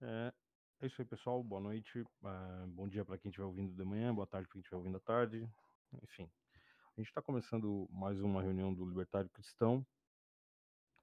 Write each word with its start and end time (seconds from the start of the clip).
É, 0.00 0.32
é 0.80 0.86
isso 0.86 1.00
aí, 1.00 1.04
pessoal. 1.04 1.42
Boa 1.42 1.60
noite. 1.60 2.00
Uh, 2.00 2.66
bom 2.68 2.88
dia 2.88 3.04
para 3.04 3.18
quem 3.18 3.30
estiver 3.30 3.46
ouvindo 3.46 3.74
de 3.74 3.84
manhã, 3.84 4.14
boa 4.14 4.26
tarde 4.26 4.46
para 4.46 4.52
quem 4.52 4.60
estiver 4.60 4.76
ouvindo 4.76 4.96
à 4.96 5.00
tarde. 5.00 5.50
Enfim, 6.02 6.30
a 6.96 7.00
gente 7.00 7.08
está 7.08 7.20
começando 7.20 7.88
mais 7.90 8.20
uma 8.20 8.40
reunião 8.40 8.72
do 8.72 8.84
Libertário 8.84 9.28
Cristão. 9.30 9.84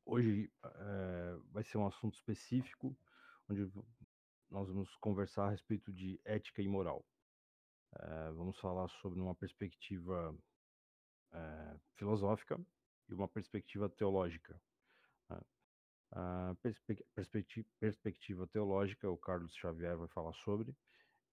Hoje 0.05 0.49
é, 0.63 1.37
vai 1.51 1.63
ser 1.63 1.77
um 1.77 1.87
assunto 1.87 2.13
específico, 2.13 2.95
onde 3.49 3.69
nós 4.49 4.69
vamos 4.69 4.95
conversar 4.97 5.47
a 5.47 5.49
respeito 5.49 5.91
de 5.91 6.17
ética 6.23 6.61
e 6.61 6.67
moral. 6.67 7.05
É, 7.97 8.31
vamos 8.31 8.57
falar 8.59 8.87
sobre 9.01 9.19
uma 9.19 9.35
perspectiva 9.35 10.33
é, 11.33 11.75
filosófica 11.95 12.57
e 13.09 13.13
uma 13.13 13.27
perspectiva 13.27 13.89
teológica. 13.89 14.57
A 16.17 16.55
perspectiva, 17.13 17.67
perspectiva 17.77 18.47
teológica, 18.47 19.09
o 19.09 19.17
Carlos 19.17 19.53
Xavier 19.53 19.97
vai 19.97 20.07
falar 20.07 20.31
sobre, 20.31 20.73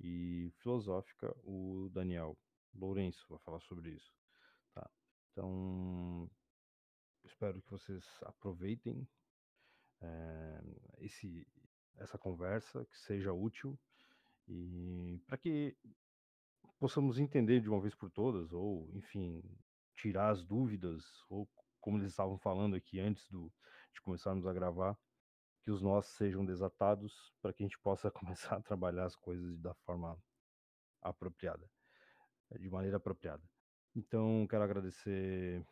e 0.01 0.53
filosófica, 0.59 1.33
o 1.45 1.89
Daniel 1.93 2.37
Lourenço 2.75 3.25
vai 3.29 3.39
falar 3.39 3.61
sobre 3.61 3.91
isso. 3.91 4.13
Tá? 4.75 4.91
Então, 5.31 6.29
espero 7.25 7.63
que 7.63 7.71
vocês 7.71 8.05
aproveitem 8.23 9.07
é, 10.01 10.61
esse, 10.99 11.47
essa 11.99 12.19
conversa, 12.19 12.85
que 12.87 12.99
seja 12.99 13.33
útil, 13.33 13.79
e 14.49 15.23
para 15.29 15.39
que 15.39 15.77
possamos 16.81 17.21
entender 17.21 17.61
de 17.61 17.69
uma 17.69 17.81
vez 17.81 17.95
por 17.95 18.11
todas, 18.11 18.53
ou, 18.53 18.91
enfim, 18.95 19.45
tirar 19.95 20.31
as 20.31 20.45
dúvidas, 20.45 21.05
ou 21.29 21.49
como 21.81 21.99
eles 21.99 22.11
estavam 22.11 22.37
falando 22.37 22.75
aqui 22.75 22.99
antes 22.99 23.29
do, 23.29 23.53
de 23.93 24.01
começarmos 24.01 24.47
a 24.47 24.53
gravar, 24.53 24.97
que 25.63 25.71
os 25.71 25.81
nós 25.81 26.07
sejam 26.07 26.45
desatados 26.45 27.33
para 27.41 27.53
que 27.53 27.63
a 27.63 27.67
gente 27.67 27.79
possa 27.79 28.11
começar 28.13 28.57
a 28.57 28.63
trabalhar 28.63 29.05
as 29.05 29.17
coisas 29.17 29.59
da 29.59 29.75
forma 29.75 30.19
apropriada, 31.01 31.69
de 32.59 32.71
maneira 32.71 32.97
apropriada. 32.97 33.43
Então, 33.95 34.47
quero 34.49 34.65
agradecer 34.65 35.65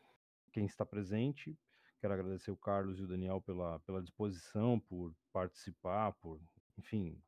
quem 0.53 0.67
está 0.67 0.85
presente, 0.85 1.59
quero 2.01 2.15
agradecer 2.15 2.51
o 2.51 2.57
Carlos 2.57 2.99
e 2.99 3.03
o 3.03 3.07
Daniel 3.07 3.41
pela, 3.41 3.79
pela 3.81 4.03
disposição, 4.03 4.79
por 4.79 5.15
participar, 5.33 6.13
por, 6.15 6.41
enfim, 6.79 7.21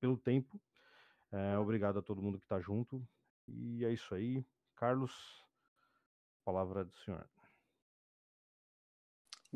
pelo 0.00 0.16
tempo. 0.16 0.60
É, 1.32 1.58
obrigado 1.58 1.98
a 1.98 2.02
todo 2.02 2.22
mundo 2.22 2.38
que 2.38 2.44
está 2.44 2.60
junto. 2.60 3.06
E 3.48 3.84
é 3.84 3.92
isso 3.92 4.14
aí. 4.14 4.44
Carlos, 4.74 5.44
palavra 6.44 6.84
do 6.84 6.96
senhor. 6.98 7.28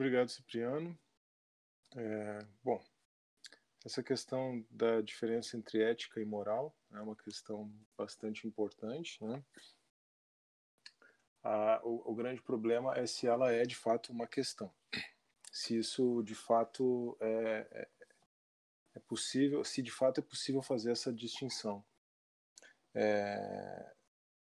Obrigado, 0.00 0.30
Cipriano. 0.30 0.98
É, 1.94 2.38
bom, 2.64 2.82
essa 3.84 4.02
questão 4.02 4.64
da 4.70 5.02
diferença 5.02 5.58
entre 5.58 5.82
ética 5.82 6.18
e 6.18 6.24
moral 6.24 6.74
é 6.90 6.98
uma 7.02 7.14
questão 7.14 7.70
bastante 7.98 8.46
importante, 8.46 9.22
né? 9.22 9.44
o, 11.82 12.12
o, 12.12 12.14
grande 12.14 12.40
problema 12.40 12.96
é 12.96 13.04
se 13.04 13.26
ela 13.26 13.52
é 13.52 13.64
de 13.64 13.76
fato 13.76 14.10
uma 14.10 14.26
questão. 14.26 14.72
Se 15.52 15.76
isso 15.76 16.22
de 16.22 16.34
fato 16.34 17.14
é, 17.20 17.68
é, 17.70 17.88
é 18.94 19.00
possível, 19.00 19.62
se 19.66 19.82
de 19.82 19.90
fato 19.90 20.20
é 20.20 20.22
possível 20.22 20.62
fazer 20.62 20.92
essa 20.92 21.12
distinção. 21.12 21.84
É, 22.94 23.94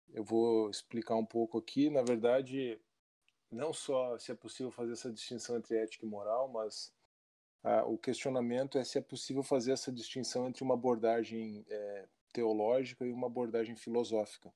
eu 0.09 0.25
vou 0.25 0.69
explicar 0.69 1.15
um 1.15 1.25
pouco 1.25 1.59
aqui. 1.59 1.91
Na 1.91 2.03
verdade, 2.03 2.81
não 3.55 3.73
só 3.73 4.19
se 4.19 4.33
é 4.33 4.35
possível 4.35 4.71
fazer 4.71 4.93
essa 4.93 5.13
distinção 5.13 5.57
entre 5.57 5.77
ética 5.77 6.05
e 6.05 6.09
moral, 6.09 6.49
mas 6.49 6.93
ah, 7.63 7.85
o 7.85 7.97
questionamento 7.97 8.79
é 8.79 8.85
se 8.85 8.99
é 8.99 9.01
possível 9.01 9.43
fazer 9.43 9.73
essa 9.73 9.93
distinção 9.93 10.49
entre 10.49 10.63
uma 10.63 10.75
abordagem 10.75 11.65
é, 11.69 12.07
teológica 12.33 13.07
e 13.07 13.13
uma 13.13 13.27
abordagem 13.27 13.77
filosófica. 13.77 14.53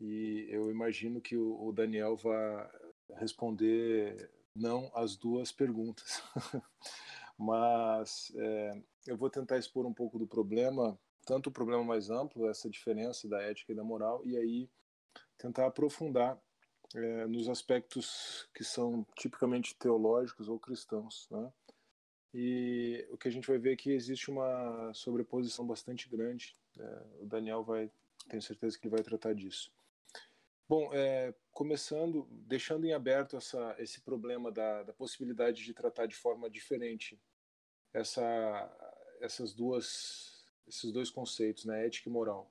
E 0.00 0.46
eu 0.48 0.70
imagino 0.70 1.20
que 1.20 1.36
o, 1.36 1.62
o 1.62 1.72
Daniel 1.72 2.16
vai 2.16 2.70
responder 3.16 4.30
não 4.54 4.90
as 4.94 5.16
duas 5.16 5.52
perguntas. 5.52 6.22
mas 7.40 8.30
é, 8.36 8.82
eu 9.06 9.16
vou 9.16 9.30
tentar 9.30 9.56
expor 9.56 9.86
um 9.86 9.94
pouco 9.94 10.18
do 10.18 10.26
problema, 10.26 10.98
tanto 11.24 11.48
o 11.48 11.52
problema 11.52 11.82
mais 11.82 12.10
amplo, 12.10 12.48
essa 12.48 12.68
diferença 12.68 13.26
da 13.26 13.40
ética 13.42 13.72
e 13.72 13.74
da 13.74 13.82
moral, 13.82 14.20
e 14.26 14.36
aí 14.36 14.70
tentar 15.38 15.66
aprofundar 15.66 16.38
é, 16.94 17.26
nos 17.26 17.48
aspectos 17.48 18.48
que 18.54 18.64
são 18.64 19.06
tipicamente 19.16 19.74
teológicos 19.74 20.48
ou 20.48 20.58
cristãos. 20.58 21.28
Né? 21.30 21.52
E 22.34 23.06
o 23.10 23.16
que 23.16 23.28
a 23.28 23.30
gente 23.30 23.46
vai 23.46 23.58
ver 23.58 23.72
é 23.72 23.76
que 23.76 23.90
existe 23.90 24.30
uma 24.30 24.92
sobreposição 24.94 25.66
bastante 25.66 26.08
grande. 26.08 26.56
É, 26.78 27.02
o 27.20 27.26
Daniel 27.26 27.64
vai, 27.64 27.90
tenho 28.28 28.42
certeza 28.42 28.78
que 28.78 28.86
ele 28.86 28.94
vai 28.94 29.04
tratar 29.04 29.34
disso. 29.34 29.72
Bom, 30.68 30.90
é, 30.94 31.34
começando, 31.50 32.28
deixando 32.30 32.86
em 32.86 32.92
aberto 32.92 33.36
essa, 33.36 33.74
esse 33.78 34.00
problema 34.00 34.52
da, 34.52 34.84
da 34.84 34.92
possibilidade 34.92 35.64
de 35.64 35.74
tratar 35.74 36.06
de 36.06 36.14
forma 36.14 36.48
diferente 36.48 37.20
essa, 37.92 38.96
essas 39.20 39.52
duas, 39.52 40.44
esses 40.68 40.92
dois 40.92 41.10
conceitos, 41.10 41.64
né, 41.64 41.86
ética 41.86 42.08
e 42.08 42.12
moral. 42.12 42.48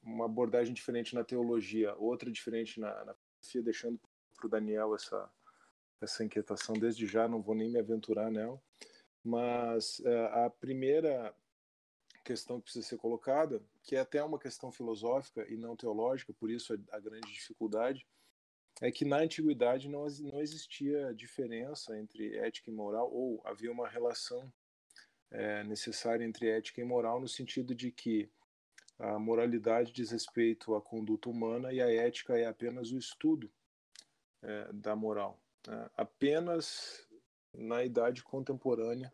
Uma 0.00 0.26
abordagem 0.26 0.72
diferente 0.72 1.12
na 1.12 1.24
teologia, 1.24 1.94
outra 1.96 2.30
diferente 2.30 2.78
na, 2.78 3.04
na 3.04 3.14
deixando 3.58 3.98
para 4.36 4.46
o 4.46 4.50
Daniel 4.50 4.94
essa, 4.94 5.30
essa 6.00 6.24
inquietação 6.24 6.74
desde 6.74 7.06
já, 7.06 7.28
não 7.28 7.42
vou 7.42 7.54
nem 7.54 7.70
me 7.70 7.78
aventurar 7.78 8.30
nela. 8.30 8.60
Mas 9.22 10.00
é, 10.00 10.46
a 10.46 10.50
primeira 10.50 11.34
questão 12.24 12.58
que 12.58 12.64
precisa 12.64 12.86
ser 12.86 12.96
colocada, 12.96 13.62
que 13.82 13.96
é 13.96 14.00
até 14.00 14.22
uma 14.22 14.38
questão 14.38 14.70
filosófica 14.70 15.46
e 15.48 15.56
não 15.56 15.76
teológica, 15.76 16.32
por 16.32 16.50
isso 16.50 16.74
a, 16.74 16.96
a 16.96 17.00
grande 17.00 17.32
dificuldade, 17.32 18.06
é 18.80 18.90
que 18.90 19.04
na 19.04 19.18
antiguidade 19.18 19.88
não, 19.88 20.06
não 20.20 20.40
existia 20.40 21.12
diferença 21.14 21.98
entre 21.98 22.36
ética 22.38 22.70
e 22.70 22.72
moral, 22.72 23.12
ou 23.12 23.42
havia 23.44 23.70
uma 23.70 23.88
relação 23.88 24.50
é, 25.30 25.62
necessária 25.64 26.24
entre 26.24 26.48
ética 26.48 26.80
e 26.80 26.84
moral, 26.84 27.20
no 27.20 27.28
sentido 27.28 27.74
de 27.74 27.90
que 27.90 28.30
a 29.00 29.18
moralidade 29.18 29.92
diz 29.92 30.10
respeito 30.10 30.74
à 30.74 30.80
conduta 30.80 31.30
humana 31.30 31.72
e 31.72 31.80
a 31.80 31.90
ética 31.90 32.38
é 32.38 32.46
apenas 32.46 32.92
o 32.92 32.98
estudo 32.98 33.50
é, 34.42 34.72
da 34.72 34.94
moral. 34.94 35.40
Né? 35.66 35.90
Apenas 35.96 37.08
na 37.54 37.82
idade 37.82 38.22
contemporânea, 38.22 39.12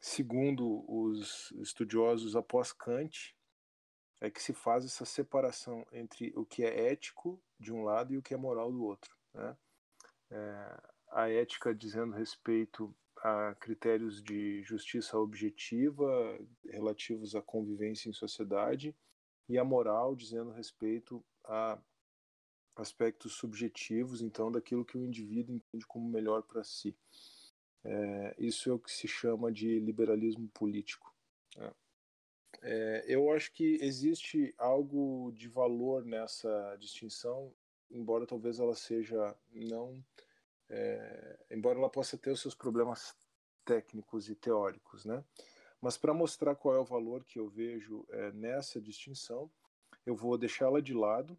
segundo 0.00 0.84
os 0.88 1.50
estudiosos 1.52 2.36
após 2.36 2.72
Kant, 2.72 3.34
é 4.20 4.30
que 4.30 4.42
se 4.42 4.52
faz 4.52 4.84
essa 4.84 5.04
separação 5.04 5.86
entre 5.90 6.32
o 6.36 6.44
que 6.44 6.62
é 6.62 6.90
ético 6.90 7.42
de 7.58 7.72
um 7.72 7.82
lado 7.82 8.12
e 8.12 8.18
o 8.18 8.22
que 8.22 8.34
é 8.34 8.36
moral 8.36 8.70
do 8.70 8.84
outro. 8.84 9.16
Né? 9.32 9.56
É, 10.30 10.82
a 11.12 11.30
ética 11.30 11.74
dizendo 11.74 12.14
respeito 12.14 12.94
a 13.18 13.54
critérios 13.54 14.22
de 14.22 14.62
justiça 14.62 15.18
objetiva 15.18 16.38
relativos 16.64 17.34
à 17.34 17.42
convivência 17.42 18.08
em 18.08 18.12
sociedade 18.12 18.94
e 19.48 19.58
a 19.58 19.64
moral 19.64 20.14
dizendo 20.14 20.50
respeito 20.50 21.24
a 21.44 21.78
aspectos 22.76 23.32
subjetivos, 23.32 24.20
então, 24.20 24.52
daquilo 24.52 24.84
que 24.84 24.98
o 24.98 25.04
indivíduo 25.04 25.54
entende 25.54 25.86
como 25.86 26.08
melhor 26.08 26.42
para 26.42 26.62
si. 26.62 26.94
É, 27.82 28.34
isso 28.38 28.68
é 28.68 28.72
o 28.72 28.78
que 28.78 28.90
se 28.90 29.08
chama 29.08 29.50
de 29.50 29.80
liberalismo 29.80 30.48
político. 30.48 31.14
É. 31.56 31.72
É, 32.62 33.04
eu 33.06 33.30
acho 33.32 33.52
que 33.52 33.78
existe 33.80 34.54
algo 34.58 35.32
de 35.32 35.48
valor 35.48 36.04
nessa 36.04 36.76
distinção, 36.78 37.54
embora 37.90 38.26
talvez 38.26 38.58
ela 38.58 38.74
seja 38.74 39.36
não. 39.52 40.02
É, 40.68 41.38
embora 41.50 41.78
ela 41.78 41.90
possa 41.90 42.16
ter 42.18 42.30
os 42.30 42.40
seus 42.40 42.54
problemas 42.54 43.16
técnicos 43.64 44.28
e 44.28 44.34
teóricos, 44.34 45.04
né? 45.04 45.24
Mas 45.80 45.96
para 45.96 46.14
mostrar 46.14 46.54
qual 46.54 46.74
é 46.74 46.78
o 46.78 46.84
valor 46.84 47.24
que 47.24 47.38
eu 47.38 47.48
vejo 47.48 48.06
é, 48.10 48.32
nessa 48.32 48.80
distinção, 48.80 49.50
eu 50.04 50.14
vou 50.14 50.38
deixá-la 50.38 50.80
de 50.80 50.94
lado 50.94 51.38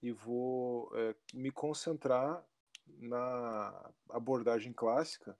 e 0.00 0.12
vou 0.12 0.90
é, 0.94 1.14
me 1.32 1.50
concentrar 1.50 2.44
na 2.86 3.92
abordagem 4.10 4.72
clássica, 4.72 5.36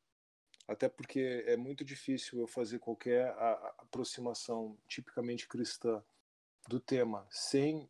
até 0.67 0.89
porque 0.89 1.45
é 1.47 1.57
muito 1.57 1.85
difícil 1.85 2.41
eu 2.41 2.47
fazer 2.47 2.79
qualquer 2.79 3.29
aproximação 3.79 4.79
tipicamente 4.89 5.47
cristã 5.47 6.03
do 6.67 6.81
tema 6.81 7.27
sem 7.31 7.89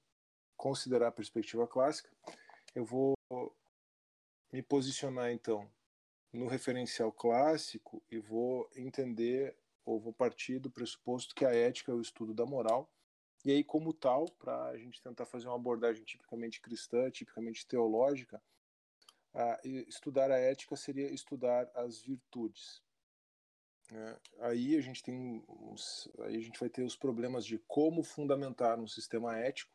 considerar 0.56 1.08
a 1.08 1.12
perspectiva 1.12 1.66
clássica. 1.68 2.10
Eu 2.74 2.84
vou 2.84 3.14
me 4.54 4.62
posicionar 4.62 5.32
então 5.32 5.68
no 6.32 6.46
referencial 6.46 7.10
clássico 7.10 8.00
e 8.08 8.18
vou 8.18 8.70
entender 8.76 9.56
ou 9.84 9.98
vou 9.98 10.12
partir 10.12 10.60
do 10.60 10.70
pressuposto 10.70 11.34
que 11.34 11.44
a 11.44 11.52
ética 11.52 11.90
é 11.90 11.94
o 11.94 12.00
estudo 12.00 12.32
da 12.32 12.46
moral 12.46 12.88
e 13.44 13.50
aí, 13.50 13.62
como 13.62 13.92
tal, 13.92 14.30
para 14.38 14.68
a 14.68 14.78
gente 14.78 15.02
tentar 15.02 15.26
fazer 15.26 15.48
uma 15.48 15.56
abordagem 15.56 16.02
tipicamente 16.02 16.62
cristã, 16.62 17.10
tipicamente 17.10 17.66
teológica, 17.66 18.40
estudar 19.86 20.30
a 20.30 20.38
ética 20.38 20.74
seria 20.76 21.12
estudar 21.12 21.70
as 21.74 22.00
virtudes. 22.00 22.80
É, 23.92 24.20
aí 24.38 24.76
a 24.76 24.80
gente 24.80 25.02
tem 25.02 25.44
uns, 25.46 26.08
aí 26.20 26.36
a 26.36 26.40
gente 26.40 26.58
vai 26.58 26.70
ter 26.70 26.84
os 26.84 26.96
problemas 26.96 27.44
de 27.44 27.58
como 27.66 28.02
fundamentar 28.02 28.78
um 28.78 28.86
sistema 28.86 29.36
ético. 29.36 29.70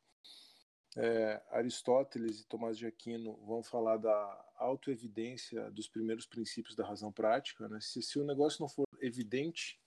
É, 0.97 1.39
Aristóteles 1.51 2.39
e 2.39 2.47
Tomás 2.47 2.75
de 2.75 2.87
Aquino 2.87 3.35
vão 3.45 3.61
falar 3.61 3.97
da 3.97 4.48
autoevidência 4.59 5.71
dos 5.71 5.87
primeiros 5.87 6.25
princípios 6.25 6.75
da 6.75 6.85
razão 6.85 7.11
prática. 7.11 7.67
Né? 7.67 7.79
Se, 7.81 8.01
se 8.01 8.19
o 8.19 8.25
negócio 8.25 8.61
não 8.61 8.67
for 8.67 8.85
evidente, 8.99 9.79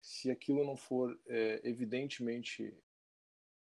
se 0.00 0.30
aquilo 0.30 0.64
não 0.64 0.76
for 0.76 1.18
é, 1.26 1.60
evidentemente 1.64 2.76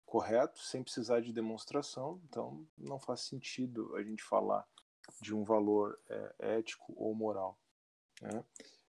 correto, 0.04 0.60
sem 0.60 0.82
precisar 0.82 1.20
de 1.20 1.32
demonstração, 1.32 2.20
então 2.28 2.66
não 2.76 2.98
faz 2.98 3.20
sentido 3.20 3.94
a 3.96 4.02
gente 4.02 4.22
falar 4.22 4.66
de 5.20 5.34
um 5.34 5.44
valor 5.44 5.98
é, 6.08 6.34
ético 6.58 6.92
ou 6.96 7.14
moral. 7.14 7.58
Né? 8.20 8.44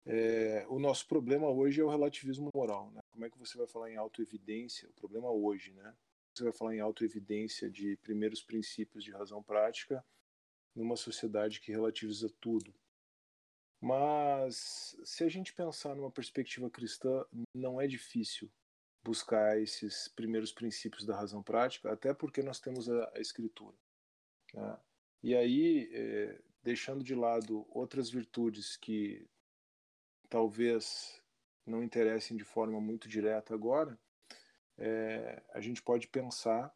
É, 0.06 0.66
o 0.70 0.80
nosso 0.80 1.08
problema 1.08 1.50
hoje 1.50 1.82
é 1.82 1.84
o 1.84 1.90
relativismo 1.90 2.50
moral. 2.54 2.92
Né? 2.92 3.02
Como 3.12 3.26
é 3.26 3.30
que 3.30 3.38
você 3.38 3.58
vai 3.58 3.68
falar 3.68 3.92
em 3.92 3.98
autoevidência? 3.98 4.90
O 4.90 4.94
problema 4.94 5.30
hoje, 5.30 5.74
né? 5.74 5.94
Você 6.34 6.44
vai 6.44 6.54
falar 6.54 6.76
em 6.76 6.80
autoevidência 6.80 7.70
de 7.70 7.98
primeiros 7.98 8.44
princípios 8.44 9.04
de 9.04 9.12
razão 9.12 9.42
prática 9.42 10.06
numa 10.76 10.96
sociedade 10.96 11.60
que 11.60 11.72
relativiza 11.72 12.30
tudo. 12.40 12.74
Mas 13.80 14.98
se 15.04 15.24
a 15.24 15.30
gente 15.30 15.54
pensar 15.54 15.96
numa 15.96 16.12
perspectiva 16.12 16.70
cristã, 16.70 17.26
não 17.54 17.80
é 17.80 17.88
difícil 17.88 18.52
buscar 19.04 19.60
esses 19.60 20.08
primeiros 20.10 20.52
princípios 20.52 21.06
da 21.06 21.16
razão 21.16 21.42
prática, 21.42 21.92
até 21.92 22.14
porque 22.14 22.42
nós 22.42 22.60
temos 22.60 22.90
a, 22.90 23.12
a 23.16 23.22
Escritura. 23.22 23.78
Né? 24.54 24.80
E 25.24 25.36
aí, 25.36 25.90
é, 25.94 26.42
deixando 26.64 27.04
de 27.04 27.16
lado 27.16 27.66
outras 27.70 28.10
virtudes 28.10 28.76
que 28.76 29.26
talvez 30.28 31.22
não 31.66 31.84
interessem 31.84 32.36
de 32.36 32.44
forma 32.44 32.82
muito 32.82 33.08
direta 33.08 33.54
agora, 33.54 33.98
é, 34.78 35.42
a 35.54 35.62
gente 35.62 35.82
pode 35.82 36.08
pensar 36.08 36.74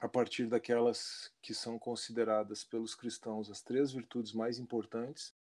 a 0.00 0.08
partir 0.08 0.46
daquelas 0.46 1.30
que 1.42 1.54
são 1.54 1.78
consideradas 1.78 2.64
pelos 2.64 2.94
cristãos 2.94 3.50
as 3.50 3.60
três 3.60 3.92
virtudes 3.92 4.32
mais 4.32 4.58
importantes 4.58 5.34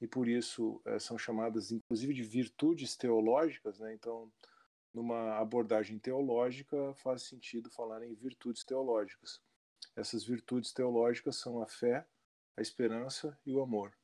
e 0.00 0.06
por 0.06 0.26
isso 0.26 0.80
é, 0.86 0.98
são 0.98 1.18
chamadas 1.18 1.70
inclusive 1.70 2.14
de 2.14 2.22
virtudes 2.22 2.96
teológicas, 2.96 3.78
né? 3.78 3.92
Então, 3.92 4.32
numa 4.92 5.38
abordagem 5.38 5.98
teológica 5.98 6.94
faz 6.94 7.22
sentido 7.22 7.70
falar 7.70 8.02
em 8.04 8.14
virtudes 8.14 8.64
teológicas. 8.64 9.40
Essas 9.94 10.24
virtudes 10.24 10.72
teológicas 10.72 11.36
são 11.36 11.60
a 11.60 11.66
fé, 11.66 12.06
a 12.56 12.62
esperança 12.62 13.38
e 13.44 13.52
o 13.52 13.60
amor. 13.60 13.96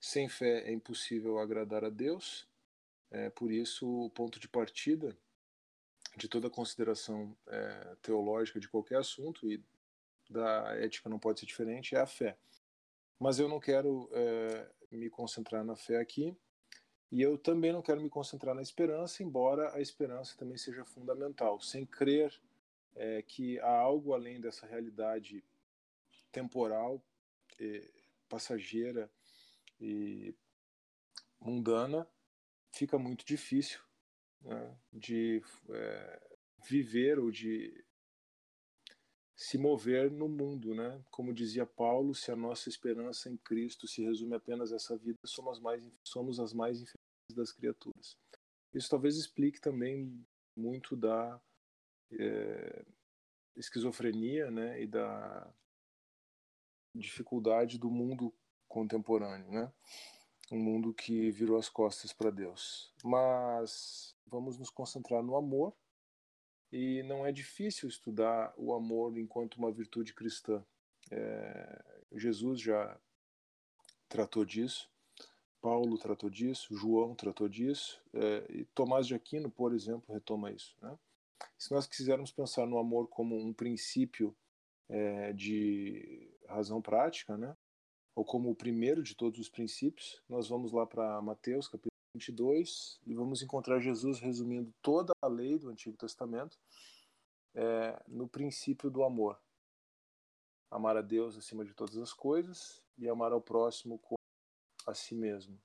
Sem 0.00 0.28
fé 0.28 0.68
é 0.68 0.72
impossível 0.72 1.38
agradar 1.38 1.84
a 1.84 1.90
Deus, 1.90 2.48
é, 3.10 3.30
por 3.30 3.52
isso 3.52 3.86
o 3.86 4.10
ponto 4.10 4.40
de 4.40 4.48
partida 4.48 5.16
de 6.16 6.28
toda 6.28 6.48
consideração 6.48 7.36
é, 7.46 7.96
teológica 8.00 8.60
de 8.60 8.68
qualquer 8.68 8.98
assunto 8.98 9.50
e 9.50 9.62
da 10.30 10.74
ética 10.76 11.08
não 11.08 11.18
pode 11.18 11.40
ser 11.40 11.46
diferente 11.46 11.94
é 11.94 12.00
a 12.00 12.06
fé. 12.06 12.36
Mas 13.18 13.38
eu 13.38 13.48
não 13.48 13.60
quero 13.60 14.08
é, 14.12 14.70
me 14.90 15.10
concentrar 15.10 15.64
na 15.64 15.76
fé 15.76 15.98
aqui 15.98 16.36
e 17.10 17.20
eu 17.20 17.36
também 17.36 17.72
não 17.72 17.82
quero 17.82 18.00
me 18.00 18.08
concentrar 18.08 18.54
na 18.54 18.62
esperança, 18.62 19.22
embora 19.22 19.74
a 19.74 19.80
esperança 19.80 20.36
também 20.36 20.56
seja 20.56 20.84
fundamental. 20.84 21.60
Sem 21.60 21.84
crer 21.84 22.32
é, 22.94 23.22
que 23.22 23.58
há 23.60 23.76
algo 23.76 24.14
além 24.14 24.40
dessa 24.40 24.66
realidade 24.66 25.44
temporal, 26.32 27.00
passageira 28.28 29.08
e 29.80 30.34
mundana, 31.40 32.08
fica 32.72 32.98
muito 32.98 33.24
difícil 33.24 33.80
né, 34.44 34.76
de 34.92 35.42
é, 35.70 36.22
viver 36.68 37.18
ou 37.18 37.30
de 37.30 37.84
se 39.36 39.58
mover 39.58 40.10
no 40.10 40.28
mundo, 40.28 40.74
né? 40.74 41.02
Como 41.10 41.34
dizia 41.34 41.66
Paulo, 41.66 42.14
se 42.14 42.30
a 42.30 42.36
nossa 42.36 42.68
esperança 42.68 43.28
em 43.28 43.36
Cristo 43.36 43.88
se 43.88 44.02
resume 44.02 44.36
apenas 44.36 44.72
a 44.72 44.76
essa 44.76 44.96
vida, 44.96 45.18
somos, 45.24 45.58
mais, 45.58 45.82
somos 46.04 46.38
as 46.38 46.52
mais 46.52 46.76
infelizes 46.76 47.34
das 47.34 47.52
criaturas. 47.52 48.16
Isso 48.72 48.88
talvez 48.88 49.16
explique 49.16 49.60
também 49.60 50.24
muito 50.56 50.96
da 50.96 51.40
é, 52.12 52.84
esquizofrenia, 53.56 54.50
né? 54.50 54.80
E 54.80 54.86
da 54.86 55.52
dificuldade 56.94 57.76
do 57.76 57.90
mundo 57.90 58.32
contemporâneo, 58.68 59.50
né? 59.50 59.72
Um 60.52 60.58
mundo 60.58 60.92
que 60.92 61.30
virou 61.30 61.56
as 61.56 61.68
costas 61.68 62.12
para 62.12 62.30
Deus. 62.30 62.92
Mas 63.02 64.14
vamos 64.26 64.58
nos 64.58 64.70
concentrar 64.70 65.22
no 65.22 65.36
amor 65.36 65.74
e 66.70 67.02
não 67.04 67.24
é 67.24 67.32
difícil 67.32 67.88
estudar 67.88 68.52
o 68.56 68.74
amor 68.74 69.16
enquanto 69.16 69.56
uma 69.56 69.70
virtude 69.70 70.12
cristã. 70.12 70.64
É, 71.10 71.84
Jesus 72.12 72.60
já 72.60 72.98
tratou 74.08 74.44
disso, 74.44 74.90
Paulo 75.60 75.96
tratou 75.98 76.28
disso, 76.28 76.76
João 76.76 77.14
tratou 77.14 77.48
disso, 77.48 78.02
é, 78.12 78.46
e 78.50 78.64
Tomás 78.66 79.06
de 79.06 79.14
Aquino, 79.14 79.50
por 79.50 79.72
exemplo, 79.72 80.12
retoma 80.12 80.50
isso. 80.50 80.76
Né? 80.82 80.98
Se 81.56 81.72
nós 81.72 81.86
quisermos 81.86 82.30
pensar 82.30 82.66
no 82.66 82.78
amor 82.78 83.08
como 83.08 83.36
um 83.36 83.52
princípio 83.52 84.36
é, 84.88 85.32
de 85.32 86.28
razão 86.48 86.82
prática, 86.82 87.36
né? 87.36 87.56
Ou 88.14 88.24
como 88.24 88.50
o 88.50 88.54
primeiro 88.54 89.02
de 89.02 89.14
todos 89.14 89.38
os 89.40 89.48
princípios, 89.48 90.22
nós 90.28 90.48
vamos 90.48 90.72
lá 90.72 90.86
para 90.86 91.20
Mateus, 91.20 91.66
capítulo 91.66 91.90
22, 92.14 93.00
e 93.06 93.14
vamos 93.14 93.42
encontrar 93.42 93.80
Jesus 93.80 94.20
resumindo 94.20 94.72
toda 94.80 95.12
a 95.20 95.26
lei 95.26 95.58
do 95.58 95.68
Antigo 95.68 95.96
Testamento 95.96 96.56
é, 97.54 98.00
no 98.06 98.28
princípio 98.28 98.90
do 98.90 99.02
amor. 99.02 99.40
Amar 100.70 100.96
a 100.96 101.02
Deus 101.02 101.36
acima 101.36 101.64
de 101.64 101.74
todas 101.74 101.96
as 101.96 102.12
coisas 102.12 102.82
e 102.96 103.08
amar 103.08 103.32
ao 103.32 103.40
próximo 103.40 103.98
como 103.98 104.18
a 104.86 104.94
si 104.94 105.14
mesmo. 105.14 105.58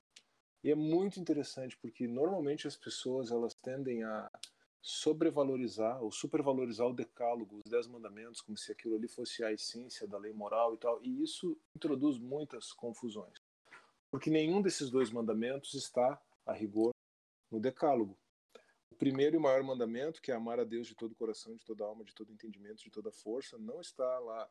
E 0.64 0.72
é 0.72 0.76
muito 0.76 1.20
interessante 1.20 1.78
porque 1.78 2.08
normalmente 2.08 2.68
as 2.68 2.76
pessoas 2.76 3.32
elas 3.32 3.54
tendem 3.54 4.04
a 4.04 4.30
sobrevalorizar 4.82 6.02
ou 6.02 6.12
supervalorizar 6.12 6.88
o 6.88 6.94
decálogo, 6.94 7.60
os 7.66 7.72
dez 7.72 7.88
mandamentos, 7.88 8.42
como 8.42 8.58
se 8.58 8.72
aquilo 8.72 8.96
ali 8.96 9.08
fosse 9.08 9.44
a 9.44 9.52
essência 9.52 10.08
da 10.08 10.18
lei 10.18 10.34
moral 10.34 10.74
e 10.74 10.78
tal. 10.78 11.04
E 11.04 11.22
isso 11.22 11.58
introduz 11.76 12.18
muitas 12.18 12.72
confusões. 12.72 13.34
Porque 14.10 14.30
nenhum 14.30 14.62
desses 14.62 14.90
dois 14.90 15.12
mandamentos 15.12 15.74
está, 15.74 16.20
a 16.46 16.54
rigor, 16.54 16.92
no 17.52 17.60
decálogo. 17.60 18.18
O 18.92 18.96
primeiro 18.96 19.36
e 19.36 19.40
maior 19.40 19.64
mandamento, 19.64 20.22
que 20.22 20.32
é 20.32 20.36
amar 20.36 20.60
a 20.60 20.64
Deus 20.64 20.88
de 20.88 20.96
todo 20.96 21.12
o 21.12 21.16
coração, 21.16 21.56
de 21.56 21.64
toda 21.64 21.84
a 21.84 21.88
alma, 21.88 22.04
de 22.04 22.14
todo 22.14 22.32
entendimento, 22.32 22.84
de 22.84 22.90
toda 22.90 23.12
força, 23.12 23.58
não 23.58 23.80
está 23.82 24.20
lá 24.20 24.50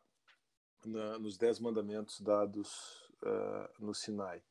na, 0.85 1.19
nos 1.19 1.37
dez 1.37 1.59
mandamentos 1.59 2.21
dados 2.21 3.11
uh, 3.23 3.83
no 3.83 3.93
Sinai. 3.93 4.41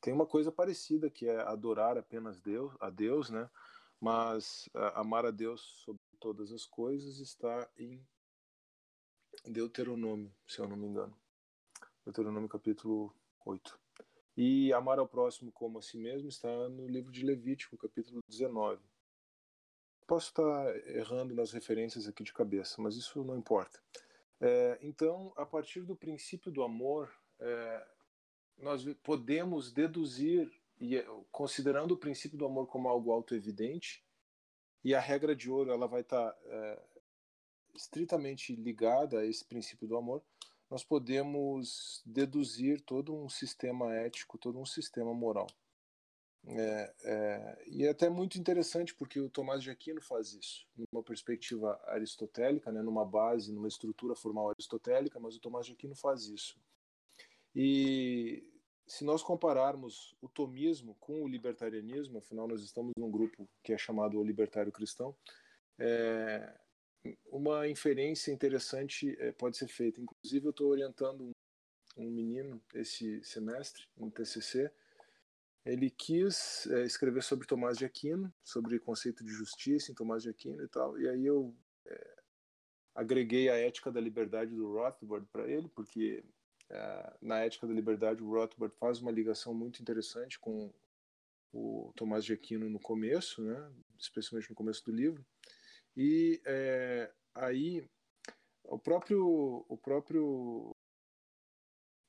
Tem 0.00 0.12
uma 0.12 0.26
coisa 0.26 0.50
parecida 0.50 1.10
que 1.10 1.26
é 1.26 1.40
adorar 1.42 1.96
apenas 1.98 2.40
Deus, 2.40 2.74
a 2.80 2.90
Deus, 2.90 3.30
né? 3.30 3.48
Mas 4.04 4.68
uh, 4.74 4.92
amar 4.96 5.24
a 5.24 5.30
Deus 5.30 5.62
sobre 5.82 6.02
todas 6.20 6.52
as 6.52 6.66
coisas 6.66 7.20
está 7.20 7.66
em 7.74 8.06
Deuteronômio, 9.46 10.30
se 10.46 10.58
eu 10.58 10.68
não 10.68 10.76
me 10.76 10.86
engano. 10.86 11.16
Deuteronômio 12.04 12.46
capítulo 12.46 13.16
8. 13.46 13.80
E 14.36 14.70
amar 14.74 14.98
ao 14.98 15.08
próximo 15.08 15.50
como 15.50 15.78
a 15.78 15.82
si 15.82 15.96
mesmo 15.96 16.28
está 16.28 16.68
no 16.68 16.86
livro 16.86 17.10
de 17.10 17.24
Levítico, 17.24 17.78
capítulo 17.78 18.20
19. 18.28 18.78
Posso 20.06 20.28
estar 20.28 20.76
errando 20.86 21.34
nas 21.34 21.52
referências 21.52 22.06
aqui 22.06 22.22
de 22.22 22.34
cabeça, 22.34 22.82
mas 22.82 22.96
isso 22.96 23.24
não 23.24 23.38
importa. 23.38 23.82
É, 24.38 24.78
então, 24.82 25.32
a 25.34 25.46
partir 25.46 25.80
do 25.80 25.96
princípio 25.96 26.52
do 26.52 26.62
amor, 26.62 27.10
é, 27.40 27.88
nós 28.58 28.84
podemos 29.02 29.72
deduzir 29.72 30.52
e 30.80 30.96
é, 30.96 31.06
considerando 31.30 31.92
o 31.92 31.96
princípio 31.96 32.38
do 32.38 32.46
amor 32.46 32.66
como 32.66 32.88
algo 32.88 33.12
autoevidente, 33.12 34.04
e 34.82 34.94
a 34.94 35.00
regra 35.00 35.34
de 35.34 35.50
ouro 35.50 35.70
ela 35.70 35.86
vai 35.86 36.02
estar 36.02 36.36
é, 36.44 36.82
estritamente 37.74 38.54
ligada 38.54 39.20
a 39.20 39.26
esse 39.26 39.44
princípio 39.44 39.88
do 39.88 39.96
amor, 39.96 40.22
nós 40.70 40.84
podemos 40.84 42.02
deduzir 42.04 42.80
todo 42.82 43.14
um 43.14 43.28
sistema 43.28 43.94
ético, 43.94 44.38
todo 44.38 44.58
um 44.58 44.66
sistema 44.66 45.14
moral. 45.14 45.46
É, 46.46 46.94
é, 47.04 47.64
e 47.66 47.84
é 47.84 47.88
até 47.88 48.10
muito 48.10 48.38
interessante 48.38 48.94
porque 48.94 49.18
o 49.18 49.30
Tomás 49.30 49.62
de 49.62 49.70
Aquino 49.70 50.02
faz 50.02 50.34
isso, 50.34 50.66
numa 50.76 51.02
perspectiva 51.02 51.80
aristotélica, 51.86 52.70
né, 52.70 52.82
numa 52.82 53.04
base, 53.04 53.50
numa 53.50 53.68
estrutura 53.68 54.14
formal 54.14 54.50
aristotélica, 54.50 55.18
mas 55.18 55.36
o 55.36 55.40
Tomás 55.40 55.66
de 55.66 55.72
Aquino 55.72 55.94
faz 55.94 56.26
isso. 56.26 56.58
E 57.54 58.53
se 58.86 59.04
nós 59.04 59.22
compararmos 59.22 60.14
o 60.20 60.28
tomismo 60.28 60.94
com 61.00 61.22
o 61.22 61.28
libertarianismo, 61.28 62.18
afinal 62.18 62.46
nós 62.46 62.62
estamos 62.62 62.92
num 62.98 63.10
grupo 63.10 63.48
que 63.62 63.72
é 63.72 63.78
chamado 63.78 64.22
libertário 64.22 64.70
cristão, 64.70 65.16
é, 65.78 66.54
uma 67.26 67.68
inferência 67.68 68.32
interessante 68.32 69.16
é, 69.18 69.32
pode 69.32 69.56
ser 69.56 69.68
feita. 69.68 70.00
Inclusive 70.00 70.46
eu 70.46 70.50
estou 70.50 70.68
orientando 70.68 71.24
um, 71.24 71.32
um, 71.96 72.10
menino 72.10 72.62
esse 72.74 73.22
semestre, 73.24 73.84
um 73.96 74.10
TCC, 74.10 74.70
ele 75.64 75.88
quis 75.90 76.66
é, 76.66 76.84
escrever 76.84 77.22
sobre 77.22 77.46
Tomás 77.46 77.78
de 77.78 77.86
Aquino, 77.86 78.32
sobre 78.42 78.76
o 78.76 78.80
conceito 78.80 79.24
de 79.24 79.30
justiça 79.30 79.90
em 79.90 79.94
Tomás 79.94 80.22
de 80.22 80.28
Aquino 80.28 80.62
e 80.62 80.68
tal, 80.68 80.98
e 80.98 81.08
aí 81.08 81.24
eu 81.24 81.54
é, 81.86 82.16
agreguei 82.94 83.48
a 83.48 83.56
ética 83.56 83.90
da 83.90 84.00
liberdade 84.00 84.54
do 84.54 84.72
Rothbard 84.72 85.26
para 85.32 85.50
ele, 85.50 85.68
porque 85.68 86.22
na 87.20 87.40
ética 87.40 87.66
da 87.66 87.72
liberdade 87.72 88.22
o 88.22 88.30
Rothbard 88.30 88.74
faz 88.76 89.00
uma 89.00 89.10
ligação 89.10 89.54
muito 89.54 89.80
interessante 89.80 90.38
com 90.38 90.72
o 91.52 91.92
Tomás 91.94 92.24
de 92.24 92.32
Aquino 92.32 92.68
no 92.68 92.80
começo, 92.80 93.42
né, 93.42 93.72
especialmente 93.98 94.50
no 94.50 94.56
começo 94.56 94.84
do 94.84 94.92
livro, 94.92 95.24
e 95.96 96.40
é, 96.44 97.12
aí 97.34 97.88
o 98.64 98.78
próprio 98.78 99.64
o 99.68 99.76
próprio 99.76 100.74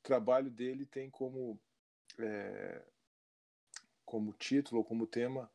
trabalho 0.01 0.49
dele 0.49 0.85
tem 0.85 1.09
como 1.09 1.59
é, 2.19 2.81
como 4.05 4.33
título 4.33 4.79
ou 4.79 4.85
como 4.85 5.07
tema 5.07 5.51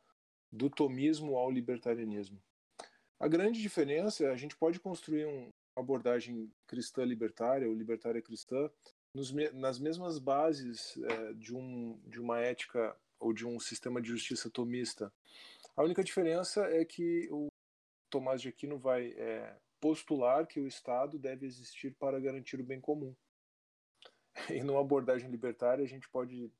do 0.52 0.68
tomismo 0.68 1.36
ao 1.36 1.50
libertarianismo. 1.50 2.40
A 3.18 3.28
grande 3.28 3.60
diferença 3.60 4.24
é 4.24 4.30
a 4.30 4.36
gente 4.36 4.56
pode 4.56 4.80
construir 4.80 5.26
um, 5.26 5.52
abordagem 5.76 6.52
cristã 6.66 7.04
libertária 7.04 7.68
ou 7.68 7.74
libertária 7.74 8.22
cristã 8.22 8.70
nos, 9.14 9.32
nas 9.52 9.78
mesmas 9.78 10.18
bases 10.18 10.96
é, 10.96 11.32
de, 11.34 11.54
um, 11.54 12.00
de 12.06 12.20
uma 12.20 12.40
ética 12.40 12.96
ou 13.18 13.32
de 13.32 13.46
um 13.46 13.58
sistema 13.58 14.00
de 14.00 14.08
justiça 14.08 14.50
tomista. 14.50 15.12
A 15.76 15.82
única 15.82 16.02
diferença 16.02 16.64
é 16.66 16.84
que 16.84 17.28
o 17.30 17.48
Tomás 18.08 18.40
de 18.40 18.48
Aquino 18.48 18.78
vai 18.78 19.12
é, 19.12 19.56
postular 19.80 20.46
que 20.46 20.60
o 20.60 20.66
Estado 20.66 21.18
deve 21.18 21.46
existir 21.46 21.94
para 21.94 22.20
garantir 22.20 22.60
o 22.60 22.64
bem 22.64 22.80
comum. 22.80 23.14
E 24.48 24.62
numa 24.62 24.80
abordagem 24.80 25.30
libertária 25.30 25.84
a 25.84 25.88
gente 25.88 26.08
pode 26.08 26.50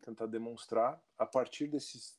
tentar 0.00 0.26
demonstrar 0.26 1.02
a 1.18 1.26
partir 1.26 1.66
desses 1.66 2.18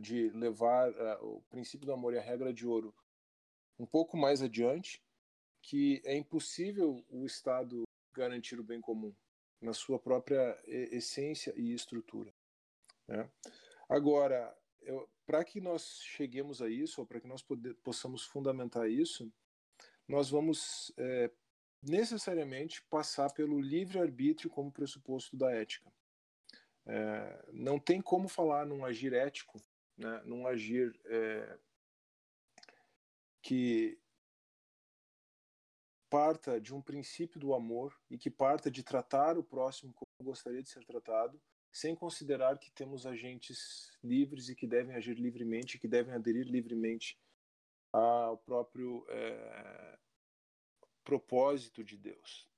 de 0.00 0.30
levar 0.30 0.90
uh, 0.90 1.36
o 1.36 1.42
princípio 1.50 1.86
do 1.86 1.92
amor 1.92 2.14
e 2.14 2.18
a 2.18 2.22
regra 2.22 2.52
de 2.52 2.66
ouro 2.66 2.94
um 3.78 3.86
pouco 3.86 4.16
mais 4.16 4.42
adiante, 4.42 5.02
que 5.68 6.00
é 6.06 6.16
impossível 6.16 7.04
o 7.10 7.26
Estado 7.26 7.82
garantir 8.14 8.58
o 8.58 8.64
bem 8.64 8.80
comum 8.80 9.14
na 9.60 9.74
sua 9.74 9.98
própria 9.98 10.58
essência 10.66 11.52
e 11.58 11.74
estrutura. 11.74 12.32
Né? 13.06 13.30
Agora, 13.86 14.56
para 15.26 15.44
que 15.44 15.60
nós 15.60 16.00
cheguemos 16.00 16.62
a 16.62 16.70
isso, 16.70 17.02
ou 17.02 17.06
para 17.06 17.20
que 17.20 17.28
nós 17.28 17.42
poder, 17.42 17.74
possamos 17.84 18.24
fundamentar 18.24 18.88
isso, 18.88 19.30
nós 20.08 20.30
vamos 20.30 20.90
é, 20.96 21.30
necessariamente 21.82 22.82
passar 22.84 23.30
pelo 23.34 23.60
livre-arbítrio 23.60 24.48
como 24.48 24.72
pressuposto 24.72 25.36
da 25.36 25.52
ética. 25.52 25.92
É, 26.86 27.44
não 27.52 27.78
tem 27.78 28.00
como 28.00 28.26
falar 28.26 28.64
num 28.64 28.86
agir 28.86 29.12
ético, 29.12 29.60
né, 29.98 30.22
num 30.24 30.46
agir 30.46 30.98
é, 31.04 31.58
que 33.42 34.00
parta 36.10 36.60
de 36.60 36.74
um 36.74 36.80
princípio 36.80 37.40
do 37.40 37.54
amor 37.54 37.94
e 38.10 38.16
que 38.16 38.30
parta 38.30 38.70
de 38.70 38.82
tratar 38.82 39.38
o 39.38 39.42
próximo 39.42 39.92
como 39.92 40.30
gostaria 40.30 40.62
de 40.62 40.68
ser 40.68 40.84
tratado, 40.84 41.40
sem 41.70 41.94
considerar 41.94 42.58
que 42.58 42.70
temos 42.70 43.06
agentes 43.06 43.96
livres 44.02 44.48
e 44.48 44.54
que 44.54 44.66
devem 44.66 44.96
agir 44.96 45.18
livremente, 45.18 45.78
que 45.78 45.88
devem 45.88 46.14
aderir 46.14 46.46
livremente 46.46 47.18
ao 47.92 48.38
próprio 48.38 49.04
é, 49.08 49.98
propósito 51.04 51.84
de 51.84 51.96
Deus. 51.96 52.48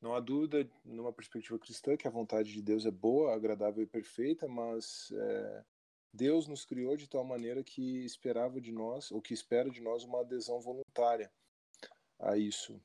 Não 0.00 0.14
há 0.14 0.20
dúvida, 0.20 0.68
numa 0.84 1.12
perspectiva 1.12 1.58
cristã, 1.58 1.96
que 1.96 2.06
a 2.06 2.10
vontade 2.10 2.52
de 2.52 2.62
Deus 2.62 2.86
é 2.86 2.90
boa, 2.90 3.34
agradável 3.34 3.82
e 3.82 3.86
perfeita, 3.86 4.46
mas 4.46 5.10
é, 5.12 5.64
Deus 6.12 6.46
nos 6.46 6.64
criou 6.64 6.96
de 6.96 7.08
tal 7.08 7.24
maneira 7.24 7.64
que 7.64 8.04
esperava 8.04 8.60
de 8.60 8.70
nós, 8.70 9.10
ou 9.10 9.20
que 9.20 9.34
espera 9.34 9.68
de 9.68 9.80
nós, 9.80 10.04
uma 10.04 10.20
adesão 10.20 10.60
voluntária 10.60 11.32
a 12.18 12.36
isso. 12.36 12.80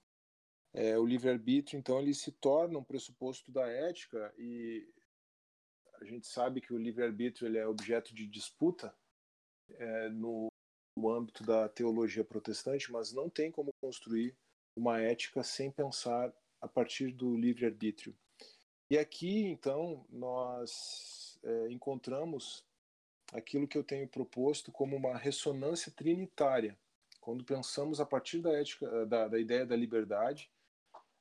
É, 0.73 0.97
o 0.97 1.05
livre-arbítrio, 1.05 1.77
então, 1.77 1.99
ele 1.99 2.13
se 2.13 2.31
torna 2.31 2.79
um 2.79 2.83
pressuposto 2.83 3.51
da 3.51 3.67
ética 3.67 4.33
e 4.37 4.87
a 6.01 6.05
gente 6.05 6.25
sabe 6.25 6.59
que 6.59 6.73
o 6.73 6.77
livre-arbítrio 6.77 7.47
ele 7.47 7.59
é 7.59 7.67
objeto 7.67 8.13
de 8.13 8.25
disputa 8.27 8.93
é, 9.69 10.09
no, 10.09 10.47
no 10.97 11.09
âmbito 11.11 11.43
da 11.43 11.69
teologia 11.69 12.25
protestante, 12.25 12.91
mas 12.91 13.13
não 13.13 13.29
tem 13.29 13.51
como 13.51 13.71
construir 13.79 14.35
uma 14.75 14.99
ética 14.99 15.43
sem 15.43 15.71
pensar 15.71 16.33
a 16.59 16.67
partir 16.67 17.11
do 17.11 17.35
livre-arbítrio. 17.37 18.15
E 18.89 18.97
aqui, 18.97 19.45
então, 19.45 20.05
nós 20.09 21.39
é, 21.43 21.71
encontramos 21.71 22.65
aquilo 23.31 23.67
que 23.67 23.77
eu 23.77 23.83
tenho 23.83 24.07
proposto 24.07 24.71
como 24.71 24.95
uma 24.95 25.17
ressonância 25.17 25.91
trinitária, 25.91 26.77
quando 27.19 27.43
pensamos 27.43 27.99
a 27.99 28.05
partir 28.05 28.41
da 28.41 28.51
ética, 28.51 29.05
da, 29.05 29.27
da 29.27 29.39
ideia 29.39 29.65
da 29.65 29.75
liberdade, 29.75 30.51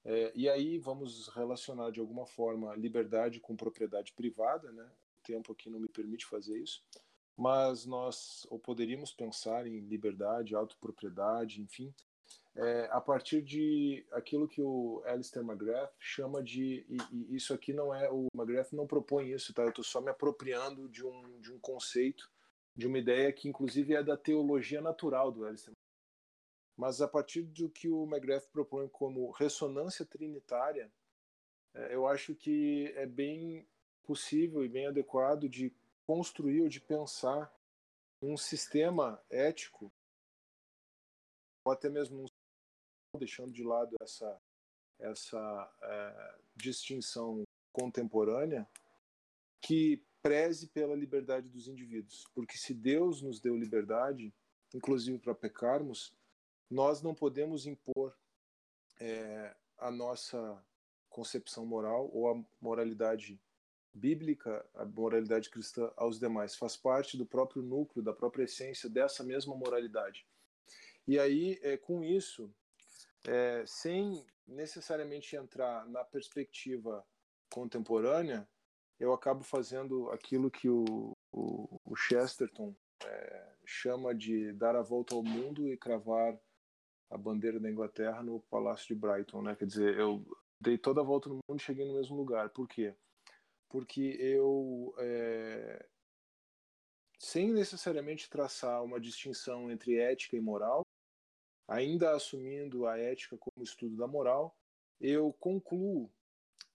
é, 0.04 0.32
e 0.34 0.48
aí 0.48 0.78
vamos 0.78 1.28
relacionar 1.28 1.90
de 1.90 2.00
alguma 2.00 2.26
forma 2.26 2.74
liberdade 2.74 3.38
com 3.38 3.54
propriedade 3.54 4.12
privada, 4.12 4.72
né? 4.72 4.90
O 5.20 5.22
tempo 5.22 5.52
aqui 5.52 5.70
não 5.70 5.78
me 5.78 5.88
permite 5.88 6.26
fazer 6.26 6.58
isso, 6.58 6.82
mas 7.36 7.86
nós 7.86 8.44
ou 8.50 8.58
poderíamos 8.58 9.12
pensar 9.12 9.66
em 9.66 9.78
liberdade, 9.80 10.54
autopropriedade, 10.54 11.62
enfim, 11.62 11.94
é, 12.56 12.88
a 12.90 13.00
partir 13.00 13.42
de 13.42 14.04
aquilo 14.10 14.48
que 14.48 14.60
o 14.60 15.02
Alistair 15.06 15.44
McGrath 15.44 15.92
chama 15.98 16.42
de 16.42 16.84
e, 16.88 16.96
e 17.12 17.36
isso 17.36 17.54
aqui 17.54 17.72
não 17.72 17.94
é 17.94 18.10
o 18.10 18.26
McGrath 18.34 18.72
não 18.72 18.86
propõe 18.86 19.30
isso, 19.30 19.54
tá? 19.54 19.62
Eu 19.62 19.68
estou 19.68 19.84
só 19.84 20.00
me 20.00 20.10
apropriando 20.10 20.88
de 20.88 21.06
um 21.06 21.40
de 21.40 21.52
um 21.52 21.60
conceito, 21.60 22.28
de 22.76 22.88
uma 22.88 22.98
ideia 22.98 23.32
que 23.32 23.48
inclusive 23.48 23.94
é 23.94 24.02
da 24.02 24.16
teologia 24.16 24.80
natural 24.80 25.30
do 25.30 25.44
Alistair. 25.44 25.76
Mas 26.76 27.00
a 27.00 27.08
partir 27.08 27.42
do 27.42 27.68
que 27.68 27.88
o 27.88 28.04
McGrath 28.04 28.48
propõe 28.48 28.88
como 28.88 29.30
ressonância 29.30 30.04
trinitária, 30.04 30.90
é, 31.74 31.94
eu 31.94 32.06
acho 32.06 32.34
que 32.34 32.92
é 32.96 33.06
bem 33.06 33.66
possível 34.02 34.64
e 34.64 34.68
bem 34.68 34.86
adequado 34.86 35.48
de 35.48 35.72
construir 36.06 36.62
ou 36.62 36.68
de 36.68 36.80
pensar 36.80 37.52
um 38.20 38.36
sistema 38.36 39.22
ético 39.30 39.92
ou 41.64 41.72
até 41.72 41.88
mesmo 41.88 42.24
um 42.24 43.18
deixando 43.18 43.52
de 43.52 43.62
lado 43.62 43.94
essa, 44.00 44.40
essa 44.98 45.72
é, 45.82 46.38
distinção 46.56 47.44
contemporânea, 47.72 48.68
que 49.60 50.02
preze 50.22 50.66
pela 50.68 50.94
liberdade 50.94 51.48
dos 51.48 51.68
indivíduos. 51.68 52.26
Porque 52.34 52.56
se 52.56 52.74
Deus 52.74 53.22
nos 53.22 53.40
deu 53.40 53.56
liberdade, 53.56 54.32
inclusive 54.74 55.18
para 55.18 55.34
pecarmos, 55.34 56.14
nós 56.70 57.02
não 57.02 57.14
podemos 57.14 57.66
impor 57.66 58.16
é, 59.00 59.54
a 59.78 59.90
nossa 59.90 60.64
concepção 61.08 61.66
moral 61.66 62.10
ou 62.12 62.30
a 62.30 62.44
moralidade 62.60 63.40
bíblica, 63.92 64.64
a 64.74 64.84
moralidade 64.84 65.50
cristã 65.50 65.92
aos 65.96 66.18
demais. 66.18 66.56
Faz 66.56 66.76
parte 66.76 67.16
do 67.16 67.26
próprio 67.26 67.62
núcleo, 67.62 68.02
da 68.02 68.12
própria 68.12 68.44
essência 68.44 68.88
dessa 68.88 69.22
mesma 69.22 69.54
moralidade. 69.54 70.26
E 71.06 71.18
aí, 71.18 71.58
é, 71.62 71.76
com 71.76 72.02
isso, 72.02 72.52
é, 73.26 73.64
sem 73.66 74.24
necessariamente 74.46 75.36
entrar 75.36 75.86
na 75.88 76.04
perspectiva 76.04 77.04
contemporânea, 77.50 78.48
eu 78.98 79.12
acabo 79.12 79.42
fazendo 79.42 80.10
aquilo 80.10 80.50
que 80.50 80.68
o, 80.68 81.16
o, 81.32 81.80
o 81.84 81.96
Chesterton 81.96 82.74
é, 83.04 83.52
chama 83.64 84.14
de 84.14 84.52
dar 84.52 84.76
a 84.76 84.82
volta 84.82 85.14
ao 85.14 85.22
mundo 85.22 85.68
e 85.68 85.76
cravar 85.76 86.38
a 87.12 87.18
bandeira 87.18 87.60
da 87.60 87.70
Inglaterra 87.70 88.22
no 88.22 88.40
Palácio 88.40 88.88
de 88.88 88.94
Brighton, 88.94 89.42
né? 89.42 89.54
Quer 89.54 89.66
dizer, 89.66 89.98
eu 89.98 90.24
dei 90.58 90.78
toda 90.78 91.00
a 91.02 91.04
volta 91.04 91.28
no 91.28 91.36
mundo 91.36 91.60
e 91.60 91.62
cheguei 91.62 91.86
no 91.86 91.94
mesmo 91.94 92.16
lugar. 92.16 92.48
Por 92.50 92.66
quê? 92.66 92.94
Porque 93.68 94.16
eu, 94.18 94.94
é, 94.98 95.86
sem 97.18 97.52
necessariamente 97.52 98.30
traçar 98.30 98.82
uma 98.82 98.98
distinção 98.98 99.70
entre 99.70 99.98
ética 99.98 100.36
e 100.36 100.40
moral, 100.40 100.82
ainda 101.68 102.14
assumindo 102.14 102.86
a 102.86 102.98
ética 102.98 103.36
como 103.36 103.62
estudo 103.62 103.96
da 103.96 104.06
moral, 104.06 104.56
eu 105.00 105.32
concluo, 105.34 106.10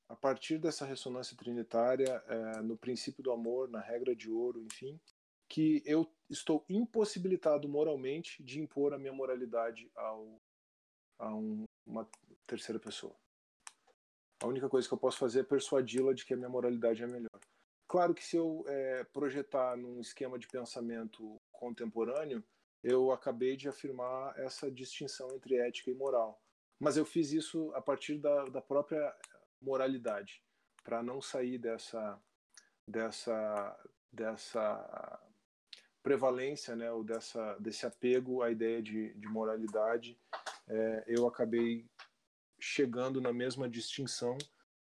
a 0.08 0.16
partir 0.16 0.60
dessa 0.60 0.86
ressonância 0.86 1.36
trinitária, 1.36 2.24
é, 2.28 2.62
no 2.62 2.78
princípio 2.78 3.24
do 3.24 3.32
amor, 3.32 3.70
na 3.70 3.80
regra 3.80 4.16
de 4.16 4.30
ouro, 4.30 4.62
enfim, 4.62 5.00
que 5.48 5.82
eu 5.86 6.10
estou 6.30 6.66
impossibilitado 6.68 7.70
moralmente 7.70 8.44
de 8.44 8.60
impor 8.60 8.94
a 8.94 8.98
minha 8.98 9.14
moralidade 9.14 9.90
ao, 9.96 10.42
a 11.20 11.34
um, 11.34 11.66
uma 11.86 12.10
terceira 12.46 12.80
pessoa. 12.80 13.16
A 14.42 14.48
única 14.48 14.70
coisa 14.70 14.88
que 14.88 14.94
eu 14.94 15.00
posso 15.00 15.18
fazer 15.18 15.40
é 15.40 15.44
persuadi-la 15.44 16.14
de 16.14 16.26
que 16.26 16.34
a 16.34 16.38
minha 16.38 16.50
moralidade 16.50 17.02
é 17.02 17.08
melhor. 17.08 17.40
Claro 17.88 18.14
que 18.14 18.24
se 18.24 18.36
eu 18.36 18.64
é, 18.68 19.04
projetar 19.06 19.78
num 19.78 20.00
esquema 20.02 20.38
de 20.38 20.48
pensamento 20.48 21.42
contemporâneo, 21.52 22.44
eu 22.84 23.12
acabei 23.12 23.56
de 23.56 23.68
afirmar 23.68 24.38
essa 24.38 24.70
distinção 24.70 25.34
entre 25.34 25.56
ética 25.56 25.90
e 25.90 25.96
moral. 25.96 26.40
Mas 26.80 26.98
eu 26.98 27.06
fiz 27.06 27.32
isso 27.32 27.72
a 27.74 27.82
partir 27.82 28.20
da, 28.20 28.46
da 28.46 28.62
própria 28.62 29.16
moralidade, 29.60 30.44
para 30.84 31.02
não 31.02 31.22
sair 31.22 31.58
dessa, 31.58 32.22
dessa, 32.88 33.80
dessa 34.12 35.27
prevalência, 36.08 36.74
né, 36.74 36.90
ou 36.90 37.04
dessa, 37.04 37.58
desse 37.60 37.86
apego 37.86 38.42
à 38.42 38.50
ideia 38.50 38.82
de, 38.82 39.14
de 39.16 39.28
moralidade, 39.28 40.18
é, 40.66 41.04
eu 41.06 41.28
acabei 41.28 41.86
chegando 42.58 43.20
na 43.20 43.34
mesma 43.34 43.70
distinção 43.70 44.38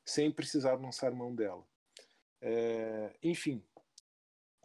sem 0.04 0.32
precisar 0.32 0.74
lançar 0.74 1.12
mão 1.12 1.36
dela. 1.36 1.64
É, 2.42 3.16
enfim, 3.22 3.64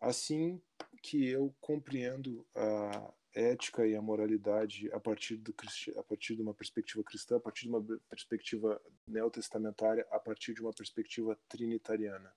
assim 0.01 0.59
que 1.03 1.29
eu 1.29 1.55
compreendo 1.61 2.47
a 2.55 3.13
ética 3.35 3.87
e 3.87 3.95
a 3.95 4.01
moralidade 4.01 4.91
a 4.91 4.99
partir, 4.99 5.37
do, 5.37 5.55
a 5.99 6.03
partir 6.03 6.35
de 6.35 6.41
uma 6.41 6.55
perspectiva 6.55 7.05
cristã, 7.05 7.37
a 7.37 7.41
partir 7.41 7.65
de 7.65 7.69
uma 7.69 7.85
perspectiva 8.09 8.81
neotestamentária, 9.07 10.07
a 10.11 10.19
partir 10.19 10.55
de 10.55 10.63
uma 10.63 10.73
perspectiva 10.73 11.39
trinitariana. 11.47 12.33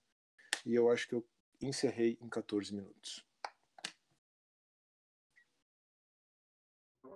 E 0.65 0.75
eu 0.75 0.91
acho 0.91 1.07
que 1.07 1.15
eu 1.15 1.25
encerrei 1.61 2.17
em 2.21 2.27
14 2.27 2.75
minutos. 2.75 3.30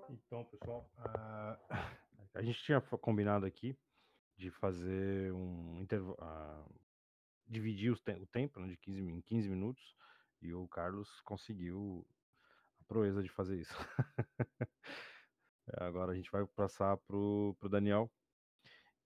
Então, 0.10 0.46
pessoal, 0.46 0.90
uh, 1.00 1.58
a 2.34 2.42
gente 2.42 2.62
tinha 2.64 2.82
combinado 2.82 3.46
aqui 3.46 3.78
de 4.38 4.52
fazer 4.52 5.32
um 5.34 5.80
intervalo, 5.80 6.18
uh, 6.22 6.76
dividir 7.48 7.94
te 7.96 8.12
o 8.12 8.28
tempo 8.28 8.60
né, 8.60 8.68
de 8.68 8.78
15, 8.78 9.02
em 9.02 9.22
15 9.22 9.50
minutos 9.50 9.96
e 10.42 10.54
o 10.54 10.68
Carlos 10.68 11.22
conseguiu 11.22 12.06
a 12.80 12.84
proeza 12.84 13.24
de 13.24 13.30
fazer 13.30 13.60
isso. 13.60 13.74
agora 15.78 16.12
a 16.12 16.16
gente 16.16 16.32
vai 16.32 16.46
passar 16.48 16.98
pro, 16.98 17.56
pro 17.60 17.70
Daniel. 17.70 18.12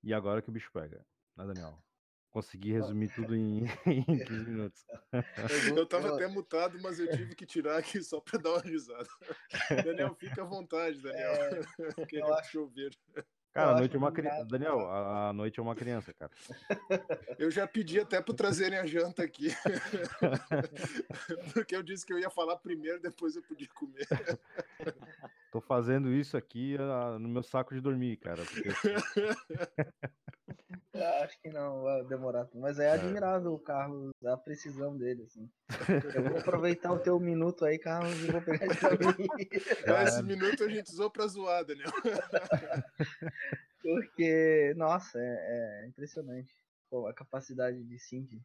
E 0.04 0.14
agora 0.14 0.42
que 0.42 0.50
o 0.50 0.52
bicho 0.52 0.72
pega, 0.72 1.06
né, 1.36 1.46
Daniel? 1.46 1.82
Consegui 2.32 2.74
resumir 2.74 3.10
tudo 3.14 3.36
em, 3.36 3.64
em 3.88 4.04
15 4.04 4.50
minutos. 4.50 4.86
Eu 5.76 5.86
tava 5.86 6.16
até 6.16 6.28
mutado, 6.28 6.80
mas 6.82 7.00
eu 7.00 7.10
tive 7.10 7.34
que 7.34 7.46
tirar 7.46 7.78
aqui 7.78 8.04
só 8.04 8.20
para 8.20 8.40
dar 8.40 8.52
uma 8.52 8.62
risada. 8.62 9.10
Daniel, 9.84 10.16
fica 10.16 10.44
à 10.44 10.46
vontade, 10.46 11.02
Daniel. 11.02 11.32
É, 11.32 11.62
Queria 12.06 12.26
acho... 12.36 12.52
chover. 12.52 12.96
Cara, 13.52 13.72
a 13.72 13.80
noite 13.80 13.96
é 13.96 13.98
uma 13.98 14.12
criança. 14.12 14.46
Daniel, 14.46 14.80
a, 14.82 15.30
a 15.30 15.34
noite 15.34 15.60
é 15.60 15.64
uma 15.64 15.76
criança, 15.76 16.14
cara. 16.14 16.32
Eu 17.40 17.50
já 17.50 17.68
pedi 17.68 18.00
até 18.00 18.22
para 18.22 18.36
trazerem 18.36 18.78
a 18.78 18.86
janta 18.86 19.24
aqui. 19.24 19.50
Porque 21.52 21.76
eu 21.76 21.82
disse 21.82 22.06
que 22.06 22.14
eu 22.14 22.20
ia 22.20 22.30
falar 22.30 22.58
primeiro, 22.58 23.02
depois 23.02 23.36
eu 23.36 23.42
podia 23.42 23.68
comer. 23.74 24.08
Tô 25.52 25.60
fazendo 25.60 26.14
isso 26.14 26.38
aqui 26.38 26.76
uh, 26.76 27.18
no 27.18 27.28
meu 27.28 27.42
saco 27.42 27.74
de 27.74 27.82
dormir, 27.82 28.18
cara. 28.18 28.44
Porque... 28.46 28.70
acho 31.24 31.42
que 31.42 31.50
não 31.50 31.84
vai 31.84 32.04
demorar. 32.06 32.48
Mas 32.54 32.80
é, 32.80 32.86
é. 32.86 32.92
admirável 32.92 33.54
o 33.54 33.60
Carlos, 33.60 34.12
a 34.26 34.38
precisão 34.38 34.98
dele, 34.98 35.24
assim. 35.24 35.50
Eu 36.16 36.24
vou 36.24 36.38
aproveitar 36.40 36.92
o 36.92 37.00
teu 37.00 37.20
minuto 37.20 37.66
aí, 37.66 37.78
Carlos, 37.78 38.18
e 38.24 38.32
vou 38.32 38.42
pegar 38.42 38.68
esse 38.68 38.86
mim. 39.20 39.28
Esse 40.08 40.24
minuto 40.24 40.64
a 40.64 40.70
gente 40.70 40.90
usou 40.92 41.10
pra 41.10 41.28
zoar, 41.28 41.66
Daniel. 41.66 41.92
Porque, 43.82 44.74
nossa, 44.76 45.18
é, 45.18 45.84
é 45.84 45.88
impressionante 45.88 46.54
Pô, 46.90 47.06
a 47.06 47.14
capacidade 47.14 47.84
de 47.84 48.00
síntese. 48.00 48.44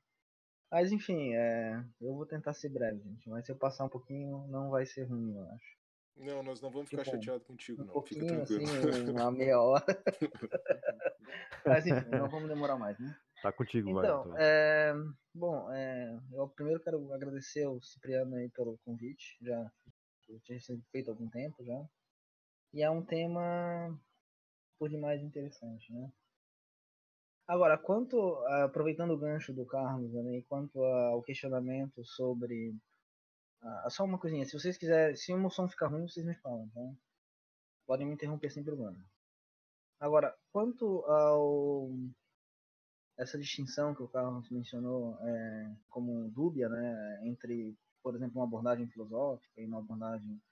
Mas 0.70 0.92
enfim, 0.92 1.34
é, 1.34 1.82
eu 2.00 2.14
vou 2.14 2.26
tentar 2.26 2.52
ser 2.52 2.68
breve, 2.68 3.00
gente. 3.00 3.28
Mas 3.28 3.46
se 3.46 3.52
eu 3.52 3.56
passar 3.56 3.84
um 3.84 3.88
pouquinho, 3.88 4.46
não 4.48 4.70
vai 4.70 4.84
ser 4.84 5.04
ruim, 5.04 5.34
eu 5.34 5.48
acho. 5.50 5.78
Não, 6.16 6.42
nós 6.42 6.60
não 6.60 6.70
vamos 6.70 6.88
ficar 6.88 7.02
tipo, 7.02 7.16
chateados 7.16 7.46
contigo, 7.46 7.82
um 7.82 7.86
não. 7.86 8.02
Fica 8.02 8.26
tranquilo. 8.26 8.88
Assim, 8.88 9.10
uma 9.10 9.30
meia 9.30 9.60
hora. 9.60 9.84
Mas 11.66 11.86
enfim, 11.86 12.08
não 12.10 12.28
vamos 12.28 12.48
demorar 12.48 12.76
mais, 12.76 12.98
né? 12.98 13.16
Tá 13.42 13.52
contigo, 13.52 13.90
então, 13.90 14.28
vai. 14.28 14.42
É, 14.42 14.94
bom, 15.34 15.70
é, 15.72 16.18
eu 16.32 16.48
primeiro 16.48 16.80
quero 16.80 17.12
agradecer 17.12 17.64
ao 17.64 17.82
Cipriano 17.82 18.36
aí 18.36 18.48
pelo 18.50 18.78
convite. 18.84 19.36
Já 19.42 19.70
eu 20.28 20.40
tinha 20.40 20.58
feito 20.90 21.10
há 21.10 21.12
algum 21.12 21.28
tempo 21.28 21.64
já. 21.64 21.84
E 22.72 22.82
é 22.82 22.90
um 22.90 23.04
tema 23.04 23.98
por 24.78 24.88
demais 24.88 25.22
interessante, 25.22 25.92
né? 25.92 26.10
Agora, 27.46 27.76
quanto 27.76 28.38
aproveitando 28.64 29.10
o 29.10 29.18
gancho 29.18 29.52
do 29.52 29.66
Carlos 29.66 30.12
né, 30.14 30.42
quanto 30.48 30.82
ao 30.82 31.22
questionamento 31.22 32.02
sobre 32.04 32.74
ah, 33.64 33.88
só 33.90 34.04
uma 34.04 34.18
coisinha, 34.18 34.44
se 34.44 34.52
vocês 34.52 34.76
quiserem, 34.76 35.16
se 35.16 35.32
o 35.32 35.50
som 35.50 35.68
ficar 35.68 35.88
ruim, 35.88 36.06
vocês 36.06 36.24
me 36.24 36.34
falam, 36.36 36.68
tá? 36.68 36.80
Podem 37.86 38.06
me 38.06 38.14
interromper 38.14 38.50
sem 38.50 38.62
problema. 38.62 38.98
Agora, 39.98 40.36
quanto 40.52 41.04
ao 41.06 41.90
essa 43.16 43.38
distinção 43.38 43.94
que 43.94 44.02
o 44.02 44.08
Carlos 44.08 44.50
mencionou 44.50 45.16
é, 45.26 45.76
como 45.88 46.30
dúbia, 46.30 46.68
né, 46.68 47.20
entre, 47.28 47.76
por 48.02 48.14
exemplo, 48.14 48.38
uma 48.40 48.44
abordagem 48.44 48.88
filosófica 48.88 49.60
e 49.60 49.66
uma 49.66 49.78
abordagem 49.78 50.42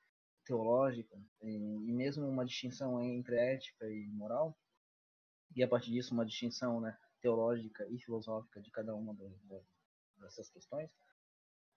teológica, 0.44 1.20
e, 1.42 1.48
e 1.48 1.92
mesmo 1.92 2.26
uma 2.26 2.44
distinção 2.44 3.00
entre 3.02 3.36
ética 3.36 3.86
e 3.88 4.06
moral, 4.12 4.56
e 5.54 5.62
a 5.62 5.68
partir 5.68 5.90
disso 5.90 6.14
uma 6.14 6.24
distinção 6.24 6.80
né, 6.80 6.96
teológica 7.20 7.86
e 7.90 7.98
filosófica 7.98 8.60
de 8.60 8.70
cada 8.70 8.94
uma 8.94 9.14
dessas 10.18 10.48
questões, 10.48 10.90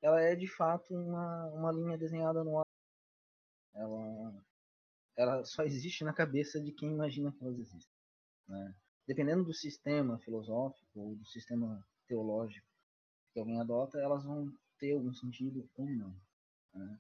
ela 0.01 0.21
é 0.21 0.35
de 0.35 0.47
fato 0.47 0.93
uma, 0.93 1.47
uma 1.47 1.71
linha 1.71 1.97
desenhada 1.97 2.43
no 2.43 2.59
ar. 2.59 2.65
Ela, 3.73 4.45
ela 5.17 5.45
só 5.45 5.63
existe 5.63 6.03
na 6.03 6.13
cabeça 6.13 6.61
de 6.61 6.71
quem 6.71 6.91
imagina 6.91 7.31
que 7.31 7.43
elas 7.43 7.59
existem. 7.59 7.93
Né? 8.47 8.75
Dependendo 9.07 9.43
do 9.43 9.53
sistema 9.53 10.19
filosófico 10.19 10.99
ou 10.99 11.15
do 11.15 11.25
sistema 11.25 11.85
teológico 12.07 12.67
que 13.33 13.39
alguém 13.39 13.59
adota, 13.59 13.99
elas 13.99 14.23
vão 14.23 14.51
ter 14.79 14.93
algum 14.93 15.13
sentido 15.13 15.69
ou 15.75 15.85
não. 15.85 16.15
Né? 16.73 16.99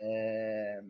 É, 0.00 0.82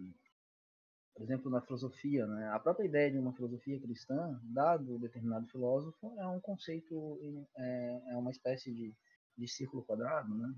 por 1.15 1.23
exemplo, 1.23 1.51
na 1.51 1.61
filosofia, 1.61 2.27
né? 2.27 2.49
a 2.49 2.59
própria 2.59 2.87
ideia 2.87 3.11
de 3.11 3.19
uma 3.19 3.33
filosofia 3.35 3.81
cristã, 3.81 4.41
dado 4.45 4.99
determinado 4.99 5.47
filósofo, 5.49 6.15
é 6.19 6.27
um 6.27 6.41
conceito, 6.41 7.47
é, 7.57 8.03
é 8.13 8.17
uma 8.17 8.31
espécie 8.31 8.73
de, 8.73 8.95
de 9.37 9.49
círculo 9.49 9.85
quadrado, 9.85 10.35
né? 10.35 10.55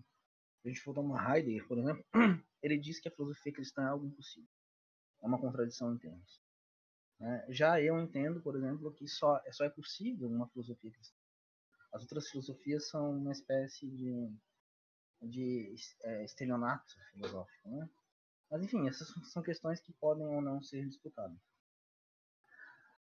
A 0.64 0.68
gente 0.68 0.81
for 0.81 0.94
tomar 0.94 1.37
Heidegger, 1.37 1.66
por 1.68 1.79
exemplo, 1.79 2.05
ele 2.62 2.79
diz 2.79 2.98
que 2.98 3.09
a 3.09 3.11
filosofia 3.11 3.53
cristã 3.53 3.83
é 3.83 3.88
algo 3.88 4.07
impossível. 4.07 4.48
É 5.22 5.27
uma 5.27 5.38
contradição 5.38 5.94
em 5.94 5.98
termos. 5.98 6.40
Né? 7.20 7.44
Já 7.50 7.81
eu 7.81 8.00
entendo, 8.00 8.40
por 8.40 8.57
exemplo, 8.57 8.92
que 8.92 9.07
só, 9.07 9.40
só 9.53 9.64
é 9.64 9.70
possível 9.70 10.29
uma 10.29 10.48
filosofia 10.48 10.90
cristã. 10.90 11.16
As 11.92 12.03
outras 12.03 12.29
filosofias 12.29 12.88
são 12.88 13.16
uma 13.16 13.33
espécie 13.33 13.88
de, 13.90 14.33
de 15.22 15.74
é, 16.03 16.24
estelionato 16.24 16.94
filosófico. 17.12 17.68
Né? 17.68 17.88
Mas, 18.50 18.62
enfim, 18.62 18.88
essas 18.88 19.09
são 19.33 19.42
questões 19.42 19.81
que 19.81 19.92
podem 19.92 20.27
ou 20.27 20.40
não 20.40 20.62
ser 20.62 20.87
disputadas. 20.87 21.38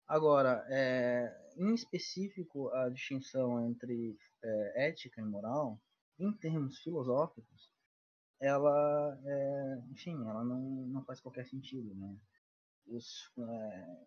Agora, 0.09 0.66
é, 0.68 1.53
em 1.57 1.73
específico, 1.75 2.68
a 2.70 2.88
distinção 2.88 3.64
entre 3.64 4.18
é, 4.42 4.88
ética 4.88 5.20
e 5.20 5.25
moral 5.25 5.81
em 6.20 6.33
termos 6.33 6.78
filosóficos, 6.78 7.70
ela, 8.40 9.20
é, 9.24 9.83
enfim, 9.90 10.14
ela 10.26 10.44
não, 10.44 10.61
não 10.87 11.04
faz 11.04 11.20
qualquer 11.20 11.46
sentido, 11.46 11.94
né? 11.94 12.16
Os, 12.87 13.30
é, 13.38 14.06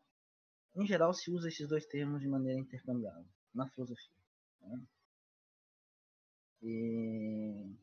em 0.75 0.85
geral, 0.85 1.13
se 1.13 1.31
usa 1.31 1.47
esses 1.47 1.67
dois 1.67 1.85
termos 1.85 2.21
de 2.21 2.27
maneira 2.27 2.59
intercambiável 2.59 3.25
na 3.53 3.69
filosofia. 3.69 4.15
Né? 4.61 4.81
E 6.63 7.75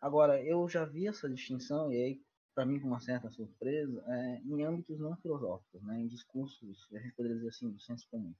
agora, 0.00 0.42
eu 0.42 0.68
já 0.68 0.84
vi 0.84 1.08
essa 1.08 1.28
distinção 1.28 1.92
e 1.92 1.96
aí, 1.96 2.22
para 2.54 2.64
mim, 2.64 2.78
com 2.80 2.86
uma 2.86 3.00
certa 3.00 3.30
surpresa, 3.30 4.04
é, 4.06 4.40
em 4.44 4.64
âmbitos 4.64 4.98
não 4.98 5.16
filosóficos, 5.16 5.82
né? 5.82 6.00
Em 6.00 6.06
discursos, 6.06 6.86
a 6.92 6.98
gente 6.98 7.14
poderia 7.14 7.36
dizer 7.36 7.48
assim, 7.48 7.70
do 7.70 7.80
senso 7.80 8.08
comum. 8.08 8.34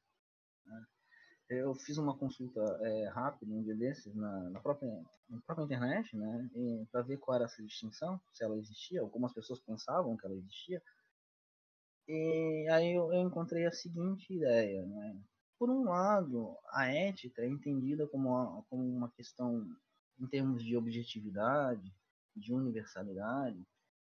Né? 0.66 0.87
Eu 1.48 1.74
fiz 1.74 1.96
uma 1.96 2.16
consulta 2.16 2.61
é, 2.82 3.09
rápida 3.09 3.52
um 3.52 3.62
dia 3.62 3.74
desses 3.74 4.14
na, 4.14 4.50
na, 4.50 4.61
própria, 4.61 4.90
na 5.28 5.40
própria 5.42 5.64
internet, 5.64 6.16
né, 6.16 6.50
para 6.90 7.02
ver 7.02 7.18
qual 7.18 7.37
era 7.37 7.44
essa 7.44 7.62
distinção, 7.62 8.20
se 8.32 8.42
ela 8.42 8.59
existia, 8.59 9.00
algumas 9.00 9.32
pessoas 9.32 9.61
pensavam 9.61 10.16
que 10.16 10.26
ela 10.26 10.35
existia. 10.35 10.82
E 12.09 12.68
aí 12.70 12.94
eu, 12.94 13.12
eu 13.12 13.22
encontrei 13.22 13.66
a 13.66 13.72
seguinte 13.72 14.32
ideia, 14.32 14.85
né? 14.87 15.20
Por 15.59 15.70
um 15.70 15.85
lado, 15.85 16.56
a 16.70 16.87
ética 16.87 17.42
é 17.42 17.48
entendida 17.48 18.06
como 18.06 18.28
uma, 18.28 18.62
como 18.68 18.85
uma 18.85 19.11
questão 19.11 19.66
em 20.18 20.26
termos 20.26 20.62
de 20.62 20.76
objetividade, 20.76 21.92
de 22.35 22.52
universalidade 22.52 23.66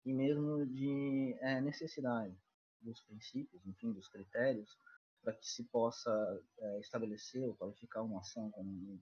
e 0.06 0.13
mesmo 0.13 0.65
de 0.65 1.36
é, 1.41 1.60
necessidade 1.60 2.36
dos 2.80 3.02
princípios, 3.02 3.65
enfim, 3.65 3.91
dos 3.91 4.08
critérios 4.08 4.78
para 5.22 5.34
que 5.34 5.48
se 5.48 5.64
possa 5.66 6.12
é, 6.60 6.80
estabelecer 6.80 7.44
ou 7.44 7.56
qualificar 7.56 8.02
uma 8.02 8.20
ação 8.20 8.50
como 8.52 9.00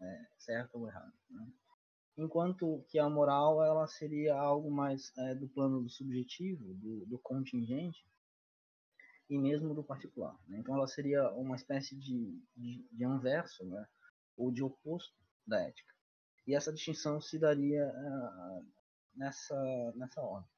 é, 0.00 0.26
certa 0.38 0.76
ou 0.76 0.86
errada. 0.86 1.12
Né? 1.30 1.52
Enquanto 2.16 2.84
que 2.88 2.98
a 2.98 3.08
moral 3.08 3.64
ela 3.64 3.86
seria 3.86 4.34
algo 4.34 4.70
mais 4.70 5.16
é, 5.16 5.34
do 5.34 5.48
plano 5.48 5.82
do 5.82 5.88
subjetivo, 5.88 6.74
do, 6.74 7.06
do, 7.06 7.18
contingente 7.18 8.06
e 9.30 9.38
mesmo 9.38 9.74
do 9.74 9.82
particular. 9.82 10.38
Né? 10.46 10.58
Então 10.58 10.76
ela 10.76 10.86
seria 10.86 11.30
uma 11.32 11.56
espécie 11.56 11.96
de, 11.96 12.38
de, 12.54 12.86
de 12.92 13.04
anverso, 13.04 13.64
né? 13.64 13.86
ou 14.36 14.52
de 14.52 14.62
oposto 14.62 15.16
da 15.46 15.60
ética. 15.60 15.92
E 16.46 16.54
essa 16.54 16.72
distinção 16.72 17.20
se 17.20 17.38
daria 17.38 17.86
uh, 17.88 18.66
nessa, 19.14 19.92
nessa 19.94 20.20
ordem. 20.20 20.51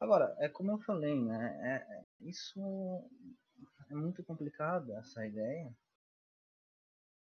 Agora, 0.00 0.34
é 0.38 0.48
como 0.48 0.70
eu 0.72 0.78
falei, 0.78 1.20
né? 1.20 1.58
É, 1.62 1.94
é, 1.94 2.04
isso 2.20 2.60
é 3.90 3.94
muito 3.94 4.22
complicado, 4.22 4.92
essa 4.92 5.26
ideia. 5.26 5.74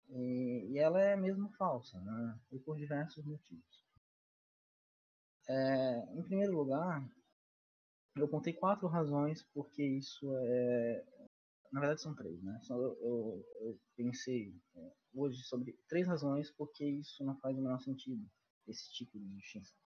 E, 0.09 0.71
e, 0.71 0.77
ela 0.77 1.01
é 1.01 1.15
mesmo 1.15 1.49
falsa, 1.53 1.99
né? 2.01 2.39
E 2.51 2.59
por 2.59 2.77
diversos 2.77 3.25
motivos. 3.25 3.85
É, 5.47 6.17
em 6.17 6.23
primeiro 6.23 6.53
lugar, 6.53 7.07
eu 8.15 8.27
contei 8.27 8.53
quatro 8.53 8.87
razões 8.87 9.43
porque 9.53 9.83
isso 9.83 10.29
é. 10.35 11.05
Na 11.71 11.79
verdade, 11.79 12.01
são 12.01 12.15
três, 12.15 12.41
né? 12.43 12.59
Eu, 12.69 12.97
eu, 13.01 13.45
eu 13.61 13.79
pensei 13.95 14.53
é, 14.75 14.91
hoje 15.13 15.43
sobre 15.43 15.77
três 15.87 16.07
razões 16.07 16.51
porque 16.51 16.85
isso 16.85 17.23
não 17.23 17.37
faz 17.39 17.57
o 17.57 17.61
menor 17.61 17.79
sentido, 17.79 18.25
esse 18.67 18.91
tipo 18.93 19.17
de 19.17 19.27
distinção. 19.35 19.84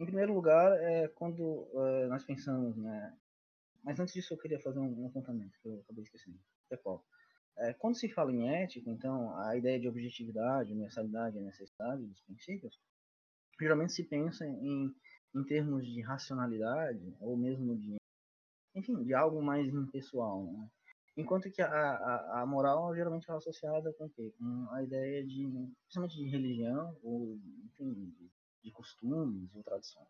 Em 0.00 0.06
primeiro 0.06 0.32
lugar, 0.32 0.72
é 0.80 1.08
quando 1.08 1.42
uh, 1.42 2.08
nós 2.08 2.24
pensamos, 2.24 2.74
né? 2.74 3.14
Mas 3.84 4.00
antes 4.00 4.14
disso, 4.14 4.32
eu 4.32 4.38
queria 4.38 4.58
fazer 4.58 4.78
um, 4.78 5.02
um 5.02 5.06
apontamento 5.06 5.58
que 5.60 5.68
eu 5.68 5.78
acabei 5.80 6.02
esquecendo. 6.02 6.38
É 6.70 6.76
qual? 6.78 7.04
É, 7.58 7.74
quando 7.74 7.98
se 7.98 8.08
fala 8.08 8.32
em 8.32 8.48
ética, 8.48 8.90
então, 8.90 9.38
a 9.38 9.54
ideia 9.58 9.78
de 9.78 9.86
objetividade, 9.86 10.72
universalidade 10.72 11.36
e 11.36 11.42
necessidade 11.42 12.06
dos 12.06 12.22
princípios, 12.22 12.80
geralmente 13.60 13.92
se 13.92 14.04
pensa 14.04 14.46
em, 14.46 14.90
em 15.34 15.44
termos 15.44 15.86
de 15.86 16.00
racionalidade 16.00 17.14
ou 17.20 17.36
mesmo 17.36 17.76
de, 17.76 17.96
enfim, 18.74 19.04
de 19.04 19.12
algo 19.12 19.42
mais 19.42 19.68
impessoal, 19.68 20.50
né? 20.50 20.66
Enquanto 21.14 21.50
que 21.50 21.60
a, 21.60 21.68
a, 21.68 22.40
a, 22.40 22.46
moral 22.46 22.94
geralmente 22.94 23.30
é 23.30 23.34
associada 23.34 23.92
com 23.98 24.06
o 24.06 24.10
quê? 24.10 24.32
Com 24.38 24.66
a 24.70 24.82
ideia 24.82 25.22
de, 25.26 25.46
principalmente 25.82 26.16
de 26.16 26.26
religião 26.30 26.96
ou, 27.02 27.38
enfim, 27.66 27.92
de, 27.92 28.30
de 28.62 28.70
costumes 28.70 29.54
ou 29.54 29.62
tradições. 29.62 30.08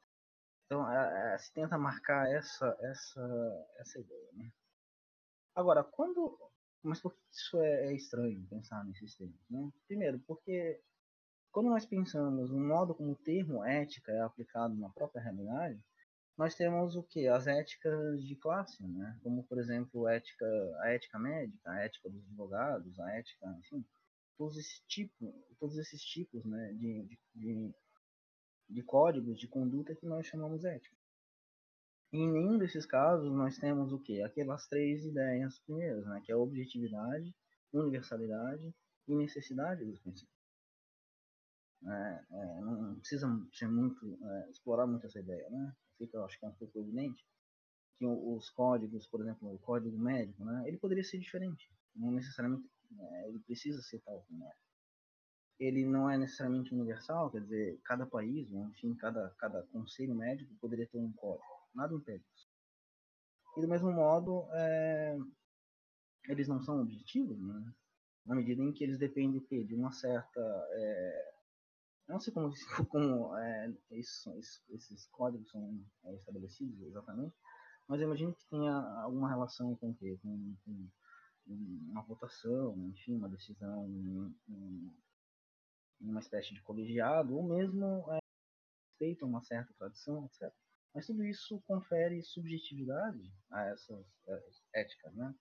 Então, 0.67 0.91
é, 0.91 1.35
é, 1.35 1.39
se 1.39 1.53
tenta 1.53 1.77
marcar 1.77 2.31
essa, 2.31 2.77
essa, 2.81 3.69
essa 3.79 3.99
ideia, 3.99 4.29
né? 4.35 4.53
Agora, 5.55 5.83
quando... 5.83 6.39
Mas 6.83 7.01
por 7.01 7.13
que 7.13 7.21
isso 7.31 7.61
é, 7.61 7.89
é 7.89 7.95
estranho, 7.95 8.47
pensar 8.49 8.83
nesses 8.85 9.15
termos, 9.15 9.39
né? 9.51 9.71
Primeiro, 9.87 10.19
porque 10.21 10.81
quando 11.53 11.69
nós 11.69 11.85
pensamos 11.85 12.51
no 12.51 12.61
modo 12.61 12.95
como 12.95 13.13
o 13.13 13.17
termo 13.17 13.65
ética 13.65 14.13
é 14.13 14.21
aplicado 14.21 14.75
na 14.77 14.89
própria 14.89 15.21
realidade, 15.21 15.79
nós 16.39 16.55
temos 16.55 16.97
o 16.97 17.03
que? 17.03 17.29
As 17.29 17.47
éticas 17.47 18.25
de 18.25 18.35
classe, 18.37 18.83
né? 18.83 19.19
Como, 19.23 19.45
por 19.45 19.59
exemplo, 19.59 20.07
a 20.07 20.15
ética, 20.15 20.47
a 20.81 20.89
ética 20.91 21.19
médica, 21.19 21.71
a 21.71 21.81
ética 21.81 22.09
dos 22.09 22.25
advogados, 22.25 22.99
a 22.99 23.11
ética, 23.11 23.47
enfim, 23.59 23.85
todos 24.39 24.57
esses 24.57 24.81
tipos, 24.89 25.35
todos 25.59 25.77
esses 25.77 26.03
tipos, 26.03 26.43
né, 26.47 26.73
de, 26.73 27.05
de, 27.05 27.19
de 27.35 27.75
códigos 28.83 29.39
de 29.39 29.49
conduta 29.49 29.95
que 29.95 30.07
nós 30.07 30.27
chamamos 30.27 30.65
ética. 30.65 30.97
Em 32.13 32.29
nenhum 32.31 32.59
desses 32.59 32.85
casos 32.87 33.31
nós 33.33 33.57
temos 33.59 33.93
o 33.93 33.99
que? 33.99 34.23
Aquelas 34.23 34.67
três 34.67 35.05
ideias 35.05 35.59
primeiras, 35.61 36.05
né? 36.07 36.21
Que 36.25 36.33
é 36.33 36.37
objetividade, 36.37 37.35
universalidade 37.73 38.75
e 39.07 39.15
necessidade 39.15 39.85
dos 39.85 40.01
princípios. 40.01 40.41
É, 41.83 42.25
é, 42.31 42.61
não 42.61 42.99
precisa 42.99 43.27
ser 43.53 43.69
muito, 43.69 44.19
é, 44.23 44.51
explorar 44.51 44.87
muito 44.87 45.07
essa 45.07 45.21
ideia, 45.21 45.49
né? 45.51 45.75
Fica, 45.97 46.23
acho 46.25 46.39
que 46.39 46.45
é 46.45 46.49
um 46.49 46.55
pouco 46.55 46.79
evidente 46.79 47.25
que 47.97 48.07
os 48.07 48.49
códigos, 48.51 49.07
por 49.07 49.21
exemplo, 49.21 49.55
o 49.55 49.59
código 49.59 49.99
médico, 49.99 50.45
né? 50.45 50.65
Ele 50.67 50.79
poderia 50.79 51.05
ser 51.05 51.19
diferente, 51.19 51.71
não 51.95 52.11
necessariamente 52.11 52.69
é, 52.99 53.29
ele 53.29 53.39
precisa 53.41 53.81
ser 53.83 54.01
tal 54.01 54.23
como 54.23 54.45
é. 54.45 54.53
Ele 55.61 55.85
não 55.85 56.11
é 56.11 56.17
necessariamente 56.17 56.75
universal, 56.75 57.31
quer 57.31 57.43
dizer, 57.43 57.79
cada 57.85 58.07
país, 58.07 58.51
enfim, 58.51 58.95
cada 58.95 59.29
cada 59.39 59.63
conselho 59.65 60.15
médico 60.15 60.55
poderia 60.61 60.89
ter 60.89 60.99
um 60.99 61.13
código, 61.13 61.45
nada 61.75 61.95
impede 61.95 62.25
isso. 62.35 62.49
E 63.57 63.61
do 63.61 63.69
mesmo 63.69 63.93
modo, 63.93 64.49
é, 64.53 65.19
eles 66.29 66.49
não 66.49 66.61
são 66.63 66.81
objetivos, 66.81 67.39
né? 67.39 67.75
na 68.25 68.35
medida 68.35 68.63
em 68.63 68.73
que 68.73 68.85
eles 68.85 68.99
dependem 68.99 69.45
de 69.67 69.75
uma 69.75 69.93
certa 69.93 70.41
é, 70.41 71.35
não 72.11 72.21
sei 72.21 72.33
como, 72.33 72.51
como 72.89 73.37
é, 73.37 73.73
isso, 73.93 74.35
isso, 74.39 74.63
esses 74.71 75.07
códigos 75.09 75.51
são 75.51 75.81
é, 76.05 76.15
estabelecidos 76.15 76.81
exatamente, 76.83 77.35
mas 77.87 78.01
eu 78.01 78.07
imagino 78.07 78.35
que 78.35 78.47
tenha 78.49 78.75
alguma 79.03 79.29
relação 79.29 79.75
com 79.77 79.91
o 79.91 79.95
quê? 79.95 80.19
Com, 80.23 80.57
com 80.65 80.89
uma 81.47 82.03
votação, 82.03 82.77
enfim, 82.91 83.17
uma 83.17 83.29
decisão 83.29 83.89
em, 84.49 84.95
em, 86.01 86.11
uma 86.11 86.21
espécie 86.21 86.55
de 86.55 86.63
colegiado, 86.63 87.37
ou 87.37 87.43
mesmo 87.43 88.05
é, 88.13 88.19
respeito 88.91 89.25
a 89.25 89.29
uma 89.29 89.43
certa 89.43 89.73
tradição, 89.75 90.25
etc. 90.27 90.53
Mas 90.95 91.07
tudo 91.07 91.25
isso 91.25 91.63
confere 91.67 92.23
subjetividade 92.23 93.33
a 93.51 93.67
essas, 93.67 94.07
essas 94.27 94.63
éticas, 94.75 95.15
né? 95.15 95.35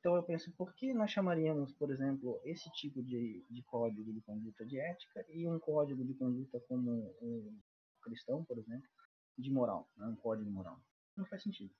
Então 0.00 0.16
eu 0.16 0.22
penso, 0.22 0.50
por 0.52 0.74
que 0.74 0.94
nós 0.94 1.10
chamaríamos, 1.10 1.74
por 1.74 1.90
exemplo, 1.90 2.40
esse 2.44 2.70
tipo 2.70 3.02
de, 3.02 3.44
de 3.50 3.62
código 3.64 4.10
de 4.12 4.20
conduta 4.22 4.64
de 4.64 4.80
ética 4.80 5.26
e 5.28 5.46
um 5.46 5.58
código 5.58 6.02
de 6.04 6.14
conduta 6.14 6.58
como 6.60 7.14
um 7.20 7.60
cristão, 8.02 8.42
por 8.44 8.58
exemplo, 8.58 8.88
de 9.36 9.50
moral, 9.50 9.90
né? 9.96 10.06
um 10.06 10.16
código 10.16 10.50
moral? 10.50 10.80
Não 11.14 11.26
faz 11.26 11.42
sentido. 11.42 11.74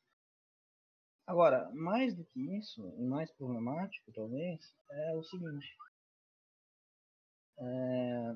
Agora, 1.27 1.71
mais 1.73 2.15
do 2.15 2.25
que 2.25 2.59
isso, 2.59 2.93
e 2.99 3.05
mais 3.05 3.31
problemático 3.33 4.13
talvez, 4.13 4.75
é 4.91 5.17
o 5.17 5.23
seguinte. 5.23 5.75
É, 7.61 8.35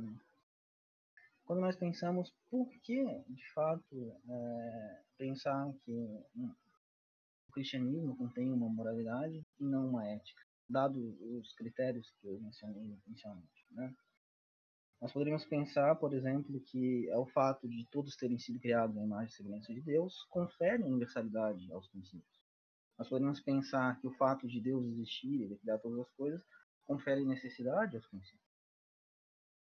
quando 1.44 1.60
nós 1.60 1.76
pensamos 1.76 2.32
por 2.50 2.68
que, 2.82 3.04
de 3.28 3.52
fato, 3.52 4.16
é, 4.28 5.02
pensar 5.18 5.72
que 5.84 6.24
cristianismo 7.54 8.16
contém 8.16 8.52
uma 8.52 8.68
moralidade 8.68 9.46
e 9.60 9.64
não 9.64 9.88
uma 9.88 10.06
ética, 10.06 10.42
dado 10.68 10.98
os 11.38 11.52
critérios 11.54 12.10
que 12.20 12.26
eu 12.26 12.40
mencionei 12.40 12.98
inicialmente. 13.06 13.66
Né? 13.70 13.94
Nós 15.00 15.12
poderíamos 15.12 15.44
pensar, 15.44 15.94
por 15.96 16.12
exemplo, 16.12 16.60
que 16.60 17.08
é 17.08 17.16
o 17.16 17.26
fato 17.26 17.68
de 17.68 17.86
todos 17.90 18.16
terem 18.16 18.38
sido 18.38 18.58
criados 18.58 18.96
na 18.96 19.04
imagem 19.04 19.28
e 19.28 19.36
semelhança 19.36 19.72
de 19.72 19.80
Deus 19.80 20.24
confere 20.30 20.82
universalidade 20.82 21.72
aos 21.72 21.86
princípios. 21.88 22.42
Nós 22.98 23.08
poderíamos 23.08 23.40
pensar 23.40 24.00
que 24.00 24.06
o 24.06 24.14
fato 24.14 24.48
de 24.48 24.60
Deus 24.60 24.84
existir 24.86 25.50
e 25.50 25.56
criar 25.58 25.78
todas 25.78 26.00
as 26.00 26.10
coisas 26.12 26.42
confere 26.84 27.24
necessidade 27.24 27.96
aos 27.96 28.06
princípios. 28.06 28.43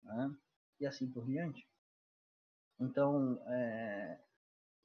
Né? 0.08 0.36
E 0.80 0.86
assim 0.86 1.10
por 1.10 1.26
diante. 1.26 1.66
Então, 2.80 3.40
é, 3.48 4.20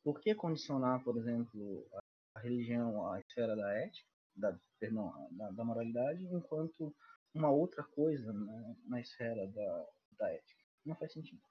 por 0.04 0.20
que 0.20 0.34
condicionar, 0.36 1.04
por 1.04 1.18
exemplo, 1.18 1.88
a 2.36 2.40
religião 2.40 3.12
à 3.12 3.20
esfera 3.20 3.56
da 3.56 3.72
ética, 3.74 4.10
da, 4.36 4.60
perdão, 4.80 5.14
da, 5.32 5.52
da 5.52 5.64
moralidade, 5.64 6.26
enquanto 6.26 6.94
uma 7.34 7.50
outra 7.50 7.84
coisa 7.84 8.32
né, 8.34 8.76
na 8.86 9.00
esfera 9.00 9.48
da, 9.48 9.90
da 10.18 10.32
ética. 10.32 10.64
Não 10.86 10.96
faz 10.96 11.14
sentido. 11.14 11.42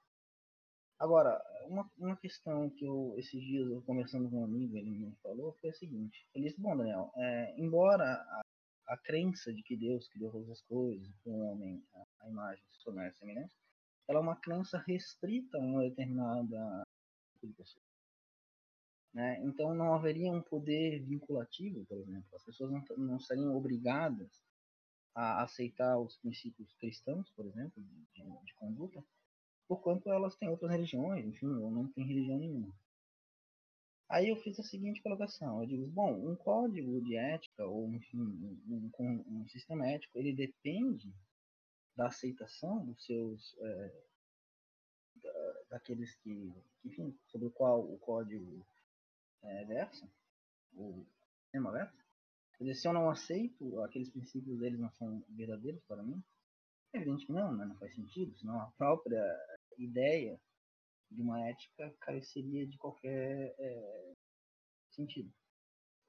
Agora, 0.99 1.41
uma, 1.67 1.89
uma 1.97 2.15
questão 2.15 2.69
que 2.69 2.85
eu, 2.85 3.15
esses 3.17 3.41
dias, 3.41 3.67
eu 3.69 3.81
conversando 3.81 4.29
com 4.29 4.41
um 4.41 4.45
amigo, 4.45 4.77
ele 4.77 4.89
me 4.89 5.15
falou, 5.21 5.57
foi 5.59 5.71
a 5.71 5.73
seguinte. 5.73 6.27
Ele 6.33 6.47
disse, 6.47 6.61
bom, 6.61 6.77
Daniel, 6.77 7.11
é, 7.17 7.55
embora 7.57 8.05
a, 8.05 8.41
a 8.87 8.97
crença 8.97 9.53
de 9.53 9.63
que 9.63 9.75
Deus 9.75 10.07
criou 10.09 10.31
todas 10.31 10.49
as 10.49 10.61
coisas, 10.61 11.07
que 11.21 11.29
o 11.29 11.37
homem, 11.39 11.83
a, 11.93 12.25
a 12.25 12.29
imagem, 12.29 12.63
se 12.69 12.83
tornar 12.83 13.13
semelhante, 13.15 13.55
ela 14.07 14.19
é 14.19 14.21
uma 14.21 14.35
crença 14.35 14.77
restrita 14.85 15.57
a 15.57 15.61
uma 15.61 15.81
determinada 15.81 16.85
de. 17.41 17.53
Né? 19.13 19.39
Então 19.43 19.75
não 19.75 19.93
haveria 19.93 20.31
um 20.31 20.41
poder 20.41 20.99
vinculativo, 21.03 21.85
por 21.85 21.97
exemplo. 21.97 22.35
As 22.35 22.43
pessoas 22.43 22.71
não, 22.71 22.83
não 22.97 23.19
seriam 23.19 23.55
obrigadas 23.55 24.41
a 25.15 25.43
aceitar 25.43 25.99
os 25.99 26.17
princípios 26.17 26.73
cristãos, 26.73 27.29
por 27.31 27.45
exemplo, 27.45 27.83
de, 27.83 28.23
de 28.45 28.53
conduta, 28.55 29.03
porquanto 29.67 30.09
elas 30.09 30.35
têm 30.35 30.49
outras 30.49 30.71
religiões, 30.71 31.25
enfim, 31.25 31.47
ou 31.47 31.69
não 31.69 31.87
têm 31.91 32.07
religião 32.07 32.39
nenhuma. 32.39 32.73
Aí 34.09 34.29
eu 34.29 34.35
fiz 34.37 34.59
a 34.59 34.63
seguinte 34.63 35.01
colocação, 35.01 35.61
eu 35.61 35.67
digo, 35.67 35.87
bom, 35.87 36.13
um 36.13 36.35
código 36.35 37.01
de 37.01 37.15
ética, 37.15 37.65
ou 37.65 37.91
enfim, 37.93 38.19
um, 38.19 38.91
um, 38.99 39.23
um 39.27 39.47
sistema 39.47 39.87
ético, 39.87 40.17
ele 40.17 40.33
depende 40.33 41.13
da 41.95 42.07
aceitação 42.07 42.85
dos 42.85 43.03
seus, 43.05 43.55
é, 43.59 44.03
da, 45.15 45.53
daqueles 45.71 46.15
que, 46.15 46.53
enfim, 46.83 47.17
sobre 47.27 47.47
o 47.47 47.51
qual 47.51 47.81
o 47.81 47.97
código 47.99 48.65
é, 49.43 49.65
versa, 49.65 50.09
o 50.73 51.05
sistema 51.41 51.71
versa, 51.71 51.95
quer 52.57 52.63
dizer, 52.65 52.75
se 52.75 52.87
eu 52.87 52.93
não 52.93 53.09
aceito 53.09 53.81
aqueles 53.81 54.09
princípios, 54.09 54.61
eles 54.61 54.79
não 54.79 54.91
são 54.91 55.23
verdadeiros 55.29 55.83
para 55.85 56.03
mim, 56.03 56.23
é 56.93 56.97
evidente 56.97 57.25
que 57.25 57.31
não, 57.31 57.51
né? 57.55 57.65
não 57.65 57.75
faz 57.77 57.93
sentido, 57.95 58.37
senão 58.37 58.59
a 58.59 58.71
própria 58.77 59.23
ideia 59.77 60.39
de 61.09 61.21
uma 61.21 61.47
ética 61.47 61.93
careceria 61.99 62.67
de 62.67 62.77
qualquer 62.77 63.55
é, 63.57 64.13
sentido. 64.91 65.31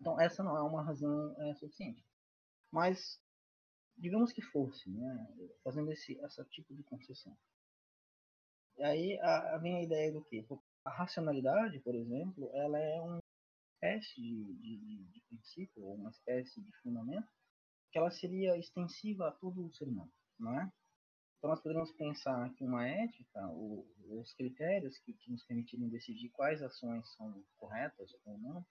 Então 0.01 0.21
essa 0.21 0.43
não 0.43 0.57
é 0.57 0.63
uma 0.63 0.83
razão 0.83 1.35
é, 1.39 1.55
suficiente. 1.55 2.05
Mas 2.71 3.23
digamos 3.97 4.33
que 4.33 4.43
fosse, 4.43 4.91
né, 4.91 5.29
fazendo 5.63 5.91
esse 5.93 6.19
essa 6.21 6.45
tipo 6.45 6.75
de 6.75 6.83
concessão. 6.83 7.37
E 8.77 8.83
aí 8.83 9.19
a, 9.21 9.59
vem 9.59 9.77
a 9.77 9.83
ideia 9.83 10.13
do 10.13 10.25
quê? 10.25 10.45
A 10.85 10.91
racionalidade, 10.91 11.79
por 11.81 11.95
exemplo, 11.95 12.51
ela 12.55 12.79
é 12.79 13.01
uma 13.01 13.21
espécie 13.75 14.21
de, 14.21 14.57
de, 14.57 15.05
de 15.05 15.21
princípio, 15.29 15.85
ou 15.85 15.95
uma 15.95 16.11
espécie 16.11 16.61
de 16.61 16.73
fundamento, 16.83 17.29
que 17.93 17.99
ela 17.99 18.11
seria 18.11 18.59
extensiva 18.59 19.29
a 19.29 19.33
todo 19.33 19.65
o 19.65 19.73
ser 19.73 19.87
humano, 19.87 20.13
não 20.39 20.61
é? 20.61 20.73
Então 21.39 21.51
nós 21.51 21.61
poderíamos 21.61 21.93
pensar 21.93 22.53
que 22.55 22.65
uma 22.65 22.89
ética, 22.89 23.47
o, 23.51 23.87
os 24.09 24.33
critérios 24.33 24.99
que, 24.99 25.13
que, 25.13 25.31
nos 25.31 25.45
permitiriam 25.45 25.91
decidir 25.91 26.31
quais 26.31 26.63
ações 26.63 27.07
são 27.15 27.45
corretas 27.59 28.11
ou 28.25 28.39
não, 28.39 28.67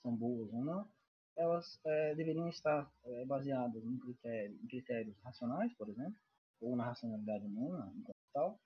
são 0.00 0.16
boas 0.16 0.52
ou 0.52 0.64
não, 0.64 0.88
elas 1.36 1.80
é, 1.84 2.14
deveriam 2.14 2.48
estar 2.48 2.90
é, 3.04 3.24
baseadas 3.24 3.84
em, 3.84 3.98
critério, 3.98 4.58
em, 4.62 4.66
critérios 4.66 5.18
racionais, 5.20 5.72
por 5.74 5.88
exemplo, 5.88 6.16
ou 6.60 6.76
na 6.76 6.86
racionalidade 6.86 7.46
humana, 7.46 7.92
em 7.96 8.04
tal, 8.32 8.60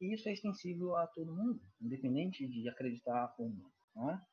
e 0.00 0.14
isso 0.14 0.28
é 0.28 0.32
extensível 0.32 0.94
a 0.96 1.06
todo 1.06 1.34
mundo, 1.34 1.60
independente 1.80 2.46
de 2.46 2.68
acreditar 2.68 3.34
ou 3.38 3.48
não, 3.50 3.70
não 3.94 4.10
é? 4.10 4.26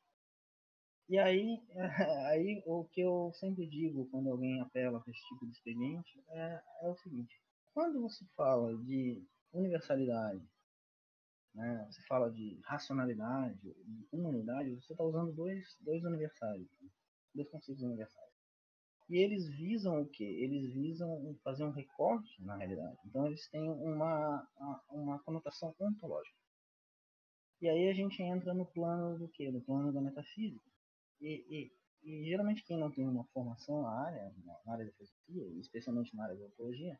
E 1.08 1.18
aí, 1.18 1.62
aí 2.30 2.62
o 2.66 2.84
que 2.84 3.00
eu 3.00 3.30
sempre 3.34 3.66
digo 3.66 4.08
quando 4.10 4.30
alguém 4.30 4.60
apela 4.60 5.00
para 5.00 5.10
esse 5.10 5.26
tipo 5.28 5.46
de 5.46 5.52
expediente 5.52 6.22
é, 6.28 6.62
é 6.82 6.88
o 6.88 6.96
seguinte: 6.96 7.38
quando 7.74 8.00
você 8.00 8.24
fala 8.36 8.76
de 8.78 9.22
universalidade, 9.52 10.42
né, 11.54 11.86
você 11.90 12.02
fala 12.02 12.30
de 12.30 12.58
racionalidade, 12.64 13.60
de 13.60 14.08
humanidade, 14.10 14.74
você 14.74 14.92
está 14.92 15.04
usando 15.04 15.32
dois, 15.32 15.76
dois 15.80 16.02
universais, 16.04 16.66
dois 17.34 17.48
conceitos 17.48 17.82
universais. 17.82 18.32
E 19.08 19.18
eles 19.18 19.46
visam 19.48 20.00
o 20.00 20.08
quê? 20.08 20.24
Eles 20.24 20.72
visam 20.72 21.36
fazer 21.42 21.64
um 21.64 21.70
recorte 21.70 22.42
na 22.42 22.56
realidade. 22.56 22.98
Então 23.04 23.26
eles 23.26 23.46
têm 23.48 23.70
uma, 23.70 24.48
uma 24.88 25.18
conotação 25.20 25.74
ontológica. 25.78 26.38
E 27.60 27.68
aí 27.68 27.88
a 27.88 27.94
gente 27.94 28.22
entra 28.22 28.54
no 28.54 28.66
plano 28.66 29.18
do 29.18 29.28
quê? 29.28 29.50
No 29.50 29.60
plano 29.60 29.92
da 29.92 30.00
metafísica. 30.00 30.70
E, 31.20 31.44
e, 31.48 31.72
e 32.02 32.24
geralmente 32.24 32.62
quem 32.64 32.78
não 32.78 32.90
tem 32.90 33.06
uma 33.06 33.24
formação 33.24 33.82
na 33.82 33.90
área, 33.90 34.34
na 34.44 34.72
área 34.72 34.86
da 34.86 34.92
filosofia, 34.92 35.60
especialmente 35.60 36.14
na 36.16 36.24
área 36.24 36.36
da 36.36 36.46
ontologia, 36.46 36.98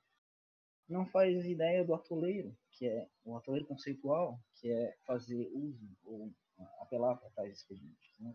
não 0.89 1.07
faz 1.07 1.45
ideia 1.47 1.85
do 1.85 1.95
atoleiro, 1.95 2.57
que 2.73 2.87
é 2.87 3.09
o 3.25 3.37
atoleiro 3.37 3.67
conceitual, 3.67 4.39
que 4.57 4.71
é 4.71 4.97
fazer 5.07 5.51
uso 5.53 5.89
ou 6.05 6.33
apelar 6.81 7.17
para 7.17 7.31
tais 7.31 7.59
expedientes. 7.59 8.19
Né? 8.21 8.35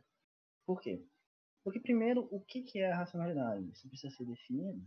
Por 0.65 0.81
quê? 0.81 1.05
Porque, 1.63 1.80
primeiro, 1.80 2.28
o 2.32 2.39
que, 2.41 2.80
é 2.80 2.91
a 2.91 2.98
racionalidade? 2.98 3.69
Isso 3.72 3.88
precisa 3.88 4.15
ser 4.15 4.26
definido. 4.26 4.82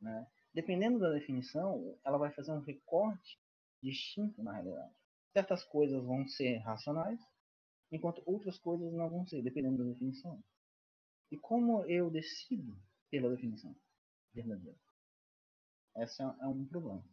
Né? 0.00 0.26
Dependendo 0.54 0.98
da 0.98 1.10
definição, 1.10 1.98
ela 2.04 2.18
vai 2.18 2.32
fazer 2.32 2.52
um 2.52 2.60
recorte 2.60 3.38
distinto 3.82 4.42
na 4.42 4.52
realidade. 4.52 4.94
Certas 5.32 5.64
coisas 5.64 6.02
vão 6.04 6.26
ser 6.26 6.58
racionais, 6.58 7.20
enquanto 7.92 8.22
outras 8.26 8.58
coisas 8.58 8.92
não 8.92 9.08
vão 9.08 9.26
ser, 9.26 9.42
dependendo 9.42 9.78
da 9.78 9.92
definição. 9.92 10.42
E 11.30 11.36
como 11.36 11.84
eu 11.84 12.10
decido 12.10 12.76
pela 13.10 13.30
definição 13.30 13.76
verdadeira? 14.32 14.78
Esse 15.96 16.22
é 16.22 16.46
um 16.46 16.64
problema. 16.66 17.04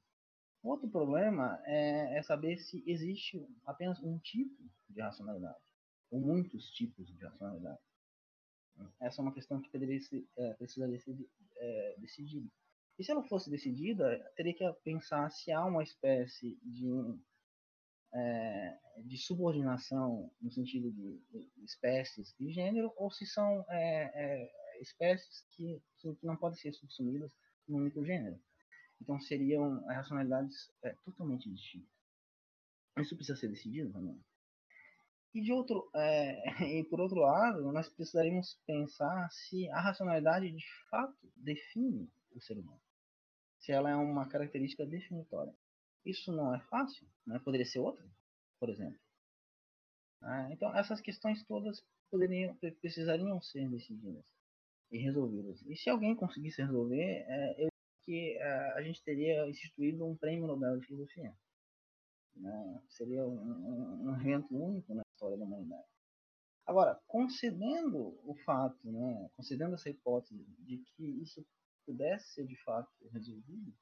Outro 0.63 0.89
problema 0.89 1.61
é, 1.65 2.17
é, 2.17 2.23
saber 2.23 2.57
se 2.57 2.83
existe 2.87 3.39
apenas 3.65 4.01
um 4.01 4.17
tipo 4.19 4.63
de 4.89 5.01
racionalidade, 5.01 5.63
ou 6.09 6.19
muitos 6.19 6.71
tipos 6.71 7.07
de 7.07 7.23
racionalidade. 7.23 7.79
Essa 9.01 9.21
é 9.21 9.23
uma 9.23 9.33
questão 9.33 9.61
que 9.61 9.69
poderia 9.69 9.99
ser, 10.01 10.25
é, 10.37 10.53
precisaria 10.53 10.99
ser 10.99 11.15
é, 11.57 11.95
decidida. 11.97 12.49
E 12.97 13.03
se 13.03 13.11
ela 13.11 13.23
fosse 13.23 13.49
decidida, 13.49 14.19
teria 14.35 14.53
que 14.53 14.73
pensar 14.83 15.29
se 15.29 15.51
há 15.51 15.63
uma 15.65 15.83
espécie 15.83 16.57
de, 16.63 16.87
é, 18.13 18.79
de 19.03 19.17
subordinação 19.17 20.31
no 20.41 20.51
sentido 20.51 20.91
de, 20.91 21.21
espécies 21.63 22.33
e 22.39 22.51
gênero, 22.51 22.93
ou 22.95 23.11
se 23.11 23.25
são 23.25 23.65
é, 23.69 24.11
é, 24.13 24.81
espécies 24.81 25.45
que, 25.51 25.81
que 25.97 26.17
não 26.23 26.37
podem 26.37 26.57
ser 26.57 26.73
subsumidas 26.73 27.35
num 27.67 27.77
único 27.77 28.05
gênero. 28.05 28.39
Então 29.01 29.19
seriam 29.19 29.85
racionalidades 29.87 30.71
é, 30.83 30.95
totalmente 31.03 31.49
distintas. 31.49 31.89
Isso 32.99 33.15
precisa 33.15 33.37
ser 33.37 33.49
decidido 33.49 33.91
também. 33.91 34.23
E 35.35 35.41
de 35.41 35.51
outro, 35.51 35.89
é, 35.93 36.43
e 36.79 36.83
por 36.85 37.01
outro 37.01 37.19
lado, 37.19 37.71
nós 37.73 37.89
precisaríamos 37.89 38.57
pensar 38.65 39.29
se 39.29 39.69
a 39.69 39.81
racionalidade 39.81 40.49
de 40.49 40.65
fato 40.89 41.17
define 41.35 42.09
o 42.33 42.39
ser 42.39 42.57
humano. 42.57 42.81
Se 43.59 43.73
ela 43.73 43.89
é 43.89 43.95
uma 43.95 44.29
característica 44.29 44.85
definitória. 44.85 45.53
Isso 46.05 46.31
não 46.31 46.55
é 46.55 46.59
fácil, 46.61 47.05
né? 47.27 47.37
poderia 47.43 47.65
ser 47.65 47.79
outra, 47.79 48.05
por 48.59 48.69
exemplo. 48.69 48.99
Ah, 50.21 50.47
então 50.51 50.73
essas 50.73 51.01
questões 51.01 51.43
todas 51.43 51.83
poderiam, 52.09 52.55
precisariam 52.79 53.41
ser 53.41 53.69
decididas 53.69 54.25
e 54.89 54.97
resolvidas. 54.99 55.61
E 55.63 55.75
se 55.75 55.89
alguém 55.89 56.15
conseguisse 56.15 56.61
resolver, 56.61 57.25
é, 57.27 57.65
eu 57.65 57.69
que 58.05 58.37
uh, 58.37 58.77
a 58.77 58.83
gente 58.83 59.03
teria 59.03 59.49
instituído 59.49 60.05
um 60.05 60.15
prêmio 60.15 60.47
Nobel 60.47 60.77
de 60.77 60.85
Filosofia. 60.85 61.35
Né? 62.35 62.81
Seria 62.89 63.25
um, 63.25 63.35
um, 63.35 64.09
um, 64.09 64.15
evento 64.15 64.55
único 64.55 64.93
na 64.93 65.04
história 65.15 65.37
da 65.37 65.45
humanidade. 65.45 65.87
Agora, 66.65 66.99
concedendo 67.07 68.19
o 68.23 68.35
fato, 68.45 68.91
né, 68.91 69.29
concedendo 69.35 69.75
essa 69.75 69.89
hipótese 69.89 70.43
de 70.59 70.77
que 70.77 71.21
isso 71.21 71.45
pudesse 71.85 72.33
ser 72.33 72.45
de 72.45 72.55
fato 72.63 72.89
resolvido, 73.11 73.73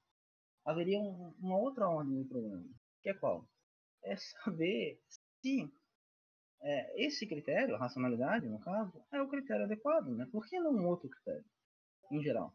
haveria 0.65 0.99
um, 0.99 1.33
uma 1.39 1.57
outra 1.57 1.89
ordem 1.89 2.21
do 2.21 2.27
problema, 2.27 2.65
que 3.01 3.09
é 3.09 3.13
qual? 3.13 3.47
É 4.03 4.15
saber 4.43 5.01
se 5.41 5.73
é, 6.61 7.05
esse 7.05 7.27
critério, 7.27 7.75
a 7.75 7.79
racionalidade, 7.79 8.47
no 8.47 8.59
caso, 8.59 9.01
é 9.11 9.21
o 9.21 9.29
critério 9.29 9.65
adequado, 9.65 10.07
né? 10.15 10.27
Por 10.31 10.45
que 10.45 10.59
não 10.59 10.73
um 10.73 10.87
outro 10.87 11.09
critério, 11.09 11.45
em 12.11 12.21
geral? 12.21 12.53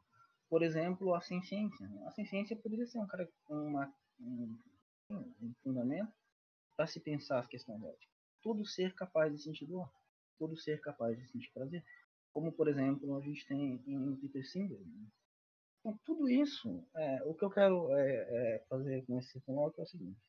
por 0.49 0.63
exemplo, 0.63 1.15
a 1.15 1.21
ciência. 1.21 1.69
A 2.07 2.11
ciência 2.11 2.57
poderia 2.57 2.87
ser 2.87 2.99
um, 2.99 3.07
uma, 3.51 3.95
um, 4.19 4.59
um 5.11 5.55
fundamento 5.63 6.13
para 6.77 6.87
se 6.87 7.01
pensar 7.01 7.41
as 7.41 7.47
questões 7.47 7.83
éticas. 7.83 8.18
Todo 8.43 8.65
ser 8.65 8.95
capaz 8.95 9.33
de 9.33 9.43
sentir 9.43 9.67
dor, 9.67 9.91
todo 10.39 10.57
ser 10.57 10.81
capaz 10.81 11.19
de 11.19 11.27
sentir 11.31 11.51
prazer. 11.53 11.85
Como, 12.33 12.53
por 12.53 12.69
exemplo, 12.69 13.17
a 13.17 13.21
gente 13.21 13.47
tem 13.47 13.83
em 13.87 14.17
Peter 14.17 14.47
Singer. 14.47 14.79
Né? 14.79 15.07
Então, 15.81 15.99
tudo 16.05 16.29
isso, 16.29 16.87
é, 16.95 17.23
o 17.25 17.35
que 17.35 17.45
eu 17.45 17.51
quero 17.51 17.93
é, 17.95 18.57
é, 18.57 18.65
fazer 18.69 19.05
com 19.07 19.19
esse 19.19 19.41
coloque 19.43 19.81
é 19.81 19.85
o 19.85 19.87
seguinte. 19.87 20.21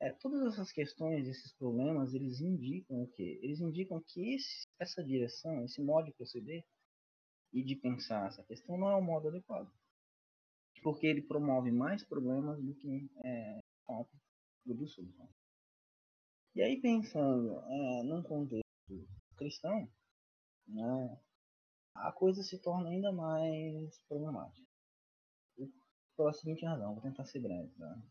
É, 0.00 0.12
todas 0.12 0.52
essas 0.52 0.70
questões, 0.72 1.26
esses 1.26 1.52
problemas, 1.54 2.14
eles 2.14 2.40
indicam 2.40 3.02
o 3.02 3.08
quê? 3.08 3.40
Eles 3.42 3.60
indicam 3.60 4.02
que 4.06 4.34
esse, 4.34 4.66
essa 4.78 5.02
direção, 5.02 5.64
esse 5.64 5.82
modo 5.82 6.06
de 6.06 6.12
proceder, 6.12 6.64
e 7.52 7.62
de 7.62 7.74
pensar 7.74 8.26
essa 8.26 8.42
questão 8.44 8.76
não 8.76 8.90
é 8.90 8.96
o 8.96 9.02
modo 9.02 9.28
adequado. 9.28 9.72
Porque 10.82 11.06
ele 11.06 11.22
promove 11.22 11.72
mais 11.72 12.04
problemas 12.04 12.62
do 12.62 12.74
que 12.74 13.10
é, 13.24 13.60
produz. 14.62 14.94
E 16.56 16.62
aí, 16.62 16.80
pensando 16.80 17.60
é, 17.68 18.02
num 18.04 18.22
contexto 18.22 18.64
cristão, 19.36 19.86
né, 20.66 21.20
a 21.94 22.10
coisa 22.10 22.42
se 22.42 22.58
torna 22.62 22.88
ainda 22.88 23.12
mais 23.12 24.02
problemática. 24.08 24.66
pela 26.16 26.32
seguinte 26.32 26.64
razão, 26.64 26.94
vou 26.94 27.02
tentar 27.02 27.26
ser 27.26 27.40
breve. 27.40 27.70
Tá? 27.74 28.02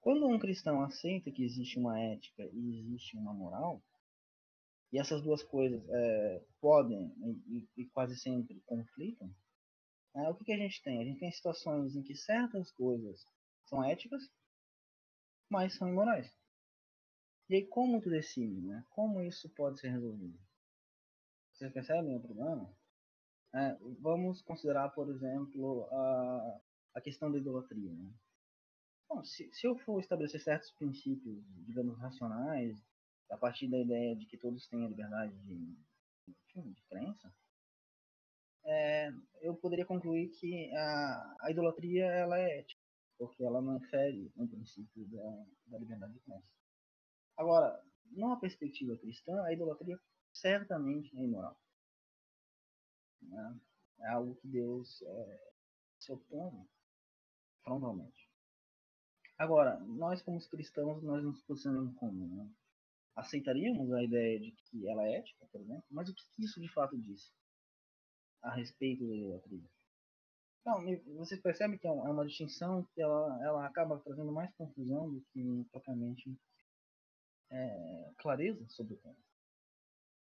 Quando 0.00 0.28
um 0.28 0.38
cristão 0.38 0.80
aceita 0.80 1.32
que 1.32 1.42
existe 1.42 1.76
uma 1.76 1.98
ética 1.98 2.48
e 2.52 2.78
existe 2.78 3.16
uma 3.16 3.34
moral, 3.34 3.82
e 4.92 5.00
essas 5.00 5.20
duas 5.20 5.42
coisas 5.42 5.82
é, 5.88 6.44
podem 6.60 7.12
e, 7.48 7.68
e, 7.76 7.86
quase 7.86 8.16
sempre 8.16 8.60
conflitam, 8.60 9.28
é, 10.14 10.28
o 10.28 10.36
que, 10.36 10.44
que 10.44 10.52
a 10.52 10.56
gente 10.56 10.80
tem? 10.84 11.02
A 11.02 11.04
gente 11.04 11.18
tem 11.18 11.32
situações 11.32 11.96
em 11.96 12.02
que 12.04 12.14
certas 12.14 12.70
coisas 12.70 13.26
são 13.64 13.82
éticas, 13.82 14.22
mas 15.50 15.76
são 15.76 15.88
imorais. 15.88 16.39
E 17.50 17.56
aí 17.56 17.66
como 17.66 18.00
tu 18.00 18.08
decide, 18.08 18.60
né? 18.60 18.84
Como 18.90 19.20
isso 19.20 19.50
pode 19.50 19.80
ser 19.80 19.88
resolvido? 19.88 20.38
Vocês 21.52 21.72
percebem 21.72 22.16
o 22.16 22.20
problema? 22.20 22.72
É, 23.52 23.76
vamos 23.98 24.40
considerar, 24.40 24.90
por 24.90 25.10
exemplo, 25.10 25.88
a, 25.90 26.60
a 26.94 27.00
questão 27.00 27.28
da 27.28 27.38
idolatria. 27.38 27.92
Né? 27.92 28.08
Bom, 29.08 29.24
se, 29.24 29.52
se 29.52 29.66
eu 29.66 29.76
for 29.78 29.98
estabelecer 29.98 30.40
certos 30.40 30.70
princípios, 30.70 31.44
digamos, 31.66 31.98
racionais, 31.98 32.80
a 33.28 33.36
partir 33.36 33.68
da 33.68 33.80
ideia 33.80 34.14
de 34.14 34.26
que 34.26 34.38
todos 34.38 34.68
têm 34.68 34.86
a 34.86 34.88
liberdade 34.88 35.36
de, 35.40 35.76
de, 36.54 36.72
de 36.72 36.82
crença, 36.84 37.34
é, 38.64 39.10
eu 39.40 39.56
poderia 39.56 39.84
concluir 39.84 40.28
que 40.28 40.72
a, 40.76 41.36
a, 41.40 41.50
idolatria 41.50 42.04
ela 42.04 42.38
é 42.38 42.60
ética, 42.60 42.80
porque 43.18 43.42
ela 43.42 43.60
não 43.60 43.76
infere 43.78 44.30
um 44.36 44.46
princípio 44.46 45.04
da, 45.06 45.46
da 45.66 45.78
liberdade 45.78 46.12
de 46.12 46.20
crença. 46.20 46.59
Agora, 47.40 47.82
numa 48.12 48.38
perspectiva 48.38 48.98
cristã, 48.98 49.42
a 49.44 49.52
idolatria 49.54 49.98
certamente 50.30 51.16
é 51.16 51.22
imoral. 51.22 51.58
Né? 53.22 53.58
É 54.00 54.08
algo 54.08 54.34
que 54.34 54.46
Deus 54.46 55.00
é, 55.00 55.52
se 55.98 56.12
opõe 56.12 56.68
frontalmente. 57.64 58.28
Agora, 59.38 59.80
nós 59.80 60.20
como 60.20 60.38
cristãos, 60.50 61.02
nós 61.02 61.24
nos 61.24 61.42
posicionamos 61.44 61.94
como, 61.96 62.28
né? 62.28 62.46
Aceitaríamos 63.16 63.90
a 63.90 64.02
ideia 64.02 64.38
de 64.38 64.52
que 64.52 64.86
ela 64.86 65.02
é 65.06 65.16
ética, 65.16 65.46
por 65.50 65.62
exemplo, 65.62 65.84
mas 65.90 66.10
o 66.10 66.14
que 66.14 66.44
isso 66.44 66.60
de 66.60 66.68
fato 66.68 66.94
diz 66.98 67.32
a 68.42 68.50
respeito 68.54 69.08
da 69.08 69.16
idolatria? 69.16 69.64
Então, 70.60 70.84
vocês 71.16 71.40
percebem 71.40 71.78
que 71.78 71.88
é, 71.88 71.90
é 71.90 71.94
uma 71.94 72.26
distinção 72.26 72.86
que 72.94 73.00
ela, 73.00 73.42
ela 73.42 73.66
acaba 73.66 73.98
trazendo 74.00 74.30
mais 74.30 74.54
confusão 74.56 75.10
do 75.10 75.22
que 75.32 75.64
propriamente 75.72 76.38
é, 77.50 78.12
clareza 78.18 78.64
sobre 78.68 78.94
o 78.94 78.96
tema. 78.98 79.16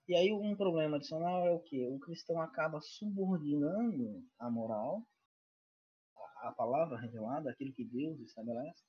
E 0.08 0.16
aí 0.16 0.32
um 0.32 0.56
problema 0.56 0.98
adicional 0.98 1.48
é 1.48 1.52
o 1.52 1.60
que? 1.60 1.88
O 1.88 2.00
cristão 2.00 2.40
acaba 2.40 2.80
subordinando 2.80 4.24
a 4.38 4.50
moral, 4.50 5.04
a, 6.16 6.50
a 6.50 6.52
palavra 6.52 6.98
revelada, 7.00 7.50
aquilo 7.50 7.74
que 7.74 7.84
Deus 7.84 8.20
estabelece, 8.20 8.84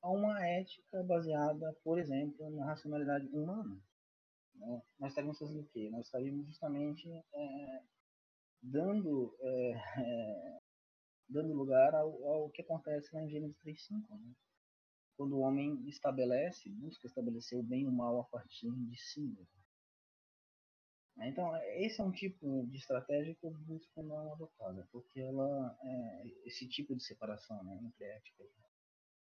a 0.00 0.10
uma 0.10 0.46
ética 0.46 1.02
baseada, 1.02 1.74
por 1.82 1.98
exemplo, 1.98 2.50
na 2.50 2.66
racionalidade 2.66 3.26
humana. 3.28 3.80
Né? 4.54 4.82
Nós 4.98 5.10
estaríamos 5.10 5.38
fazendo 5.38 5.62
o 5.62 5.68
quê? 5.68 5.88
Nós 5.90 6.06
estaríamos 6.06 6.46
justamente 6.46 7.08
é, 7.10 7.82
dando, 8.62 9.34
é, 9.40 9.70
é, 9.98 10.58
dando 11.28 11.54
lugar 11.54 11.94
ao, 11.94 12.24
ao, 12.28 12.50
que 12.50 12.62
acontece 12.62 13.16
em 13.16 13.28
Gênesis 13.28 13.56
3.5. 13.64 14.08
Né? 14.10 14.34
Quando 15.16 15.36
o 15.36 15.40
homem 15.40 15.86
estabelece, 15.88 16.68
busca 16.70 17.06
estabelecer 17.06 17.58
o 17.58 17.62
bem 17.62 17.82
e 17.82 17.86
o 17.86 17.92
mal 17.92 18.20
a 18.20 18.24
partir 18.24 18.70
de 18.70 18.96
si 18.96 19.20
mesmo. 19.20 19.64
Então, 21.18 21.54
esse 21.76 22.00
é 22.00 22.04
um 22.04 22.10
tipo 22.10 22.66
de 22.66 22.76
estratégia 22.76 23.34
que 23.36 23.46
eu 23.46 23.52
busco 23.52 24.02
não 24.02 24.32
adotar, 24.32 24.72
né? 24.72 24.84
porque 24.90 25.20
ela, 25.20 25.78
é, 25.80 26.26
esse 26.44 26.68
tipo 26.68 26.94
de 26.96 27.04
separação 27.04 27.62
né, 27.62 27.78
entre 27.82 28.04
ética 28.04 28.44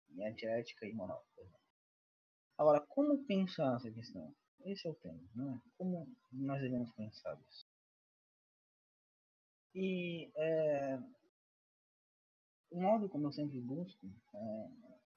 e 0.09 0.23
antiética 0.23 0.85
e 0.85 0.93
moral. 0.93 1.25
Agora, 2.57 2.79
como 2.87 3.25
pensar 3.25 3.75
essa 3.75 3.91
questão? 3.91 4.33
Esse 4.63 4.87
é 4.87 4.91
o 4.91 4.95
tema, 4.95 5.19
né? 5.35 5.59
Como 5.77 6.07
nós 6.31 6.61
devemos 6.61 6.91
pensar 6.93 7.39
isso? 7.49 7.65
E 9.73 10.31
é, 10.35 10.99
o 12.69 12.81
modo 12.81 13.09
como 13.09 13.27
eu 13.27 13.31
sempre 13.31 13.59
busco 13.59 14.05
é, 14.35 14.69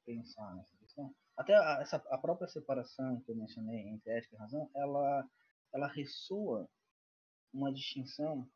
pensar 0.05 0.55
nessa 0.55 0.77
questão, 0.77 1.15
até 1.37 1.55
a, 1.55 1.81
essa, 1.81 1.97
a 1.97 2.19
própria 2.19 2.49
separação 2.49 3.21
que 3.21 3.31
eu 3.31 3.37
mencionei 3.37 3.89
entre 3.89 4.11
ética 4.11 4.37
e 4.37 4.39
razão, 4.39 4.71
ela 4.75 5.29
ela 5.75 5.89
ressoa 5.89 6.71
uma 7.53 7.73
distinção 7.73 8.49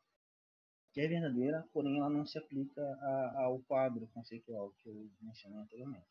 que 0.91 1.01
é 1.01 1.07
verdadeira, 1.07 1.67
porém 1.71 1.99
ela 1.99 2.09
não 2.09 2.25
se 2.25 2.37
aplica 2.37 2.81
a, 2.81 3.43
ao 3.43 3.59
quadro 3.59 4.07
conceitual 4.07 4.71
que 4.79 4.89
eu 4.89 5.09
mencionei 5.21 5.59
anteriormente. 5.59 6.07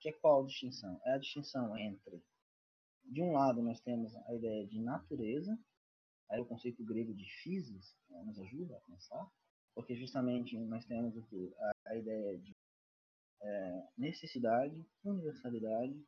Que 0.00 0.10
é 0.10 0.12
qual 0.12 0.44
distinção? 0.44 1.00
É 1.04 1.12
a 1.12 1.18
distinção 1.18 1.76
entre, 1.78 2.22
de 3.04 3.22
um 3.22 3.32
lado, 3.32 3.62
nós 3.62 3.80
temos 3.80 4.14
a 4.14 4.34
ideia 4.34 4.66
de 4.66 4.80
natureza, 4.80 5.58
aí 6.28 6.40
o 6.40 6.46
conceito 6.46 6.84
grego 6.84 7.14
de 7.14 7.24
physis 7.42 7.96
né, 8.08 8.22
nos 8.24 8.38
ajuda 8.40 8.76
a 8.76 8.80
pensar, 8.80 9.30
porque 9.74 9.96
justamente 9.96 10.58
nós 10.58 10.84
temos 10.84 11.16
o 11.16 11.22
que? 11.22 11.54
A, 11.58 11.72
a 11.86 11.96
ideia 11.96 12.38
de 12.38 12.54
é, 13.42 13.88
necessidade, 13.96 14.86
universalidade 15.04 16.02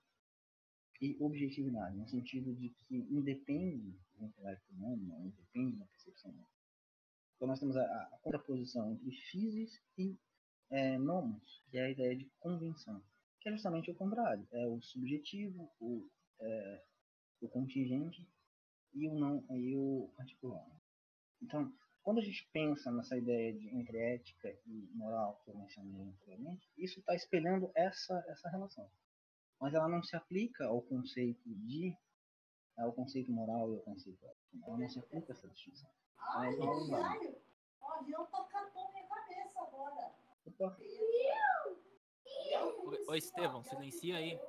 e 1.01 1.17
objetividade, 1.21 1.97
no 1.97 2.09
sentido 2.09 2.55
de 2.55 2.71
que 2.71 2.97
independe 3.11 3.99
do 4.15 4.25
intelecto 4.25 4.73
humano, 4.73 5.03
não, 5.03 5.27
independe 5.27 5.77
da 5.77 5.87
percepção 5.87 6.31
humana. 6.31 6.49
Então 7.37 7.49
nós 7.49 7.59
temos 7.59 7.77
a, 7.77 7.83
a 7.83 8.19
contraposição 8.23 8.93
entre 8.93 9.11
physis 9.11 9.83
e 9.99 10.17
é, 10.71 10.97
nomos, 10.99 11.63
que 11.69 11.79
é 11.79 11.87
a 11.87 11.91
ideia 11.91 12.17
de 12.17 12.31
convenção, 12.39 13.03
que 13.41 13.49
é 13.49 13.53
justamente 13.53 13.91
o 13.91 13.95
contrário, 13.95 14.47
é 14.53 14.67
o 14.69 14.81
subjetivo, 14.81 15.71
o, 15.81 16.09
é, 16.41 16.85
o 17.41 17.49
contingente 17.49 18.29
e 18.95 19.09
o 19.09 19.15
não 19.15 19.45
e 19.51 19.75
o 19.75 20.13
particular. 20.17 20.65
Então, 21.43 21.73
quando 22.03 22.19
a 22.19 22.23
gente 22.23 22.49
pensa 22.53 22.91
nessa 22.91 23.17
ideia 23.17 23.53
de 23.53 23.69
entre 23.77 23.99
ética 23.99 24.55
e 24.67 24.91
moral 24.95 25.41
que 25.45 25.51
eu 25.51 25.57
mencionei 25.57 26.03
anteriormente, 26.03 26.69
isso 26.77 27.01
está 27.01 27.15
espelhando 27.15 27.71
essa 27.75 28.25
essa 28.29 28.49
relação 28.49 28.89
mas 29.63 29.75
ela 29.75 29.89
não 29.89 30.03
se 30.03 30.17
aplica 30.17 30.67
ao 30.67 30.83
conceito 30.83 31.49
de 31.49 31.97
ao 32.77 32.93
conceito 32.93 33.31
moral 33.31 33.71
e 33.71 33.77
ao 33.77 33.83
conceito 33.83 34.27
ético. 34.27 34.59
Ela 34.67 34.77
não 34.77 34.89
se 34.89 34.99
aplica 34.99 35.33
a 35.33 35.37
essa 35.37 35.47
distinção. 35.47 35.89
Ah, 36.19 36.49
é 36.49 36.53
sério? 36.53 37.37
O 37.81 37.87
avião 37.87 38.27
tá 38.27 38.43
catou 38.51 38.91
minha 38.93 39.07
cabeça 39.07 39.61
agora. 39.61 40.13
Opa. 40.47 40.77
Oi, 42.85 43.05
oi 43.07 43.19
Estevão, 43.19 43.63
silencia 43.63 44.17
aí. 44.17 44.41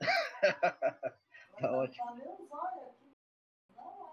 tá 1.58 1.72
ótimo. 1.72 2.06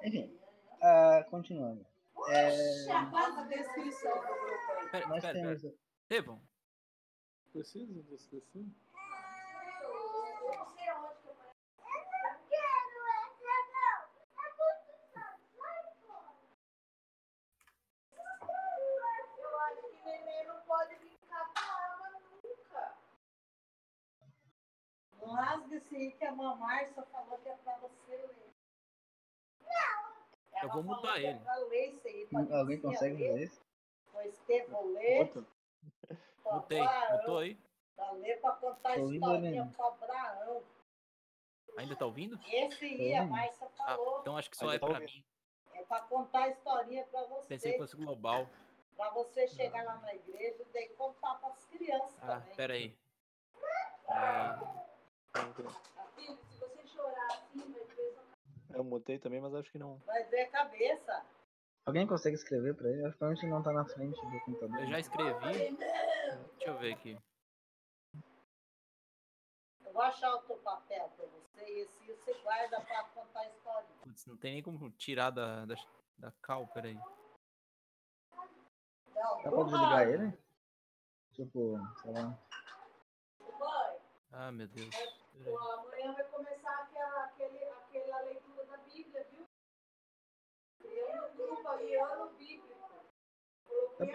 Enfim, 0.03 0.39
uh, 0.77 1.29
continuando. 1.29 1.85
É... 2.31 2.85
Passa 3.11 3.41
a 3.41 3.43
descrição 3.43 4.13
do 4.13 4.21
grupo. 4.21 4.91
Pera, 4.91 5.07
Nós 5.07 5.21
pera, 5.21 5.33
temos... 5.33 5.61
pera. 5.61 5.73
Estevão. 6.09 6.41
Precisa 7.51 7.93
de 7.93 8.03
descrição? 8.03 8.65
rasga 25.39 25.75
esse 25.75 25.95
aí 25.95 26.11
que 26.11 26.25
a 26.25 26.35
mamãe 26.35 26.85
só 26.93 27.03
falou 27.03 27.37
que 27.39 27.49
é 27.49 27.55
pra 27.57 27.77
você 27.77 28.15
ler. 28.15 28.53
Não. 29.61 30.13
Ela 30.53 30.58
eu 30.69 30.83
vou 30.83 30.83
mudar 30.83 31.19
ele. 31.19 31.39
Ler 31.69 31.93
isso 31.93 32.07
aí, 32.07 32.27
Alguém 32.51 32.79
consegue 32.79 33.15
ler 33.15 33.43
isso? 33.43 33.61
Estevão 34.25 34.93
ler. 34.93 35.31
Mutei, 36.45 36.81
mutou 37.11 37.37
aí? 37.39 37.57
Ler 38.13 38.41
pra 38.41 38.51
contar 38.53 38.91
a 38.91 38.97
historinha 38.97 39.71
pra 39.75 39.87
Abraão. 39.87 40.63
Ainda 41.77 41.95
tá 41.95 42.05
ouvindo? 42.05 42.39
Esse 42.51 42.85
aí 42.85 43.13
a 43.13 43.25
Márcia 43.25 43.67
ah, 43.67 43.85
falou. 43.85 44.17
Ah, 44.17 44.19
então 44.21 44.37
acho 44.37 44.49
que 44.49 44.57
só 44.57 44.65
Ainda 44.65 44.75
é 44.75 44.79
tá 44.79 44.87
pra 44.87 44.99
mim. 44.99 45.25
É 45.73 45.83
pra 45.83 46.01
contar 46.01 46.43
a 46.43 46.49
historinha 46.49 47.05
pra 47.05 47.23
você. 47.25 47.47
Pensei 47.47 47.71
que 47.73 47.77
fosse 47.77 47.95
global. 47.95 48.49
Pra 48.97 49.09
você 49.11 49.47
chegar 49.47 49.85
lá 49.85 49.97
na 49.97 50.13
igreja 50.13 50.61
e 50.61 50.73
daí 50.73 50.89
contar 50.89 51.35
pras 51.35 51.63
crianças 51.65 52.17
ah, 52.21 52.27
também. 52.27 52.55
Pera 52.55 52.73
aí. 52.73 52.97
É... 54.09 54.79
Filho, 56.15 56.37
se 56.49 56.59
você 56.59 56.87
chorar 56.87 57.27
assim, 57.27 57.73
Eu 58.73 58.83
mutei 58.83 59.17
também, 59.17 59.41
mas 59.41 59.53
acho 59.55 59.71
que 59.71 59.79
não. 59.79 59.97
Vai 60.05 60.23
ver 60.25 60.41
a 60.41 60.51
cabeça. 60.51 61.25
Alguém 61.85 62.05
consegue 62.05 62.35
escrever 62.35 62.75
pra 62.75 62.89
ele? 62.89 63.05
Acho 63.05 63.17
que 63.17 63.23
a 63.23 63.33
gente 63.33 63.47
não 63.47 63.63
tá 63.63 63.71
na 63.71 63.85
frente 63.85 64.19
do 64.21 64.39
computador. 64.41 64.79
Eu 64.79 64.87
já 64.87 64.99
escrevi. 64.99 65.75
Deixa 65.75 66.67
eu 66.67 66.77
ver 66.77 66.93
aqui. 66.93 67.17
Eu 69.85 69.93
vou 69.93 70.01
achar 70.03 70.35
o 70.35 70.41
teu 70.43 70.57
papel 70.57 71.09
pra 71.17 71.25
você 71.25 71.65
e 71.65 71.79
esse 71.79 71.99
você 72.05 72.33
guarda 72.43 72.79
pra 72.81 73.03
contar 73.05 73.39
a 73.39 73.47
história. 73.47 73.87
Putz, 74.03 74.25
não 74.27 74.37
tem 74.37 74.53
nem 74.53 74.63
como 74.63 74.91
tirar 74.91 75.31
da, 75.31 75.65
da, 75.65 75.75
da 76.17 76.31
cal, 76.41 76.67
peraí. 76.67 76.95
Não, 79.15 79.43
Dá 79.43 79.49
pra 79.49 79.63
desligar 79.63 80.07
ele? 80.07 80.37
Tipo, 81.33 81.79
sei 82.01 82.11
lá. 82.11 82.39
Ah, 84.31 84.51
meu 84.51 84.67
Deus. 84.67 84.93
É, 84.95 85.55
amanhã 85.55 86.13
vai 86.13 86.23
começar 86.25 86.83
aquela 86.83 87.27
Grupo 91.49 91.67
ali, 91.67 91.95
ano 91.95 92.29
bíblico. 92.37 92.69
Pra 93.97 94.05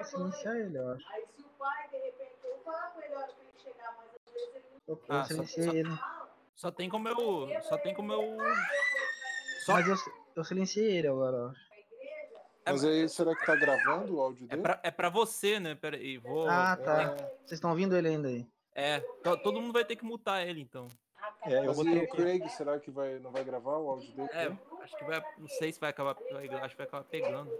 ele, 0.58 0.78
eu 0.78 0.90
acho. 0.92 1.08
Aí 1.08 1.26
se 1.26 1.42
o 1.42 1.48
pai, 1.58 1.88
de 1.90 1.98
repente, 1.98 2.36
eu 2.44 2.54
vou 2.54 2.64
falar 2.64 2.90
com 2.90 3.02
ele 3.02 3.14
a 3.14 3.18
hora 3.18 3.28
que 3.28 3.40
ele 3.40 3.58
chegar, 3.58 3.96
mas 3.96 4.08
às 4.14 4.32
vezes 4.32 4.54
ele 4.54 4.64
não... 4.70 4.80
Eu, 4.86 5.02
eu 5.08 5.14
ah, 5.14 5.24
silenciei 5.24 5.64
só, 5.64 5.72
ele. 5.72 5.98
Só 6.54 6.70
tem 6.70 6.88
como 6.88 7.08
eu... 7.08 7.62
Só 7.62 7.78
tem 7.78 7.94
como 7.94 8.12
eu... 8.12 8.36
Só... 9.64 9.72
Mas 9.74 9.88
eu, 9.88 9.96
eu 10.36 10.44
silenciei 10.44 10.98
ele 10.98 11.08
agora, 11.08 11.36
eu 11.36 11.48
acho. 11.48 11.64
Mas 12.66 12.84
aí, 12.84 13.08
será 13.10 13.36
que 13.36 13.44
tá 13.44 13.54
gravando 13.56 14.16
o 14.16 14.22
áudio 14.22 14.46
é 14.46 14.48
dele? 14.48 14.60
É 14.60 14.62
pra, 14.62 14.80
é 14.82 14.90
pra 14.90 15.10
você, 15.10 15.60
né? 15.60 15.74
Pera 15.74 15.96
aí, 15.96 16.16
vou... 16.16 16.48
Ah, 16.48 16.76
tá. 16.76 17.02
É... 17.02 17.16
Vocês 17.44 17.52
estão 17.52 17.70
ouvindo 17.70 17.94
ele 17.94 18.08
ainda 18.08 18.28
aí? 18.28 18.48
É, 18.74 19.00
todo 19.22 19.60
mundo 19.60 19.72
vai 19.72 19.84
ter 19.84 19.96
que 19.96 20.04
mutar 20.04 20.46
ele, 20.46 20.60
então. 20.60 20.88
É, 21.46 21.66
eu 21.66 21.74
vou 21.74 21.84
ter 21.84 22.04
o 22.04 22.08
Craig, 22.08 22.48
será 22.48 22.80
que 22.80 22.90
vai, 22.90 23.18
não 23.18 23.30
vai 23.30 23.44
gravar 23.44 23.76
o 23.76 23.90
áudio 23.90 24.12
dele? 24.14 24.28
É, 24.32 24.50
acho 24.84 24.96
que 24.96 25.04
vai. 25.04 25.22
Não 25.38 25.48
sei 25.48 25.72
se 25.72 25.80
vai 25.80 25.90
acabar. 25.90 26.16
Acho 26.62 26.70
que 26.76 26.76
vai 26.78 26.86
acabar 26.86 27.04
pegando. 27.04 27.50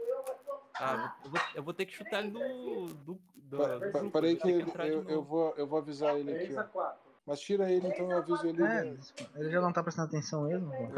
Ah, 0.77 1.17
eu 1.25 1.31
vou, 1.31 1.41
eu 1.55 1.63
vou 1.63 1.75
ter 1.75 1.87
que 1.87 1.95
chutar 1.95 2.21
ele 2.21 2.31
do. 2.31 2.87
do, 2.95 3.21
do, 3.37 3.57
pa, 3.57 3.79
do 3.79 3.91
grupo, 3.91 4.11
Parei 4.11 4.37
que, 4.37 4.49
ele, 4.49 4.71
eu, 4.89 5.09
eu, 5.09 5.23
vou, 5.23 5.55
eu 5.57 5.67
vou 5.67 5.79
avisar 5.79 6.17
ele 6.19 6.33
aqui. 6.35 6.55
Ó. 6.57 6.93
Mas 7.27 7.41
tira 7.41 7.71
ele, 7.71 7.89
então 7.89 8.11
eu 8.11 8.19
aviso 8.19 8.47
ele. 8.47 8.63
É, 8.63 8.97
ele 9.37 9.51
já 9.51 9.61
não 9.61 9.73
tá 9.73 9.83
prestando 9.83 10.09
atenção 10.09 10.45
mesmo? 10.45 10.73
É. 10.75 10.89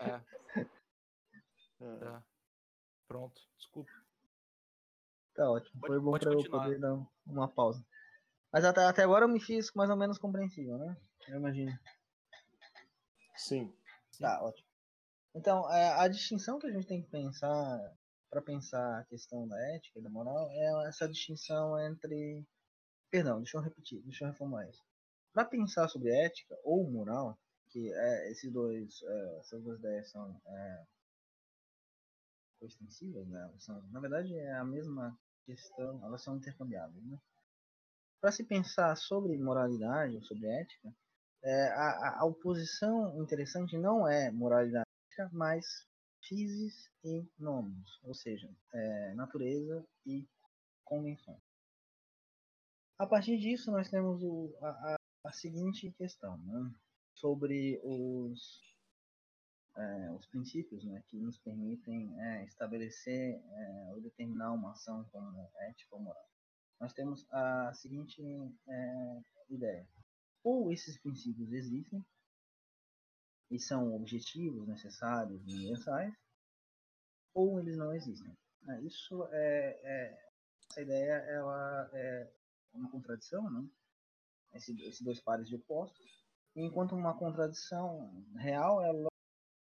é. 0.00 0.20
Tá. 2.00 2.22
Pronto, 3.06 3.40
desculpa. 3.56 3.90
Tá 5.34 5.50
ótimo. 5.50 5.80
Pode- 5.80 5.92
Foi 5.92 6.00
bom 6.00 6.18
pra 6.18 6.32
eu 6.32 6.50
poder 6.50 6.78
dar 6.80 6.98
uma 7.26 7.48
pausa. 7.48 7.84
Mas 8.52 8.64
até, 8.64 8.84
até 8.84 9.02
agora 9.02 9.24
eu 9.24 9.28
me 9.28 9.40
fiz 9.40 9.72
mais 9.74 9.88
ou 9.88 9.96
menos 9.96 10.18
compreensível, 10.18 10.76
né? 10.76 10.96
Eu 11.28 11.36
imagino. 11.36 11.72
Sim. 13.40 13.72
Tá, 14.18 14.42
ótimo. 14.42 14.68
Então, 15.34 15.72
é, 15.72 16.00
a 16.00 16.08
distinção 16.08 16.58
que 16.58 16.66
a 16.66 16.72
gente 16.72 16.86
tem 16.86 17.02
que 17.02 17.10
pensar 17.10 17.80
para 18.30 18.42
pensar 18.42 19.00
a 19.00 19.04
questão 19.04 19.48
da 19.48 19.58
ética 19.74 19.98
e 19.98 20.02
da 20.02 20.10
moral 20.10 20.50
é 20.52 20.88
essa 20.88 21.08
distinção 21.08 21.78
entre. 21.80 22.46
Perdão, 23.10 23.38
deixa 23.38 23.56
eu 23.58 23.62
repetir, 23.62 24.02
deixa 24.02 24.24
eu 24.24 24.28
reformular 24.28 24.68
isso. 24.68 24.82
Para 25.32 25.44
pensar 25.46 25.88
sobre 25.88 26.10
ética 26.10 26.56
ou 26.64 26.90
moral, 26.90 27.38
que 27.70 27.92
é, 27.92 28.30
esses 28.30 28.52
dois, 28.52 29.02
é, 29.02 29.38
essas 29.40 29.62
duas 29.62 29.78
ideias 29.78 30.10
são 30.10 30.40
é, 30.46 30.84
coextensivas, 32.58 33.26
né? 33.26 33.52
São, 33.58 33.82
na 33.90 34.00
verdade, 34.00 34.34
é 34.34 34.52
a 34.54 34.64
mesma 34.64 35.18
questão, 35.46 36.04
elas 36.04 36.22
são 36.22 36.36
intercambiáveis, 36.36 37.04
né? 37.04 37.18
Para 38.20 38.32
se 38.32 38.44
pensar 38.44 38.94
sobre 38.96 39.38
moralidade 39.38 40.16
ou 40.16 40.22
sobre 40.22 40.46
ética, 40.46 40.94
é, 41.42 41.68
a, 41.68 42.18
a- 42.20 42.24
oposição 42.24 43.22
interessante 43.22 43.76
não 43.78 44.06
é 44.08 44.30
moralidade, 44.30 44.86
mas 45.32 45.66
physis 46.22 46.90
e 47.04 47.26
nomos, 47.38 47.98
ou 48.04 48.14
seja, 48.14 48.48
é, 48.74 49.14
natureza 49.14 49.84
e 50.06 50.26
convenção. 50.84 51.40
A 52.98 53.06
partir 53.06 53.38
disso, 53.38 53.70
nós 53.70 53.88
temos 53.90 54.22
o- 54.22 54.54
a, 54.62 54.68
a- 54.68 54.96
a 55.24 55.32
seguinte 55.32 55.90
questão, 55.92 56.36
né? 56.38 56.72
sobre 57.14 57.80
os, 57.84 58.60
é, 59.76 60.12
os 60.12 60.26
princípios 60.26 60.84
né, 60.84 61.02
que 61.08 61.18
nos 61.20 61.38
permitem 61.38 62.18
é, 62.20 62.44
estabelecer 62.44 63.34
é, 63.34 63.90
ou 63.92 64.00
determinar 64.00 64.52
uma 64.52 64.72
ação 64.72 65.04
como 65.12 65.50
ética 65.60 65.94
ou 65.96 66.00
moral. 66.02 66.28
Nós 66.80 66.92
temos 66.94 67.26
a 67.30 67.72
seguinte 67.74 68.22
é, 68.68 69.20
ideia. 69.50 69.86
Ou 70.42 70.72
esses 70.72 70.98
princípios 70.98 71.52
existem 71.52 72.04
e 73.50 73.58
são 73.58 73.94
objetivos, 73.94 74.66
necessários 74.68 75.42
universais, 75.42 76.14
ou 77.34 77.58
eles 77.60 77.76
não 77.76 77.92
existem. 77.94 78.36
É, 78.68 78.80
Isso 78.82 79.24
é, 79.32 79.80
é- 79.82 80.30
essa 80.70 80.80
ideia 80.82 81.12
ela 81.12 81.90
é 81.92 82.32
uma 82.72 82.90
contradição, 82.90 83.50
né? 83.50 83.68
Esse- 84.54 84.80
esses 84.82 85.00
dois 85.02 85.20
pares 85.20 85.48
de 85.48 85.56
opostos. 85.56 86.24
Enquanto 86.54 86.94
uma 86.94 87.16
contradição 87.16 88.24
real, 88.36 88.82
ela 88.84 89.08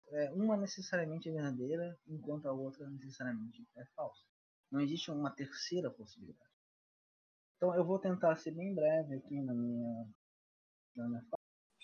é 0.09 0.32
uma 0.32 0.57
necessariamente 0.57 1.30
é 1.30 1.32
verdadeira, 1.32 1.97
enquanto 2.07 2.47
a 2.47 2.53
outra 2.53 2.89
necessariamente 2.89 3.66
é 3.76 3.86
falsa. 3.95 4.26
Não 4.70 4.82
existe 4.82 5.12
uma 5.12 5.32
terceira 5.32 5.89
possibilidade. 5.91 6.51
Então 7.55 7.76
eu 7.76 7.86
vou 7.86 7.99
tentar 7.99 8.36
ser 8.38 8.51
bem 8.51 8.74
breve 8.74 9.16
aqui 9.16 9.41
na 9.41 9.53
minha, 9.53 10.09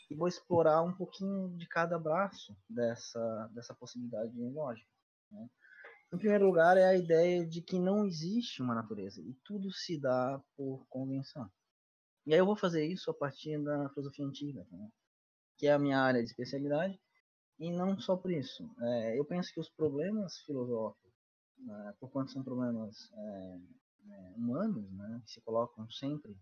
e 0.10 0.16
vou 0.16 0.28
explorar 0.28 0.82
um 0.84 0.94
pouquinho 0.94 1.50
de 1.58 1.68
cada 1.68 2.00
braço 2.00 2.56
dessa, 2.70 3.50
dessa 3.54 3.74
possibilidade 3.74 4.34
lógica. 4.40 4.90
né? 5.32 5.50
Em 6.14 6.18
primeiro 6.18 6.46
lugar, 6.46 6.78
é 6.78 6.86
a 6.86 6.96
ideia 6.96 7.46
de 7.46 7.62
que 7.62 7.78
não 7.78 8.06
existe 8.06 8.62
uma 8.62 8.74
natureza 8.74 9.22
e 9.22 9.34
tudo 9.44 9.72
se 9.74 10.00
dá 10.00 10.42
por 10.56 10.86
convenção. 10.88 11.50
E 12.26 12.34
aí 12.34 12.40
eu 12.40 12.46
vou 12.46 12.56
fazer 12.56 12.86
isso 12.86 13.12
a 13.12 13.14
partir 13.14 13.62
da 13.62 13.90
filosofia 13.90 14.26
antiga, 14.26 14.66
né? 14.72 14.90
que 15.58 15.68
é 15.68 15.74
a 15.74 15.80
minha 15.80 16.00
área 16.00 16.24
de 16.24 16.30
especialidade, 16.30 17.00
e 17.60 17.72
não 17.72 18.00
só 18.00 18.16
por 18.16 18.32
isso. 18.32 18.70
É, 18.80 19.20
eu 19.20 19.26
penso 19.26 19.52
que 19.54 19.60
os 19.60 19.70
problemas 19.70 20.38
filosóficos, 20.40 21.12
né, 21.58 21.94
por 22.00 22.10
quanto 22.12 22.32
são 22.32 22.44
problemas 22.44 23.12
é, 23.12 23.60
é, 24.10 24.34
humanos, 24.36 24.90
né, 24.92 25.22
que 25.26 25.32
se 25.32 25.42
colocam 25.42 25.90
sempre, 25.90 26.38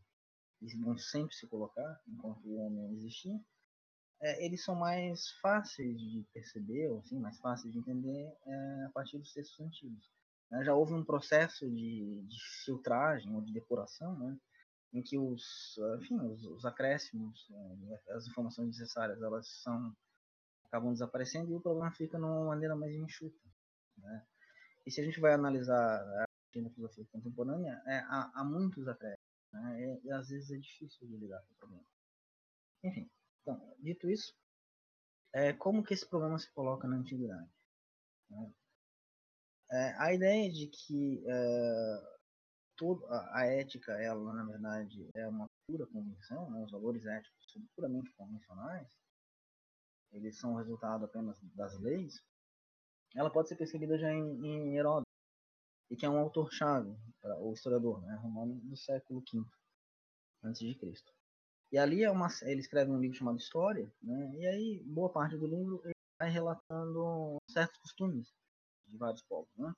vão 0.74 0.98
sempre 0.98 1.36
se 1.36 1.48
colocar 1.48 2.02
enquanto 2.08 2.46
o 2.46 2.58
homem 2.58 2.94
existir, 2.94 3.40
é, 4.22 4.46
eles 4.46 4.64
são 4.64 4.76
mais 4.76 5.30
fáceis 5.42 6.00
de 6.00 6.26
perceber, 6.34 6.90
ou 6.90 7.00
assim, 7.00 7.20
mais 7.20 7.38
fáceis 7.40 7.74
de 7.74 7.80
entender 7.80 8.34
é, 8.46 8.86
a 8.86 8.90
partir 8.94 9.18
dos 9.18 9.34
textos 9.34 9.60
antigos. 9.60 10.10
né. 10.50 10.64
Já 10.64 10.74
houve 10.74 10.94
um 10.94 11.04
processo 11.04 11.70
de, 11.70 12.22
de 12.24 12.38
filtragem 12.64 13.34
ou 13.36 13.42
de 13.42 13.54
depuração, 13.54 14.18
né, 14.18 14.38
em 14.94 15.02
que 15.02 15.18
os, 15.18 15.78
enfim, 16.00 16.18
os, 16.22 16.46
os 16.46 16.66
acréscimos, 16.66 17.50
eh, 17.52 18.14
as 18.14 18.28
informações 18.28 18.68
necessárias, 18.68 19.22
elas 19.22 19.46
são 19.62 19.94
acabam 20.66 20.94
desaparecendo 20.94 21.52
e 21.52 21.56
o 21.56 21.62
problema 21.62 21.92
fica 21.92 22.18
numa 22.18 22.46
maneira 22.46 22.76
mais 22.76 22.96
enxuta. 22.96 23.38
Né? 23.98 24.26
E 24.86 24.92
se 24.92 25.02
a 25.02 25.04
gente 25.04 25.20
vai 25.20 25.34
analisar 25.34 26.02
a 26.24 26.26
filosofia 26.74 27.06
contemporânea, 27.12 27.82
é, 27.86 28.00
há, 28.00 28.32
há 28.36 28.44
muitos 28.44 28.88
acréscimos, 28.88 29.25
né? 29.56 30.00
e 30.04 30.12
às 30.12 30.30
vezes 30.30 30.52
é 30.52 30.58
difícil 30.58 31.08
de 31.08 31.18
lidar 31.18 31.42
com 31.42 31.54
o 31.54 31.58
problema. 31.58 31.86
Enfim, 32.84 33.10
então, 33.42 33.76
dito 33.80 34.10
isso, 34.10 34.34
é, 35.34 35.54
como 35.54 35.84
que 35.84 35.94
esse 35.94 36.08
problema 36.08 36.38
se 36.38 36.52
coloca 36.52 36.88
na 36.88 36.98
antiguidade? 36.98 37.50
né? 38.30 38.54
É, 39.72 39.96
a 39.98 40.14
ideia 40.14 40.52
de 40.52 40.68
que 40.68 41.24
é, 41.28 42.16
a, 43.10 43.40
a 43.40 43.46
ética, 43.46 43.94
ela 43.94 44.34
na 44.34 44.44
verdade 44.44 45.10
é 45.16 45.28
uma 45.28 45.50
pura 45.68 45.88
convenção, 45.88 46.50
né? 46.52 46.64
os 46.64 46.72
valores 46.72 47.06
éticos 47.06 47.52
são 47.52 47.62
puramente 47.76 48.12
convencionais, 48.14 48.88
eles 50.12 50.38
são 50.38 50.56
resultado 50.56 51.06
apenas 51.06 51.40
das 51.56 51.78
leis, 51.80 52.22
ela 53.16 53.32
pode 53.32 53.50
ser 53.50 53.56
percebida 53.56 53.98
já 53.98 54.12
em, 54.12 54.46
em 54.46 54.78
Heródoto, 54.78 55.10
e 55.90 55.96
que 55.96 56.06
é 56.06 56.10
um 56.10 56.18
autor-chave, 56.18 56.96
pra- 57.22 57.40
o 57.40 57.54
historiador 57.54 58.02
né, 58.02 58.16
romano 58.16 58.56
do 58.62 58.76
século 58.76 59.22
V 59.22 59.44
antes 60.44 60.62
de 60.62 60.76
Cristo. 60.76 61.12
E 61.72 61.78
ali 61.78 62.04
é 62.04 62.12
uma, 62.12 62.28
ele 62.44 62.62
escreve 62.62 62.92
um 62.92 63.00
livro 63.00 63.18
chamado 63.18 63.40
História, 63.40 63.92
né, 64.02 64.36
e 64.36 64.46
aí 64.48 64.84
boa 64.86 65.10
parte 65.10 65.38
do 65.38 65.48
livro 65.48 65.82
ele 65.84 65.94
vai 66.20 66.30
relatando 66.30 67.38
certos 67.50 67.80
costumes 67.80 68.34
de 68.88 68.98
vários 68.98 69.22
povos, 69.24 69.50
né? 69.58 69.74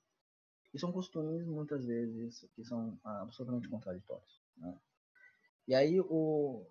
E 0.72 0.78
são 0.78 0.92
costumes 0.92 1.46
muitas 1.46 1.84
vezes 1.86 2.46
que 2.54 2.64
são 2.64 2.98
ah, 3.02 3.22
absolutamente 3.22 3.68
contraditórios, 3.68 4.42
né? 4.56 4.78
E 5.68 5.74
aí, 5.74 6.00
o, 6.00 6.66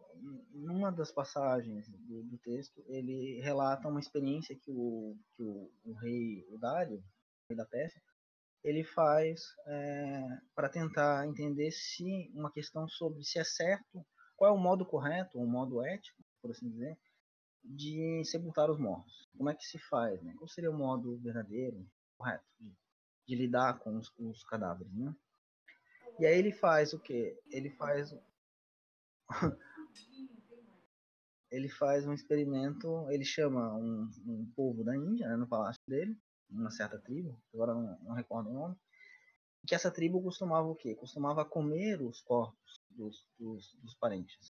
numa 0.52 0.92
das 0.92 1.12
passagens 1.12 1.88
do, 1.88 2.24
do 2.24 2.38
texto, 2.40 2.84
ele 2.88 3.40
relata 3.42 3.88
uma 3.88 4.00
experiência 4.00 4.56
que 4.56 4.72
o, 4.72 5.16
que 5.36 5.44
o, 5.44 5.72
o 5.86 5.94
rei 5.94 6.44
Dário, 6.60 6.98
o 6.98 7.04
rei 7.50 7.56
da 7.58 7.66
Pérsia, 7.66 8.02
ele 8.64 8.84
faz 8.84 9.41
para 10.55 10.70
tentar 10.70 11.28
entender 11.28 11.72
se 11.72 12.32
uma 12.34 12.51
questão 12.51 12.88
sobre 12.88 13.24
se 13.24 13.39
é 13.39 13.43
certo, 13.43 14.05
qual 14.36 14.51
é 14.51 14.53
o 14.53 14.62
modo 14.62 14.86
correto, 14.86 15.39
o 15.39 15.47
modo 15.47 15.84
ético, 15.84 16.24
por 16.41 16.51
assim 16.51 16.70
dizer, 16.70 16.97
de 17.64 18.24
sepultar 18.26 18.70
os 18.70 18.80
mortos. 18.80 19.28
Como 19.36 19.49
é 19.49 19.55
que 19.55 19.66
se 19.66 19.80
faz? 19.80 20.22
Né? 20.22 20.34
Qual 20.38 20.47
seria 20.47 20.72
o 20.72 20.78
modo 20.78 21.18
verdadeiro, 21.20 21.86
correto, 22.18 22.45
de, 22.60 22.72
de 23.28 23.36
lidar 23.36 23.80
com 23.80 23.97
os, 23.97 24.14
os 24.18 24.43
cadáveres, 24.43 24.93
né? 24.93 25.14
E 26.20 26.26
aí 26.26 26.38
ele 26.38 26.51
faz 26.51 26.93
o 26.93 26.99
quê? 26.99 27.39
Ele 27.51 27.70
faz 27.72 28.16
ele 31.51 31.70
faz 31.70 32.05
um 32.08 32.14
experimento, 32.14 33.10
ele 33.10 33.24
chama 33.24 33.76
um, 33.76 34.10
um 34.26 34.51
povo 34.55 34.84
da 34.84 34.95
Índia, 34.95 35.28
né, 35.28 35.36
no 35.36 35.47
palácio 35.47 35.82
dele, 35.88 36.18
uma 36.50 36.72
certa 36.72 36.98
tribo, 37.00 37.39
agora 37.54 37.74
não, 37.74 38.00
não 38.00 38.14
recordo 38.14 38.50
o 38.50 38.54
nome, 38.54 38.76
que 39.66 39.76
essa 39.76 39.91
tribo 39.91 40.22
costumava 40.22 40.68
o 40.68 40.76
quê? 40.76 40.95
Costumava 40.95 41.43
comer 41.43 42.02
os 42.02 42.22
corpos 42.22 42.82
dos, 42.89 43.28
dos, 43.38 43.74
dos 43.82 43.95
parentes. 43.95 44.54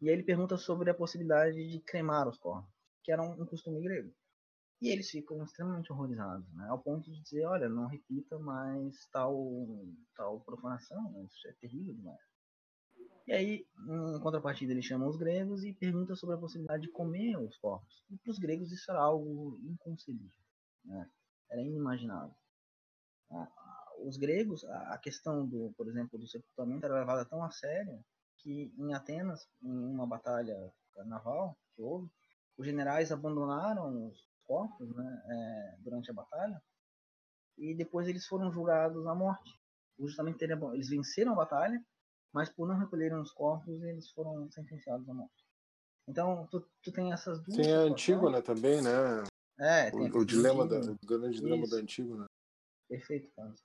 E 0.00 0.08
aí 0.08 0.14
ele 0.14 0.22
pergunta 0.22 0.56
sobre 0.56 0.90
a 0.90 0.94
possibilidade 0.94 1.68
de 1.68 1.80
cremar 1.80 2.28
os 2.28 2.38
corpos, 2.38 2.70
que 3.02 3.10
era 3.10 3.22
um, 3.22 3.42
um 3.42 3.46
costume 3.46 3.80
grego. 3.80 4.14
E 4.80 4.88
eles 4.90 5.10
ficam 5.10 5.42
extremamente 5.42 5.92
horrorizados, 5.92 6.46
né? 6.54 6.68
ao 6.68 6.78
ponto 6.78 7.10
de 7.10 7.20
dizer, 7.20 7.44
olha, 7.46 7.68
não 7.68 7.86
repita 7.86 8.38
mais 8.38 9.08
tal, 9.10 9.34
tal 10.14 10.40
profanação, 10.42 11.10
né? 11.10 11.24
isso 11.24 11.48
é 11.48 11.52
terrível 11.54 11.94
demais. 11.94 12.20
E 13.26 13.32
aí, 13.32 13.66
em 13.88 14.20
contrapartida, 14.20 14.72
ele 14.72 14.80
chama 14.80 15.06
os 15.06 15.16
gregos 15.16 15.64
e 15.64 15.72
pergunta 15.74 16.14
sobre 16.14 16.36
a 16.36 16.38
possibilidade 16.38 16.82
de 16.82 16.92
comer 16.92 17.36
os 17.36 17.58
corpos. 17.58 18.04
E 18.08 18.16
para 18.16 18.30
os 18.30 18.38
gregos 18.38 18.70
isso 18.70 18.90
era 18.90 19.00
algo 19.00 19.60
inconcebível, 19.64 20.30
né? 20.88 21.08
era 21.50 21.60
inimaginável. 21.62 22.34
Os 24.04 24.16
gregos, 24.16 24.64
a 24.64 24.98
questão 24.98 25.46
do, 25.46 25.72
por 25.76 25.88
exemplo, 25.88 26.18
do 26.18 26.26
sepultamento 26.26 26.86
era 26.86 27.00
levada 27.00 27.24
tão 27.24 27.42
a 27.42 27.50
sério 27.50 28.04
que 28.38 28.72
em 28.78 28.94
Atenas, 28.94 29.48
em 29.62 29.70
uma 29.70 30.06
batalha 30.06 30.54
naval 31.06 31.56
que 31.74 31.82
houve, 31.82 32.10
os 32.56 32.66
generais 32.66 33.12
abandonaram 33.12 34.06
os 34.06 34.26
corpos 34.44 34.88
né, 34.94 35.22
é, 35.26 35.76
durante 35.82 36.10
a 36.10 36.14
batalha 36.14 36.60
e 37.56 37.74
depois 37.74 38.08
eles 38.08 38.26
foram 38.26 38.52
julgados 38.52 39.06
à 39.06 39.14
morte. 39.14 39.50
Justamente 39.98 40.42
eles 40.44 40.88
venceram 40.88 41.32
a 41.32 41.36
batalha, 41.36 41.84
mas 42.32 42.48
por 42.48 42.66
não 42.66 42.78
recolherem 42.78 43.18
os 43.18 43.32
corpos, 43.32 43.82
eles 43.82 44.10
foram 44.10 44.48
sentenciados 44.50 45.08
à 45.08 45.14
morte. 45.14 45.44
Então, 46.06 46.46
tu, 46.50 46.66
tu 46.82 46.92
tem 46.92 47.12
essas 47.12 47.42
duas. 47.42 47.56
Tem 47.56 47.74
a 47.74 47.80
Antígona 47.80 48.40
também, 48.40 48.80
né? 48.80 48.90
É, 49.58 49.90
tem 49.90 50.10
o, 50.10 50.18
o 50.18 50.24
dilema 50.24 50.66
da, 50.66 50.78
o 50.80 51.06
grande 51.06 51.40
dilema 51.40 51.66
da 51.68 51.76
Antígona. 51.76 52.26
Perfeito, 52.88 53.30
Carlos. 53.34 53.62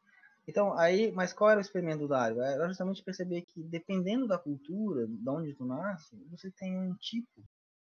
Então, 0.47 0.77
aí, 0.77 1.11
mas 1.11 1.31
qual 1.31 1.51
era 1.51 1.59
o 1.59 1.61
experimento 1.61 1.99
do 1.99 2.07
Dário? 2.07 2.41
Era 2.41 2.67
justamente 2.67 3.03
perceber 3.03 3.43
que, 3.43 3.63
dependendo 3.63 4.27
da 4.27 4.37
cultura, 4.37 5.07
de 5.07 5.29
onde 5.29 5.53
tu 5.53 5.65
nasce, 5.65 6.15
você 6.29 6.51
tem 6.51 6.77
um 6.77 6.93
tipo. 6.95 7.43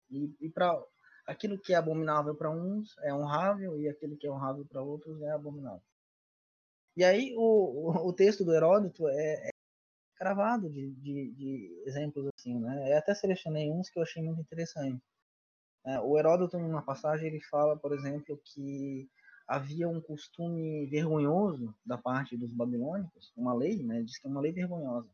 E, 0.09 0.33
e 0.39 0.49
para 0.49 0.81
aquilo 1.25 1.59
que 1.59 1.73
é 1.73 1.75
abominável 1.75 2.33
para 2.33 2.49
uns 2.49 2.95
é 2.99 3.13
honrável, 3.13 3.77
e 3.77 3.89
aquilo 3.89 4.15
que 4.15 4.25
é 4.25 4.31
honrável 4.31 4.65
para 4.65 4.81
outros 4.81 5.21
é 5.21 5.31
abominável. 5.31 5.81
E 6.95 7.03
aí, 7.03 7.33
o, 7.35 7.41
o, 7.41 8.07
o 8.07 8.13
texto 8.13 8.45
do 8.45 8.53
Heródoto 8.53 9.07
é, 9.09 9.49
é 9.49 9.49
cravado 10.15 10.69
de, 10.69 10.91
de, 10.93 11.31
de, 11.31 11.83
exemplos 11.85 12.27
assim, 12.37 12.57
né? 12.59 12.93
Eu 12.93 12.97
até 12.97 13.13
selecionei 13.13 13.69
uns 13.69 13.89
que 13.89 13.99
eu 13.99 14.03
achei 14.03 14.23
muito 14.23 14.41
interessante. 14.41 15.03
É, 15.87 15.99
o 16.01 16.17
Heródoto, 16.17 16.59
numa 16.59 16.81
passagem, 16.81 17.27
ele 17.27 17.39
fala, 17.39 17.77
por 17.77 17.93
exemplo, 17.93 18.37
que 18.43 19.09
havia 19.47 19.87
um 19.87 20.01
costume 20.01 20.85
vergonhoso 20.87 21.73
da 21.85 21.97
parte 21.97 22.35
dos 22.35 22.51
babilônicos, 22.51 23.31
uma 23.37 23.53
lei, 23.53 23.81
né, 23.81 24.03
diz 24.03 24.19
que 24.19 24.27
é 24.27 24.29
uma 24.29 24.41
lei 24.41 24.51
vergonhosa, 24.51 25.09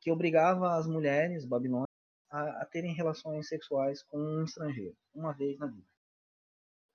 que 0.00 0.12
obrigava 0.12 0.76
as 0.76 0.86
mulheres 0.86 1.44
babilônicas 1.44 1.90
a, 2.30 2.62
a 2.62 2.66
terem 2.66 2.94
relações 2.94 3.48
sexuais 3.48 4.04
com 4.04 4.18
um 4.18 4.44
estrangeiro, 4.44 4.96
uma 5.12 5.32
vez 5.32 5.58
na 5.58 5.66
vida. 5.66 5.86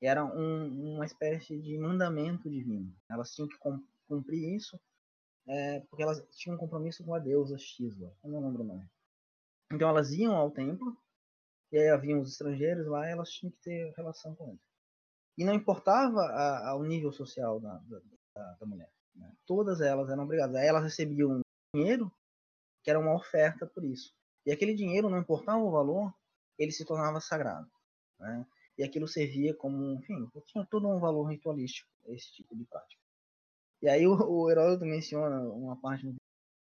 Era 0.01 0.23
um, 0.23 0.95
uma 0.95 1.05
espécie 1.05 1.59
de 1.59 1.77
mandamento 1.77 2.49
divino. 2.49 2.91
Elas 3.09 3.35
tinham 3.35 3.47
que 3.47 3.57
cumprir 4.07 4.55
isso 4.55 4.79
é, 5.47 5.81
porque 5.81 6.01
elas 6.01 6.25
tinham 6.31 6.55
um 6.55 6.59
compromisso 6.59 7.03
com 7.03 7.13
a 7.13 7.19
deusa 7.19 7.57
Xisla, 7.57 8.15
eu 8.23 8.29
não 8.29 8.41
lembro 8.41 8.63
o 8.63 8.65
nome. 8.65 8.89
Então 9.71 9.89
elas 9.89 10.11
iam 10.13 10.35
ao 10.35 10.49
templo, 10.49 10.97
e 11.71 11.77
aí 11.77 11.89
haviam 11.89 12.19
os 12.19 12.31
estrangeiros 12.31 12.85
lá, 12.87 13.07
elas 13.07 13.29
tinham 13.31 13.51
que 13.51 13.59
ter 13.61 13.93
relação 13.95 14.35
com 14.35 14.49
eles. 14.49 14.61
E 15.37 15.45
não 15.45 15.53
importava 15.53 16.19
a, 16.21 16.69
a, 16.69 16.75
o 16.75 16.83
nível 16.83 17.11
social 17.11 17.59
da, 17.59 17.81
da, 18.35 18.53
da 18.59 18.65
mulher. 18.65 18.91
Né? 19.15 19.31
Todas 19.45 19.79
elas 19.81 20.09
eram 20.09 20.23
obrigadas. 20.23 20.55
Aí 20.55 20.67
elas 20.67 20.83
recebiam 20.83 21.39
dinheiro, 21.73 22.11
que 22.83 22.89
era 22.89 22.99
uma 22.99 23.15
oferta 23.15 23.65
por 23.65 23.83
isso. 23.83 24.13
E 24.45 24.51
aquele 24.51 24.73
dinheiro, 24.73 25.09
não 25.09 25.19
importava 25.19 25.59
o 25.59 25.71
valor, 25.71 26.13
ele 26.57 26.71
se 26.71 26.83
tornava 26.83 27.21
sagrado. 27.21 27.71
Né? 28.19 28.45
E 28.77 28.83
aquilo 28.83 29.07
servia 29.07 29.53
como, 29.53 29.93
enfim, 29.93 30.29
tinha 30.45 30.65
todo 30.65 30.87
um 30.87 30.99
valor 30.99 31.25
ritualístico, 31.25 31.89
esse 32.07 32.33
tipo 32.33 32.55
de 32.55 32.65
prática. 32.65 33.01
E 33.81 33.89
aí 33.89 34.05
o, 34.05 34.13
o 34.13 34.49
Heródoto 34.49 34.85
menciona 34.85 35.39
uma 35.39 35.75
parte 35.75 36.05
muito 36.05 36.17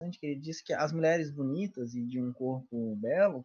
interessante, 0.00 0.18
que 0.18 0.26
ele 0.26 0.40
diz 0.40 0.60
que 0.60 0.72
as 0.72 0.92
mulheres 0.92 1.30
bonitas 1.30 1.94
e 1.94 2.04
de 2.04 2.20
um 2.20 2.32
corpo 2.32 2.96
belo, 2.96 3.44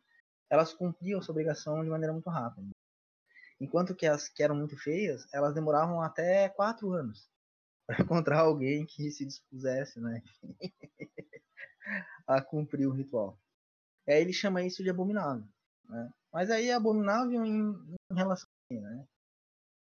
elas 0.51 0.73
cumpriam 0.73 1.21
sua 1.21 1.31
obrigação 1.31 1.81
de 1.81 1.89
maneira 1.89 2.11
muito 2.11 2.29
rápida. 2.29 2.69
Enquanto 3.59 3.95
que 3.95 4.05
as 4.05 4.27
que 4.27 4.43
eram 4.43 4.55
muito 4.55 4.75
feias, 4.75 5.25
elas 5.33 5.53
demoravam 5.53 6.01
até 6.01 6.49
quatro 6.49 6.91
anos 6.91 7.31
para 7.87 8.01
encontrar 8.01 8.41
alguém 8.41 8.85
que 8.85 9.09
se 9.11 9.25
dispusesse, 9.25 10.01
né, 10.01 10.21
a 12.27 12.41
cumprir 12.41 12.85
o 12.85 12.91
ritual. 12.91 13.39
E 14.05 14.11
aí 14.11 14.21
ele 14.21 14.33
chama 14.33 14.61
isso 14.61 14.83
de 14.83 14.89
abominável. 14.89 15.47
Né? 15.85 16.11
Mas 16.33 16.51
aí 16.51 16.67
é 16.67 16.73
abominável 16.73 17.45
em, 17.45 17.71
em 18.11 18.15
relação 18.15 18.49
né? 18.69 19.07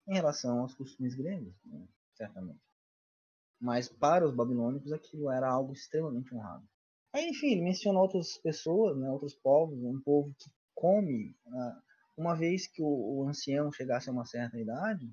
em 0.07 0.13
relação 0.13 0.59
aos 0.61 0.73
costumes 0.73 1.13
gregos, 1.13 1.53
né? 1.65 1.87
certamente. 2.15 2.61
Mas 3.59 3.89
para 3.89 4.25
os 4.25 4.33
babilônicos 4.33 4.91
aquilo 4.91 5.29
era 5.29 5.47
algo 5.47 5.73
extremamente 5.73 6.33
honrado. 6.33 6.67
Aí, 7.17 7.29
enfim, 7.29 7.53
ele 7.53 7.63
menciona 7.63 7.99
outras 7.99 8.37
pessoas, 8.37 8.95
né, 8.95 9.09
outros 9.09 9.33
povos, 9.33 9.83
um 9.83 9.99
povo 9.99 10.35
que 10.37 10.51
come 10.75 11.35
uh, 11.47 11.81
uma 12.15 12.35
vez 12.35 12.67
que 12.67 12.79
o, 12.79 12.85
o 12.85 13.23
ancião 13.27 13.71
chegasse 13.71 14.07
a 14.07 14.11
uma 14.11 14.23
certa 14.23 14.59
idade, 14.59 15.11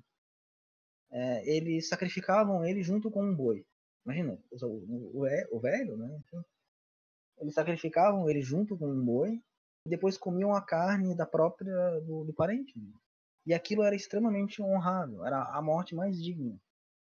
é, 1.11 1.49
eles 1.49 1.89
sacrificavam 1.89 2.63
ele 2.63 2.83
junto 2.83 3.09
com 3.09 3.23
um 3.23 3.35
boi. 3.35 3.65
Imagina, 4.05 4.39
o, 4.51 5.23
o, 5.23 5.57
o 5.57 5.59
velho, 5.59 5.97
né? 5.97 6.21
Eles 7.39 7.55
sacrificavam 7.55 8.29
ele 8.29 8.41
junto 8.43 8.77
com 8.77 8.87
um 8.87 9.03
boi 9.03 9.41
e 9.87 9.89
depois 9.89 10.15
comiam 10.15 10.53
a 10.53 10.61
carne 10.61 11.15
da 11.15 11.25
própria 11.25 11.99
do, 12.01 12.23
do 12.23 12.33
parente. 12.35 12.73
E 13.47 13.53
aquilo 13.53 13.81
era 13.81 13.95
extremamente 13.95 14.61
honrado, 14.61 15.25
era 15.25 15.41
a 15.57 15.59
morte 15.59 15.95
mais 15.95 16.21
digna 16.21 16.55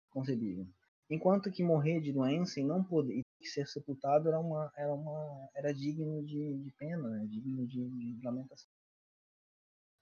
concebível. 0.10 0.68
Enquanto 1.10 1.50
que 1.50 1.64
morrer 1.64 2.02
de 2.02 2.12
doença 2.12 2.60
e 2.60 2.64
não 2.66 2.84
poder 2.84 3.22
e 3.42 3.48
ser 3.48 3.68
sepultado 3.68 4.28
era 4.28 4.40
uma 4.40 4.72
era 4.78 4.94
uma 4.94 5.50
era 5.56 5.74
digno 5.74 6.24
de, 6.24 6.58
de 6.64 6.72
pena, 6.78 7.10
né? 7.10 7.26
digno 7.28 7.66
de, 7.68 7.90
de 7.90 8.22
lamentação. 8.24 8.70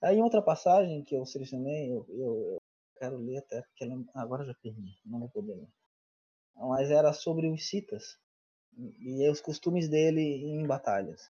Aí 0.01 0.21
outra 0.21 0.41
passagem 0.41 1.03
que 1.03 1.15
eu 1.15 1.25
selecionei, 1.25 1.91
eu, 1.91 2.05
eu, 2.09 2.51
eu 2.53 2.61
quero 2.97 3.17
ler 3.17 3.37
até 3.37 3.61
porque 3.61 3.83
ela, 3.83 4.01
agora 4.15 4.45
já 4.45 4.53
perdi, 4.61 4.99
não 5.05 5.19
vou 5.19 5.29
poder 5.29 5.55
ler. 5.55 5.69
Mas 6.55 6.89
era 6.91 7.13
sobre 7.13 7.49
os 7.49 7.67
citas 7.67 8.17
e, 8.77 9.23
e 9.23 9.29
os 9.29 9.41
costumes 9.41 9.89
dele 9.89 10.21
em 10.21 10.65
batalhas. 10.65 11.29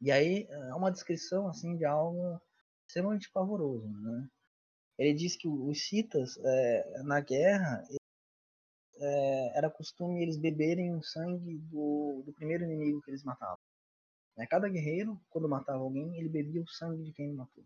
E 0.00 0.10
aí 0.10 0.46
é 0.50 0.74
uma 0.74 0.90
descrição 0.90 1.48
assim 1.48 1.76
de 1.76 1.84
algo 1.84 2.40
extremamente 2.86 3.30
pavoroso, 3.30 3.88
né? 3.88 4.28
Ele 4.98 5.14
diz 5.14 5.36
que 5.36 5.48
os 5.48 5.88
citas 5.88 6.36
é, 6.44 7.02
na 7.02 7.20
guerra 7.20 7.82
é, 9.02 9.58
era 9.58 9.68
costume 9.68 10.22
eles 10.22 10.36
beberem 10.36 10.94
o 10.94 11.02
sangue 11.02 11.58
do, 11.58 12.22
do 12.24 12.32
primeiro 12.32 12.64
inimigo 12.64 13.02
que 13.02 13.10
eles 13.10 13.24
matavam. 13.24 13.58
Né? 14.36 14.46
Cada 14.46 14.68
guerreiro, 14.68 15.20
quando 15.28 15.48
matava 15.48 15.80
alguém, 15.80 16.16
ele 16.16 16.28
bebia 16.28 16.62
o 16.62 16.68
sangue 16.68 17.02
de 17.02 17.12
quem 17.12 17.26
ele 17.26 17.36
matou. 17.36 17.64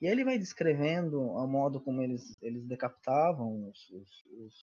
E 0.00 0.06
aí 0.06 0.12
ele 0.12 0.24
vai 0.24 0.38
descrevendo 0.38 1.20
o 1.20 1.46
modo 1.46 1.80
como 1.80 2.02
eles, 2.02 2.36
eles 2.40 2.66
decapitavam 2.66 3.68
os, 3.68 3.90
os, 3.90 4.66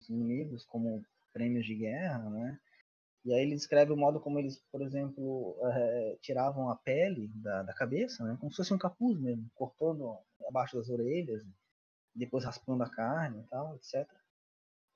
os 0.00 0.08
inimigos 0.08 0.64
como 0.66 1.04
prêmios 1.32 1.66
de 1.66 1.74
guerra, 1.74 2.30
né? 2.30 2.60
E 3.24 3.34
aí 3.34 3.42
ele 3.42 3.54
descreve 3.54 3.92
o 3.92 3.96
modo 3.96 4.18
como 4.20 4.38
eles, 4.38 4.62
por 4.72 4.80
exemplo, 4.80 5.58
é, 5.62 6.18
tiravam 6.22 6.70
a 6.70 6.76
pele 6.76 7.28
da, 7.34 7.62
da 7.62 7.74
cabeça, 7.74 8.24
né? 8.24 8.36
Como 8.40 8.50
se 8.50 8.58
fosse 8.58 8.72
um 8.72 8.78
capuz 8.78 9.20
mesmo, 9.20 9.50
cortando 9.54 10.16
abaixo 10.48 10.76
das 10.76 10.88
orelhas, 10.88 11.42
depois 12.14 12.44
raspando 12.44 12.82
a 12.82 12.90
carne 12.90 13.40
e 13.40 13.46
tal, 13.48 13.76
etc 13.76 14.08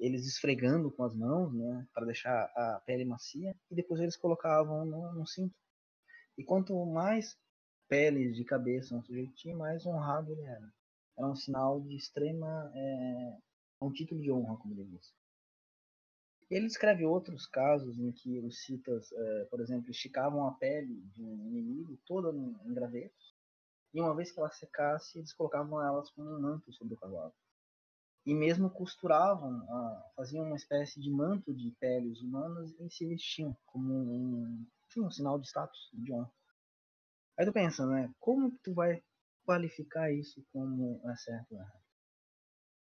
eles 0.05 0.27
esfregando 0.27 0.91
com 0.91 1.03
as 1.03 1.15
mãos, 1.15 1.53
né, 1.55 1.87
para 1.95 2.05
deixar 2.05 2.45
a 2.55 2.83
pele 2.85 3.05
macia, 3.05 3.57
e 3.71 3.75
depois 3.75 4.01
eles 4.01 4.17
colocavam 4.17 4.85
no, 4.85 5.13
no 5.13 5.27
cinto. 5.27 5.55
E 6.37 6.45
quanto 6.45 6.85
mais 6.85 7.39
peles 7.89 8.37
de 8.37 8.45
cabeça 8.45 8.95
um 8.95 9.03
sujeito 9.03 9.35
tinha, 9.35 9.57
mais 9.57 9.87
honrado 9.87 10.33
ele 10.33 10.43
era. 10.43 10.73
Era 11.17 11.29
um 11.29 11.35
sinal 11.35 11.81
de 11.81 11.97
extrema. 11.97 12.71
É, 12.75 13.39
um 13.81 13.93
título 13.93 14.21
de 14.21 14.31
honra, 14.31 14.57
como 14.57 14.75
ele 14.75 14.85
diz. 14.85 15.13
Ele 16.51 16.67
descreve 16.67 17.05
outros 17.05 17.47
casos 17.47 17.99
em 17.99 18.13
que 18.13 18.39
os 18.41 18.63
citas, 18.63 19.11
é, 19.13 19.45
por 19.47 19.61
exemplo, 19.61 19.91
esticavam 19.91 20.47
a 20.47 20.53
pele 20.53 21.01
de 21.15 21.23
um 21.23 21.49
inimigo 21.49 21.99
toda 22.07 22.37
em 22.37 22.75
gravetos, 22.75 23.35
e 23.93 24.01
uma 24.01 24.15
vez 24.15 24.33
que 24.33 24.41
ela 24.41 24.51
secasse, 24.51 25.19
eles 25.19 25.33
colocavam 25.33 25.81
elas 25.83 26.11
como 26.11 26.29
um 26.31 26.41
manto 26.41 26.73
sobre 26.73 26.95
o 26.95 26.97
cavalo 26.97 27.33
e 28.27 28.35
mesmo 28.35 28.71
costuravam, 28.71 29.67
faziam 30.17 30.47
uma 30.47 30.57
espécie 30.57 31.01
de 31.01 31.11
manto 31.11 31.53
de 31.53 31.71
peles 31.73 32.21
humanas 32.23 32.75
e 32.81 32.91
se 32.91 33.07
vestiam 33.07 33.57
como 33.67 33.93
um, 33.93 34.67
um 34.97 35.11
sinal 35.11 35.39
de 35.39 35.47
status, 35.47 35.91
de 35.93 36.13
honra. 36.13 36.33
Aí 37.37 37.45
tu 37.45 37.53
pensa, 37.53 37.85
né? 37.87 38.13
Como 38.19 38.51
tu 38.63 38.73
vai 38.73 39.03
qualificar 39.45 40.11
isso 40.11 40.43
como 40.53 41.01
é 41.11 41.17
certo? 41.17 41.55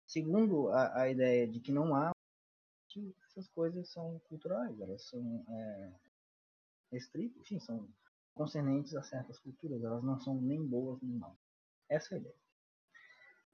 Segundo 0.06 0.68
a, 0.68 1.02
a 1.02 1.10
ideia 1.10 1.46
de 1.46 1.60
que 1.60 1.72
não 1.72 1.94
há, 1.94 2.12
que 2.88 3.14
essas 3.26 3.48
coisas 3.48 3.90
são 3.90 4.18
culturais, 4.28 4.80
elas 4.80 5.02
são 5.08 5.44
é, 5.48 5.92
restritas, 6.92 7.36
enfim, 7.42 7.58
são 7.58 7.88
concernentes 8.34 8.94
a 8.94 9.02
certas 9.02 9.38
culturas, 9.40 9.82
elas 9.82 10.02
não 10.02 10.18
são 10.20 10.40
nem 10.40 10.64
boas 10.64 11.00
nem 11.02 11.16
mal. 11.16 11.36
Essa 11.88 12.14
é 12.14 12.16
a 12.16 12.20
ideia. 12.20 12.36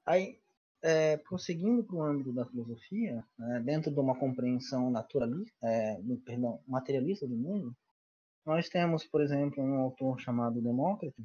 Aí 0.05 0.41
é, 0.81 1.17
prosseguindo 1.17 1.83
para 1.83 1.95
o 1.95 2.03
âmbito 2.03 2.33
da 2.33 2.45
filosofia, 2.45 3.23
né, 3.37 3.59
dentro 3.59 3.91
de 3.91 3.99
uma 3.99 4.17
compreensão 4.17 4.89
naturalista, 4.89 5.55
é, 5.63 6.01
perdão, 6.25 6.61
materialista 6.67 7.27
do 7.27 7.35
mundo, 7.35 7.75
nós 8.45 8.67
temos, 8.69 9.05
por 9.05 9.21
exemplo, 9.21 9.63
um 9.63 9.75
autor 9.75 10.19
chamado 10.19 10.61
Demócrito, 10.61 11.23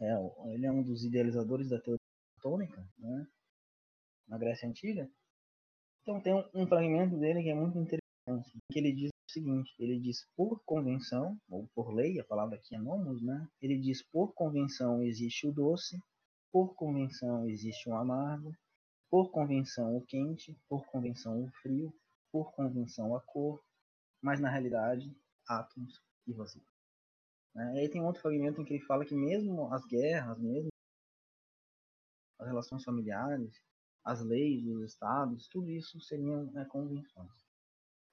é, 0.00 0.12
ele 0.52 0.66
é 0.66 0.72
um 0.72 0.82
dos 0.82 1.04
idealizadores 1.04 1.68
da 1.68 1.80
teoria 1.80 2.00
platônica, 2.36 2.84
né, 2.98 3.26
na 4.26 4.38
Grécia 4.38 4.68
Antiga. 4.68 5.08
Então 6.02 6.20
tem 6.20 6.34
um, 6.34 6.44
um 6.54 6.66
fragmento 6.66 7.16
dele 7.16 7.42
que 7.42 7.50
é 7.50 7.54
muito 7.54 7.78
interessante, 7.78 8.58
que 8.70 8.78
ele 8.78 8.92
diz 8.92 9.10
o 9.10 9.32
seguinte, 9.32 9.72
ele 9.78 10.00
diz 10.00 10.26
por 10.36 10.60
convenção, 10.64 11.38
ou 11.48 11.68
por 11.74 11.94
lei, 11.94 12.18
a 12.18 12.24
palavra 12.24 12.56
aqui 12.56 12.74
é 12.74 12.78
nomos, 12.78 13.22
né, 13.22 13.46
ele 13.62 13.78
diz 13.78 14.02
por 14.02 14.34
convenção 14.34 15.02
existe 15.02 15.46
o 15.46 15.52
doce, 15.52 15.96
por 16.54 16.72
convenção 16.76 17.48
existe 17.48 17.90
um 17.90 17.96
amargo, 17.96 18.56
por 19.10 19.32
convenção 19.32 19.96
o 19.96 20.06
quente, 20.06 20.56
por 20.68 20.86
convenção 20.86 21.42
o 21.42 21.50
frio, 21.50 21.92
por 22.30 22.52
convenção 22.52 23.16
a 23.16 23.20
cor, 23.20 23.60
mas 24.22 24.38
na 24.38 24.48
realidade 24.48 25.12
átomos 25.48 26.00
e 26.24 26.32
vazio. 26.32 26.64
Né? 27.56 27.74
E 27.74 27.78
aí 27.80 27.88
tem 27.88 28.00
outro 28.04 28.22
fragmento 28.22 28.60
em 28.60 28.64
que 28.64 28.72
ele 28.74 28.84
fala 28.84 29.04
que 29.04 29.16
mesmo 29.16 29.74
as 29.74 29.84
guerras, 29.84 30.38
mesmo 30.38 30.68
as 32.38 32.46
relações 32.46 32.84
familiares, 32.84 33.60
as 34.04 34.20
leis, 34.20 34.64
os 34.64 34.84
estados, 34.84 35.48
tudo 35.48 35.68
isso 35.68 36.00
seriam 36.00 36.44
né, 36.52 36.64
convenções. 36.66 37.32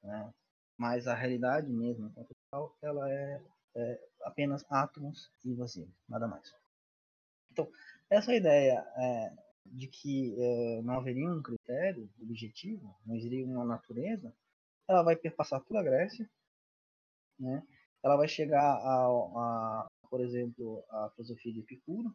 Né? 0.01 0.33
Mas 0.75 1.07
a 1.07 1.13
realidade 1.13 1.71
mesmo, 1.71 2.07
enquanto 2.07 2.31
tal, 2.49 2.75
ela 2.81 3.07
é, 3.07 3.39
é, 3.75 4.09
apenas 4.23 4.65
átomos 4.67 5.31
e 5.45 5.53
vazios, 5.53 5.93
nada 6.09 6.27
mais. 6.27 6.51
Então, 7.51 7.69
essa 8.11 8.35
ideia 8.35 8.85
é, 8.97 9.33
de 9.65 9.87
que 9.87 10.35
é, 10.37 10.81
não 10.81 10.95
haveria 10.95 11.27
um 11.27 11.41
critério 11.41 12.09
objetivo, 12.21 12.95
não 13.05 13.15
existiria 13.15 13.45
uma 13.45 13.65
natureza, 13.65 14.33
ela 14.87 15.01
vai 15.01 15.15
perpassar 15.15 15.63
toda 15.63 15.79
a 15.79 15.83
Grécia, 15.83 16.29
né? 17.39 17.63
ela 18.03 18.17
vai 18.17 18.27
chegar 18.27 18.61
a, 18.61 19.07
a 19.07 19.87
por 20.09 20.19
exemplo, 20.19 20.83
a 20.89 21.09
filosofia 21.11 21.53
de 21.53 21.61
Epicuro, 21.61 22.13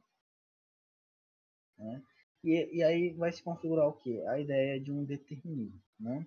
né? 1.78 2.03
E, 2.44 2.76
e 2.76 2.82
aí 2.82 3.14
vai 3.14 3.32
se 3.32 3.42
configurar 3.42 3.88
o 3.88 3.94
que? 3.94 4.20
A 4.26 4.38
ideia 4.38 4.78
de 4.78 4.92
um 4.92 5.03
determinismo, 5.03 5.80
né? 5.99 6.26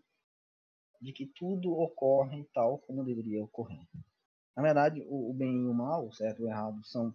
De 1.00 1.14
que 1.14 1.28
tudo 1.28 1.72
ocorre 1.72 2.44
tal 2.54 2.80
como 2.80 3.06
deveria 3.06 3.44
ocorrer. 3.44 3.88
Na 4.56 4.64
verdade, 4.64 5.02
o, 5.08 5.30
o 5.30 5.34
bem 5.34 5.64
e 5.64 5.68
o 5.68 5.74
mal, 5.74 6.08
o 6.08 6.12
certo 6.12 6.42
e 6.42 6.46
o 6.46 6.50
errado, 6.50 6.84
são 6.84 7.14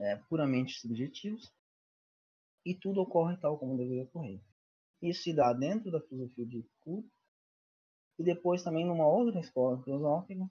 é, 0.00 0.16
puramente 0.28 0.80
subjetivos 0.80 1.52
e 2.64 2.74
tudo 2.74 3.00
ocorre 3.00 3.36
tal 3.36 3.58
como 3.58 3.76
deveria 3.76 4.04
ocorrer. 4.04 4.40
Isso 5.00 5.22
se 5.22 5.32
dá 5.32 5.52
dentro 5.52 5.90
da 5.90 6.00
filosofia 6.00 6.46
de 6.46 6.58
Epicuro 6.58 7.08
e 8.18 8.24
depois 8.24 8.62
também 8.62 8.84
numa 8.84 9.06
outra 9.06 9.40
escola 9.40 9.82
filosófica 9.82 10.50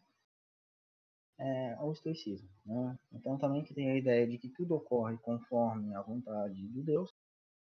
é, 1.37 1.73
ao 1.73 1.91
estoicismo. 1.91 2.49
Né? 2.65 2.97
Então 3.11 3.37
também 3.37 3.63
que 3.63 3.73
tem 3.73 3.91
a 3.91 3.97
ideia 3.97 4.27
de 4.27 4.37
que 4.37 4.49
tudo 4.49 4.75
ocorre 4.75 5.17
conforme 5.19 5.93
a 5.95 6.01
vontade 6.01 6.55
de 6.55 6.81
Deus 6.81 7.13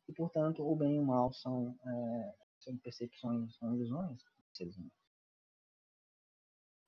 e 0.07 0.13
portanto 0.13 0.63
o 0.63 0.75
bem 0.75 0.95
e 0.95 0.99
o 0.99 1.05
mal 1.05 1.31
são, 1.33 1.77
é, 1.85 2.35
são 2.59 2.77
percepções, 2.77 3.55
são 3.57 3.75
ilusões 3.75 4.17
dos 4.17 4.57
seres 4.57 4.75
humanos. 4.75 4.99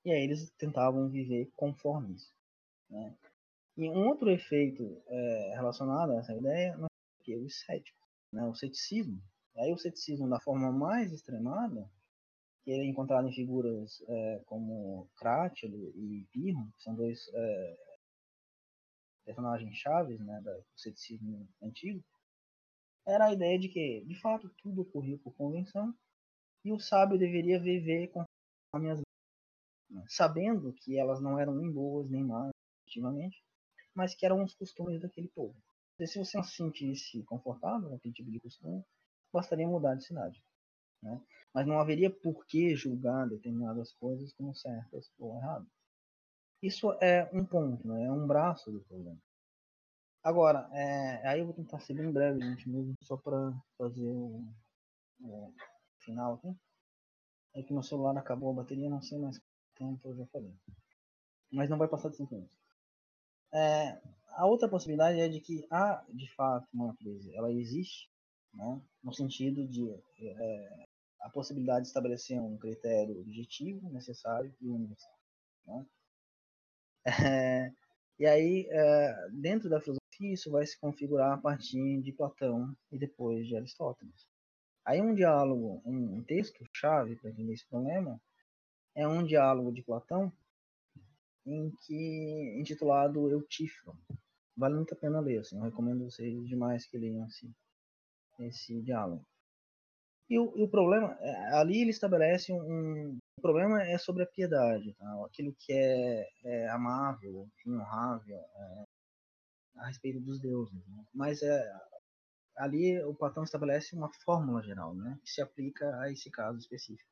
E 0.04 0.12
aí 0.12 0.24
eles 0.24 0.50
tentavam 0.58 1.10
viver 1.10 1.52
conforme 1.56 2.16
isso. 2.16 2.34
Né? 2.90 3.16
E 3.78 3.90
um 3.90 4.08
outro 4.08 4.30
efeito 4.30 5.02
é, 5.08 5.54
relacionado 5.56 6.12
a 6.12 6.18
essa 6.18 6.34
ideia 6.34 6.78
é 7.28 7.36
o 7.38 7.50
cético, 7.50 8.00
né? 8.32 8.46
o 8.46 8.54
ceticismo. 8.54 9.22
Aí 9.56 9.72
o 9.72 9.78
ceticismo 9.78 10.30
da 10.30 10.40
forma 10.40 10.72
mais 10.72 11.12
extremada 11.12 11.90
que 12.64 12.72
ele 12.72 12.84
é 12.84 12.86
encontrado 12.86 13.28
em 13.28 13.34
figuras 13.34 14.04
é, 14.08 14.42
como 14.46 15.10
Crátilo 15.16 15.92
e 15.96 16.28
Pirro, 16.32 16.72
que 16.76 16.84
são 16.84 16.96
dois 16.96 17.28
é, 17.34 17.78
personagens 19.26 19.76
chaves 19.76 20.20
né, 20.20 20.42
do 20.42 20.64
ceticismo 20.76 21.48
antigo, 21.62 22.04
era 23.06 23.26
a 23.26 23.34
ideia 23.34 23.58
de 23.58 23.68
que, 23.68 24.04
de 24.06 24.20
fato, 24.20 24.50
tudo 24.62 24.82
ocorria 24.82 25.18
por 25.18 25.34
convenção 25.34 25.94
e 26.64 26.72
o 26.72 26.80
sábio 26.80 27.18
deveria 27.18 27.60
viver 27.60 28.10
conforme 28.10 28.92
as 28.92 29.02
né, 29.90 30.06
sabendo 30.08 30.72
que 30.74 30.98
elas 30.98 31.20
não 31.20 31.40
eram 31.40 31.56
nem 31.56 31.72
boas 31.72 32.10
nem 32.10 32.24
más, 32.24 32.52
efetivamente, 32.84 33.44
mas 33.94 34.16
que 34.16 34.26
eram 34.26 34.44
os 34.44 34.54
costumes 34.56 35.02
daquele 35.02 35.28
povo. 35.30 35.56
E 36.00 36.08
se 36.08 36.18
você 36.18 36.38
não 36.38 36.44
se 36.44 36.56
sentisse 36.56 37.24
confortável 37.24 37.90
com 37.90 37.96
aquele 37.96 38.14
tipo 38.14 38.32
de 38.32 38.40
costume, 38.40 38.84
bastaria 39.32 39.68
mudar 39.68 39.96
de 39.96 40.04
cidade. 40.04 40.44
Né? 41.02 41.22
Mas 41.54 41.68
não 41.68 41.80
haveria 41.80 42.10
por 42.10 42.46
que 42.46 42.76
julgar 42.76 43.28
determinadas 43.28 43.94
coisas 43.94 44.34
como 44.34 44.56
certas 44.56 45.12
ou 45.20 45.36
erradas. 45.38 45.68
Isso 46.62 46.92
é 47.02 47.30
um 47.34 47.46
ponto, 47.46 47.88
né? 47.88 48.06
é 48.06 48.12
um 48.12 48.26
braço 48.28 48.72
do 48.72 48.82
problema. 48.82 49.20
Agora, 50.24 50.70
é, 50.72 51.28
aí 51.28 51.40
eu 51.40 51.46
vou 51.46 51.54
tentar 51.56 51.80
ser 51.80 51.96
bem 51.96 52.12
breve, 52.12 52.40
gente, 52.40 52.70
mesmo 52.70 52.94
só 53.02 53.18
para 53.18 53.52
fazer 53.76 54.12
o, 54.12 54.48
o, 55.20 55.54
final 56.00 56.36
aqui. 56.36 56.56
É 57.56 57.64
que 57.64 57.74
meu 57.74 57.82
celular 57.82 58.16
acabou 58.18 58.52
a 58.52 58.62
bateria, 58.62 58.90
não 58.90 59.02
sei 59.02 59.18
mais 59.18 59.40
quanto 59.40 59.98
tempo 59.98 60.10
eu 60.10 60.16
já 60.16 60.26
falei. 60.28 60.54
Mas 61.52 61.70
não 61.70 61.78
vai 61.78 61.88
passar 61.88 62.10
de 62.10 62.18
5 62.18 62.34
minutos. 62.36 62.61
É, 63.54 64.00
a 64.30 64.46
outra 64.46 64.68
possibilidade 64.68 65.20
é 65.20 65.28
de 65.28 65.40
que 65.40 65.66
há, 65.70 66.04
de 66.10 66.28
fato, 66.34 66.68
uma 66.74 66.88
natureza. 66.88 67.30
Ela 67.34 67.52
existe, 67.52 68.10
né, 68.54 68.82
no 69.04 69.14
sentido 69.14 69.68
de 69.68 69.90
é, 70.20 70.88
a 71.22 71.30
possibilidade 71.30 71.82
de 71.82 71.88
estabelecer 71.88 72.40
um 72.42 72.58
critério 72.58 73.20
objetivo, 73.20 73.90
necessário 73.90 74.54
e 74.62 74.68
universal. 74.68 75.20
Né? 75.66 75.86
É, 77.04 77.74
e 78.20 78.28
aí, 78.28 78.68
é, 78.70 79.30
dentro 79.32 79.68
da 79.68 79.82
filosofia, 79.82 80.32
isso 80.32 80.52
vai 80.52 80.64
se 80.68 80.80
configurar 80.80 81.34
a 81.34 81.38
partir 81.38 82.00
de 82.00 82.12
Platão 82.12 82.78
e 82.92 82.98
depois 83.00 83.48
de 83.48 83.56
Aristóteles. 83.56 84.28
Aí 84.86 85.02
um 85.02 85.16
diálogo, 85.16 85.82
um 85.84 86.24
texto-chave 86.24 87.16
para 87.16 87.32
entender 87.32 87.54
esse 87.54 87.66
problema, 87.68 88.22
é 88.94 89.08
um 89.08 89.24
diálogo 89.24 89.72
de 89.72 89.82
Platão 89.82 90.32
em 91.46 91.72
que 91.86 92.60
intitulado 92.60 93.30
Eutífron. 93.30 93.96
Vale 94.56 94.76
muito 94.76 94.94
a 94.94 94.98
pena 94.98 95.20
ler, 95.20 95.40
assim, 95.40 95.58
eu 95.58 95.64
recomendo 95.64 96.04
vocês 96.04 96.48
demais 96.48 96.86
que 96.86 96.98
leiam 96.98 97.26
esse, 97.26 97.50
esse 98.40 98.82
diálogo. 98.82 99.26
E 100.30 100.40
o, 100.40 100.58
e 100.58 100.64
o 100.64 100.70
problema, 100.70 101.18
é, 101.20 101.54
ali 101.56 101.82
ele 101.82 101.90
estabelece 101.90 102.54
um, 102.54 103.18
o 103.38 103.42
problema 103.42 103.84
é 103.84 103.98
sobre 103.98 104.24
a 104.24 104.28
piedade, 104.28 104.94
tá? 104.94 105.26
aquilo 105.26 105.54
que 105.60 105.74
é, 105.74 106.30
é 106.46 106.70
amável, 106.70 107.50
honrável 107.68 108.38
é, 108.38 108.84
a 109.78 109.88
respeito 109.88 110.22
dos 110.22 110.40
deuses. 110.40 110.88
Né? 110.88 111.06
Mas 111.14 111.42
é, 111.42 111.74
ali 112.56 113.04
o 113.04 113.14
Platão 113.14 113.44
estabelece 113.44 113.96
uma 113.96 114.10
fórmula 114.24 114.62
geral, 114.62 114.94
né? 114.96 115.20
que 115.24 115.30
se 115.30 115.42
aplica 115.42 116.00
a 116.00 116.12
esse 116.12 116.30
caso 116.30 116.60
específico. 116.60 117.10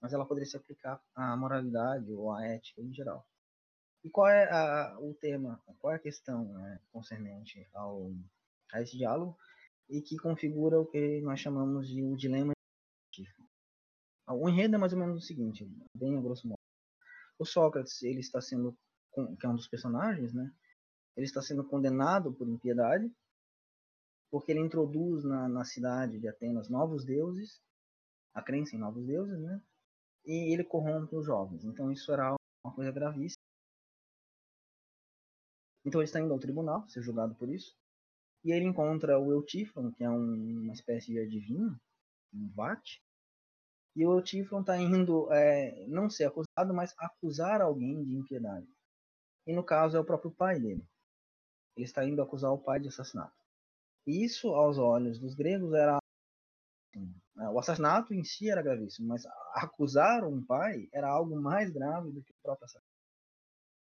Mas 0.00 0.12
ela 0.12 0.26
poderia 0.26 0.50
se 0.50 0.56
aplicar 0.56 1.00
à 1.14 1.36
moralidade 1.36 2.12
ou 2.12 2.32
à 2.32 2.44
ética 2.44 2.82
em 2.82 2.92
geral. 2.92 3.26
E 4.04 4.10
qual 4.10 4.28
é 4.28 4.50
a, 4.50 4.96
o 5.00 5.14
tema, 5.14 5.60
qual 5.78 5.92
é 5.92 5.96
a 5.96 6.00
questão 6.00 6.44
né, 6.44 6.80
concernente 6.92 7.66
ao, 7.74 8.12
a 8.72 8.80
esse 8.80 8.96
diálogo 8.96 9.36
e 9.88 10.00
que 10.00 10.16
configura 10.16 10.80
o 10.80 10.86
que 10.86 11.20
nós 11.22 11.40
chamamos 11.40 11.88
de 11.88 12.02
o 12.02 12.16
dilema 12.16 12.52
o 14.30 14.48
enredo 14.48 14.74
é 14.74 14.78
mais 14.78 14.92
ou 14.92 14.98
menos 14.98 15.16
o 15.16 15.26
seguinte, 15.26 15.66
bem 15.94 16.16
a 16.16 16.20
grosso 16.20 16.46
modo. 16.46 16.58
O 17.38 17.44
Sócrates, 17.44 18.02
ele 18.02 18.20
está 18.20 18.40
sendo, 18.40 18.76
que 19.38 19.46
é 19.46 19.48
um 19.48 19.54
dos 19.54 19.68
personagens, 19.68 20.34
né? 20.34 20.52
Ele 21.16 21.24
está 21.24 21.40
sendo 21.40 21.64
condenado 21.64 22.32
por 22.32 22.48
impiedade, 22.48 23.10
porque 24.30 24.52
ele 24.52 24.60
introduz 24.60 25.24
na, 25.24 25.48
na 25.48 25.64
cidade 25.64 26.18
de 26.18 26.28
Atenas 26.28 26.68
novos 26.68 27.04
deuses, 27.04 27.60
a 28.34 28.42
crença 28.42 28.76
em 28.76 28.78
novos 28.78 29.06
deuses, 29.06 29.38
né? 29.40 29.62
E 30.26 30.52
ele 30.52 30.64
corrompe 30.64 31.16
os 31.16 31.24
jovens. 31.24 31.64
Então 31.64 31.90
isso 31.90 32.12
era 32.12 32.34
uma 32.64 32.74
coisa 32.74 32.92
gravíssima. 32.92 33.37
Então 35.84 36.00
ele 36.00 36.08
está 36.08 36.20
indo 36.20 36.32
ao 36.32 36.38
tribunal, 36.38 36.88
ser 36.88 37.02
julgado 37.02 37.34
por 37.34 37.48
isso. 37.48 37.76
E 38.44 38.52
ele 38.52 38.64
encontra 38.64 39.18
o 39.18 39.32
Eutífano, 39.32 39.92
que 39.92 40.04
é 40.04 40.10
um, 40.10 40.62
uma 40.62 40.72
espécie 40.72 41.12
de 41.12 41.18
adivinho, 41.18 41.78
um 42.32 42.48
vate, 42.50 43.02
e 43.98 44.06
o 44.06 44.22
Tiflon 44.22 44.60
está 44.60 44.78
indo 44.80 45.28
é, 45.32 45.84
não 45.88 46.08
ser 46.08 46.26
acusado, 46.26 46.72
mas 46.72 46.94
acusar 46.96 47.60
alguém 47.60 48.04
de 48.04 48.14
impiedade. 48.14 48.68
E 49.44 49.52
no 49.52 49.64
caso 49.64 49.96
é 49.96 50.00
o 50.00 50.04
próprio 50.04 50.30
pai 50.30 50.60
dele. 50.60 50.86
Ele 51.76 51.84
está 51.84 52.04
indo 52.04 52.22
acusar 52.22 52.52
o 52.52 52.62
pai 52.62 52.78
de 52.78 52.86
assassinato. 52.86 53.34
E 54.06 54.24
isso, 54.24 54.50
aos 54.50 54.78
olhos 54.78 55.18
dos 55.18 55.34
gregos, 55.34 55.72
era. 55.72 55.98
Né, 57.34 57.48
o 57.50 57.58
assassinato 57.58 58.14
em 58.14 58.22
si 58.22 58.48
era 58.48 58.62
gravíssimo, 58.62 59.08
mas 59.08 59.26
acusar 59.54 60.24
um 60.24 60.46
pai 60.46 60.88
era 60.92 61.08
algo 61.08 61.34
mais 61.34 61.68
grave 61.68 62.12
do 62.12 62.22
que 62.22 62.30
o 62.30 62.40
próprio 62.40 62.66
assassinato. 62.66 62.86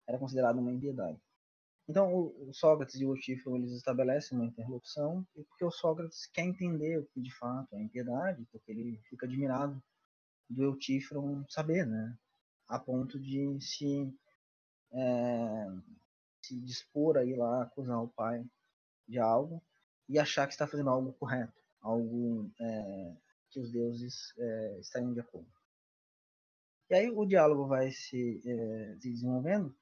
Era 0.09 0.19
considerado 0.19 0.59
uma 0.59 0.73
impiedade. 0.73 1.23
Então, 1.89 2.15
o, 2.15 2.53
Sócrates 2.53 3.01
e 3.01 3.05
o 3.05 3.15
Tiflon 3.15 3.57
eles 3.57 3.73
estabelecem 3.73 4.39
uma 4.39 4.47
interlocução, 4.47 5.27
porque 5.35 5.65
o 5.65 5.71
Sócrates 5.71 6.27
quer 6.27 6.43
entender 6.43 6.99
o 6.99 7.07
que 7.07 7.21
de 7.21 7.35
fato 7.35 7.75
é 7.75 7.83
impiedade, 7.83 8.47
porque 8.53 8.71
ele 8.71 9.01
fica 9.09 9.27
admirado 9.27 9.83
do 10.49 10.63
Eutífron 10.63 11.45
saber, 11.49 11.87
né? 11.87 12.17
A 12.69 12.79
ponto 12.79 13.19
de 13.19 13.61
se, 13.61 14.15
é, 14.93 15.67
se 16.43 16.59
dispor 16.61 17.17
aí 17.17 17.35
lá, 17.35 17.63
acusar 17.63 18.03
o 18.03 18.09
pai 18.09 18.45
de 19.09 19.19
algo 19.19 19.63
e 20.09 20.19
achar 20.19 20.47
que 20.47 20.53
está 20.53 20.67
fazendo 20.67 20.91
algo 20.91 21.13
correto, 21.15 21.61
algo 21.81 22.51
é, 22.61 23.17
que 23.51 23.61
os 23.61 23.71
deuses 23.73 24.33
é, 24.39 24.79
estariam 24.81 25.13
de 25.13 25.21
acordo. 25.21 25.51
E 26.91 26.95
aí 26.95 27.11
o 27.11 27.27
diálogo 27.27 27.67
vai 27.67 27.91
se, 27.91 28.41
é, 28.47 28.97
se 29.01 29.11
desenvolvendo 29.11 29.75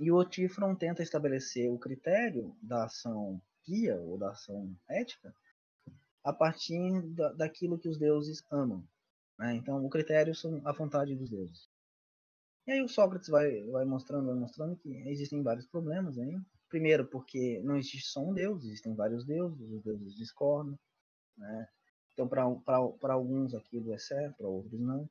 e 0.00 0.10
o 0.10 0.18
Eutífron 0.18 0.74
tenta 0.74 1.02
estabelecer 1.02 1.70
o 1.70 1.78
critério 1.78 2.56
da 2.62 2.84
ação 2.84 3.40
pia 3.62 4.00
ou 4.00 4.16
da 4.16 4.30
ação 4.30 4.74
ética 4.88 5.34
a 6.24 6.32
partir 6.32 7.02
da, 7.14 7.32
daquilo 7.34 7.78
que 7.78 7.88
os 7.88 7.98
deuses 7.98 8.42
amam. 8.50 8.82
Né? 9.38 9.54
Então, 9.56 9.84
o 9.84 9.90
critério 9.90 10.34
são 10.34 10.60
a 10.64 10.72
vontade 10.72 11.14
dos 11.14 11.28
deuses. 11.28 11.68
E 12.66 12.72
aí 12.72 12.82
o 12.82 12.88
Sócrates 12.88 13.28
vai, 13.28 13.62
vai 13.64 13.84
mostrando, 13.84 14.26
vai 14.26 14.34
mostrando 14.34 14.74
que 14.76 14.88
existem 15.06 15.42
vários 15.42 15.66
problemas 15.66 16.18
aí. 16.18 16.38
Primeiro, 16.70 17.04
porque 17.06 17.60
não 17.62 17.76
existe 17.76 18.08
só 18.08 18.20
um 18.20 18.32
deus, 18.32 18.64
existem 18.64 18.94
vários 18.94 19.26
deuses, 19.26 19.70
os 19.70 19.82
deuses 19.82 20.14
discordam. 20.16 20.78
Né? 21.36 21.68
Então, 22.14 22.26
para 22.26 23.12
alguns 23.12 23.54
aquilo 23.54 23.92
é 23.92 23.98
certo, 23.98 24.36
para 24.38 24.48
outros 24.48 24.80
não. 24.80 25.08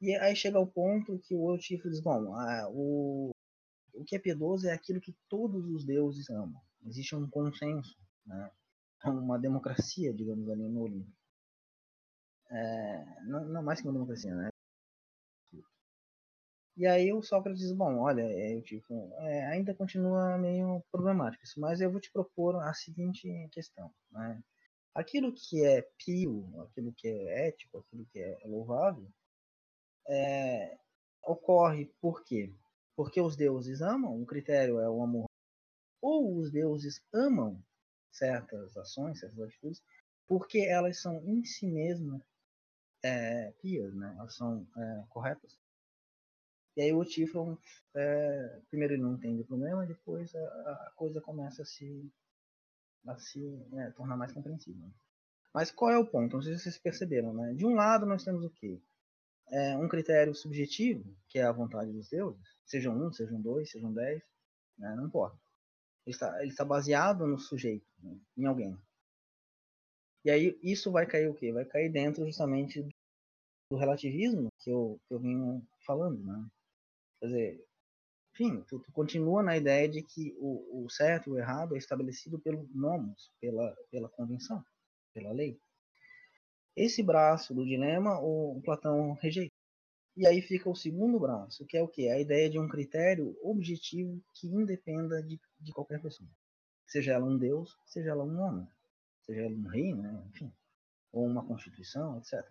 E 0.00 0.14
aí 0.16 0.34
chega 0.34 0.58
ao 0.58 0.66
ponto 0.66 1.18
que 1.20 1.34
o 1.34 1.44
Otifo 1.44 1.88
diz: 1.88 2.00
bom, 2.00 2.34
ah, 2.34 2.68
o, 2.70 3.30
o 3.96 4.04
que 4.04 4.16
é 4.16 4.18
piedoso 4.18 4.68
é 4.68 4.72
aquilo 4.72 5.00
que 5.00 5.16
todos 5.28 5.66
os 5.66 5.84
deuses 5.84 6.28
amam. 6.30 6.60
Existe 6.84 7.14
um 7.16 7.28
consenso, 7.28 7.96
né? 8.24 8.50
uma 9.04 9.38
democracia, 9.38 10.12
digamos 10.12 10.48
ali 10.48 10.62
no 10.62 10.82
Olimpo. 10.82 11.12
É, 12.50 13.04
não, 13.24 13.44
não, 13.46 13.62
mais 13.62 13.80
que 13.80 13.86
uma 13.86 13.92
democracia, 13.92 14.34
né? 14.34 14.50
E 16.76 16.86
aí 16.86 17.10
o 17.10 17.22
Sócrates 17.22 17.60
diz, 17.62 17.72
bom, 17.72 17.98
olha, 18.00 18.22
é, 18.22 18.60
tipo, 18.60 19.10
é, 19.20 19.46
ainda 19.46 19.74
continua 19.74 20.36
meio 20.36 20.84
problemático 20.92 21.42
isso, 21.42 21.58
mas 21.58 21.80
eu 21.80 21.90
vou 21.90 22.00
te 22.00 22.12
propor 22.12 22.56
a 22.56 22.74
seguinte 22.74 23.26
questão, 23.50 23.90
né? 24.10 24.42
Aquilo 24.94 25.32
que 25.32 25.64
é 25.64 25.82
pio, 25.98 26.46
aquilo 26.62 26.92
que 26.92 27.08
é 27.08 27.48
ético, 27.48 27.78
aquilo 27.78 28.06
que 28.06 28.18
é 28.18 28.38
louvável, 28.44 29.10
é, 30.08 30.78
ocorre 31.22 31.86
por 32.00 32.22
quê? 32.24 32.52
Porque 32.96 33.20
os 33.20 33.36
deuses 33.36 33.82
amam, 33.82 34.20
o 34.20 34.26
critério 34.26 34.80
é 34.80 34.88
o 34.88 35.02
amor, 35.02 35.26
ou 36.00 36.36
os 36.38 36.50
deuses 36.50 37.02
amam 37.12 37.62
certas 38.10 38.76
ações, 38.76 39.20
certas 39.20 39.38
atitudes, 39.38 39.82
porque 40.26 40.60
elas 40.60 40.98
são 40.98 41.22
em 41.24 41.44
si 41.44 41.66
mesmas 41.66 42.22
é, 43.04 43.52
pias, 43.60 43.94
né? 43.94 44.14
elas 44.18 44.34
são 44.34 44.66
é, 44.76 45.04
corretas. 45.10 45.58
E 46.76 46.82
aí 46.82 46.92
o 46.92 47.04
Tiflon, 47.04 47.56
é, 47.94 48.60
primeiro 48.68 48.94
ele 48.94 49.02
não 49.02 49.14
entende 49.14 49.42
o 49.42 49.46
problema, 49.46 49.86
depois 49.86 50.34
a, 50.34 50.70
a 50.86 50.92
coisa 50.94 51.20
começa 51.20 51.62
a 51.62 51.64
se, 51.64 52.10
a 53.06 53.16
se 53.16 53.40
é, 53.74 53.90
tornar 53.90 54.16
mais 54.16 54.32
compreensível. 54.32 54.90
Mas 55.54 55.70
qual 55.70 55.90
é 55.90 55.98
o 55.98 56.06
ponto? 56.06 56.36
Não 56.36 56.42
sei 56.42 56.54
se 56.54 56.64
vocês 56.64 56.78
perceberam, 56.78 57.32
né? 57.32 57.54
De 57.54 57.64
um 57.64 57.74
lado 57.74 58.04
nós 58.04 58.24
temos 58.24 58.44
o 58.44 58.50
quê? 58.50 58.78
É 59.50 59.76
um 59.76 59.88
critério 59.88 60.34
subjetivo, 60.34 61.16
que 61.28 61.38
é 61.38 61.44
a 61.44 61.52
vontade 61.52 61.92
dos 61.92 62.08
deuses, 62.08 62.42
sejam 62.64 62.96
um, 62.96 63.12
sejam 63.12 63.40
dois, 63.40 63.70
sejam 63.70 63.92
dez, 63.92 64.22
né? 64.76 64.94
não 64.96 65.06
importa. 65.06 65.38
Ele 66.04 66.14
está, 66.14 66.40
ele 66.40 66.50
está 66.50 66.64
baseado 66.64 67.26
no 67.26 67.38
sujeito, 67.38 67.86
né? 68.02 68.18
em 68.36 68.44
alguém. 68.46 68.76
E 70.24 70.30
aí 70.30 70.58
isso 70.62 70.90
vai 70.90 71.06
cair 71.06 71.28
o 71.28 71.34
quê? 71.34 71.52
Vai 71.52 71.64
cair 71.64 71.88
dentro 71.88 72.26
justamente 72.26 72.84
do 73.70 73.76
relativismo 73.76 74.48
que 74.58 74.70
eu, 74.70 75.00
que 75.06 75.14
eu 75.14 75.20
vim 75.20 75.64
falando, 75.86 76.22
né? 76.24 76.48
Quer 77.20 77.26
dizer, 77.26 77.66
enfim, 78.34 78.62
tu, 78.68 78.78
tu, 78.80 78.92
continua 78.92 79.42
na 79.42 79.56
ideia 79.56 79.88
de 79.88 80.02
que 80.02 80.36
o, 80.38 80.84
o 80.84 80.90
certo 80.90 81.30
e 81.30 81.32
o 81.32 81.38
errado 81.38 81.74
é 81.74 81.78
estabelecido 81.78 82.38
pelo 82.38 82.68
nomos, 82.74 83.32
pela, 83.40 83.74
pela 83.90 84.08
convenção, 84.08 84.64
pela 85.14 85.32
lei. 85.32 85.58
Esse 86.76 87.02
braço 87.02 87.54
do 87.54 87.64
dilema 87.64 88.20
o, 88.20 88.60
Platão 88.62 89.14
rejeita. 89.14 89.54
E 90.14 90.26
aí 90.26 90.42
fica 90.42 90.68
o 90.68 90.76
segundo 90.76 91.18
braço, 91.18 91.64
que 91.64 91.76
é 91.76 91.82
o 91.82 91.88
que? 91.88 92.08
A 92.08 92.20
ideia 92.20 92.50
de 92.50 92.58
um 92.58 92.68
critério 92.68 93.36
objetivo 93.42 94.22
que 94.34 94.46
independa 94.46 95.22
de, 95.22 95.40
de 95.58 95.72
qualquer 95.72 96.00
pessoa. 96.00 96.28
Seja 96.86 97.14
ela 97.14 97.24
um 97.24 97.36
deus, 97.36 97.76
seja 97.86 98.10
ela 98.10 98.24
um 98.24 98.38
homem, 98.40 98.68
seja 99.22 99.42
ela 99.42 99.54
um 99.54 99.66
rei, 99.66 99.94
né? 99.94 100.22
enfim, 100.28 100.52
ou 101.12 101.26
uma 101.26 101.44
constituição, 101.44 102.18
etc. 102.18 102.46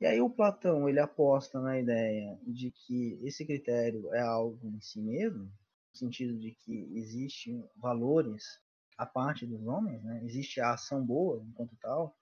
E 0.00 0.06
aí 0.06 0.20
o 0.20 0.28
Platão 0.28 0.88
ele 0.88 0.98
aposta 0.98 1.60
na 1.60 1.78
ideia 1.78 2.36
de 2.44 2.72
que 2.72 3.20
esse 3.22 3.46
critério 3.46 4.12
é 4.12 4.20
algo 4.20 4.68
em 4.68 4.80
si 4.80 5.00
mesmo, 5.00 5.44
no 5.44 5.96
sentido 5.96 6.36
de 6.36 6.52
que 6.52 6.72
existem 6.96 7.64
valores 7.76 8.60
à 8.98 9.06
parte 9.06 9.46
dos 9.46 9.64
homens, 9.64 10.02
né? 10.02 10.20
existe 10.24 10.60
a 10.60 10.72
ação 10.72 11.04
boa 11.04 11.42
enquanto 11.44 11.76
tal, 11.76 12.06
a 12.06 12.21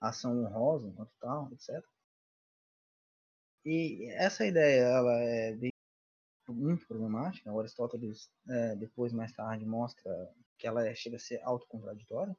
ação 0.00 0.44
honrosa 0.44 0.88
enquanto 0.88 1.12
tal, 1.20 1.52
etc. 1.52 1.84
E 3.64 4.08
essa 4.12 4.46
ideia 4.46 4.82
ela 4.82 5.12
é 5.20 5.54
bem, 5.54 5.72
muito 6.48 6.86
problemática. 6.86 7.52
O 7.52 7.60
Aristóteles 7.60 8.30
é, 8.48 8.76
depois 8.76 9.12
mais 9.12 9.32
tarde 9.32 9.66
mostra 9.66 10.10
que 10.56 10.66
ela 10.66 10.86
é, 10.86 10.94
chega 10.94 11.16
a 11.16 11.20
ser 11.20 11.40
autocontraditória. 11.42 12.36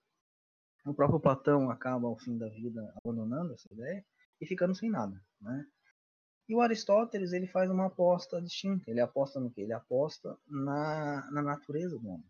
O 0.85 0.93
próprio 0.93 1.19
Platão 1.19 1.69
acaba 1.69 2.07
ao 2.07 2.17
fim 2.17 2.37
da 2.37 2.47
vida 2.47 2.93
abandonando 2.97 3.53
essa 3.53 3.71
ideia 3.71 4.03
e 4.41 4.45
ficando 4.45 4.73
sem 4.73 4.89
nada, 4.89 5.21
né? 5.41 5.65
E 6.47 6.55
o 6.55 6.61
Aristóteles 6.61 7.31
ele 7.31 7.45
faz 7.45 7.69
uma 7.69 7.85
aposta 7.85 8.41
distinta. 8.41 8.89
Ele 8.89 8.99
aposta 8.99 9.39
no 9.39 9.51
que? 9.51 9.61
Ele 9.61 9.73
aposta 9.73 10.35
na, 10.47 11.29
na 11.29 11.43
natureza 11.43 11.99
do 11.99 12.09
homem, 12.09 12.25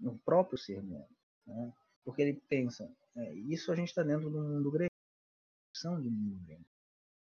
no 0.00 0.16
próprio 0.18 0.56
ser 0.56 0.78
homem, 0.78 1.08
né? 1.44 1.72
Porque 2.04 2.22
ele 2.22 2.40
pensa, 2.48 2.88
é, 3.16 3.34
isso 3.34 3.72
a 3.72 3.76
gente 3.76 3.88
está 3.88 4.02
dentro 4.02 4.30
do 4.30 4.42
mundo 4.42 4.70
grego, 4.70 4.92
de 5.72 6.10
mundo 6.10 6.44
grego, 6.44 6.64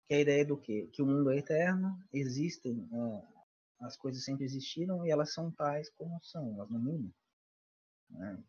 que 0.06 0.14
é 0.14 0.16
a 0.16 0.20
ideia 0.20 0.44
do 0.44 0.56
quê? 0.56 0.88
Que 0.92 1.02
o 1.02 1.06
mundo 1.06 1.30
é 1.30 1.38
eterno, 1.38 1.98
existem, 2.12 2.88
é, 2.92 3.28
as 3.80 3.96
coisas 3.96 4.24
sempre 4.24 4.44
existiram 4.44 5.04
e 5.04 5.10
elas 5.10 5.32
são 5.32 5.50
tais 5.50 5.90
como 5.90 6.18
são, 6.22 6.54
elas 6.54 6.70
não 6.70 6.80
mudam. 6.80 7.12
Né? 8.10 8.42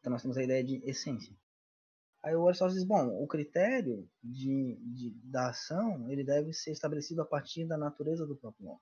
Então 0.00 0.12
nós 0.12 0.22
temos 0.22 0.36
a 0.36 0.42
ideia 0.42 0.62
de 0.62 0.76
essência. 0.84 1.34
Aí 2.22 2.34
o 2.34 2.46
Aristóteles 2.46 2.80
diz, 2.80 2.88
bom, 2.88 3.22
o 3.22 3.26
critério 3.26 4.08
de, 4.22 4.76
de, 4.80 5.10
da 5.24 5.50
ação 5.50 6.10
ele 6.10 6.24
deve 6.24 6.52
ser 6.52 6.72
estabelecido 6.72 7.20
a 7.20 7.26
partir 7.26 7.66
da 7.66 7.76
natureza 7.76 8.26
do 8.26 8.36
próprio 8.36 8.68
homem. 8.68 8.80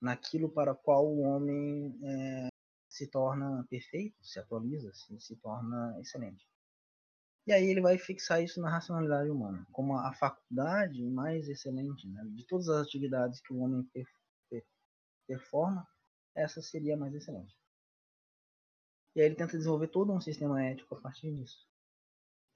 Naquilo 0.00 0.50
para 0.50 0.74
qual 0.74 1.06
o 1.06 1.20
homem 1.20 1.98
é, 2.04 2.48
se 2.88 3.06
torna 3.06 3.66
perfeito, 3.70 4.22
se 4.22 4.38
atualiza, 4.38 4.92
se, 4.92 5.18
se 5.18 5.36
torna 5.36 5.98
excelente. 5.98 6.46
E 7.46 7.52
aí 7.52 7.70
ele 7.70 7.80
vai 7.80 7.96
fixar 7.96 8.42
isso 8.42 8.60
na 8.60 8.68
racionalidade 8.68 9.30
humana, 9.30 9.64
como 9.70 9.96
a 9.96 10.12
faculdade 10.12 11.00
mais 11.04 11.48
excelente. 11.48 12.08
Né? 12.08 12.22
De 12.34 12.44
todas 12.44 12.68
as 12.68 12.84
atividades 12.84 13.40
que 13.40 13.52
o 13.52 13.58
homem 13.58 13.84
per, 13.92 14.04
per, 14.50 14.64
performa, 15.28 15.86
essa 16.34 16.60
seria 16.60 16.94
a 16.94 16.96
mais 16.96 17.14
excelente. 17.14 17.56
E 19.14 19.20
aí 19.20 19.26
ele 19.26 19.36
tenta 19.36 19.56
desenvolver 19.56 19.88
todo 19.88 20.12
um 20.12 20.20
sistema 20.20 20.62
ético 20.62 20.96
a 20.96 21.00
partir 21.00 21.32
disso. 21.32 21.66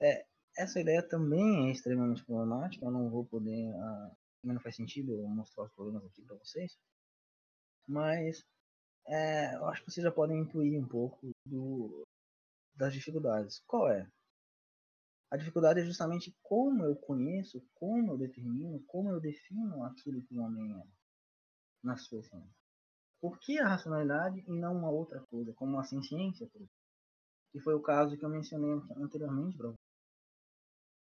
É, 0.01 0.25
essa 0.57 0.79
ideia 0.79 1.01
também 1.01 1.69
é 1.69 1.71
extremamente 1.71 2.23
problemática. 2.25 2.85
Eu 2.85 2.91
não 2.91 3.09
vou 3.09 3.25
poder. 3.25 3.73
Também 4.41 4.55
não 4.55 4.61
faz 4.61 4.75
sentido 4.75 5.13
eu 5.13 5.27
mostrar 5.29 5.63
os 5.63 5.71
problemas 5.71 6.05
aqui 6.05 6.21
para 6.21 6.35
vocês. 6.35 6.77
Mas 7.87 8.45
é, 9.07 9.55
eu 9.55 9.65
acho 9.67 9.83
que 9.83 9.91
vocês 9.91 10.03
já 10.03 10.11
podem 10.11 10.39
intuir 10.39 10.79
um 10.79 10.87
pouco 10.87 11.31
do, 11.45 12.05
das 12.75 12.93
dificuldades. 12.93 13.61
Qual 13.65 13.89
é? 13.89 14.07
A 15.31 15.37
dificuldade 15.37 15.79
é 15.79 15.85
justamente 15.85 16.35
como 16.43 16.83
eu 16.83 16.95
conheço, 16.95 17.65
como 17.75 18.11
eu 18.11 18.17
determino, 18.17 18.83
como 18.85 19.09
eu 19.09 19.19
defino 19.19 19.83
aquilo 19.85 20.21
que 20.21 20.37
o 20.37 20.41
homem 20.41 20.77
é 20.77 20.83
na 21.81 21.95
sua 21.95 22.19
essência. 22.19 22.53
Por 23.21 23.39
que 23.39 23.57
a 23.57 23.67
racionalidade 23.67 24.43
e 24.45 24.51
não 24.51 24.77
uma 24.77 24.89
outra 24.89 25.21
coisa, 25.21 25.53
como 25.53 25.79
a 25.79 25.83
ciência, 25.83 26.49
que 27.51 27.59
foi 27.61 27.73
o 27.73 27.81
caso 27.81 28.17
que 28.17 28.25
eu 28.25 28.29
mencionei 28.29 28.71
anteriormente 28.97 29.57
para 29.57 29.73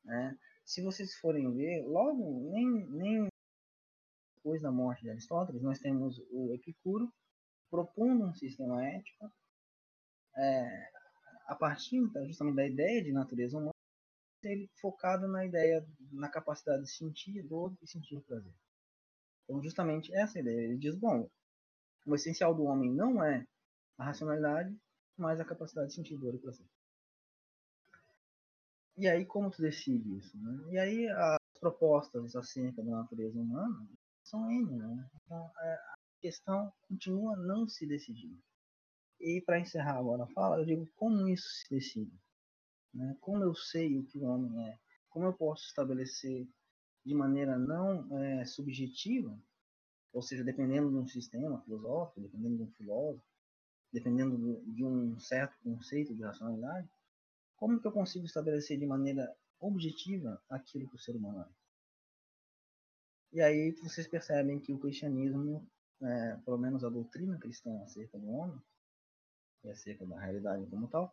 né? 0.05 0.39
Se 0.65 0.83
vocês 0.83 1.15
forem 1.17 1.53
ver, 1.53 1.85
logo, 1.87 2.51
nem, 2.51 2.87
nem 2.91 3.29
depois 4.37 4.63
da 4.63 4.71
morte 4.71 5.03
de 5.03 5.11
Aristóteles, 5.11 5.63
nós 5.63 5.79
temos 5.79 6.19
o 6.31 6.53
Epicuro 6.55 7.13
propondo 7.71 8.25
um 8.25 8.35
sistema 8.35 8.87
ético 8.87 9.33
é, 10.37 10.91
a 11.47 11.55
partir 11.55 11.97
então, 11.97 12.27
justamente 12.27 12.57
da 12.57 12.67
ideia 12.67 13.03
de 13.03 13.13
natureza 13.13 13.57
humana, 13.57 13.74
ele 14.53 14.71
focado 14.81 15.27
na 15.29 15.45
ideia, 15.45 15.87
na 16.13 16.29
capacidade 16.29 16.83
de 16.83 16.91
sentir 16.91 17.43
dor 17.43 17.77
e 17.83 17.87
sentir 17.87 18.21
prazer. 18.23 18.53
Então, 19.45 19.63
justamente 19.63 20.15
essa 20.15 20.39
ideia. 20.39 20.69
Ele 20.69 20.79
diz: 20.79 20.95
bom, 20.95 21.29
o 22.07 22.15
essencial 22.15 22.55
do 22.55 22.65
homem 22.65 22.93
não 22.93 23.23
é 23.23 23.47
a 23.99 24.05
racionalidade, 24.05 24.77
mas 25.17 25.41
a 25.41 25.45
capacidade 25.45 25.89
de 25.89 25.95
sentir 25.95 26.17
dor 26.19 26.35
e 26.35 26.39
prazer. 26.39 26.67
E 28.97 29.09
aí, 29.09 29.27
como 29.27 29.51
tu 29.51 29.61
decide 29.61 30.17
isso? 30.19 30.37
Né? 30.39 30.73
E 30.73 30.79
aí, 30.79 31.09
as 31.09 31.39
propostas 31.59 32.37
acerca 32.37 32.83
da 32.83 32.91
natureza 32.91 33.39
humana 33.39 33.89
são 34.23 34.51
N, 34.51 34.77
né? 34.77 35.11
Então, 35.25 35.51
é, 35.59 35.75
a 35.75 35.95
questão 36.21 36.73
continua 36.89 37.37
não 37.37 37.69
se 37.69 37.87
decidindo. 37.87 38.41
E 39.21 39.41
para 39.41 39.59
encerrar 39.59 39.99
agora 39.99 40.25
a 40.25 40.29
fala, 40.29 40.59
eu 40.59 40.65
digo 40.65 40.87
como 40.95 41.29
isso 41.29 41.49
se 41.49 41.71
decide. 41.71 42.13
Né? 42.95 43.17
Como 43.21 43.43
eu 43.43 43.55
sei 43.55 43.99
o 43.99 44.05
que 44.05 44.19
o 44.19 44.25
homem 44.25 44.69
é? 44.69 44.79
Como 45.11 45.27
eu 45.27 45.33
posso 45.33 45.67
estabelecer 45.67 46.49
de 47.05 47.15
maneira 47.15 47.59
não 47.59 48.19
é, 48.19 48.45
subjetiva, 48.45 49.37
ou 50.13 50.23
seja, 50.23 50.45
dependendo 50.45 50.91
de 50.91 50.97
um 50.97 51.07
sistema 51.07 51.61
filosófico, 51.63 52.21
dependendo 52.21 52.57
de 52.57 52.63
um 52.63 52.73
filósofo, 52.73 53.25
dependendo 53.93 54.63
de 54.67 54.85
um 54.85 55.19
certo 55.19 55.57
conceito 55.63 56.15
de 56.15 56.23
racionalidade, 56.23 56.89
como 57.57 57.81
que 57.81 57.87
eu 57.87 57.93
consigo 57.93 58.25
estabelecer 58.25 58.79
de 58.79 58.87
maneira 58.87 59.35
objetiva 59.61 60.41
aquilo 60.49 60.89
que 60.89 60.97
o 60.97 60.99
ser 60.99 61.17
humano 61.17 61.43
é? 61.43 61.49
E 63.33 63.41
aí 63.41 63.73
vocês 63.83 64.07
percebem 64.07 64.61
que 64.61 64.73
o 64.73 64.79
cristianismo, 64.79 65.69
é, 66.01 66.37
pelo 66.45 66.59
menos 66.59 66.85
a 66.85 66.89
doutrina 66.89 67.39
cristã 67.39 67.83
acerca 67.83 68.19
do 68.19 68.31
homem, 68.31 68.61
e 69.65 69.71
acerca 69.71 70.07
da 70.07 70.21
realidade 70.21 70.67
como 70.67 70.87
tal, 70.89 71.13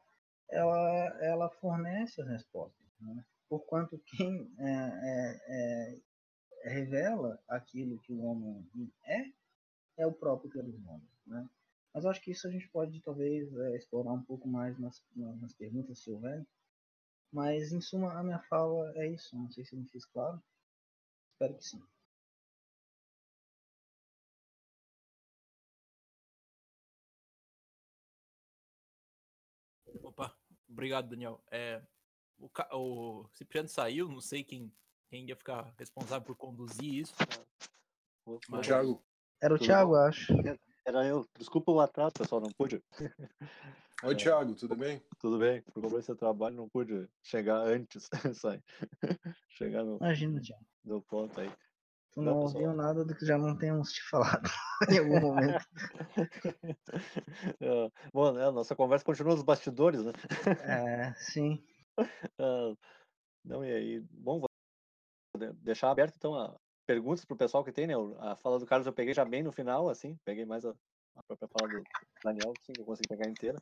ela, 0.51 1.17
ela 1.21 1.49
fornece 1.49 2.21
as 2.21 2.27
respostas. 2.27 2.85
Né? 2.99 3.25
Porquanto 3.49 3.97
quem 4.05 4.53
é, 4.59 4.69
é, 4.69 5.41
é, 5.47 6.69
revela 6.69 7.41
aquilo 7.47 7.99
que 7.99 8.13
o 8.13 8.23
homem 8.23 8.67
é, 9.05 9.25
é 9.97 10.05
o 10.05 10.13
próprio 10.13 10.51
ser 10.51 10.63
humano. 10.63 11.07
Né? 11.25 11.49
Mas 11.93 12.05
acho 12.05 12.21
que 12.21 12.31
isso 12.31 12.47
a 12.47 12.51
gente 12.51 12.67
pode 12.69 13.01
talvez 13.01 13.53
é, 13.53 13.75
explorar 13.75 14.13
um 14.13 14.23
pouco 14.23 14.47
mais 14.47 14.77
nas, 14.79 15.03
nas 15.15 15.53
perguntas, 15.53 15.99
se 15.99 16.11
houver. 16.11 16.45
Mas, 17.31 17.71
em 17.71 17.79
suma, 17.79 18.13
a 18.13 18.23
minha 18.23 18.39
fala 18.39 18.91
é 18.97 19.07
isso. 19.07 19.35
Não 19.37 19.49
sei 19.49 19.63
se 19.63 19.73
eu 19.73 19.79
me 19.79 19.87
fiz 19.87 20.05
claro. 20.05 20.41
Espero 21.33 21.55
que 21.55 21.63
sim. 21.63 21.81
Obrigado, 30.71 31.09
Daniel. 31.09 31.41
É, 31.51 31.81
o, 32.39 32.49
o 32.73 33.29
Cipriano 33.33 33.67
saiu, 33.67 34.07
não 34.07 34.21
sei 34.21 34.43
quem, 34.43 34.71
quem 35.09 35.27
ia 35.27 35.35
ficar 35.35 35.73
responsável 35.77 36.25
por 36.25 36.35
conduzir 36.35 36.93
isso. 36.93 37.13
O 38.25 38.39
Mas... 38.49 38.65
Thiago. 38.65 39.03
Era 39.41 39.55
o 39.55 39.59
Thiago, 39.59 39.95
acho. 39.95 40.33
Era 40.85 41.05
eu. 41.05 41.27
Desculpa 41.37 41.71
o 41.71 41.79
atraso, 41.79 42.13
pessoal, 42.13 42.41
não 42.41 42.51
pude. 42.51 42.83
Oi, 44.03 44.15
Thiago, 44.15 44.55
tudo 44.55 44.75
bem? 44.75 45.01
Tudo 45.19 45.37
bem. 45.37 45.61
Por 45.61 45.81
compromisso 45.81 46.13
de 46.13 46.19
trabalho, 46.19 46.55
não 46.55 46.69
pude 46.69 47.07
chegar 47.21 47.57
antes. 47.57 48.09
chegar 49.49 49.83
no. 49.83 49.97
Imagina, 49.97 50.41
Thiago. 50.41 50.65
No 50.83 51.01
ponto 51.01 51.39
aí. 51.39 51.51
Tu 52.11 52.21
não, 52.21 52.39
ouviu 52.39 52.73
nada 52.73 53.05
do 53.05 53.15
que 53.15 53.25
já 53.25 53.37
não 53.37 53.57
temos 53.57 53.93
te 53.93 54.03
falado 54.09 54.49
em 54.91 54.99
algum 54.99 55.19
momento. 55.21 55.65
é, 57.61 57.91
bom, 58.13 58.33
né, 58.33 58.45
a 58.45 58.51
nossa 58.51 58.75
conversa 58.75 59.05
continua 59.05 59.33
nos 59.33 59.43
bastidores, 59.43 60.03
né? 60.03 60.11
É, 60.59 61.13
sim. 61.15 61.63
Uh, 62.37 62.77
não, 63.45 63.63
e 63.63 63.71
aí, 63.71 63.99
bom, 64.11 64.39
vou 64.39 64.49
deixar 65.55 65.89
aberto 65.89 66.15
então 66.17 66.35
a 66.35 66.53
perguntas 66.85 67.23
para 67.23 67.35
o 67.35 67.37
pessoal 67.37 67.63
que 67.63 67.71
tem, 67.71 67.87
né? 67.87 67.93
A 68.19 68.35
fala 68.35 68.59
do 68.59 68.65
Carlos 68.65 68.85
eu 68.85 68.93
peguei 68.93 69.13
já 69.13 69.23
bem 69.23 69.41
no 69.41 69.51
final, 69.51 69.87
assim, 69.87 70.17
peguei 70.25 70.45
mais 70.45 70.65
a, 70.65 70.75
a 71.15 71.23
própria 71.23 71.47
fala 71.47 71.69
do 71.69 71.83
Daniel, 72.21 72.53
sim, 72.65 72.73
que 72.73 72.81
eu 72.81 72.85
consegui 72.85 73.07
pegar 73.07 73.29
inteira. 73.29 73.57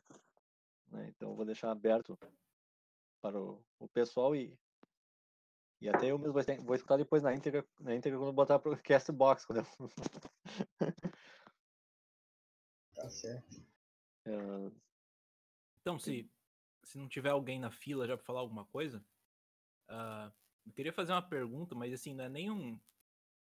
Né? 0.88 1.12
Então 1.14 1.36
vou 1.36 1.44
deixar 1.44 1.70
aberto 1.70 2.18
para 3.22 3.40
o, 3.40 3.62
o 3.78 3.88
pessoal 3.88 4.34
e 4.34 4.58
e 5.80 5.88
até 5.88 6.10
eu 6.10 6.18
mesmo 6.18 6.34
vou, 6.62 6.74
escutar 6.74 6.98
depois 6.98 7.22
na 7.22 7.34
íntegra, 7.34 7.66
na 7.80 7.94
íntegra 7.94 8.18
quando 8.18 8.32
botar 8.32 8.58
pro 8.58 8.76
Castbox. 8.82 9.46
Quando 9.46 9.60
eu... 9.60 9.64
tá 12.94 13.08
certo. 13.08 13.64
Uh... 14.26 14.70
Então, 15.80 15.98
se, 15.98 16.30
se 16.82 16.98
não 16.98 17.08
tiver 17.08 17.30
alguém 17.30 17.58
na 17.58 17.70
fila 17.70 18.06
já 18.06 18.14
para 18.14 18.26
falar 18.26 18.40
alguma 18.40 18.66
coisa, 18.66 19.02
uh, 19.88 20.30
eu 20.66 20.72
queria 20.72 20.92
fazer 20.92 21.12
uma 21.12 21.22
pergunta, 21.22 21.74
mas 21.74 21.94
assim, 21.94 22.14
não 22.14 22.24
é 22.24 22.28
nem 22.28 22.50
um, 22.50 22.78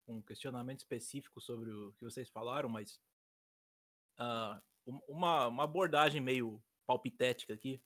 um 0.09 0.21
questionamento 0.21 0.81
específico 0.81 1.41
sobre 1.41 1.71
o 1.71 1.93
que 1.93 2.05
vocês 2.05 2.29
falaram, 2.29 2.69
mas 2.69 3.01
uh, 4.19 4.61
uma, 5.07 5.47
uma 5.47 5.63
abordagem 5.63 6.21
meio 6.21 6.61
palpitética 6.85 7.55
aqui. 7.55 7.81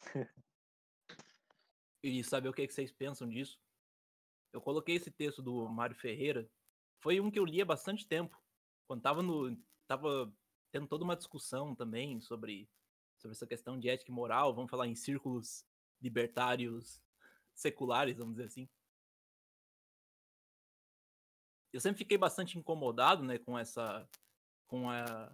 e 2.02 2.22
saber 2.22 2.48
o 2.48 2.52
que, 2.52 2.62
é 2.62 2.66
que 2.68 2.72
vocês 2.72 2.92
pensam 2.92 3.28
disso. 3.28 3.60
Eu 4.52 4.60
coloquei 4.60 4.96
esse 4.96 5.10
texto 5.10 5.42
do 5.42 5.68
Mário 5.68 5.96
Ferreira. 5.96 6.48
Foi 6.98 7.20
um 7.20 7.30
que 7.30 7.38
eu 7.38 7.44
li 7.44 7.60
há 7.60 7.64
bastante 7.64 8.06
tempo. 8.06 8.40
Quando 8.86 9.02
tava 9.02 9.22
no. 9.22 9.56
tava 9.86 10.32
tendo 10.72 10.86
toda 10.86 11.04
uma 11.04 11.16
discussão 11.16 11.74
também 11.74 12.20
sobre, 12.20 12.68
sobre 13.18 13.34
essa 13.34 13.46
questão 13.46 13.78
de 13.78 13.88
ética 13.88 14.10
e 14.10 14.14
moral. 14.14 14.54
Vamos 14.54 14.70
falar 14.70 14.86
em 14.86 14.94
círculos 14.94 15.64
libertários 16.00 17.00
seculares, 17.54 18.18
vamos 18.18 18.34
dizer 18.34 18.46
assim. 18.46 18.68
Eu 21.72 21.80
sempre 21.80 21.98
fiquei 21.98 22.18
bastante 22.18 22.58
incomodado, 22.58 23.22
né, 23.22 23.38
com 23.38 23.58
essa. 23.58 24.08
com 24.66 24.90
a. 24.90 25.32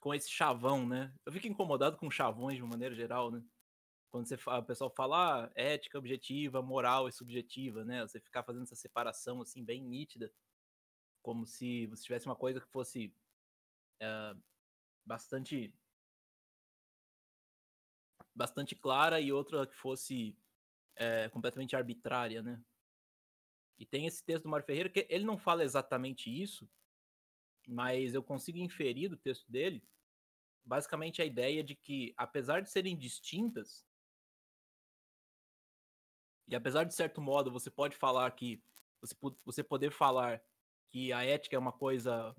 com 0.00 0.12
esse 0.12 0.30
chavão, 0.30 0.86
né? 0.86 1.14
Eu 1.24 1.32
fico 1.32 1.46
incomodado 1.46 1.96
com 1.96 2.10
chavões 2.10 2.56
de 2.56 2.62
uma 2.62 2.70
maneira 2.70 2.94
geral, 2.94 3.30
né? 3.30 3.42
Quando 4.10 4.26
você 4.26 4.36
fala, 4.36 4.60
o 4.60 4.64
pessoal 4.64 4.90
fala 4.90 5.44
ah, 5.44 5.52
ética 5.54 5.98
objetiva, 5.98 6.62
moral 6.62 7.08
é 7.08 7.10
subjetiva, 7.10 7.84
né? 7.84 8.02
Você 8.06 8.20
ficar 8.20 8.42
fazendo 8.42 8.62
essa 8.62 8.74
separação 8.74 9.40
assim 9.42 9.64
bem 9.64 9.82
nítida, 9.82 10.32
como 11.22 11.46
se 11.46 11.86
você 11.86 12.02
tivesse 12.02 12.26
uma 12.26 12.36
coisa 12.36 12.60
que 12.60 12.68
fosse 12.68 13.12
é, 14.00 14.36
bastante 15.04 15.74
bastante 18.34 18.74
clara 18.74 19.20
e 19.20 19.32
outra 19.32 19.66
que 19.66 19.74
fosse 19.74 20.36
é, 20.94 21.28
completamente 21.30 21.74
arbitrária, 21.74 22.42
né? 22.42 22.62
E 23.78 23.84
tem 23.84 24.06
esse 24.06 24.24
texto 24.24 24.44
do 24.44 24.48
Mário 24.50 24.66
Ferreira 24.66 24.88
que 24.88 25.06
ele 25.10 25.24
não 25.24 25.38
fala 25.38 25.64
exatamente 25.64 26.30
isso, 26.30 26.68
mas 27.66 28.14
eu 28.14 28.22
consigo 28.22 28.58
inferir 28.58 29.08
do 29.08 29.16
texto 29.16 29.50
dele 29.50 29.82
basicamente 30.66 31.22
a 31.22 31.24
ideia 31.24 31.62
de 31.62 31.76
que, 31.76 32.12
apesar 32.16 32.60
de 32.60 32.68
serem 32.68 32.96
distintas, 32.96 33.85
e 36.48 36.54
apesar 36.54 36.84
de 36.84 36.94
certo 36.94 37.20
modo 37.20 37.50
você 37.50 37.70
pode 37.70 37.96
falar 37.96 38.30
que 38.32 38.62
você, 39.00 39.14
você 39.44 39.62
poder 39.62 39.90
falar 39.90 40.42
que 40.90 41.12
a 41.12 41.24
ética 41.24 41.56
é 41.56 41.58
uma 41.58 41.72
coisa 41.72 42.34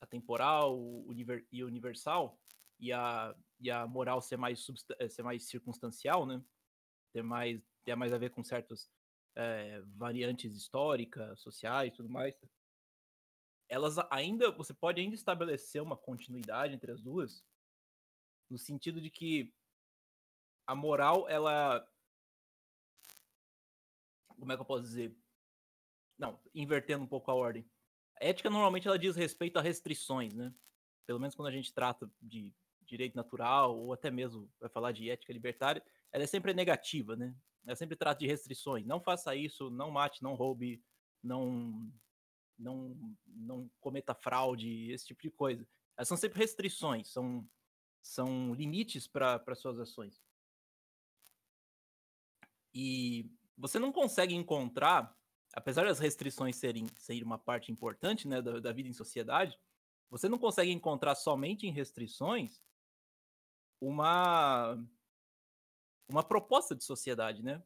atemporal 0.00 0.78
univer, 1.06 1.46
e 1.52 1.62
universal 1.62 2.38
e 2.78 2.92
a, 2.92 3.34
e 3.60 3.70
a 3.70 3.86
moral 3.86 4.22
ser 4.22 4.38
mais, 4.38 4.66
eh, 4.98 5.08
ser 5.08 5.22
mais 5.22 5.44
circunstancial, 5.44 6.24
né? 6.24 6.42
Ter 7.12 7.22
mais, 7.22 7.60
ter 7.84 7.94
mais 7.94 8.12
a 8.12 8.18
ver 8.18 8.30
com 8.30 8.42
certas 8.42 8.90
é, 9.36 9.82
variantes 9.96 10.56
históricas, 10.56 11.40
sociais, 11.40 11.92
tudo 11.92 12.08
mais. 12.08 12.34
Elas 13.68 13.96
ainda, 14.10 14.50
você 14.50 14.72
pode 14.72 15.00
ainda 15.00 15.14
estabelecer 15.14 15.82
uma 15.82 15.96
continuidade 15.96 16.74
entre 16.74 16.90
as 16.90 17.02
duas, 17.02 17.44
no 18.48 18.58
sentido 18.58 19.00
de 19.00 19.10
que 19.10 19.54
a 20.66 20.74
moral 20.74 21.28
ela 21.28 21.86
como 24.40 24.52
é 24.52 24.56
que 24.56 24.62
eu 24.62 24.66
posso 24.66 24.82
dizer? 24.82 25.14
Não, 26.18 26.40
invertendo 26.54 27.04
um 27.04 27.06
pouco 27.06 27.30
a 27.30 27.34
ordem. 27.34 27.68
A 28.20 28.24
ética 28.24 28.50
normalmente 28.50 28.88
ela 28.88 28.98
diz 28.98 29.16
respeito 29.16 29.58
a 29.58 29.62
restrições, 29.62 30.34
né? 30.34 30.52
Pelo 31.06 31.20
menos 31.20 31.34
quando 31.34 31.48
a 31.48 31.52
gente 31.52 31.72
trata 31.72 32.10
de 32.20 32.52
direito 32.82 33.14
natural 33.14 33.78
ou 33.78 33.92
até 33.92 34.10
mesmo 34.10 34.50
vai 34.58 34.68
falar 34.68 34.92
de 34.92 35.08
ética 35.08 35.32
libertária, 35.32 35.82
ela 36.12 36.24
é 36.24 36.26
sempre 36.26 36.52
negativa, 36.52 37.14
né? 37.16 37.34
Ela 37.64 37.76
sempre 37.76 37.96
trata 37.96 38.20
de 38.20 38.26
restrições. 38.26 38.84
Não 38.84 39.00
faça 39.00 39.34
isso, 39.34 39.70
não 39.70 39.90
mate, 39.90 40.22
não 40.22 40.34
roube, 40.34 40.82
não 41.22 41.90
não 42.58 43.16
não 43.26 43.70
cometa 43.80 44.14
fraude, 44.14 44.90
esse 44.90 45.06
tipo 45.06 45.22
de 45.22 45.30
coisa. 45.30 45.66
Elas 45.96 46.08
são 46.08 46.16
sempre 46.16 46.38
restrições, 46.38 47.08
são 47.08 47.48
são 48.02 48.54
limites 48.54 49.06
para 49.06 49.54
suas 49.54 49.78
ações. 49.78 50.22
E 52.74 53.30
você 53.60 53.78
não 53.78 53.92
consegue 53.92 54.34
encontrar, 54.34 55.14
apesar 55.52 55.84
das 55.84 55.98
restrições 55.98 56.56
serem, 56.56 56.86
serem 56.96 57.22
uma 57.22 57.38
parte 57.38 57.70
importante 57.70 58.26
né, 58.26 58.40
da, 58.40 58.58
da 58.58 58.72
vida 58.72 58.88
em 58.88 58.92
sociedade, 58.92 59.58
você 60.08 60.28
não 60.28 60.38
consegue 60.38 60.72
encontrar 60.72 61.14
somente 61.14 61.66
em 61.66 61.70
restrições 61.70 62.60
uma 63.80 64.76
uma 66.08 66.24
proposta 66.24 66.74
de 66.74 66.82
sociedade, 66.82 67.40
né? 67.40 67.62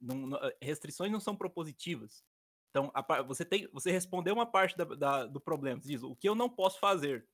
Não, 0.00 0.14
não, 0.14 0.38
eh, 0.38 0.56
restrições 0.62 1.10
não 1.10 1.18
são 1.18 1.34
propositivas. 1.34 2.24
Então, 2.70 2.92
a, 2.94 3.22
você 3.22 3.44
tem, 3.44 3.66
você 3.72 3.90
respondeu 3.90 4.34
uma 4.34 4.46
parte 4.46 4.76
da, 4.76 4.84
da, 4.84 5.26
do 5.26 5.40
problema. 5.40 5.80
Você 5.80 5.88
diz 5.88 6.02
o 6.04 6.14
que 6.14 6.28
eu 6.28 6.34
não 6.36 6.48
posso 6.48 6.78
fazer. 6.78 7.26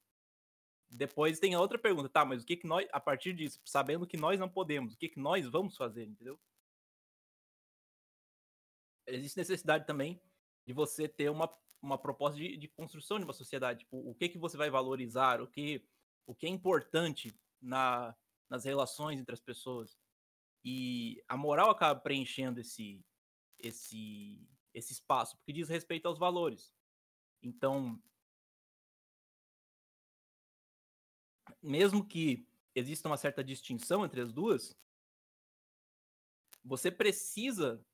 Depois 0.88 1.38
tem 1.38 1.54
a 1.54 1.60
outra 1.60 1.78
pergunta, 1.78 2.08
tá? 2.08 2.24
Mas 2.24 2.42
o 2.42 2.46
que 2.46 2.56
que 2.56 2.66
nós, 2.66 2.88
a 2.92 3.00
partir 3.00 3.34
disso, 3.34 3.60
sabendo 3.64 4.06
que 4.06 4.16
nós 4.16 4.40
não 4.40 4.48
podemos, 4.48 4.94
o 4.94 4.96
que 4.96 5.10
que 5.10 5.20
nós 5.20 5.46
vamos 5.46 5.76
fazer, 5.76 6.04
entendeu? 6.04 6.40
Existe 9.07 9.36
necessidade 9.36 9.86
também 9.86 10.20
de 10.66 10.72
você 10.72 11.09
ter 11.09 11.30
uma, 11.30 11.53
uma 11.80 11.98
proposta 11.98 12.38
de, 12.38 12.57
de 12.57 12.68
construção 12.68 13.18
de 13.18 13.24
uma 13.24 13.32
sociedade. 13.32 13.80
Tipo, 13.80 13.98
o 13.98 14.14
que, 14.14 14.28
que 14.28 14.38
você 14.38 14.57
vai 14.57 14.70
valorizar, 14.70 15.40
o 15.40 15.46
que, 15.46 15.84
o 16.26 16.34
que 16.34 16.46
é 16.46 16.48
importante 16.48 17.34
na, 17.61 18.16
nas 18.48 18.64
relações 18.64 19.18
entre 19.18 19.32
as 19.32 19.40
pessoas. 19.40 19.98
E 20.64 21.22
a 21.28 21.36
moral 21.36 21.70
acaba 21.70 21.98
preenchendo 21.98 22.61
esse, 22.61 23.05
esse, 23.59 24.48
esse 24.72 24.92
espaço, 24.92 25.36
porque 25.36 25.53
diz 25.53 25.68
respeito 25.68 26.07
aos 26.07 26.18
valores. 26.18 26.72
Então, 27.42 28.00
mesmo 31.61 32.07
que 32.07 32.46
exista 32.74 33.09
uma 33.09 33.16
certa 33.16 33.42
distinção 33.42 34.05
entre 34.05 34.20
as 34.20 34.32
duas, 34.32 34.76
você 36.64 36.90
precisa 36.90 37.84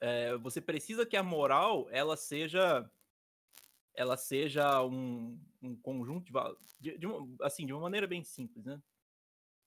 é, 0.00 0.36
você 0.38 0.60
precisa 0.60 1.06
que 1.06 1.16
a 1.16 1.22
moral 1.22 1.88
ela 1.90 2.16
seja 2.16 2.90
ela 3.94 4.16
seja 4.16 4.84
um, 4.84 5.38
um 5.60 5.76
conjunto 5.76 6.32
de, 6.78 6.96
de, 6.96 7.06
assim 7.42 7.66
de 7.66 7.72
uma 7.72 7.82
maneira 7.82 8.06
bem 8.06 8.24
simples 8.24 8.64
né 8.64 8.80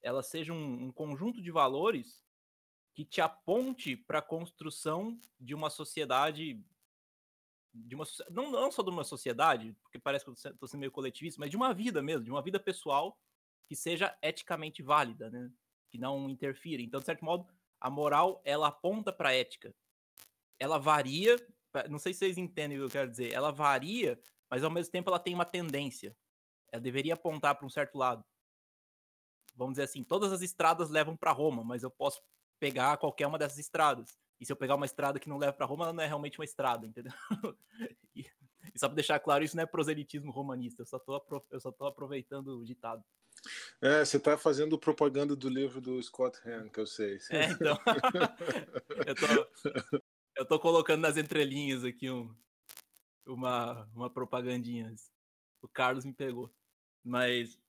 ela 0.02 0.24
seja 0.24 0.52
um, 0.52 0.86
um 0.86 0.92
conjunto 0.92 1.42
de 1.42 1.52
valores 1.52 2.24
que 2.94 3.04
te 3.04 3.22
aponte 3.22 3.96
para 3.96 4.20
a 4.20 4.24
construção 4.24 5.20
de 5.40 5.54
uma 5.54 5.70
sociedade 5.70 6.64
de 7.74 7.96
uma 7.96 8.06
não, 8.30 8.52
não 8.52 8.72
só 8.72 8.84
de 8.84 8.90
uma 8.92 9.04
sociedade, 9.04 9.76
porque 9.82 9.98
parece 9.98 10.24
que 10.24 10.30
eu 10.30 10.34
estou 10.34 10.68
sendo 10.68 10.82
meio 10.82 10.92
coletivista, 10.92 11.40
mas 11.40 11.50
de 11.50 11.58
uma 11.58 11.74
vida 11.74 12.04
mesmo, 12.04 12.24
de 12.24 12.30
uma 12.30 12.42
vida 12.42 12.60
pessoal 12.60 13.18
que 13.66 13.76
seja 13.76 14.16
eticamente 14.22 14.84
válida, 14.84 15.30
né? 15.32 15.52
Que 15.90 15.98
não 15.98 16.30
interfira. 16.30 16.82
Então, 16.82 17.00
de 17.00 17.06
certo 17.08 17.26
modo, 17.26 17.48
a 17.80 17.90
moral 17.90 18.42
ela 18.46 18.68
aponta 18.68 19.12
para 19.12 19.30
a 19.30 19.34
ética. 19.34 19.74
Ela 20.60 20.78
varia, 20.78 21.36
não 21.90 22.00
sei 22.00 22.14
se 22.14 22.20
vocês 22.20 22.38
entendem 22.38 22.78
o 22.78 22.82
que 22.82 22.86
eu 22.86 22.92
quero 22.92 23.10
dizer. 23.10 23.32
Ela 23.32 23.52
varia, 23.52 24.20
mas 24.50 24.64
ao 24.64 24.72
mesmo 24.72 24.92
tempo 24.92 25.10
ela 25.10 25.20
tem 25.20 25.34
uma 25.34 25.46
tendência. 25.46 26.16
Ela 26.72 26.82
deveria 26.82 27.14
apontar 27.14 27.56
para 27.56 27.66
um 27.66 27.70
certo 27.70 27.98
lado. 27.98 28.24
Vamos 29.56 29.74
dizer 29.74 29.84
assim, 29.84 30.04
todas 30.04 30.32
as 30.32 30.42
estradas 30.42 30.90
levam 30.90 31.16
para 31.16 31.32
Roma, 31.32 31.64
mas 31.64 31.84
eu 31.84 31.92
posso 31.92 32.22
pegar 32.60 32.98
qualquer 32.98 33.28
uma 33.28 33.38
dessas 33.38 33.60
estradas. 33.60 34.18
E 34.40 34.46
se 34.46 34.52
eu 34.52 34.56
pegar 34.56 34.76
uma 34.76 34.86
estrada 34.86 35.20
que 35.20 35.30
não 35.30 35.38
leva 35.38 35.54
para 35.54 35.66
Roma, 35.66 35.86
ela 35.86 35.94
não 35.94 36.04
é 36.04 36.08
realmente 36.08 36.40
uma 36.40 36.46
estrada, 36.46 36.88
entendeu? 36.88 37.14
e, 38.16 38.26
só 38.76 38.88
para 38.88 38.96
deixar 38.96 39.20
claro, 39.20 39.44
isso 39.44 39.56
não 39.56 39.64
é 39.64 39.68
proselitismo 39.68 40.32
romanista, 40.32 40.82
eu 40.82 40.86
só 40.86 40.98
tô, 40.98 41.22
eu 41.52 41.60
só 41.60 41.72
tô 41.72 41.86
aproveitando 41.86 42.60
o 42.60 42.66
ditado. 42.66 43.04
É, 43.82 44.04
você 44.04 44.18
está 44.18 44.38
fazendo 44.38 44.80
propaganda 44.80 45.36
do 45.36 45.50
livro 45.50 45.82
do 45.82 46.02
Scott 46.02 46.40
Hahn, 46.48 46.70
que 46.70 46.80
eu 46.80 46.88
sei. 46.88 47.18
É, 47.30 47.46
então. 47.52 47.78
eu, 49.08 49.16
tô, 49.16 50.02
eu 50.36 50.46
tô 50.46 50.60
colocando 50.60 51.02
nas 51.02 51.18
entrelinhas 51.18 51.84
aqui 51.84 52.10
um, 52.10 52.34
uma, 53.26 53.90
uma 53.94 54.10
propagandinha. 54.10 54.94
O 55.62 55.68
Carlos 55.68 56.06
me 56.06 56.14
pegou. 56.14 56.54
Mas 57.04 57.60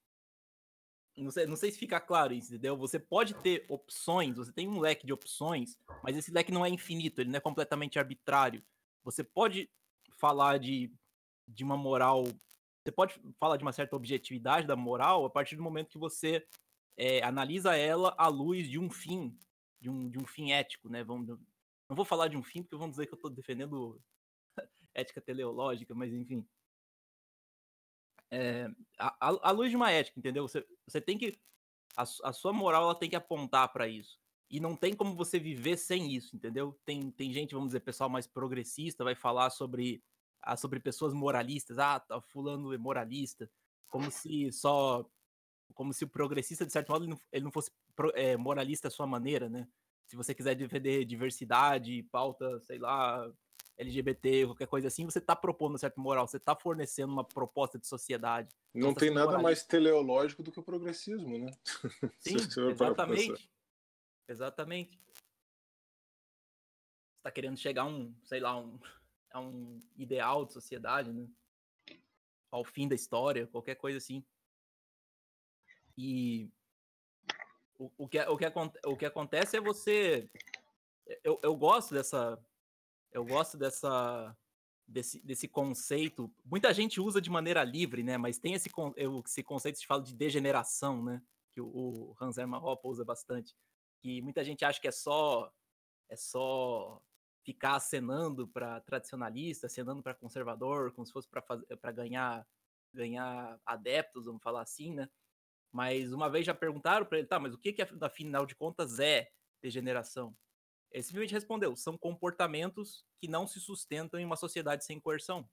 não 1.17 1.31
sei, 1.31 1.47
não 1.47 1.57
sei 1.57 1.71
se 1.71 1.79
fica 1.79 2.01
claro 2.01 2.33
isso, 2.33 2.53
entendeu? 2.53 2.77
Você 2.77 2.99
pode 2.99 3.35
ter 3.35 3.65
opções, 3.69 4.37
você 4.37 4.53
tem 4.53 4.69
um 4.69 4.81
leque 4.81 5.07
de 5.07 5.13
opções, 5.13 5.79
mas 6.03 6.17
esse 6.17 6.33
leque 6.33 6.51
não 6.51 6.65
é 6.65 6.69
infinito, 6.69 7.21
ele 7.21 7.31
não 7.31 7.37
é 7.37 7.41
completamente 7.41 7.99
arbitrário. 7.99 8.65
Você 9.05 9.23
pode 9.23 9.71
falar 10.17 10.59
de, 10.59 10.93
de 11.47 11.63
uma 11.63 11.77
moral, 11.77 12.25
você 12.83 12.91
pode 12.91 13.21
falar 13.39 13.57
de 13.57 13.63
uma 13.63 13.73
certa 13.73 13.95
objetividade 13.95 14.67
da 14.67 14.75
moral 14.75 15.25
a 15.25 15.31
partir 15.31 15.57
do 15.57 15.63
momento 15.63 15.91
que 15.91 15.99
você 15.99 16.45
é, 16.97 17.23
analisa 17.23 17.77
ela 17.77 18.15
à 18.19 18.27
luz 18.27 18.69
de 18.69 18.79
um 18.79 18.91
fim, 18.91 19.39
de 19.81 19.89
um, 19.89 20.09
de 20.09 20.19
um 20.19 20.27
fim 20.27 20.53
ético, 20.53 20.89
né? 20.89 21.05
Vamos, 21.05 21.39
não 21.89 21.97
vou 21.97 22.05
falar 22.05 22.29
de 22.29 22.37
um 22.37 22.43
fim 22.43 22.63
porque 22.63 22.77
vão 22.77 22.91
dizer 22.91 23.07
que 23.07 23.15
eu 23.15 23.17
estou 23.17 23.31
defendendo 23.31 24.01
ética 24.95 25.21
teleológica, 25.21 25.95
mas 25.95 26.13
enfim 26.13 26.47
é, 28.35 28.69
a, 28.99 29.15
a, 29.21 29.51
luz 29.53 29.71
de 29.71 29.77
uma 29.77 29.93
ética, 29.93 30.19
entendeu? 30.19 30.47
Você, 30.47 30.67
você 30.87 31.01
tem 31.01 31.17
que. 31.17 31.39
A, 31.97 32.03
a 32.03 32.33
sua 32.33 32.53
moral 32.53 32.83
ela 32.83 32.95
tem 32.95 33.09
que 33.09 33.15
apontar 33.15 33.73
para 33.73 33.87
isso. 33.87 34.19
E 34.51 34.59
não 34.59 34.77
tem 34.77 34.95
como 34.95 35.15
você 35.15 35.39
viver 35.39 35.77
sem 35.77 36.13
isso, 36.13 36.35
entendeu? 36.35 36.79
Tem, 36.85 37.11
tem 37.13 37.33
gente, 37.33 37.55
vamos 37.55 37.69
dizer, 37.69 37.81
pessoal 37.81 38.11
mais 38.11 38.27
progressista, 38.27 39.05
vai 39.05 39.15
falar 39.15 39.51
sobre, 39.51 40.03
ah, 40.43 40.57
sobre 40.57 40.81
pessoas 40.81 41.15
moralistas. 41.15 41.79
Ah, 41.79 42.01
tá, 42.01 42.21
fulano 42.21 42.73
é 42.73 42.79
moralista. 42.79 43.49
Como 43.89 44.11
se 44.11 44.51
só. 44.53 45.09
Como 45.73 45.93
se 45.93 46.05
o 46.05 46.09
progressista, 46.09 46.67
de 46.67 46.73
certo 46.73 46.91
modo, 46.91 47.05
ele 47.05 47.13
não, 47.13 47.21
ele 47.33 47.45
não 47.45 47.53
fosse 47.53 47.71
é, 48.15 48.37
moralista 48.37 48.89
à 48.89 48.91
sua 48.91 49.07
maneira, 49.07 49.49
né? 49.49 49.67
Se 50.07 50.17
você 50.17 50.35
quiser 50.35 50.55
defender 50.55 51.05
diversidade, 51.05 52.03
pauta, 52.05 52.61
sei 52.61 52.79
lá, 52.79 53.31
LGBT, 53.77 54.47
qualquer 54.47 54.67
coisa 54.67 54.89
assim, 54.89 55.05
você 55.05 55.19
está 55.19 55.35
propondo 55.35 55.73
uma 55.73 55.79
certa 55.79 56.01
moral, 56.01 56.27
você 56.27 56.37
está 56.37 56.55
fornecendo 56.55 57.13
uma 57.13 57.25
proposta 57.25 57.79
de 57.79 57.87
sociedade. 57.87 58.55
Não 58.73 58.91
então, 58.91 59.01
tem 59.01 59.11
nada 59.11 59.39
mais 59.39 59.65
teleológico 59.65 60.43
do 60.43 60.53
que 60.53 60.61
o 60.61 60.63
progressismo, 60.63 61.39
né? 61.39 61.51
Sim, 62.21 62.37
exatamente. 62.71 63.51
Exatamente. 64.29 64.99
Você 64.99 65.23
está 67.19 67.31
querendo 67.31 67.57
chegar 67.57 67.83
a 67.83 67.87
um, 67.87 68.15
sei 68.23 68.41
lá, 68.41 68.57
um, 68.57 68.79
a 69.33 69.41
um 69.41 69.81
ideal 69.97 70.45
de 70.45 70.53
sociedade, 70.53 71.13
né? 71.13 71.29
Ao 72.51 72.65
fim 72.65 72.87
da 72.87 72.95
história, 72.95 73.47
qualquer 73.49 73.75
coisa 73.75 73.99
assim. 73.99 74.25
E 75.97 76.49
o, 77.79 77.91
o, 77.99 78.09
que, 78.09 78.21
o, 78.21 78.37
que, 78.37 78.47
o 78.87 78.97
que 78.97 79.07
acontece 79.07 79.57
é 79.57 79.61
você. 79.61 80.29
Eu, 81.23 81.39
eu 81.43 81.57
gosto 81.57 81.95
dessa, 81.95 82.39
eu 83.13 83.25
gosto 83.25 83.57
dessa 83.57 84.37
desse, 84.87 85.21
desse 85.21 85.49
conceito. 85.49 86.33
Muita 86.45 86.73
gente 86.73 87.01
usa 87.01 87.21
de 87.21 87.31
maneira 87.31 87.65
livre, 87.65 88.03
né? 88.03 88.17
Mas 88.17 88.39
tem 88.39 88.55
esse, 88.55 88.71
esse 89.27 89.43
conceito 89.43 89.75
que 89.77 89.81
se 89.81 89.87
fala 89.87 90.03
de 90.03 90.15
degeneração, 90.15 91.03
né? 91.03 91.23
Que 91.53 91.61
o, 91.61 91.67
o 91.67 92.17
Hans 92.21 92.39
Hermann 92.39 92.63
Hoppe 92.63 92.89
usa 92.89 93.05
bastante. 93.05 93.55
Que 94.01 94.21
muita 94.23 94.45
gente 94.45 94.65
acha 94.65 94.81
que 94.81 94.89
é 94.89 94.93
só 94.93 95.53
é 96.09 96.17
só 96.17 97.03
ficar 97.43 97.77
acenando 97.77 98.47
para 98.49 98.81
tradicionalista, 98.81 99.67
acenando 99.67 100.03
para 100.03 100.15
conservador, 100.15 100.93
como 100.93 101.07
se 101.07 101.13
fosse 101.13 101.29
para 101.29 101.93
ganhar 101.93 102.47
ganhar 102.93 103.61
adeptos, 103.67 104.27
vamos 104.27 104.43
falar 104.43 104.63
assim, 104.63 104.95
né? 104.95 105.09
Mas 105.75 106.13
uma 106.13 106.31
vez 106.31 106.47
já 106.47 106.55
perguntaram 106.55 107.05
para 107.05 107.19
ele, 107.19 107.27
tá, 107.27 107.41
mas 107.41 107.53
o 107.53 107.59
que 107.59 107.73
que 107.73 107.83
afinal 107.83 108.47
de 108.47 108.55
contas 108.55 109.01
é 109.01 109.29
degeneração? 109.61 110.33
Ele 110.93 111.03
simplesmente 111.03 111.35
respondeu: 111.35 111.75
são 111.75 111.99
comportamentos 111.99 113.05
que 113.21 113.27
não 113.27 113.45
se 113.45 113.59
sustentam 113.59 114.21
em 114.21 114.25
uma 114.25 114.37
sociedade 114.37 114.85
sem 114.85 115.01
coerção. 115.01 115.51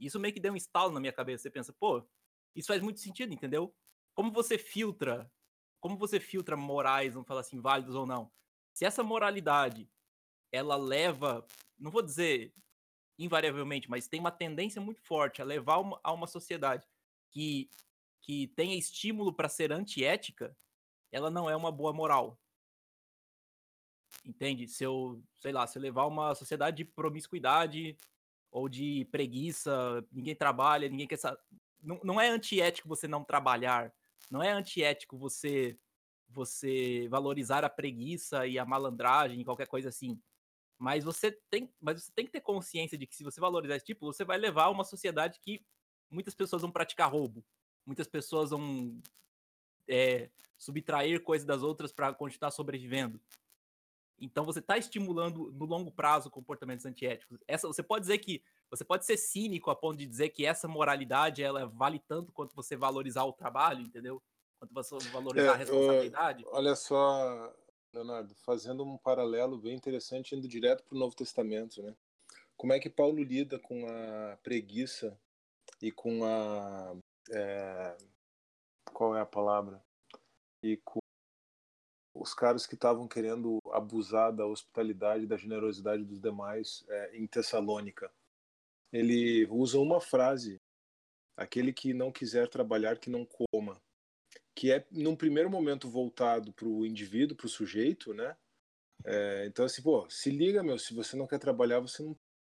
Isso 0.00 0.18
meio 0.18 0.32
que 0.32 0.40
deu 0.40 0.54
um 0.54 0.56
estalo 0.56 0.90
na 0.90 0.98
minha 0.98 1.12
cabeça. 1.12 1.42
Você 1.42 1.50
pensa, 1.50 1.70
pô, 1.78 2.02
isso 2.56 2.68
faz 2.68 2.80
muito 2.80 3.00
sentido, 3.00 3.34
entendeu? 3.34 3.76
Como 4.14 4.32
você 4.32 4.56
filtra, 4.56 5.30
como 5.80 5.98
você 5.98 6.18
filtra 6.18 6.56
morais, 6.56 7.12
vamos 7.12 7.28
falar 7.28 7.42
assim, 7.42 7.60
válidos 7.60 7.94
ou 7.94 8.06
não? 8.06 8.32
Se 8.72 8.86
essa 8.86 9.02
moralidade 9.02 9.86
ela 10.50 10.76
leva, 10.76 11.46
não 11.78 11.90
vou 11.90 12.00
dizer 12.00 12.54
invariavelmente, 13.18 13.90
mas 13.90 14.08
tem 14.08 14.18
uma 14.18 14.30
tendência 14.30 14.80
muito 14.80 15.02
forte 15.02 15.42
a 15.42 15.44
levar 15.44 15.76
a 16.02 16.10
uma 16.10 16.26
sociedade 16.26 16.88
que, 17.30 17.68
que 18.22 18.46
tenha 18.48 18.78
estímulo 18.78 19.34
para 19.34 19.48
ser 19.48 19.72
antiética, 19.72 20.56
ela 21.10 21.30
não 21.30 21.50
é 21.50 21.56
uma 21.56 21.70
boa 21.70 21.92
moral. 21.92 22.38
Entende? 24.24 24.68
Se 24.68 24.84
eu, 24.84 25.22
sei 25.40 25.52
lá, 25.52 25.66
se 25.66 25.76
eu 25.76 25.82
levar 25.82 26.06
uma 26.06 26.34
sociedade 26.34 26.78
de 26.78 26.84
promiscuidade 26.84 27.96
ou 28.50 28.68
de 28.68 29.04
preguiça, 29.10 30.06
ninguém 30.12 30.34
trabalha, 30.34 30.88
ninguém 30.88 31.08
quer 31.08 31.18
saber. 31.18 31.40
Não, 31.82 32.00
não 32.04 32.20
é 32.20 32.28
antiético 32.28 32.88
você 32.88 33.08
não 33.08 33.24
trabalhar. 33.24 33.92
Não 34.30 34.42
é 34.42 34.52
antiético 34.52 35.18
você 35.18 35.76
você 36.28 37.06
valorizar 37.10 37.62
a 37.62 37.68
preguiça 37.68 38.46
e 38.46 38.58
a 38.58 38.64
malandragem, 38.64 39.44
qualquer 39.44 39.66
coisa 39.66 39.90
assim. 39.90 40.18
Mas 40.78 41.04
você 41.04 41.30
tem, 41.50 41.70
mas 41.78 42.02
você 42.02 42.12
tem 42.12 42.24
que 42.24 42.32
ter 42.32 42.40
consciência 42.40 42.96
de 42.96 43.06
que 43.06 43.14
se 43.14 43.22
você 43.22 43.38
valorizar 43.38 43.76
esse 43.76 43.84
tipo, 43.84 44.06
você 44.06 44.24
vai 44.24 44.38
levar 44.38 44.70
uma 44.70 44.82
sociedade 44.82 45.38
que 45.40 45.62
muitas 46.10 46.34
pessoas 46.34 46.62
vão 46.62 46.72
praticar 46.72 47.10
roubo, 47.10 47.44
muitas 47.86 48.06
pessoas 48.06 48.50
vão 48.50 49.00
é, 49.88 50.30
subtrair 50.56 51.22
coisas 51.22 51.46
das 51.46 51.62
outras 51.62 51.92
para 51.92 52.12
continuar 52.14 52.50
sobrevivendo. 52.50 53.20
Então 54.18 54.44
você 54.44 54.60
está 54.60 54.78
estimulando 54.78 55.50
no 55.52 55.64
longo 55.64 55.90
prazo 55.90 56.30
comportamentos 56.30 56.86
antiéticos. 56.86 57.40
Essa, 57.46 57.66
você 57.66 57.82
pode 57.82 58.02
dizer 58.02 58.18
que 58.18 58.42
você 58.70 58.84
pode 58.84 59.04
ser 59.04 59.16
cínico 59.16 59.70
a 59.70 59.74
ponto 59.74 59.98
de 59.98 60.06
dizer 60.06 60.28
que 60.28 60.46
essa 60.46 60.68
moralidade 60.68 61.42
ela 61.42 61.66
vale 61.66 61.98
tanto 61.98 62.32
quanto 62.32 62.54
você 62.54 62.76
valorizar 62.76 63.24
o 63.24 63.32
trabalho, 63.32 63.82
entendeu? 63.82 64.22
Quanto 64.60 64.72
você 64.72 64.96
valorizar 65.10 65.46
é, 65.46 65.54
a 65.54 65.56
responsabilidade. 65.56 66.44
olha 66.46 66.76
só, 66.76 67.52
Leonardo, 67.92 68.32
fazendo 68.36 68.84
um 68.84 68.96
paralelo 68.96 69.58
bem 69.58 69.74
interessante 69.74 70.36
indo 70.36 70.46
direto 70.46 70.84
para 70.84 70.94
o 70.94 70.98
Novo 70.98 71.16
Testamento, 71.16 71.82
né? 71.82 71.94
Como 72.56 72.72
é 72.72 72.78
que 72.78 72.88
Paulo 72.88 73.20
lida 73.24 73.58
com 73.58 73.84
a 73.88 74.36
preguiça 74.36 75.18
e 75.80 75.90
com 75.90 76.24
a 76.24 76.94
é, 77.30 77.96
qual 78.92 79.16
é 79.16 79.20
a 79.20 79.26
palavra? 79.26 79.82
E 80.62 80.76
com 80.78 81.00
os 82.14 82.34
caras 82.34 82.66
que 82.66 82.74
estavam 82.74 83.08
querendo 83.08 83.58
abusar 83.72 84.32
da 84.32 84.46
hospitalidade, 84.46 85.26
da 85.26 85.36
generosidade 85.36 86.04
dos 86.04 86.20
demais 86.20 86.84
é, 86.88 87.16
em 87.16 87.26
Tessalônica. 87.26 88.10
Ele 88.92 89.46
usa 89.46 89.78
uma 89.78 90.00
frase: 90.00 90.60
aquele 91.36 91.72
que 91.72 91.94
não 91.94 92.12
quiser 92.12 92.48
trabalhar, 92.48 92.98
que 92.98 93.10
não 93.10 93.26
coma. 93.26 93.80
Que 94.54 94.70
é, 94.70 94.86
num 94.90 95.16
primeiro 95.16 95.50
momento, 95.50 95.88
voltado 95.88 96.52
para 96.52 96.68
o 96.68 96.84
indivíduo, 96.84 97.36
para 97.36 97.46
o 97.46 97.50
sujeito, 97.50 98.12
né? 98.12 98.36
É, 99.04 99.46
então, 99.46 99.64
assim, 99.64 99.82
pô, 99.82 100.08
se 100.08 100.30
liga, 100.30 100.62
meu, 100.62 100.78
se 100.78 100.94
você 100.94 101.16
não 101.16 101.26
quer 101.26 101.38
trabalhar, 101.38 101.80
você 101.80 102.02
não 102.02 102.16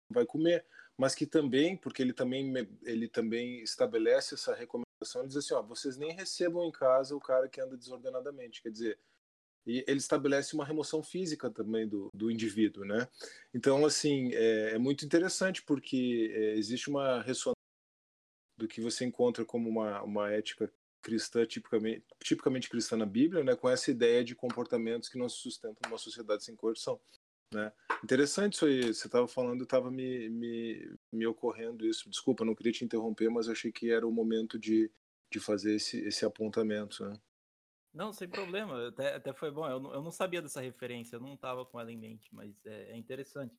vai 0.09 0.25
comer. 0.25 0.65
Mas 0.97 1.13
que 1.13 1.25
também, 1.25 1.75
porque 1.75 2.01
ele 2.01 2.13
também, 2.13 2.53
ele 2.83 3.07
também 3.07 3.61
estabelece 3.61 4.35
essa 4.35 4.53
recomendação, 4.53 5.21
ele 5.21 5.27
diz 5.27 5.37
assim, 5.37 5.53
ó, 5.53 5.61
vocês 5.61 5.97
nem 5.97 6.13
recebam 6.13 6.63
em 6.65 6.71
casa 6.71 7.15
o 7.15 7.19
cara 7.19 7.49
que 7.49 7.59
anda 7.59 7.77
desordenadamente. 7.77 8.61
Quer 8.61 8.71
dizer, 8.71 8.99
e 9.65 9.83
ele 9.87 9.97
estabelece 9.97 10.53
uma 10.53 10.65
remoção 10.65 11.01
física 11.01 11.49
também 11.49 11.87
do, 11.87 12.09
do 12.13 12.29
indivíduo, 12.29 12.85
né? 12.85 13.07
Então, 13.53 13.85
assim, 13.85 14.29
é, 14.33 14.75
é 14.75 14.77
muito 14.77 15.05
interessante 15.05 15.63
porque 15.63 16.31
é, 16.33 16.55
existe 16.55 16.89
uma 16.89 17.21
ressonância 17.21 17.55
do 18.57 18.67
que 18.67 18.79
você 18.79 19.03
encontra 19.03 19.43
como 19.43 19.67
uma, 19.67 20.01
uma 20.03 20.31
ética 20.31 20.71
cristã, 21.01 21.45
tipicamente, 21.45 22.03
tipicamente 22.23 22.69
cristã 22.69 22.95
na 22.95 23.05
Bíblia, 23.05 23.43
né, 23.43 23.55
com 23.55 23.69
essa 23.69 23.91
ideia 23.91 24.23
de 24.23 24.33
comportamentos 24.33 25.09
que 25.09 25.17
não 25.17 25.29
se 25.29 25.37
sustentam 25.37 25.77
numa 25.85 25.99
sociedade 25.99 26.43
sem 26.43 26.55
corrupção. 26.55 26.99
Né? 27.53 27.71
Interessante 28.03 28.53
isso 28.53 28.65
aí, 28.65 28.93
você 28.93 29.07
estava 29.07 29.27
falando, 29.27 29.63
estava 29.63 29.89
me, 29.91 30.29
me, 30.29 30.97
me 31.11 31.27
ocorrendo 31.27 31.85
isso. 31.85 32.09
Desculpa, 32.09 32.45
não 32.45 32.55
queria 32.55 32.71
te 32.71 32.83
interromper, 32.83 33.29
mas 33.29 33.47
achei 33.47 33.71
que 33.71 33.91
era 33.91 34.07
o 34.07 34.11
momento 34.11 34.59
de, 34.59 34.91
de 35.31 35.39
fazer 35.39 35.75
esse, 35.75 35.99
esse 36.05 36.25
apontamento. 36.25 37.05
Né? 37.05 37.19
Não, 37.93 38.11
sem 38.11 38.27
problema, 38.27 38.89
até, 38.89 39.15
até 39.15 39.33
foi 39.33 39.51
bom. 39.51 39.67
Eu 39.67 39.79
não, 39.79 39.93
eu 39.93 40.01
não 40.01 40.11
sabia 40.11 40.41
dessa 40.41 40.61
referência, 40.61 41.15
eu 41.15 41.21
não 41.21 41.35
estava 41.35 41.65
com 41.65 41.79
ela 41.79 41.91
em 41.91 41.97
mente, 41.97 42.33
mas 42.33 42.53
é, 42.65 42.91
é, 42.91 42.97
interessante. 42.97 43.55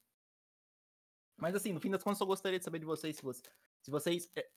Mas 1.37 1.55
assim, 1.55 1.73
no 1.73 1.81
fim 1.81 1.91
das 1.91 2.03
contas, 2.03 2.21
eu 2.21 2.27
gostaria 2.27 2.59
de 2.59 2.65
saber 2.65 2.79
de 2.79 2.87
vocês 2.87 3.17
se, 3.17 3.23
você, 3.23 3.43
se 3.83 3.91
vocês. 3.91 4.31
É, 4.37 4.51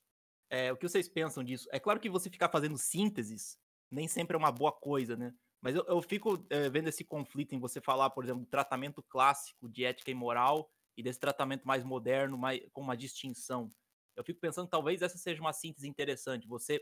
é, 0.51 0.73
o 0.73 0.77
que 0.77 0.87
vocês 0.87 1.07
pensam 1.07 1.43
disso? 1.43 1.67
É 1.71 1.79
claro 1.79 1.99
que 1.99 2.09
você 2.09 2.29
ficar 2.29 2.49
fazendo 2.49 2.77
sínteses 2.77 3.57
nem 3.91 4.07
sempre 4.07 4.35
é 4.35 4.37
uma 4.37 4.51
boa 4.51 4.71
coisa, 4.71 5.15
né? 5.15 5.33
Mas 5.61 5.75
eu, 5.75 5.83
eu 5.87 6.01
fico 6.01 6.45
é, 6.49 6.69
vendo 6.69 6.87
esse 6.87 7.03
conflito 7.03 7.53
em 7.53 7.59
você 7.59 7.81
falar, 7.81 8.09
por 8.11 8.23
exemplo, 8.23 8.43
do 8.43 8.49
tratamento 8.49 9.03
clássico 9.03 9.67
de 9.67 9.83
ética 9.83 10.11
e 10.11 10.13
moral 10.13 10.71
e 10.95 11.03
desse 11.03 11.19
tratamento 11.19 11.67
mais 11.67 11.83
moderno, 11.83 12.37
mais, 12.37 12.61
com 12.71 12.81
uma 12.81 12.95
distinção. 12.95 13.73
Eu 14.15 14.23
fico 14.23 14.39
pensando 14.39 14.65
que 14.65 14.71
talvez 14.71 15.01
essa 15.01 15.17
seja 15.17 15.41
uma 15.41 15.53
síntese 15.53 15.87
interessante. 15.87 16.47
Você 16.47 16.81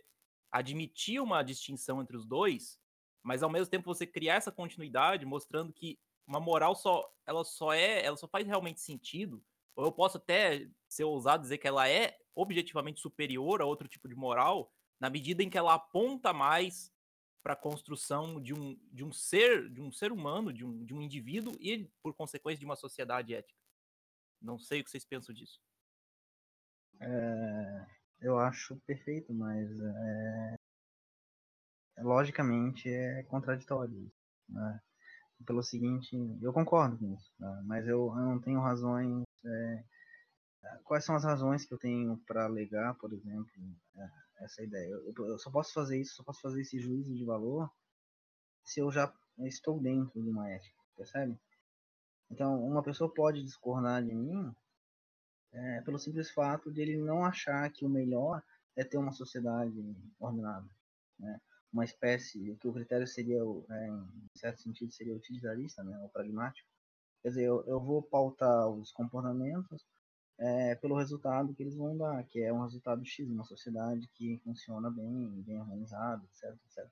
admitir 0.52 1.22
uma 1.22 1.44
distinção 1.44 2.02
entre 2.02 2.16
os 2.16 2.26
dois, 2.26 2.80
mas 3.24 3.44
ao 3.44 3.50
mesmo 3.50 3.70
tempo 3.70 3.94
você 3.94 4.06
criar 4.08 4.36
essa 4.36 4.52
continuidade, 4.52 5.26
mostrando 5.26 5.74
que 5.74 6.00
uma 6.26 6.40
moral 6.40 6.76
só, 6.76 7.08
ela 7.26 7.44
só 7.44 7.74
é, 7.74 8.04
ela 8.04 8.18
só 8.18 8.28
faz 8.28 8.46
realmente 8.46 8.82
sentido. 8.82 9.44
Ou 9.76 9.86
eu 9.86 9.92
posso 9.92 10.18
até 10.18 10.68
ser 10.88 11.04
ousado 11.04 11.44
dizer 11.44 11.58
que 11.58 11.68
ela 11.68 11.88
é 11.88 12.18
objetivamente 12.36 13.00
superior 13.00 13.62
a 13.62 13.66
outro 13.66 13.88
tipo 13.88 14.08
de 14.08 14.16
moral, 14.16 14.72
na 15.00 15.10
medida 15.10 15.44
em 15.44 15.50
que 15.50 15.58
ela 15.58 15.76
aponta 15.76 16.34
mais 16.34 16.92
para 17.48 17.54
a 17.54 17.56
construção 17.56 18.42
de 18.42 18.54
um, 18.54 18.78
de 18.92 19.06
um 19.06 19.14
ser, 19.14 19.70
de 19.70 19.80
um 19.80 19.90
ser 19.90 20.12
humano, 20.12 20.52
de 20.52 20.66
um, 20.66 20.84
de 20.84 20.94
um 20.94 21.02
indivíduo 21.02 21.56
e, 21.62 21.90
por 22.04 22.14
consequência, 22.14 22.60
de 22.60 22.66
uma 22.66 22.76
sociedade 22.76 23.34
ética. 23.34 23.58
Não 24.42 24.60
sei 24.60 24.82
o 24.82 24.84
que 24.84 24.92
vocês 24.92 25.06
pensam 25.06 25.34
disso. 25.34 25.58
É, 27.00 27.88
eu 28.20 28.38
acho 28.38 28.76
perfeito, 28.86 29.34
mas 29.34 29.66
é, 29.80 30.56
logicamente 32.00 32.90
é 32.90 33.24
contraditório. 33.24 34.12
Né? 34.50 34.82
Pelo 35.46 35.64
seguinte, 35.64 36.18
eu 36.42 36.52
concordo 36.52 36.98
com 36.98 37.14
isso, 37.14 37.32
né? 37.40 37.62
mas 37.64 37.88
eu, 37.88 38.10
eu, 38.10 38.26
não 38.26 38.42
tenho 38.42 38.60
razões. 38.60 39.24
É, 39.46 39.84
quais 40.84 41.06
são 41.06 41.16
as 41.16 41.24
razões 41.24 41.66
que 41.66 41.74
eu 41.74 41.78
tenho 41.78 42.18
para 42.28 42.44
alegar, 42.44 42.94
por 42.96 43.14
exemplo, 43.14 43.50
essa 44.40 44.64
ideia. 44.64 44.90
Eu, 44.90 45.14
eu, 45.28 45.40
só 45.40 45.50
posso 45.50 45.74
fazer 45.74 46.00
isso, 46.00 46.16
só 46.16 46.24
posso 46.24 46.42
fazer 46.42 46.62
esse 46.62 46.80
juízo 46.80 47.14
de 47.16 47.26
valor 47.26 47.70
se 48.64 48.80
eu 48.80 48.92
já 48.92 49.14
estou 49.40 49.80
dentro 49.80 50.22
de 50.22 50.30
uma 50.30 50.50
ética, 50.50 50.78
percebe? 50.96 51.40
Então, 52.30 52.62
uma 52.64 52.84
pessoa 52.84 53.14
pode 53.14 53.44
discordar 53.44 54.04
de 54.04 54.14
mim 54.14 54.54
é, 55.54 55.82
pelo 55.82 55.98
simples 55.98 56.30
fato 56.30 56.72
de 56.72 56.82
ele 56.82 56.98
não 56.98 57.24
achar 57.24 57.72
que 57.72 57.86
o 57.86 57.90
melhor 57.90 58.44
é 58.76 58.84
ter 58.84 58.98
uma 58.98 59.12
sociedade 59.12 59.96
ordenada, 60.20 60.70
né? 61.18 61.40
uma 61.72 61.86
espécie, 61.86 62.56
que 62.60 62.68
o 62.68 62.74
critério 62.74 63.08
seria, 63.08 63.40
é, 63.40 63.88
em 63.88 64.30
certo 64.36 64.62
sentido, 64.62 64.92
seria 64.92 65.16
utilitarista, 65.16 65.84
né? 65.84 65.98
ou 66.00 66.10
pragmático. 66.10 66.68
Quer 67.22 67.30
dizer, 67.30 67.44
eu, 67.46 67.64
eu 67.66 67.80
vou 67.80 68.02
pautar 68.02 68.68
os 68.70 68.92
comportamentos 68.92 69.86
é, 70.40 70.76
pelo 70.76 70.98
resultado 70.98 71.54
que 71.54 71.64
eles 71.64 71.76
vão 71.76 71.98
dar, 71.98 72.24
que 72.26 72.42
é 72.42 72.54
um 72.54 72.62
resultado 72.62 73.04
X, 73.06 73.28
uma 73.30 73.44
sociedade 73.44 74.08
que 74.14 74.40
funciona 74.44 74.90
bem, 74.90 75.42
bem 75.42 75.60
organizada, 75.60 76.24
etc, 76.26 76.56
etc. 76.66 76.88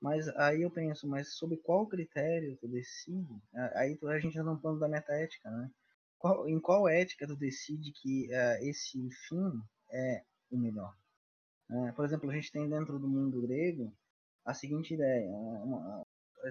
Mas 0.00 0.28
aí 0.30 0.62
eu 0.62 0.70
penso, 0.70 1.06
mas 1.06 1.34
sobre 1.34 1.56
qual 1.58 1.86
critério 1.86 2.56
tu 2.56 2.66
decide? 2.66 3.40
Aí 3.74 3.96
a 4.02 4.18
gente 4.18 4.34
já 4.34 4.42
tá 4.42 4.50
no 4.50 4.58
plano 4.58 4.80
da 4.80 4.88
metaética, 4.88 5.48
né? 5.48 5.70
Qual, 6.18 6.48
em 6.48 6.58
qual 6.60 6.88
ética 6.88 7.26
tu 7.26 7.36
decide 7.36 7.92
que 7.92 8.28
uh, 8.28 8.64
esse 8.64 9.10
fim 9.28 9.62
é 9.90 10.22
o 10.50 10.58
melhor? 10.58 10.96
Uh, 11.70 11.92
por 11.94 12.04
exemplo, 12.04 12.30
a 12.30 12.34
gente 12.34 12.50
tem 12.50 12.68
dentro 12.68 12.98
do 12.98 13.08
mundo 13.08 13.42
grego 13.42 13.92
a 14.44 14.54
seguinte 14.54 14.94
ideia. 14.94 15.30
Uma, 15.30 16.02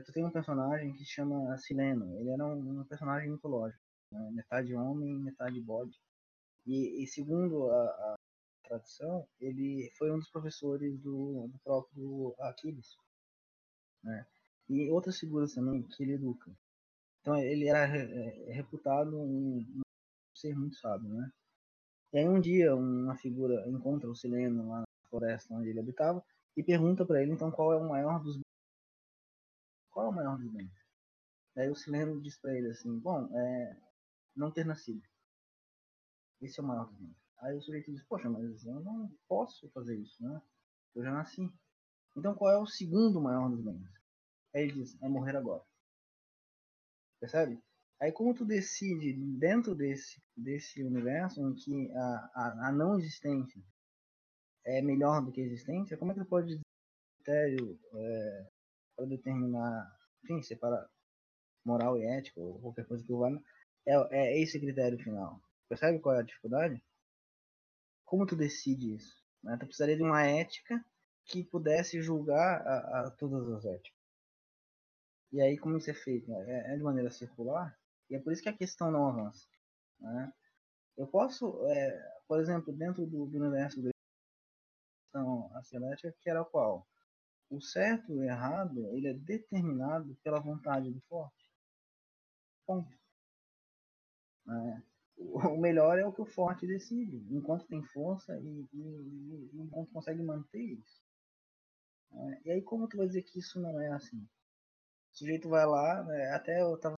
tu 0.05 0.11
tem 0.13 0.25
um 0.25 0.31
personagem 0.31 0.93
que 0.93 0.99
se 0.99 1.11
chama 1.11 1.57
Sileno. 1.57 2.17
Ele 2.19 2.29
era 2.29 2.45
um, 2.45 2.81
um 2.81 2.83
personagem 2.85 3.29
mitológico. 3.29 3.81
Né? 4.11 4.31
Metade 4.31 4.73
homem, 4.75 5.13
metade 5.19 5.59
bode. 5.59 5.97
E, 6.65 7.03
e 7.03 7.07
segundo 7.07 7.69
a, 7.69 7.83
a, 7.83 8.15
tradição, 8.63 9.27
ele 9.39 9.91
foi 9.97 10.11
um 10.11 10.19
dos 10.19 10.29
professores 10.29 10.97
do, 10.99 11.47
do 11.47 11.59
próprio 11.59 12.33
Aquiles. 12.39 12.95
Né? 14.03 14.25
E 14.69 14.89
outras 14.89 15.19
figuras 15.19 15.53
também 15.53 15.83
que 15.83 16.03
ele 16.03 16.13
educa. 16.13 16.51
Então 17.21 17.37
ele 17.37 17.67
era 17.67 17.85
é, 17.85 18.51
reputado 18.53 19.19
um, 19.19 19.57
um, 19.59 19.81
ser 20.35 20.55
muito 20.55 20.75
sábio, 20.77 21.09
né? 21.09 21.31
E 22.13 22.17
aí 22.19 22.27
um 22.27 22.39
dia 22.39 22.75
uma 22.75 23.15
figura 23.15 23.67
encontra 23.69 24.09
o 24.09 24.15
Sileno 24.15 24.69
lá 24.69 24.79
na 24.79 25.09
floresta 25.09 25.53
onde 25.53 25.69
ele 25.69 25.79
habitava 25.79 26.23
e 26.57 26.63
pergunta 26.63 27.05
para 27.05 27.21
ele 27.21 27.31
então 27.31 27.51
qual 27.51 27.73
é 27.73 27.77
o 27.77 27.87
maior 27.87 28.21
dos 28.23 28.39
qual 29.91 30.07
é 30.07 30.09
o 30.09 30.13
maior 30.13 30.37
dos 30.37 30.51
bens. 30.51 30.71
Aí 31.55 31.69
o 31.69 31.75
Sileno 31.75 32.21
diz 32.21 32.37
para 32.37 32.57
ele 32.57 32.69
assim, 32.69 32.97
bom, 32.99 33.29
é 33.37 33.77
não 34.35 34.51
ter 34.51 34.65
nascido. 34.65 35.01
Esse 36.41 36.59
é 36.59 36.63
o 36.63 36.65
maior 36.65 36.85
dos 36.85 36.97
bens. 36.97 37.15
Aí 37.39 37.55
o 37.55 37.61
sujeito 37.61 37.91
diz, 37.91 38.03
poxa, 38.03 38.29
mas 38.29 38.65
eu 38.65 38.79
não 38.81 39.11
posso 39.27 39.69
fazer 39.69 39.97
isso, 39.97 40.23
né? 40.23 40.41
Eu 40.95 41.03
já 41.03 41.11
nasci. 41.11 41.51
Então 42.15 42.35
qual 42.35 42.51
é 42.51 42.57
o 42.57 42.65
segundo 42.65 43.21
maior 43.21 43.49
dos 43.49 43.63
bens? 43.63 43.87
Aí 44.53 44.63
ele 44.63 44.73
diz, 44.73 45.01
é 45.01 45.07
morrer 45.07 45.35
agora. 45.35 45.63
Percebe? 47.19 47.61
Aí 47.99 48.11
como 48.11 48.33
tu 48.33 48.45
decide 48.45 49.13
dentro 49.37 49.75
desse, 49.75 50.21
desse 50.35 50.83
universo 50.83 51.41
em 51.41 51.53
que 51.53 51.91
a, 51.91 52.31
a, 52.33 52.67
a 52.69 52.71
não 52.71 52.97
existência 52.97 53.63
é 54.65 54.81
melhor 54.81 55.23
do 55.23 55.31
que 55.31 55.41
a 55.41 55.45
existência, 55.45 55.97
como 55.97 56.11
é 56.11 56.15
que 56.15 56.21
tu 56.21 56.27
pode 56.27 56.47
dizer 56.47 56.61
critério 57.21 57.79
é, 57.93 58.47
para 58.95 59.05
determinar, 59.05 59.95
enfim, 60.23 60.41
separar 60.41 60.87
moral 61.63 61.97
e 61.97 62.05
ética 62.05 62.39
ou 62.39 62.59
qualquer 62.59 62.85
coisa 62.85 63.03
que 63.03 63.13
valha, 63.13 63.41
é, 63.87 63.93
é 64.11 64.41
esse 64.41 64.59
critério 64.59 64.97
final. 64.99 65.39
Percebe 65.71 65.99
qual 65.99 66.15
é 66.15 66.19
a 66.19 66.21
dificuldade? 66.21 66.83
Como 68.03 68.25
tu 68.25 68.35
decide 68.35 68.93
isso? 68.93 69.15
Né? 69.41 69.55
Tu 69.55 69.65
precisaria 69.65 69.95
de 69.95 70.03
uma 70.03 70.21
ética 70.21 70.83
que 71.23 71.45
pudesse 71.45 72.01
julgar 72.01 72.61
a, 72.67 73.07
a 73.07 73.11
todas 73.11 73.47
as 73.47 73.63
éticas. 73.63 73.97
E 75.31 75.41
aí 75.41 75.57
como 75.57 75.77
isso 75.77 75.89
é 75.89 75.93
feito? 75.93 76.29
É, 76.33 76.73
é, 76.73 76.75
de 76.75 76.83
maneira 76.83 77.09
circular 77.09 77.73
e 78.09 78.15
é 78.15 78.19
por 78.19 78.33
isso 78.33 78.43
que 78.43 78.49
a 78.49 78.57
questão 78.57 78.91
não 78.91 79.07
avança. 79.07 79.47
Né? 79.97 80.33
Eu 80.97 81.07
posso, 81.07 81.65
é, 81.67 82.21
por 82.27 82.41
exemplo, 82.41 82.73
dentro 82.73 83.05
do, 83.05 83.25
do 83.27 83.37
universo 83.37 83.81
da 83.81 83.91
questão 85.05 85.55
ascética, 85.55 86.13
que 86.19 86.29
era 86.29 86.43
qual? 86.43 86.85
O 87.49 87.61
certo 87.61 88.11
e 88.11 88.17
o 88.17 88.23
errado, 88.25 88.93
ele 88.93 89.07
é 89.07 89.13
determinado 89.13 90.17
pela 90.21 90.41
vontade 90.41 90.91
do 90.91 90.99
forte. 91.07 91.49
Ponto. 92.65 92.93
Né? 94.45 94.83
O 95.21 95.57
melhor 95.57 95.99
é 95.99 96.05
o 96.05 96.11
que 96.11 96.21
o 96.21 96.25
forte 96.25 96.65
decide, 96.65 97.23
enquanto 97.29 97.67
tem 97.67 97.83
força 97.83 98.37
e, 98.39 98.67
e, 98.73 99.49
e 99.53 99.61
enquanto 99.61 99.91
consegue 99.91 100.21
manter 100.21 100.61
isso. 100.61 101.01
É, 102.13 102.41
e 102.45 102.51
aí 102.51 102.61
como 102.61 102.87
tu 102.87 102.97
vai 102.97 103.07
dizer 103.07 103.23
que 103.23 103.39
isso 103.39 103.59
não 103.59 103.79
é 103.79 103.89
assim? 103.91 104.17
O 104.17 105.17
sujeito 105.17 105.49
vai 105.49 105.65
lá, 105.65 106.03
né, 106.03 106.31
até 106.31 106.61
eu 106.61 106.77
tava 106.77 106.95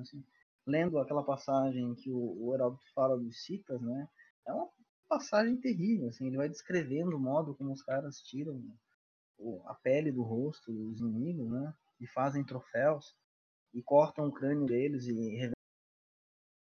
assim, 0.00 0.24
lendo 0.66 0.98
aquela 0.98 1.24
passagem 1.24 1.94
que 1.94 2.10
o, 2.10 2.46
o 2.46 2.54
Heródoto 2.54 2.84
fala 2.94 3.18
dos 3.18 3.44
citas, 3.44 3.80
né? 3.80 4.08
É 4.46 4.52
uma 4.52 4.68
passagem 5.08 5.56
terrível, 5.56 6.08
assim, 6.08 6.26
ele 6.26 6.36
vai 6.36 6.48
descrevendo 6.48 7.16
o 7.16 7.20
modo 7.20 7.54
como 7.54 7.72
os 7.72 7.82
caras 7.82 8.20
tiram 8.20 8.62
a 9.66 9.74
pele 9.74 10.12
do 10.12 10.22
rosto 10.22 10.72
dos 10.72 11.00
inimigos, 11.00 11.50
né? 11.50 11.74
E 12.00 12.06
fazem 12.06 12.44
troféus 12.44 13.16
e 13.74 13.82
cortam 13.82 14.26
o 14.26 14.32
crânio 14.32 14.66
deles 14.66 15.06
e 15.06 15.52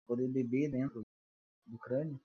poder 0.08 0.26
beber 0.26 0.70
dentro 0.70 1.06
do 1.66 1.78
crânio. 1.78 2.18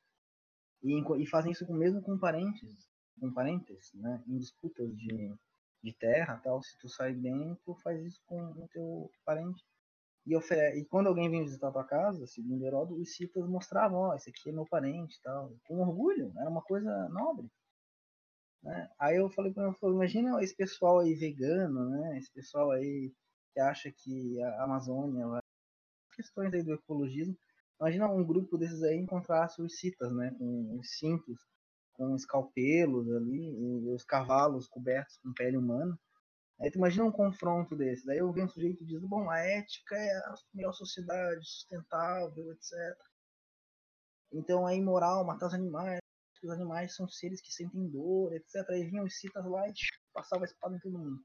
E, 0.82 1.22
e 1.22 1.28
fazem 1.28 1.52
isso 1.52 1.72
mesmo 1.72 2.02
com 2.02 2.18
parentes, 2.18 2.90
com 3.20 3.32
parentes, 3.32 3.94
né? 3.94 4.24
Em 4.28 4.38
disputas 4.38 4.90
de, 4.98 5.36
de 5.84 5.94
terra, 5.94 6.40
tal. 6.44 6.64
Se 6.64 6.78
tu 6.80 6.90
sai 6.90 7.14
bem, 7.14 7.56
tu 7.64 7.76
faz 7.76 8.02
isso 8.04 8.22
com 8.26 8.42
o 8.42 8.68
teu 8.70 9.12
parente. 9.26 9.64
E, 10.26 10.34
e 10.36 10.86
quando 10.86 11.08
alguém 11.08 11.30
vem 11.30 11.44
visitar 11.44 11.72
tua 11.72 11.84
casa, 11.84 12.26
segundo 12.26 12.66
Heródoto, 12.66 13.00
os 13.00 13.14
citas 13.14 13.46
mostravam, 13.48 14.00
ó, 14.00 14.12
oh, 14.12 14.16
esse 14.16 14.30
aqui 14.30 14.50
é 14.50 14.54
meu 14.54 14.66
parente, 14.66 15.20
tal, 15.22 15.54
com 15.66 15.82
orgulho, 15.82 16.32
era 16.38 16.50
uma 16.50 16.62
coisa 16.62 17.10
nobre. 17.10 17.50
Né? 18.64 18.90
Aí 18.98 19.18
eu 19.18 19.30
falei 19.30 19.54
para 19.54 19.68
ele, 19.68 19.94
imagina 19.94 20.42
esse 20.42 20.56
pessoal 20.56 21.00
aí 21.00 21.14
vegano, 21.14 21.90
né? 21.90 22.18
Esse 22.18 22.32
pessoal 22.32 22.72
aí 22.72 23.12
que 23.54 23.60
acha 23.60 23.92
que 23.92 24.42
a 24.42 24.64
Amazônia 24.64 25.42
questões 26.16 26.54
aí 26.54 26.64
do 26.64 26.74
ecologismo 26.74 27.36
Imagina 27.80 28.08
um 28.10 28.24
grupo 28.24 28.58
desses 28.58 28.82
aí 28.84 28.98
encontrasse 28.98 29.62
os 29.62 29.78
citas, 29.78 30.12
né? 30.14 30.34
Com 30.38 30.80
os 30.80 30.98
cintos 30.98 31.38
com 31.94 32.16
escalpelos 32.16 33.12
ali, 33.14 33.52
e 33.52 33.90
os 33.94 34.04
cavalos 34.04 34.68
cobertos 34.68 35.18
com 35.18 35.34
pele 35.34 35.58
humana. 35.58 35.98
Aí 36.60 36.72
tu 36.72 36.78
imagina 36.78 37.06
um 37.06 37.12
confronto 37.12 37.76
desse. 37.76 38.06
Daí 38.06 38.18
eu 38.18 38.32
venho 38.32 38.46
um 38.46 38.50
sujeito 38.50 38.86
diz, 38.86 39.02
bom, 39.02 39.30
a 39.30 39.40
ética 39.40 39.96
é 39.96 40.18
a 40.18 40.36
melhor 40.54 40.74
sociedade, 40.74 41.46
sustentável, 41.46 42.52
etc. 42.52 42.98
Então 44.32 44.68
é 44.68 44.76
imoral 44.76 45.26
matar 45.26 45.48
os 45.48 45.54
animais, 45.54 46.00
os 46.44 46.50
animais 46.50 46.96
são 46.96 47.08
seres 47.08 47.42
que 47.42 47.54
sentem 47.54 47.90
dor, 47.90 48.34
etc. 48.34 48.68
Aí 48.70 48.84
vinham 48.90 49.06
os 49.06 49.18
citas 49.20 49.46
lá 49.46 49.68
e 49.68 49.74
passava 50.14 50.44
a 50.44 50.46
espada 50.46 50.76
em 50.76 50.80
todo 50.80 50.98
mundo. 51.00 51.24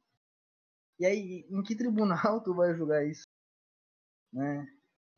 E 0.99 1.07
aí, 1.07 1.47
em 1.49 1.63
que 1.63 1.77
tribunal 1.77 2.41
tu 2.43 2.55
vai 2.55 2.75
julgar 2.75 3.07
isso? 3.07 3.23
Né? 4.33 4.67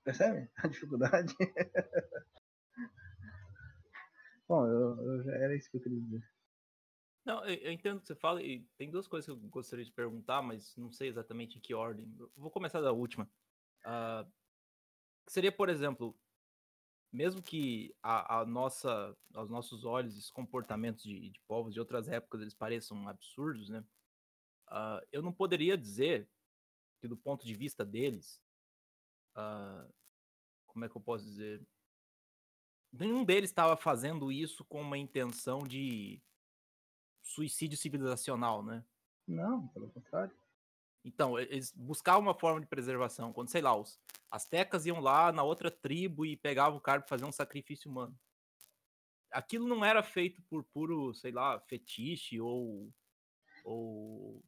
Percebe 0.05 0.51
a 0.57 0.69
dificuldade? 0.69 1.35
Bom, 4.49 4.67
eu, 4.67 5.01
eu, 5.01 5.23
já 5.23 5.33
era 5.33 5.55
isso 5.55 5.71
que 5.71 5.77
eu 5.77 5.81
queria 5.81 6.01
dizer. 6.01 6.29
Não, 7.25 7.45
eu, 7.45 7.71
entendo 7.71 7.99
o 7.99 8.01
que 8.01 8.07
você 8.07 8.17
fala, 8.17 8.43
e 8.43 8.67
tem 8.77 8.91
duas 8.91 9.07
coisas 9.07 9.27
que 9.27 9.31
eu 9.31 9.37
gostaria 9.49 9.85
de 9.85 9.93
perguntar, 9.93 10.43
mas 10.43 10.75
não 10.77 10.91
sei 10.91 11.09
exatamente 11.09 11.59
em 11.59 11.61
que 11.61 11.75
ordem. 11.75 12.13
Eu 12.19 12.31
vou 12.37 12.51
começar 12.51 12.81
da 12.81 12.93
última. 12.93 13.31
Uh, 13.85 14.29
seria, 15.29 15.53
por 15.53 15.69
exemplo, 15.69 16.19
mesmo 17.13 17.43
que 17.43 17.95
a, 18.03 18.41
a, 18.41 18.47
nossa, 18.47 19.17
aos 19.35 19.51
nossos 19.51 19.85
olhos, 19.85 20.17
esses 20.17 20.31
comportamentos 20.31 21.03
de, 21.03 21.31
de 21.31 21.41
povos 21.47 21.75
de 21.75 21.81
outras 21.81 22.09
épocas 22.09 22.41
eles 22.41 22.55
pareçam 22.55 23.09
absurdos, 23.09 23.69
né? 23.69 23.85
Uh, 24.69 25.05
eu 25.13 25.23
não 25.23 25.33
poderia 25.33 25.77
dizer 25.77 26.29
que, 27.01 27.09
do 27.09 27.17
ponto 27.17 27.45
de 27.45 27.55
vista 27.55 27.85
deles, 27.85 28.41
uh, 29.41 29.93
como 30.67 30.85
é 30.85 30.89
que 30.89 30.97
eu 30.97 31.01
posso 31.01 31.25
dizer? 31.25 31.67
nenhum 32.93 33.25
deles 33.25 33.51
estava 33.51 33.77
fazendo 33.77 34.33
isso 34.33 34.65
com 34.65 34.81
uma 34.81 34.99
intenção 34.99 35.61
de 35.61 36.21
suicídio 37.23 37.79
civilizacional, 37.79 38.63
né? 38.63 38.85
Não, 39.27 39.69
pelo 39.69 39.89
contrário. 39.91 40.35
Então, 41.05 41.39
eles 41.39 41.73
buscavam 41.73 42.23
uma 42.23 42.39
forma 42.39 42.61
de 42.61 42.67
preservação. 42.67 43.33
Quando, 43.33 43.49
sei 43.49 43.63
lá, 43.63 43.75
os 43.75 43.99
astecas 44.31 44.87
iam 44.87 45.01
lá 45.01 45.33
na 45.33 45.43
outra 45.43 45.71
tribo 45.71 46.27
e 46.27 46.37
pegavam 46.37 46.79
o 46.79 46.81
cara 46.81 47.01
para 47.01 47.09
fazer 47.09 47.25
um 47.25 47.33
sacrifício 47.33 47.91
humano. 47.91 48.19
Aquilo 49.31 49.69
não 49.69 49.85
era 49.85 50.03
feito 50.03 50.43
por 50.43 50.65
puro, 50.65 51.15
sei 51.15 51.31
lá, 51.31 51.59
fetiche 51.61 52.41
ou. 52.41 52.93
ou 53.65 54.43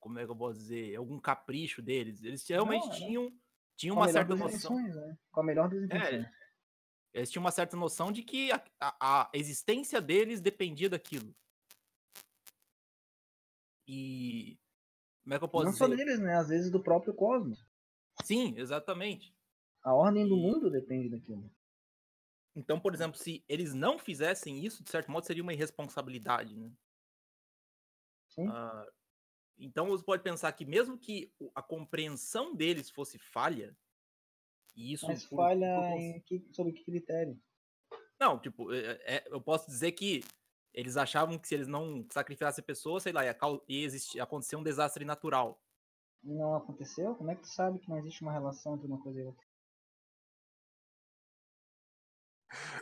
como 0.00 0.18
é 0.18 0.24
que 0.24 0.30
eu 0.32 0.36
posso 0.36 0.58
dizer? 0.58 0.96
Algum 0.96 1.20
capricho 1.20 1.80
deles. 1.80 2.22
Eles 2.24 2.46
realmente 2.48 2.88
não, 2.88 2.94
tinham, 2.96 3.40
tinham 3.76 3.96
uma 3.96 4.08
certa 4.08 4.34
noção. 4.34 4.80
Né? 4.80 5.18
Com 5.30 5.40
a 5.40 5.44
melhor 5.44 5.68
das 5.68 5.82
intenções. 5.82 6.24
É, 6.24 6.32
eles 7.14 7.30
tinham 7.30 7.44
uma 7.44 7.50
certa 7.50 7.76
noção 7.76 8.10
de 8.10 8.22
que 8.22 8.50
a, 8.52 8.62
a, 8.80 8.96
a 9.00 9.30
existência 9.34 10.00
deles 10.00 10.40
dependia 10.40 10.88
daquilo. 10.88 11.34
E. 13.86 14.58
Como 15.22 15.34
é 15.34 15.38
que 15.38 15.44
eu 15.44 15.48
posso 15.48 15.64
Não 15.64 15.72
dizer? 15.72 15.84
só 15.84 15.88
deles, 15.88 16.20
né? 16.20 16.36
Às 16.36 16.48
vezes 16.48 16.70
do 16.70 16.82
próprio 16.82 17.14
cosmos. 17.14 17.64
Sim, 18.24 18.54
exatamente. 18.56 19.34
A 19.82 19.94
ordem 19.94 20.28
do 20.28 20.36
mundo 20.36 20.70
depende 20.70 21.08
daquilo. 21.08 21.50
Então, 22.54 22.78
por 22.78 22.92
exemplo, 22.92 23.18
se 23.18 23.44
eles 23.48 23.72
não 23.72 23.98
fizessem 23.98 24.64
isso, 24.64 24.82
de 24.82 24.90
certo 24.90 25.10
modo, 25.10 25.26
seria 25.26 25.42
uma 25.42 25.52
irresponsabilidade, 25.52 26.56
né? 26.56 26.70
Sim. 28.28 28.48
Uh, 28.48 28.92
então 29.64 29.86
você 29.86 30.04
pode 30.04 30.22
pensar 30.22 30.52
que 30.52 30.64
mesmo 30.64 30.98
que 30.98 31.32
a 31.54 31.62
compreensão 31.62 32.54
deles 32.54 32.90
fosse 32.90 33.18
falha, 33.18 33.76
e 34.74 34.92
isso 34.92 35.06
Mas 35.06 35.24
falha 35.24 35.76
por... 35.76 35.98
em 35.98 36.20
que, 36.20 36.46
sobre 36.52 36.72
que 36.72 36.84
critério? 36.84 37.38
Não, 38.18 38.38
tipo, 38.38 38.72
é, 38.72 39.00
é, 39.04 39.24
eu 39.30 39.40
posso 39.40 39.66
dizer 39.66 39.92
que 39.92 40.24
eles 40.72 40.96
achavam 40.96 41.38
que 41.38 41.46
se 41.46 41.54
eles 41.54 41.68
não 41.68 42.06
sacrificassem 42.10 42.62
a 42.62 42.66
pessoa, 42.66 42.98
sei 42.98 43.12
lá, 43.12 43.24
ia, 43.24 43.36
ia 43.68 43.84
existir, 43.84 44.20
acontecer 44.20 44.56
um 44.56 44.62
desastre 44.62 45.04
natural. 45.04 45.60
Não 46.22 46.54
aconteceu? 46.54 47.14
Como 47.14 47.30
é 47.30 47.34
que 47.34 47.42
tu 47.42 47.48
sabe 47.48 47.78
que 47.78 47.88
não 47.88 47.98
existe 47.98 48.22
uma 48.22 48.32
relação 48.32 48.74
entre 48.74 48.86
uma 48.86 49.00
coisa 49.02 49.20
e 49.20 49.24
outra? 49.24 49.44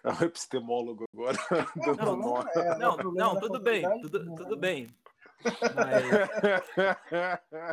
É 0.02 0.10
um 0.10 0.26
epistemólogo 0.26 1.04
agora. 1.12 1.38
Não, 1.76 1.94
não, 1.94 2.16
não, 2.16 2.42
é, 2.42 2.78
não, 2.78 2.96
não 3.12 3.40
tudo 3.40 3.60
bem, 3.60 3.82
tudo, 4.00 4.34
tudo 4.34 4.56
bem. 4.56 4.88
Mas... 5.74 6.04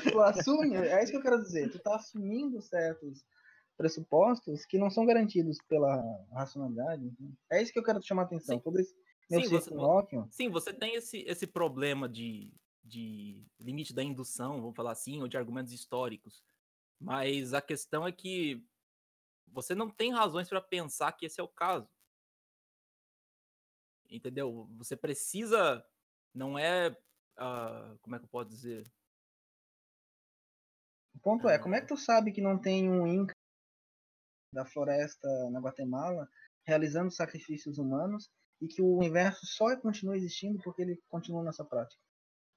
tu 0.11 0.21
assume, 0.21 0.75
é 0.75 1.03
isso 1.03 1.11
que 1.11 1.17
eu 1.17 1.21
quero 1.21 1.41
dizer. 1.41 1.71
Tu 1.71 1.79
tá 1.79 1.95
assumindo 1.95 2.61
certos 2.61 3.25
pressupostos 3.77 4.65
que 4.65 4.77
não 4.77 4.89
são 4.89 5.05
garantidos 5.05 5.57
pela 5.67 6.01
racionalidade. 6.33 7.11
É 7.51 7.61
isso 7.61 7.71
que 7.71 7.79
eu 7.79 7.83
quero 7.83 7.99
te 7.99 8.07
chamar 8.07 8.23
a 8.23 8.25
atenção. 8.25 8.57
Sim. 8.57 8.61
Todo 8.61 8.79
esse 8.79 8.95
meu 9.29 9.41
sim, 9.41 9.49
você, 9.49 9.71
sim, 10.31 10.49
você 10.49 10.73
tem 10.73 10.95
esse, 10.95 11.19
esse 11.27 11.45
problema 11.45 12.07
de, 12.07 12.53
de 12.83 13.45
limite 13.59 13.93
da 13.93 14.01
indução, 14.01 14.61
vamos 14.61 14.75
falar 14.75 14.91
assim, 14.91 15.21
ou 15.21 15.27
de 15.27 15.37
argumentos 15.37 15.73
históricos. 15.73 16.41
Mas 16.99 17.53
a 17.53 17.61
questão 17.61 18.07
é 18.07 18.11
que 18.11 18.65
você 19.47 19.75
não 19.75 19.89
tem 19.89 20.13
razões 20.13 20.47
para 20.47 20.61
pensar 20.61 21.11
que 21.11 21.25
esse 21.25 21.41
é 21.41 21.43
o 21.43 21.47
caso. 21.47 21.89
Entendeu? 24.09 24.69
Você 24.77 24.95
precisa. 24.95 25.85
Não 26.33 26.57
é. 26.57 26.95
Uh, 27.37 27.97
como 28.01 28.15
é 28.15 28.19
que 28.19 28.25
eu 28.25 28.29
posso 28.29 28.49
dizer? 28.49 28.83
O 31.15 31.19
ponto 31.19 31.47
é, 31.49 31.59
como 31.59 31.75
é 31.75 31.81
que 31.81 31.87
tu 31.87 31.97
sabe 31.97 32.31
que 32.31 32.41
não 32.41 32.59
tem 32.59 32.89
um 32.89 33.05
Inca 33.07 33.35
da 34.53 34.65
floresta 34.65 35.27
na 35.51 35.59
Guatemala 35.59 36.27
realizando 36.65 37.11
sacrifícios 37.11 37.77
humanos 37.77 38.29
e 38.61 38.67
que 38.67 38.81
o 38.81 38.97
universo 38.97 39.45
só 39.45 39.75
continua 39.77 40.17
existindo 40.17 40.59
porque 40.63 40.81
ele 40.81 41.01
continua 41.07 41.43
nessa 41.43 41.63
prática. 41.63 42.01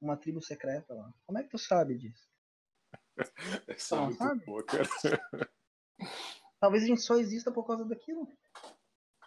Uma 0.01 0.17
tribo 0.17 0.43
secreta 0.43 0.95
lá. 0.95 1.13
Como 1.27 1.39
é 1.39 1.43
que 1.43 1.51
tu 1.51 1.59
sabe 1.59 1.97
disso? 1.97 2.29
Essa 3.69 3.97
é 3.97 4.01
muito 4.01 4.19
sabe? 4.19 4.45
boa, 4.47 4.65
cara. 4.65 4.85
Talvez 6.59 6.85
a 6.85 6.87
gente 6.87 7.03
só 7.03 7.17
exista 7.17 7.53
por 7.53 7.67
causa 7.67 7.85
daquilo. 7.85 8.27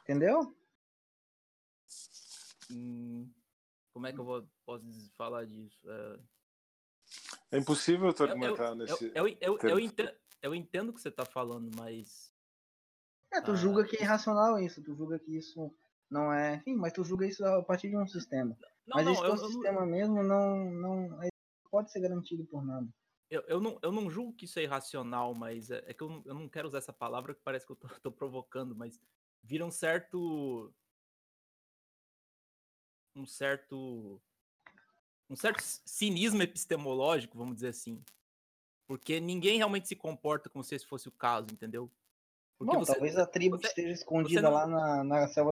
Entendeu? 0.01 0.55
Hum, 2.71 3.31
como 3.93 4.07
é 4.07 4.13
que 4.13 4.19
eu 4.19 4.25
vou, 4.25 4.47
posso 4.65 4.83
falar 5.15 5.45
disso? 5.45 5.79
É, 5.89 6.19
é 7.51 7.57
impossível 7.59 8.11
tu 8.13 8.23
argumentar 8.23 8.65
eu, 8.65 8.69
eu, 8.69 8.75
nesse. 8.75 9.11
Eu, 9.15 9.27
eu, 9.39 9.57
eu, 9.61 9.79
entendo, 9.79 10.11
eu 10.41 10.55
entendo 10.55 10.89
o 10.89 10.93
que 10.93 11.01
você 11.01 11.09
está 11.09 11.25
falando, 11.25 11.69
mas 11.77 12.33
é, 13.31 13.41
tu 13.41 13.51
ah, 13.51 13.55
julga 13.55 13.83
que 13.85 13.97
é 13.97 14.01
irracional 14.01 14.59
isso, 14.59 14.81
tu 14.83 14.95
julga 14.95 15.19
que 15.19 15.37
isso 15.37 15.73
não 16.09 16.33
é. 16.33 16.55
Enfim, 16.57 16.75
mas 16.75 16.93
tu 16.93 17.03
julga 17.03 17.25
isso 17.25 17.45
a 17.45 17.63
partir 17.63 17.89
de 17.89 17.97
um 17.97 18.07
sistema. 18.07 18.57
Não, 18.85 18.97
mas 18.97 19.05
não, 19.05 19.13
esse 19.13 19.23
eu, 19.23 19.37
sistema 19.37 19.81
eu... 19.81 19.85
mesmo 19.85 20.23
não, 20.23 20.71
não 20.71 21.19
pode 21.69 21.91
ser 21.91 22.01
garantido 22.01 22.45
por 22.45 22.63
nada. 22.63 22.87
Eu, 23.29 23.41
eu, 23.47 23.59
não, 23.59 23.79
eu 23.81 23.91
não 23.91 24.09
julgo 24.09 24.33
que 24.33 24.45
isso 24.45 24.59
é 24.59 24.63
irracional, 24.63 25.33
mas 25.33 25.71
é, 25.71 25.83
é 25.87 25.93
que 25.93 26.03
eu 26.03 26.09
não, 26.09 26.21
eu 26.25 26.33
não 26.35 26.47
quero 26.47 26.67
usar 26.67 26.77
essa 26.77 26.93
palavra 26.93 27.33
que 27.33 27.41
parece 27.41 27.65
que 27.65 27.71
eu 27.71 27.75
tô, 27.75 27.87
tô 28.01 28.11
provocando, 28.11 28.75
mas 28.75 28.99
vira 29.41 29.65
um 29.65 29.71
certo. 29.71 30.71
Um 33.15 33.25
certo. 33.25 34.21
Um 35.29 35.35
certo 35.35 35.61
cinismo 35.61 36.41
epistemológico, 36.41 37.37
vamos 37.37 37.55
dizer 37.55 37.69
assim. 37.69 38.03
Porque 38.85 39.19
ninguém 39.19 39.57
realmente 39.57 39.87
se 39.87 39.95
comporta 39.95 40.49
como 40.49 40.63
se 40.63 40.75
esse 40.75 40.85
fosse 40.85 41.07
o 41.07 41.11
caso, 41.11 41.47
entendeu? 41.51 41.89
Porque 42.57 42.73
Bom, 42.73 42.79
você, 42.79 42.93
talvez 42.93 43.17
a 43.17 43.25
tribo 43.25 43.57
você, 43.57 43.67
esteja 43.67 43.93
escondida 43.93 44.41
não... 44.41 44.51
lá 44.51 44.67
na, 44.67 45.03
na 45.03 45.27
selva 45.27 45.51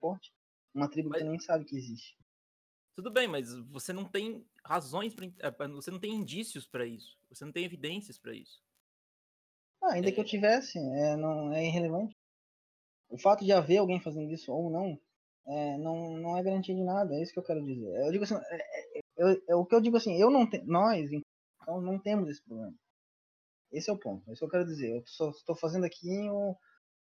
forte. 0.00 0.32
Uma 0.74 0.88
tribo 0.88 1.08
mas... 1.10 1.22
que 1.22 1.28
nem 1.28 1.38
sabe 1.38 1.64
que 1.64 1.76
existe. 1.76 2.16
Tudo 2.94 3.10
bem, 3.10 3.28
mas 3.28 3.54
você 3.54 3.92
não 3.92 4.04
tem 4.04 4.44
razões, 4.64 5.14
pra, 5.14 5.26
é, 5.26 5.68
você 5.68 5.90
não 5.90 6.00
tem 6.00 6.12
indícios 6.12 6.66
para 6.66 6.84
isso. 6.84 7.16
Você 7.28 7.44
não 7.44 7.52
tem 7.52 7.64
evidências 7.64 8.18
para 8.18 8.34
isso. 8.34 8.60
Ah, 9.80 9.92
ainda 9.92 10.08
é... 10.08 10.12
que 10.12 10.20
eu 10.20 10.24
tivesse, 10.24 10.78
é, 10.78 11.16
não, 11.16 11.52
é 11.52 11.64
irrelevante. 11.64 12.16
O 13.08 13.16
fato 13.16 13.44
de 13.44 13.52
haver 13.52 13.78
alguém 13.78 14.00
fazendo 14.00 14.32
isso 14.32 14.52
ou 14.52 14.68
não, 14.68 15.00
é, 15.48 15.78
não, 15.78 16.16
não 16.18 16.36
é 16.36 16.42
garantia 16.42 16.74
de 16.74 16.82
nada. 16.82 17.14
É 17.14 17.22
isso 17.22 17.32
que 17.32 17.38
eu 17.38 17.44
quero 17.44 17.64
dizer. 17.64 17.88
Eu 18.04 18.12
digo 18.12 18.24
assim, 18.24 18.34
é, 18.34 19.00
é, 19.18 19.40
é, 19.48 19.54
o 19.54 19.64
que 19.64 19.74
eu 19.74 19.80
digo 19.80 19.96
assim, 19.96 20.20
eu 20.20 20.30
não 20.30 20.48
te, 20.48 20.62
nós, 20.64 21.10
então, 21.10 21.80
não 21.80 21.98
temos 21.98 22.28
esse 22.28 22.42
problema. 22.42 22.74
Esse 23.72 23.90
é 23.90 23.92
o 23.92 23.98
ponto. 23.98 24.28
É 24.28 24.32
isso 24.32 24.40
que 24.40 24.44
eu 24.44 24.50
quero 24.50 24.66
dizer. 24.66 24.96
Eu 24.96 25.02
só 25.06 25.30
estou 25.30 25.56
fazendo 25.56 25.84
aqui 25.84 26.28
o, 26.30 26.56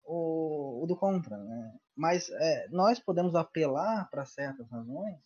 o, 0.04 0.84
o 0.84 0.86
do 0.86 0.96
contra. 0.96 1.36
Né? 1.36 1.76
Mas 1.96 2.28
é, 2.30 2.68
nós 2.68 3.00
podemos 3.00 3.34
apelar 3.34 4.08
para 4.10 4.24
certas 4.26 4.68
razões 4.70 5.20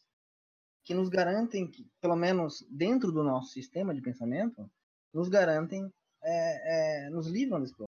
que 0.85 0.95
nos 0.95 1.09
garantem, 1.09 1.71
que, 1.71 1.87
pelo 2.01 2.17
menos 2.17 2.67
dentro 2.71 3.13
do 3.13 3.23
nosso 3.23 3.53
sistema 3.53 3.95
de 3.95 4.01
pensamento, 4.01 4.71
nos 5.13 5.29
garantem, 5.29 5.93
é, 6.23 7.07
é, 7.07 7.11
nos 7.11 7.27
livram 7.27 7.61
desse 7.61 7.75
problema. 7.75 7.89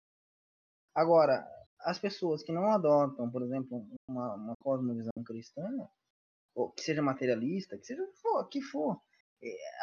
Agora, 0.95 1.48
as 1.88 1.97
pessoas 1.97 2.43
que 2.43 2.51
não 2.51 2.69
adotam, 2.69 3.31
por 3.31 3.41
exemplo, 3.41 3.88
uma, 4.09 4.35
uma 4.35 4.55
cosmovisão 4.59 5.23
cristã, 5.26 5.65
ou 6.53 6.69
que 6.72 6.81
seja 6.81 7.01
materialista, 7.01 7.77
que 7.77 7.85
seja 7.85 8.05
for, 8.22 8.45
que 8.49 8.61
for 8.61 9.01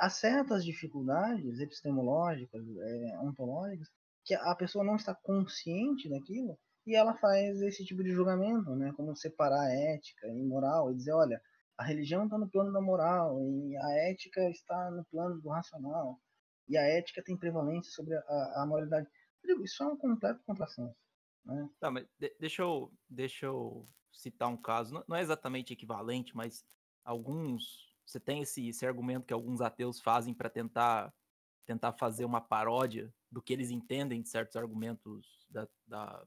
há 0.00 0.10
certas 0.10 0.64
dificuldades 0.64 1.60
epistemológicas, 1.60 2.62
é, 2.62 3.18
ontológicas, 3.20 3.88
que 4.22 4.34
a 4.34 4.54
pessoa 4.54 4.84
não 4.84 4.96
está 4.96 5.14
consciente 5.14 6.08
daquilo 6.08 6.58
e 6.86 6.94
ela 6.94 7.14
faz 7.14 7.62
esse 7.62 7.84
tipo 7.86 8.02
de 8.02 8.10
julgamento, 8.10 8.76
né? 8.76 8.92
Como 8.96 9.16
separar 9.16 9.62
a 9.62 9.72
ética 9.72 10.28
e 10.28 10.42
moral 10.42 10.90
e 10.90 10.96
dizer, 10.96 11.12
olha, 11.12 11.40
a 11.78 11.84
religião 11.84 12.24
está 12.24 12.36
no 12.36 12.50
plano 12.50 12.70
da 12.72 12.82
moral 12.82 13.40
e 13.40 13.76
a 13.76 14.10
ética 14.10 14.42
está 14.50 14.90
no 14.90 15.04
plano 15.06 15.40
do 15.40 15.48
racional 15.48 16.20
e 16.68 16.76
a 16.76 16.82
ética 16.82 17.22
tem 17.22 17.36
prevalência 17.36 17.90
sobre 17.92 18.14
a, 18.14 18.62
a 18.62 18.66
moralidade. 18.66 19.08
Isso 19.62 19.82
é 19.82 19.86
um 19.86 19.96
completo 19.96 20.42
contrassenso. 20.44 21.03
Né? 21.44 21.68
Tá, 21.78 21.90
mas 21.90 22.06
de, 22.18 22.34
deixa, 22.40 22.62
eu, 22.62 22.92
deixa 23.08 23.46
eu 23.46 23.88
citar 24.12 24.48
um 24.48 24.56
caso, 24.56 24.94
não, 24.94 25.04
não, 25.08 25.16
é 25.16 25.20
exatamente 25.20 25.72
equivalente, 25.72 26.36
mas 26.36 26.64
alguns. 27.04 27.92
Você 28.06 28.20
tem 28.20 28.42
esse, 28.42 28.68
esse 28.68 28.86
argumento 28.86 29.26
que 29.26 29.32
alguns 29.32 29.60
ateus 29.60 30.00
fazem 30.00 30.34
para 30.34 30.50
tentar, 30.50 31.12
tentar 31.64 31.92
fazer 31.94 32.24
uma 32.24 32.40
paródia 32.40 33.12
do 33.30 33.42
que 33.42 33.52
eles 33.52 33.70
entendem 33.70 34.20
de 34.20 34.28
certos 34.28 34.56
argumentos 34.56 35.46
da, 35.48 35.66
da, 35.86 36.26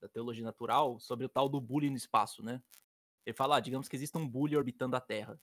da 0.00 0.08
teologia 0.08 0.44
natural 0.44 1.00
sobre 1.00 1.24
o 1.24 1.28
tal 1.28 1.48
do 1.48 1.60
bullying 1.60 1.90
no 1.90 1.96
espaço, 1.96 2.42
né? 2.42 2.62
Ele 3.24 3.34
fala, 3.34 3.56
ah, 3.56 3.60
digamos 3.60 3.88
que 3.88 3.96
existe 3.96 4.16
um 4.16 4.28
bully 4.28 4.56
orbitando 4.56 4.94
a 4.94 5.00
Terra. 5.00 5.40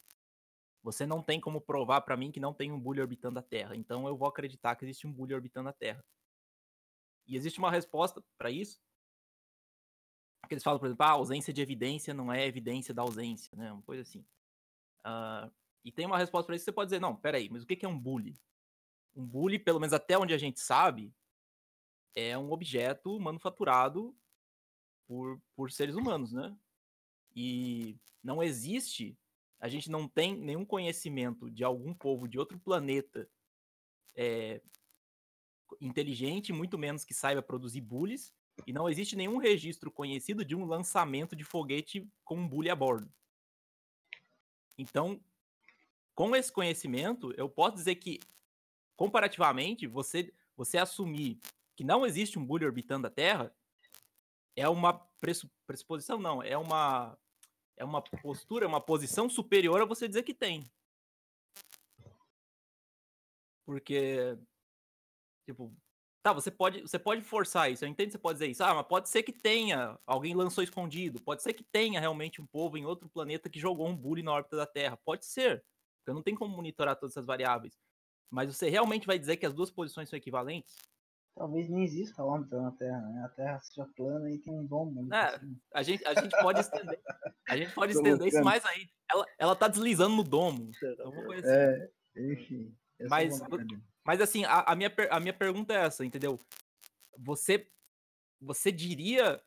Você 0.84 1.06
não 1.06 1.22
tem 1.22 1.40
como 1.40 1.60
provar 1.60 2.02
para 2.02 2.16
mim 2.16 2.32
que 2.32 2.40
não 2.40 2.54
tem 2.54 2.72
um 2.72 2.80
bully 2.80 3.02
orbitando 3.02 3.40
a 3.40 3.42
Terra. 3.42 3.76
Então 3.76 4.08
eu 4.08 4.16
vou 4.16 4.28
acreditar 4.28 4.76
que 4.76 4.86
existe 4.86 5.08
um 5.08 5.12
bully 5.12 5.34
orbitando 5.34 5.70
a 5.70 5.74
Terra. 5.74 6.06
E 7.26 7.36
existe 7.36 7.60
uma 7.60 7.72
resposta 7.72 8.24
para 8.38 8.52
isso. 8.52 8.80
Que 10.48 10.54
eles 10.54 10.64
falam, 10.64 10.80
por 10.80 10.86
exemplo, 10.86 11.06
ah, 11.06 11.10
a 11.10 11.14
ausência 11.14 11.54
de 11.54 11.62
evidência 11.62 12.14
não 12.14 12.32
é 12.32 12.46
evidência 12.46 12.94
da 12.94 13.02
ausência, 13.02 13.56
né? 13.56 13.72
Uma 13.72 13.82
coisa 13.82 14.02
assim. 14.02 14.26
Uh, 15.06 15.52
e 15.84 15.92
tem 15.92 16.06
uma 16.06 16.18
resposta 16.18 16.46
para 16.46 16.56
isso. 16.56 16.66
Você 16.66 16.72
pode 16.72 16.88
dizer, 16.88 17.00
não, 17.00 17.16
peraí, 17.16 17.50
mas 17.50 17.64
o 17.64 17.66
que 17.66 17.86
é 17.86 17.90
um 17.90 18.00
bully? 18.00 18.38
Um 19.16 19.26
bully, 19.26 19.60
pelo 19.60 19.80
menos 19.80 19.94
até 19.94 20.18
onde 20.18 20.34
a 20.34 20.38
gente 20.38 20.60
sabe, 20.60 21.14
é 22.16 22.38
um 22.38 22.52
objeto 22.52 23.20
manufaturado 23.20 24.16
por, 25.08 25.42
por 25.56 25.72
seres 25.72 25.96
humanos, 25.96 26.32
né? 26.32 26.56
E 27.36 27.98
não 28.24 28.42
existe, 28.42 29.18
a 29.60 29.68
gente 29.68 29.90
não 29.90 30.08
tem 30.08 30.38
nenhum 30.38 30.66
conhecimento 30.66 31.50
de 31.50 31.64
algum 31.64 31.94
povo 31.94 32.28
de 32.28 32.40
outro 32.40 32.60
planeta 32.60 33.30
é, 34.16 34.62
inteligente, 35.82 36.54
muito 36.54 36.78
menos 36.78 37.04
que 37.04 37.14
saiba 37.14 37.42
produzir 37.42 37.82
bullies, 37.82 38.34
e 38.66 38.74
não 38.74 38.90
existe 38.90 39.16
nenhum 39.16 39.38
registro 39.38 39.92
conhecido 39.92 40.46
de 40.46 40.56
um 40.56 40.66
lançamento 40.66 41.36
de 41.36 41.44
foguete 41.44 42.08
com 42.24 42.36
um 42.36 42.48
bully 42.48 42.70
a 42.70 42.76
bordo. 42.76 43.12
Então, 44.78 45.20
com 46.16 46.36
esse 46.36 46.52
conhecimento, 46.52 47.34
eu 47.38 47.50
posso 47.50 47.76
dizer 47.76 47.96
que, 47.96 48.20
comparativamente, 48.96 49.88
você, 49.88 50.34
você 50.56 50.78
assumir 50.78 51.40
que 51.76 51.84
não 51.84 52.06
existe 52.06 52.38
um 52.38 52.46
bully 52.46 52.66
orbitando 52.66 53.08
a 53.08 53.10
Terra 53.10 53.54
é 54.56 54.70
uma 54.70 54.94
pressuposição, 55.66 56.20
não, 56.20 56.44
é 56.44 56.58
uma 56.58 57.18
é 57.76 57.84
uma 57.84 58.02
postura, 58.02 58.68
uma 58.68 58.80
posição 58.80 59.28
superior 59.30 59.82
a 59.82 59.86
você 59.86 60.08
dizer 60.08 60.24
que 60.24 60.34
tem. 60.34 60.70
Porque, 63.66 64.38
tipo, 65.44 65.74
tá, 66.24 66.32
você 66.32 66.50
pode, 66.50 66.82
você 66.82 66.98
pode 66.98 67.22
forçar 67.22 67.70
isso, 67.70 67.84
eu 67.84 67.90
entendo 67.90 68.08
que 68.08 68.14
você 68.14 68.18
pode 68.18 68.40
dizer 68.40 68.50
isso, 68.50 68.64
ah, 68.64 68.74
mas 68.74 68.88
pode 68.88 69.10
ser 69.10 69.22
que 69.22 69.34
tenha, 69.34 70.00
alguém 70.08 70.34
lançou 70.34 70.64
escondido, 70.64 71.22
pode 71.22 71.44
ser 71.44 71.54
que 71.54 71.64
tenha 71.64 72.00
realmente 72.00 72.42
um 72.42 72.46
povo 72.46 72.78
em 72.78 72.86
outro 72.86 73.10
planeta 73.10 73.50
que 73.50 73.60
jogou 73.60 73.88
um 73.88 73.96
bully 73.96 74.24
na 74.24 74.32
órbita 74.32 74.56
da 74.56 74.66
Terra, 74.66 74.98
pode 75.04 75.26
ser, 75.26 75.64
porque 76.00 76.16
não 76.16 76.24
tem 76.24 76.34
como 76.34 76.56
monitorar 76.56 76.96
todas 76.96 77.14
essas 77.14 77.26
variáveis. 77.26 77.78
Mas 78.32 78.56
você 78.56 78.70
realmente 78.70 79.06
vai 79.06 79.20
dizer 79.20 79.38
que 79.38 79.46
as 79.46 79.54
duas 79.54 79.70
posições 79.70 80.10
são 80.10 80.18
equivalentes? 80.18 80.76
Talvez 81.36 81.70
nem 81.70 81.84
exista 81.84 82.24
órbita 82.24 82.60
na 82.60 82.72
Terra, 82.72 83.02
né? 83.02 83.24
A 83.26 83.30
Terra 83.30 83.60
seja 83.60 83.88
plana 83.96 84.32
e 84.32 84.40
tem 84.40 84.54
um 84.54 84.66
bom 84.66 84.86
mundo. 84.86 85.14
É, 85.14 85.40
a 85.74 85.84
gente, 85.84 86.06
a 86.06 86.20
gente 86.20 86.36
pode 86.42 86.60
estender. 86.60 87.00
A 87.48 87.58
gente 87.58 87.74
pode 87.74 87.94
estender 87.94 88.28
isso 88.28 88.44
mais 88.44 88.64
aí. 88.66 88.88
Ela, 89.12 89.26
ela 89.38 89.56
tá 89.56 89.68
deslizando 89.68 90.16
no 90.16 90.24
domo. 90.24 90.70
Assim. 90.70 91.48
É, 91.48 91.90
enfim. 92.16 92.76
Mas, 93.10 93.40
mas 94.06 94.22
assim, 94.22 94.44
a, 94.46 94.62
a, 94.62 94.76
minha, 94.76 94.94
a 95.10 95.20
minha 95.20 95.34
pergunta 95.34 95.74
é 95.74 95.78
essa, 95.78 96.06
entendeu? 96.06 96.40
Você, 97.18 97.70
você 98.42 98.72
diria 98.72 99.42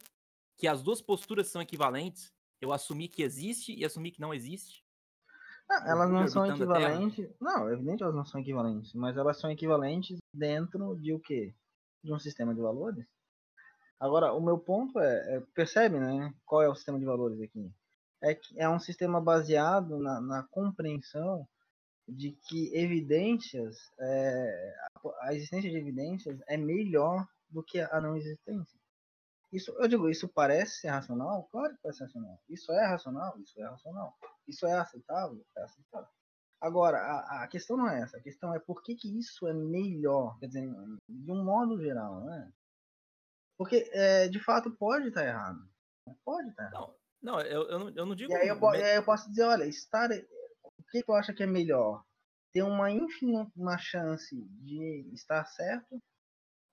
que 0.57 0.67
as 0.67 0.83
duas 0.83 1.01
posturas 1.01 1.49
são 1.49 1.61
equivalentes? 1.61 2.33
Eu 2.61 2.73
assumir 2.73 3.09
que 3.09 3.23
existe 3.23 3.75
e 3.75 3.85
assumir 3.85 4.13
que 4.13 4.21
não 4.21 4.33
existe? 4.33 4.85
Não, 5.69 5.87
elas 5.87 6.11
não 6.11 6.29
são 6.29 6.47
equivalentes. 6.47 7.29
Não, 7.41 7.69
é 7.69 7.73
evidente 7.73 8.03
elas 8.03 8.15
não 8.15 8.25
são 8.25 8.41
equivalentes, 8.41 8.95
mas 8.95 9.17
elas 9.17 9.39
são 9.39 9.51
equivalentes 9.51 10.19
dentro 10.33 10.97
de 10.97 11.13
o 11.13 11.21
quê? 11.21 11.55
de 12.07 12.13
um 12.13 12.19
sistema 12.19 12.55
de 12.55 12.61
valores. 12.61 13.05
Agora, 13.99 14.33
o 14.33 14.41
meu 14.41 14.59
ponto 14.59 14.99
é, 15.01 15.37
é, 15.37 15.41
percebe, 15.55 15.99
né? 15.99 16.33
Qual 16.45 16.63
é 16.63 16.69
o 16.69 16.75
sistema 16.75 16.99
de 16.99 17.05
valores 17.05 17.41
aqui? 17.41 17.71
É 18.23 18.35
que 18.35 18.59
é 18.59 18.69
um 18.69 18.79
sistema 18.79 19.21
baseado 19.21 19.99
na, 19.99 20.21
na 20.21 20.43
compreensão 20.45 21.47
de 22.09 22.33
que 22.33 22.75
evidências, 22.75 23.77
é, 23.99 24.75
a 25.23 25.35
existência 25.35 25.71
de 25.71 25.77
evidências 25.77 26.41
é 26.49 26.57
melhor 26.57 27.27
do 27.49 27.63
que 27.63 27.81
a 27.81 28.01
não 28.01 28.17
existência. 28.17 28.79
Isso, 29.53 29.73
eu 29.79 29.89
digo, 29.89 30.11
isso 30.11 30.29
parece 30.29 30.81
ser 30.81 30.89
racional? 30.89 31.45
Claro 31.51 31.75
que 31.75 31.83
parece 31.83 32.03
racional. 32.03 32.41
Isso 32.49 32.73
é 32.73 32.87
racional? 32.87 33.39
Isso 33.41 33.61
é 33.61 33.65
racional. 33.65 34.15
Isso 34.47 34.67
é 34.67 34.73
aceitável? 34.75 35.45
É 35.57 35.63
aceitável. 35.63 36.09
Agora, 36.61 36.99
a, 36.99 37.45
a, 37.45 37.49
questão 37.49 37.77
não 37.77 37.89
é 37.89 38.01
essa. 38.01 38.17
A 38.17 38.23
questão 38.23 38.55
é 38.55 38.59
por 38.59 38.83
que, 38.83 38.95
que 38.95 39.19
isso 39.19 39.47
é 39.47 39.53
melhor, 39.53 40.39
quer 40.39 40.47
dizer, 40.47 40.69
de 41.09 41.33
um 41.33 41.45
modo 41.45 41.81
geral, 41.81 42.25
né? 42.25 42.53
Porque, 43.59 43.89
é, 43.93 44.29
de 44.29 44.41
fato, 44.41 44.71
pode 44.71 45.09
estar 45.09 45.25
errado. 45.25 45.61
Pode 46.25 46.49
estar 46.49 46.65
errado. 46.65 46.95
Não, 47.23 47.35
não 47.35 47.41
eu, 47.41 47.63
eu, 47.69 47.79
não, 47.79 47.91
eu 47.91 48.07
não 48.07 48.15
digo... 48.15 48.33
E 48.33 48.37
aí 48.37 48.49
eu, 48.49 48.59
me... 48.59 48.83
aí 48.83 48.97
eu, 48.97 49.05
posso 49.05 49.29
dizer, 49.29 49.45
olha, 49.45 49.65
estar... 49.65 50.09
Que 50.91 51.03
tu 51.03 51.13
acha 51.13 51.33
que 51.33 51.43
é 51.43 51.47
melhor? 51.47 52.05
Ter 52.53 52.63
uma 52.63 52.91
ínfima 52.91 53.79
chance 53.79 54.35
de 54.35 55.11
estar 55.13 55.45
certo 55.47 56.03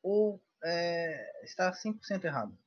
ou 0.02 0.41
é, 0.64 1.44
estar 1.44 1.72
100% 1.73 2.23
errado? 2.26 2.57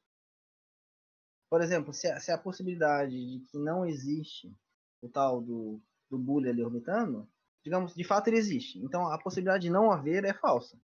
Por 1.49 1.63
exemplo, 1.63 1.93
se 1.93 2.09
a, 2.09 2.21
se 2.21 2.31
a 2.33 2.39
possibilidade 2.39 3.13
de 3.13 3.45
que 3.47 3.59
não 3.59 3.87
existe 3.87 4.55
o 5.01 5.09
tal 5.09 5.41
do 5.41 5.81
do 6.09 6.19
bully 6.19 6.49
ali 6.49 6.63
orbitando, 6.63 7.29
digamos, 7.65 7.95
de 7.95 8.05
fato 8.05 8.29
ele 8.29 8.39
existe. 8.39 8.79
Então 8.79 9.11
a 9.11 9.19
possibilidade 9.19 9.63
de 9.63 9.71
não 9.71 9.91
haver 9.91 10.25
é 10.25 10.33
falsa. 10.33 10.79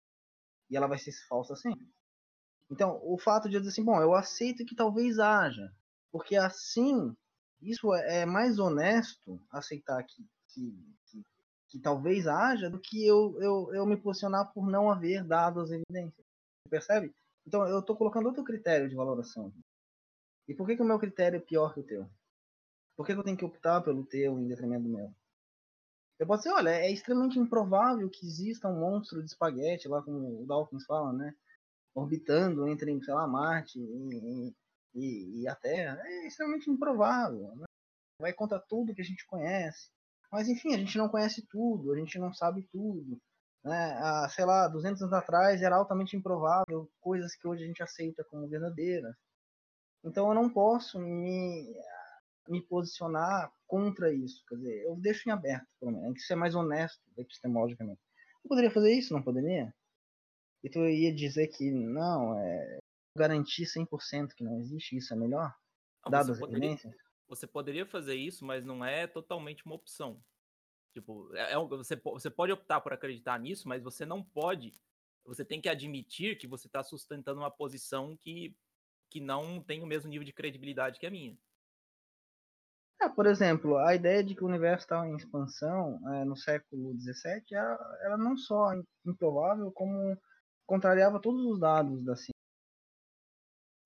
E 0.69 0.75
ela 0.75 0.87
vai 0.87 0.97
ser 0.97 1.11
falsa 1.27 1.55
sempre. 1.55 1.87
Então, 2.69 3.01
o 3.03 3.17
fato 3.17 3.49
de 3.49 3.55
eu 3.55 3.59
dizer 3.59 3.71
assim, 3.71 3.83
bom, 3.83 4.01
eu 4.01 4.13
aceito 4.13 4.65
que 4.65 4.75
talvez 4.75 5.19
haja, 5.19 5.75
porque 6.09 6.37
assim, 6.37 7.13
isso 7.61 7.93
é 7.93 8.25
mais 8.25 8.59
honesto 8.59 9.41
aceitar 9.51 10.01
que, 10.03 10.25
que, 10.53 10.95
que, 11.05 11.23
que 11.69 11.79
talvez 11.79 12.27
haja 12.27 12.69
do 12.69 12.79
que 12.79 13.05
eu, 13.05 13.41
eu, 13.41 13.73
eu 13.73 13.85
me 13.85 13.97
posicionar 13.97 14.51
por 14.53 14.67
não 14.67 14.91
haver 14.91 15.23
dados 15.23 15.71
evidências. 15.71 16.25
Percebe? 16.69 17.13
Então, 17.45 17.67
eu 17.67 17.79
estou 17.79 17.95
colocando 17.95 18.27
outro 18.27 18.43
critério 18.43 18.87
de 18.87 18.95
valoração. 18.95 19.51
E 20.47 20.53
por 20.53 20.67
que, 20.67 20.75
que 20.75 20.81
o 20.81 20.85
meu 20.85 20.99
critério 20.99 21.37
é 21.37 21.39
pior 21.39 21.73
que 21.73 21.79
o 21.79 21.83
teu? 21.83 22.09
Por 22.95 23.05
que, 23.05 23.13
que 23.13 23.19
eu 23.19 23.23
tenho 23.23 23.37
que 23.37 23.45
optar 23.45 23.81
pelo 23.81 24.05
teu 24.05 24.39
em 24.39 24.47
detrimento 24.47 24.83
do 24.83 24.89
meu? 24.89 25.13
Eu 26.19 26.27
posso 26.27 26.43
dizer, 26.43 26.53
olha, 26.53 26.69
é 26.69 26.91
extremamente 26.91 27.39
improvável 27.39 28.07
que 28.09 28.25
exista 28.25 28.67
um 28.67 28.79
monstro 28.79 29.23
de 29.23 29.29
espaguete, 29.31 29.87
lá 29.87 30.03
como 30.03 30.43
o 30.43 30.45
Dawkins 30.45 30.85
fala, 30.85 31.11
né? 31.11 31.33
Orbitando 31.95 32.67
entre, 32.67 33.03
sei 33.03 33.13
lá, 33.13 33.25
Marte 33.27 33.79
e, 33.79 34.53
e, 34.93 35.41
e 35.41 35.47
a 35.47 35.55
Terra. 35.55 35.99
É 36.05 36.27
extremamente 36.27 36.69
improvável. 36.69 37.55
Né? 37.55 37.65
Vai 38.19 38.33
contra 38.33 38.59
tudo 38.59 38.93
que 38.93 39.01
a 39.01 39.05
gente 39.05 39.25
conhece. 39.25 39.89
Mas, 40.31 40.47
enfim, 40.47 40.73
a 40.73 40.77
gente 40.77 40.97
não 40.97 41.09
conhece 41.09 41.45
tudo, 41.47 41.91
a 41.91 41.97
gente 41.97 42.17
não 42.17 42.33
sabe 42.33 42.67
tudo. 42.71 43.19
Né? 43.63 43.93
Ah, 43.99 44.27
sei 44.29 44.45
lá, 44.45 44.67
200 44.67 45.01
anos 45.01 45.13
atrás 45.13 45.61
era 45.61 45.75
altamente 45.75 46.15
improvável 46.15 46.89
coisas 46.99 47.35
que 47.35 47.47
hoje 47.47 47.63
a 47.63 47.67
gente 47.67 47.83
aceita 47.83 48.23
como 48.23 48.47
verdadeiras. 48.47 49.15
Então 50.03 50.29
eu 50.29 50.33
não 50.33 50.49
posso 50.49 50.99
me 50.99 51.75
me 52.51 52.61
posicionar 52.61 53.51
contra 53.67 54.13
isso. 54.13 54.43
Quer 54.47 54.55
dizer, 54.55 54.83
eu 54.83 54.95
deixo 54.95 55.27
em 55.27 55.31
aberto, 55.31 55.67
pelo 55.79 55.91
menos. 55.91 56.05
Tem 56.05 56.13
que 56.13 56.21
ser 56.21 56.35
mais 56.35 56.55
honesto 56.55 57.01
epistemologicamente. 57.17 58.01
Eu 58.43 58.49
poderia 58.49 58.71
fazer 58.71 58.91
isso, 58.93 59.13
não 59.13 59.21
poderia? 59.21 59.73
E 60.63 60.69
tu 60.69 60.79
ia 60.79 61.13
dizer 61.13 61.47
que 61.47 61.71
não, 61.71 62.37
é 62.39 62.79
garantir 63.17 63.65
100% 63.65 64.33
que 64.35 64.43
não 64.43 64.59
existe, 64.59 64.97
isso 64.97 65.13
é 65.13 65.17
melhor? 65.17 65.53
Dadas 66.09 66.41
as 66.41 66.41
evidências? 66.41 66.93
Você 67.31 67.47
poderia 67.47 67.85
fazer 67.85 68.15
isso, 68.15 68.43
mas 68.43 68.65
não 68.65 68.83
é 68.83 69.07
totalmente 69.07 69.65
uma 69.65 69.75
opção. 69.75 70.21
Tipo, 70.93 71.33
é, 71.33 71.53
é, 71.53 71.55
você, 71.55 71.95
você 71.95 72.29
pode 72.29 72.51
optar 72.51 72.81
por 72.81 72.91
acreditar 72.91 73.39
nisso, 73.39 73.69
mas 73.69 73.81
você 73.81 74.05
não 74.05 74.21
pode. 74.21 74.73
Você 75.23 75.45
tem 75.45 75.61
que 75.61 75.69
admitir 75.69 76.37
que 76.37 76.45
você 76.45 76.67
está 76.67 76.83
sustentando 76.83 77.39
uma 77.39 77.49
posição 77.49 78.17
que, 78.17 78.53
que 79.09 79.21
não 79.21 79.63
tem 79.63 79.81
o 79.81 79.85
mesmo 79.85 80.09
nível 80.09 80.25
de 80.25 80.33
credibilidade 80.33 80.99
que 80.99 81.05
a 81.05 81.09
minha. 81.09 81.37
É, 83.01 83.07
por 83.07 83.25
exemplo, 83.25 83.77
a 83.77 83.95
ideia 83.95 84.21
de 84.21 84.35
que 84.35 84.43
o 84.43 84.47
universo 84.47 84.83
estava 84.83 85.07
em 85.07 85.15
expansão 85.15 86.01
é, 86.13 86.25
no 86.25 86.35
século 86.35 86.93
XVII 86.99 87.45
era, 87.53 87.97
era 88.01 88.17
não 88.17 88.35
só 88.35 88.73
improvável, 89.05 89.71
como 89.71 90.21
contrariava 90.65 91.21
todos 91.21 91.45
os 91.45 91.57
dados 91.57 92.03
da 92.03 92.13
ciência. 92.13 92.35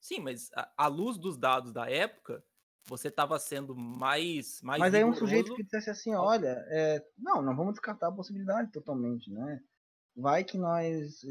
Sim, 0.01 0.21
mas 0.21 0.49
à 0.75 0.87
luz 0.87 1.19
dos 1.19 1.37
dados 1.37 1.71
da 1.71 1.87
época, 1.87 2.43
você 2.87 3.07
estava 3.07 3.37
sendo 3.39 3.75
mais, 3.75 4.61
mais 4.61 4.79
Mas 4.79 4.93
aí 4.93 5.03
um 5.03 5.13
sujeito 5.13 5.55
que 5.55 5.63
dissesse 5.63 5.89
assim, 5.89 6.13
olha, 6.13 6.63
é, 6.69 7.03
não, 7.17 7.41
não 7.41 7.55
vamos 7.55 7.73
descartar 7.73 8.07
a 8.07 8.11
possibilidade 8.11 8.71
totalmente, 8.71 9.31
né? 9.31 9.61
Vai 10.15 10.43
que 10.43 10.57
nós, 10.57 11.21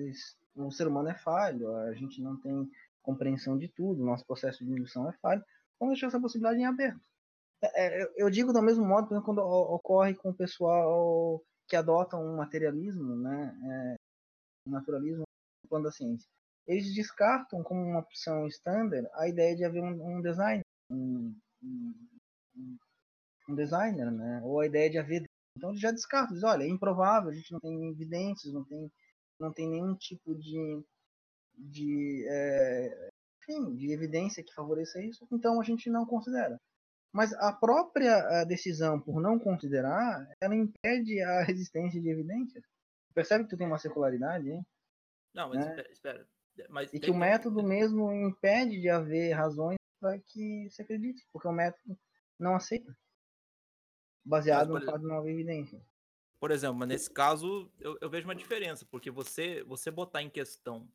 o 0.54 0.70
ser 0.70 0.86
humano 0.86 1.08
é 1.08 1.14
falho, 1.14 1.74
a 1.76 1.94
gente 1.94 2.20
não 2.20 2.36
tem 2.36 2.68
compreensão 3.02 3.56
de 3.56 3.68
tudo, 3.68 4.04
nosso 4.04 4.24
processo 4.26 4.64
de 4.64 4.70
indução 4.72 5.08
é 5.08 5.12
falho, 5.14 5.44
vamos 5.78 5.94
deixar 5.94 6.08
essa 6.08 6.20
possibilidade 6.20 6.60
em 6.60 6.66
aberto. 6.66 7.00
É, 7.62 8.02
é, 8.02 8.12
eu- 8.16 8.30
digo 8.30 8.52
do 8.52 8.62
mesmo 8.62 8.84
modo 8.84 9.06
exemplo, 9.06 9.24
quando 9.24 9.38
ocorre 9.38 10.14
com 10.14 10.30
o 10.30 10.34
pessoal 10.34 11.42
que 11.68 11.76
adota 11.76 12.16
um 12.16 12.36
materialismo, 12.36 13.16
né, 13.16 13.56
é, 13.64 13.94
um 14.68 14.72
naturalismo 14.72 15.24
quando 15.68 15.88
a 15.88 15.92
ciência. 15.92 16.26
Eles 16.66 16.94
descartam 16.94 17.62
como 17.62 17.80
uma 17.82 18.00
opção 18.00 18.46
standard 18.48 19.06
a 19.14 19.28
ideia 19.28 19.54
de 19.54 19.64
haver 19.64 19.82
um, 19.82 20.16
um 20.16 20.20
design, 20.20 20.62
um, 20.90 21.34
um, 21.64 22.78
um- 23.48 23.54
designer, 23.54 24.10
né? 24.10 24.40
Ou 24.44 24.60
a 24.60 24.66
ideia 24.66 24.90
de 24.90 24.98
haver. 24.98 25.24
Então 25.56 25.70
eles 25.70 25.80
já 25.80 25.90
descartam, 25.90 26.34
dizem, 26.34 26.48
olha, 26.48 26.64
é 26.64 26.68
improvável, 26.68 27.30
a 27.30 27.34
gente 27.34 27.52
não 27.52 27.60
tem 27.60 27.88
evidências, 27.88 28.52
não 28.52 28.64
tem, 28.64 28.90
não 29.38 29.52
tem 29.52 29.68
nenhum 29.68 29.94
tipo 29.94 30.34
de, 30.34 30.82
de, 31.56 32.26
é, 32.28 33.10
enfim, 33.40 33.76
de 33.76 33.92
evidência 33.92 34.42
que 34.42 34.52
favoreça 34.54 35.00
isso, 35.00 35.26
então 35.30 35.60
a 35.60 35.64
gente 35.64 35.88
não 35.88 36.04
considera. 36.04 36.58
Mas 37.12 37.32
a 37.34 37.52
própria 37.52 38.44
decisão 38.44 39.00
por 39.00 39.20
não 39.20 39.38
considerar, 39.38 40.28
ela 40.40 40.56
impede 40.56 41.20
a 41.22 41.42
existência 41.48 42.00
de 42.00 42.08
evidências. 42.08 42.64
Percebe 43.14 43.44
que 43.44 43.50
tu 43.50 43.56
tem 43.56 43.66
uma 43.68 43.78
circularidade, 43.78 44.50
hein? 44.50 44.66
Não, 45.32 45.48
mas 45.48 45.60
né? 45.60 45.70
espera, 45.70 45.92
espera. 45.92 46.26
Mas 46.68 46.92
E 46.92 46.98
que 46.98 47.10
o 47.10 47.14
método 47.14 47.62
mesmo 47.62 48.12
impede 48.12 48.80
de 48.80 48.88
haver 48.88 49.32
razões 49.32 49.76
para 50.04 50.18
que 50.18 50.68
se 50.68 50.82
acredite, 50.82 51.26
porque 51.32 51.48
o 51.48 51.52
método 51.52 51.98
não 52.38 52.54
aceita. 52.54 52.94
Baseado 54.22 54.74
Mas, 54.74 54.84
no 54.84 54.90
fato 54.90 55.00
de 55.00 55.06
não 55.06 55.16
haver 55.16 55.32
evidência. 55.32 55.82
Por 56.38 56.50
exemplo, 56.50 56.76
mas 56.76 56.88
nesse 56.88 57.10
caso 57.10 57.72
eu, 57.80 57.96
eu 58.02 58.10
vejo 58.10 58.28
uma 58.28 58.34
diferença, 58.34 58.84
porque 58.84 59.10
você 59.10 59.62
você 59.64 59.90
botar 59.90 60.20
em 60.20 60.28
questão, 60.28 60.86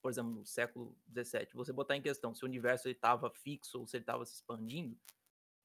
por 0.00 0.10
exemplo, 0.10 0.32
no 0.32 0.46
século 0.46 0.96
XVII, 1.12 1.48
você 1.52 1.74
botar 1.74 1.94
em 1.94 2.00
questão 2.00 2.34
se 2.34 2.42
o 2.42 2.46
universo 2.46 2.88
estava 2.88 3.28
fixo 3.28 3.80
ou 3.80 3.86
se 3.86 3.98
ele 3.98 4.04
estava 4.04 4.24
se 4.24 4.36
expandindo, 4.36 4.98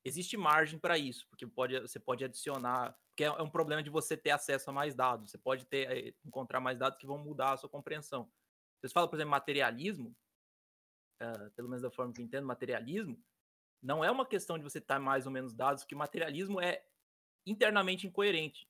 existe 0.03 0.35
margem 0.35 0.77
para 0.77 0.97
isso, 0.97 1.25
porque 1.29 1.47
pode, 1.47 1.79
você 1.79 2.01
pode 2.01 2.25
adicionar, 2.25 2.99
porque 3.07 3.23
é 3.23 3.27
é 3.27 3.41
um 3.41 3.49
problema 3.49 3.81
de 3.81 3.89
você 3.89 4.17
ter 4.17 4.31
acesso 4.31 4.69
a 4.69 4.73
mais 4.73 4.93
dados, 4.93 5.31
você 5.31 5.37
pode 5.37 5.65
ter 5.65 5.89
eh, 5.89 6.13
encontrar 6.25 6.59
mais 6.59 6.77
dados 6.77 6.99
que 6.99 7.07
vão 7.07 7.17
mudar 7.17 7.53
a 7.53 7.57
sua 7.57 7.69
compreensão. 7.69 8.29
Vocês 8.81 8.91
falam, 8.91 9.07
por 9.07 9.15
exemplo, 9.15 9.31
materialismo, 9.31 10.13
ah, 11.19 11.49
pelo 11.55 11.69
menos 11.69 11.81
da 11.81 11.91
forma 11.91 12.13
que 12.13 12.21
eu 12.21 12.25
entendo, 12.25 12.45
materialismo, 12.45 13.23
não 13.81 14.03
é 14.03 14.09
uma 14.09 14.25
questão 14.25 14.57
de 14.57 14.63
você 14.63 14.79
estar 14.79 14.99
mais 14.99 15.25
ou 15.25 15.31
menos 15.31 15.53
dados, 15.53 15.83
que 15.83 15.95
o 15.95 15.97
materialismo 15.97 16.61
é 16.61 16.85
internamente 17.45 18.07
incoerente. 18.07 18.69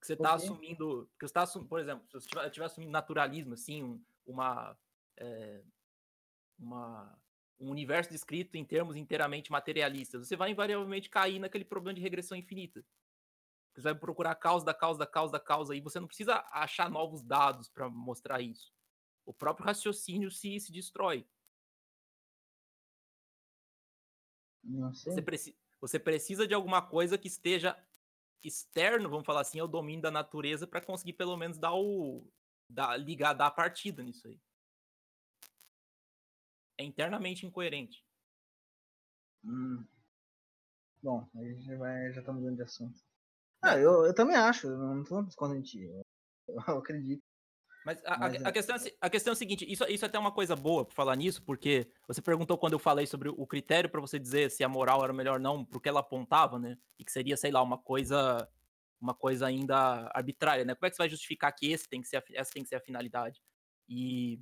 Que 0.00 0.06
você 0.06 0.12
está 0.12 0.30
quê? 0.30 0.44
assumindo. 0.44 1.06
Porque 1.12 1.26
você 1.26 1.34
tá 1.34 1.42
assum- 1.42 1.66
por 1.66 1.80
exemplo, 1.80 2.06
se 2.06 2.28
você 2.28 2.46
estiver 2.46 2.66
assumindo 2.66 2.92
naturalismo, 2.92 3.54
assim, 3.54 3.82
um- 3.82 4.04
uma, 4.24 4.78
é, 5.16 5.64
uma. 6.58 7.20
Um 7.58 7.70
universo 7.70 8.10
descrito 8.10 8.58
em 8.58 8.64
termos 8.66 8.96
inteiramente 8.96 9.50
materialistas, 9.50 10.28
você 10.28 10.36
vai 10.36 10.50
invariavelmente 10.50 11.08
cair 11.08 11.38
naquele 11.38 11.64
problema 11.64 11.94
de 11.94 12.02
regressão 12.02 12.36
infinita. 12.36 12.84
Você 13.74 13.80
vai 13.80 13.94
procurar 13.94 14.32
a 14.32 14.34
causa 14.34 14.62
da 14.62 14.74
causa 14.74 14.98
da 14.98 15.06
causa 15.06 15.32
da 15.32 15.40
causa 15.40 15.74
e 15.74 15.80
você 15.80 15.98
não 15.98 16.06
precisa 16.06 16.44
achar 16.52 16.90
novos 16.90 17.22
dados 17.22 17.70
para 17.70 17.88
mostrar 17.88 18.42
isso. 18.42 18.75
O 19.26 19.34
próprio 19.34 19.66
raciocínio 19.66 20.30
se, 20.30 20.58
se 20.60 20.72
destrói. 20.72 21.26
Não 24.62 24.94
sei. 24.94 25.12
Você, 25.12 25.22
preci- 25.22 25.58
você 25.80 25.98
precisa 25.98 26.46
de 26.46 26.54
alguma 26.54 26.80
coisa 26.80 27.18
que 27.18 27.26
esteja 27.28 27.76
externo, 28.42 29.10
vamos 29.10 29.26
falar 29.26 29.40
assim, 29.40 29.58
ao 29.58 29.66
domínio 29.66 30.02
da 30.02 30.10
natureza 30.10 30.66
para 30.66 30.80
conseguir 30.80 31.14
pelo 31.14 31.36
menos 31.36 31.58
dar 31.58 31.74
o 31.74 32.24
dar, 32.68 32.96
ligar, 32.96 33.32
dar 33.32 33.48
a 33.48 33.50
partida 33.50 34.02
nisso 34.02 34.28
aí. 34.28 34.40
É 36.78 36.84
internamente 36.84 37.44
incoerente. 37.44 38.04
Hum. 39.44 39.84
Bom, 41.02 41.28
aí 41.36 41.60
já, 41.62 41.76
vai, 41.76 42.12
já 42.12 42.20
estamos 42.20 42.40
mudando 42.42 42.56
de 42.56 42.62
assunto. 42.62 43.00
Ah, 43.62 43.78
eu, 43.78 44.04
eu 44.04 44.14
também 44.14 44.36
acho, 44.36 44.68
eu 44.68 44.78
não 44.78 45.02
estou 45.02 45.22
descontente. 45.24 45.82
Eu, 45.82 46.04
eu 46.68 46.78
acredito. 46.78 47.22
Mas 47.86 48.04
a, 48.04 48.14
a- 48.14 48.18
Mas 48.18 48.44
a 48.44 48.48
é- 48.48 48.52
questão, 48.52 48.74
é, 48.76 48.80
a 49.00 49.08
questão 49.08 49.30
é 49.30 49.34
a 49.34 49.36
seguinte: 49.36 49.64
isso, 49.70 49.84
isso 49.84 50.04
é 50.04 50.08
até 50.08 50.18
uma 50.18 50.32
coisa 50.32 50.56
boa 50.56 50.84
por 50.84 50.92
falar 50.92 51.14
nisso, 51.14 51.40
porque 51.44 51.86
você 52.08 52.20
perguntou 52.20 52.58
quando 52.58 52.72
eu 52.72 52.80
falei 52.80 53.06
sobre 53.06 53.28
o 53.28 53.46
critério 53.46 53.88
para 53.88 54.00
você 54.00 54.18
dizer 54.18 54.50
se 54.50 54.64
a 54.64 54.68
moral 54.68 55.04
era 55.04 55.12
melhor 55.12 55.34
ou 55.34 55.40
não, 55.40 55.64
porque 55.64 55.88
ela 55.88 56.00
apontava, 56.00 56.58
né? 56.58 56.76
E 56.98 57.04
que 57.04 57.12
seria, 57.12 57.36
sei 57.36 57.52
lá, 57.52 57.62
uma 57.62 57.78
coisa 57.78 58.48
uma 59.00 59.14
coisa 59.14 59.46
ainda 59.46 60.10
arbitrária, 60.12 60.64
né? 60.64 60.74
Como 60.74 60.86
é 60.86 60.90
que 60.90 60.96
você 60.96 61.02
vai 61.02 61.08
justificar 61.08 61.52
que 61.54 61.70
esse 61.70 61.88
tem 61.88 62.00
que 62.00 62.08
ser 62.08 62.16
a, 62.16 62.24
essa 62.32 62.50
tem 62.52 62.64
que 62.64 62.68
ser 62.68 62.74
a 62.76 62.80
finalidade? 62.80 63.40
E 63.88 64.40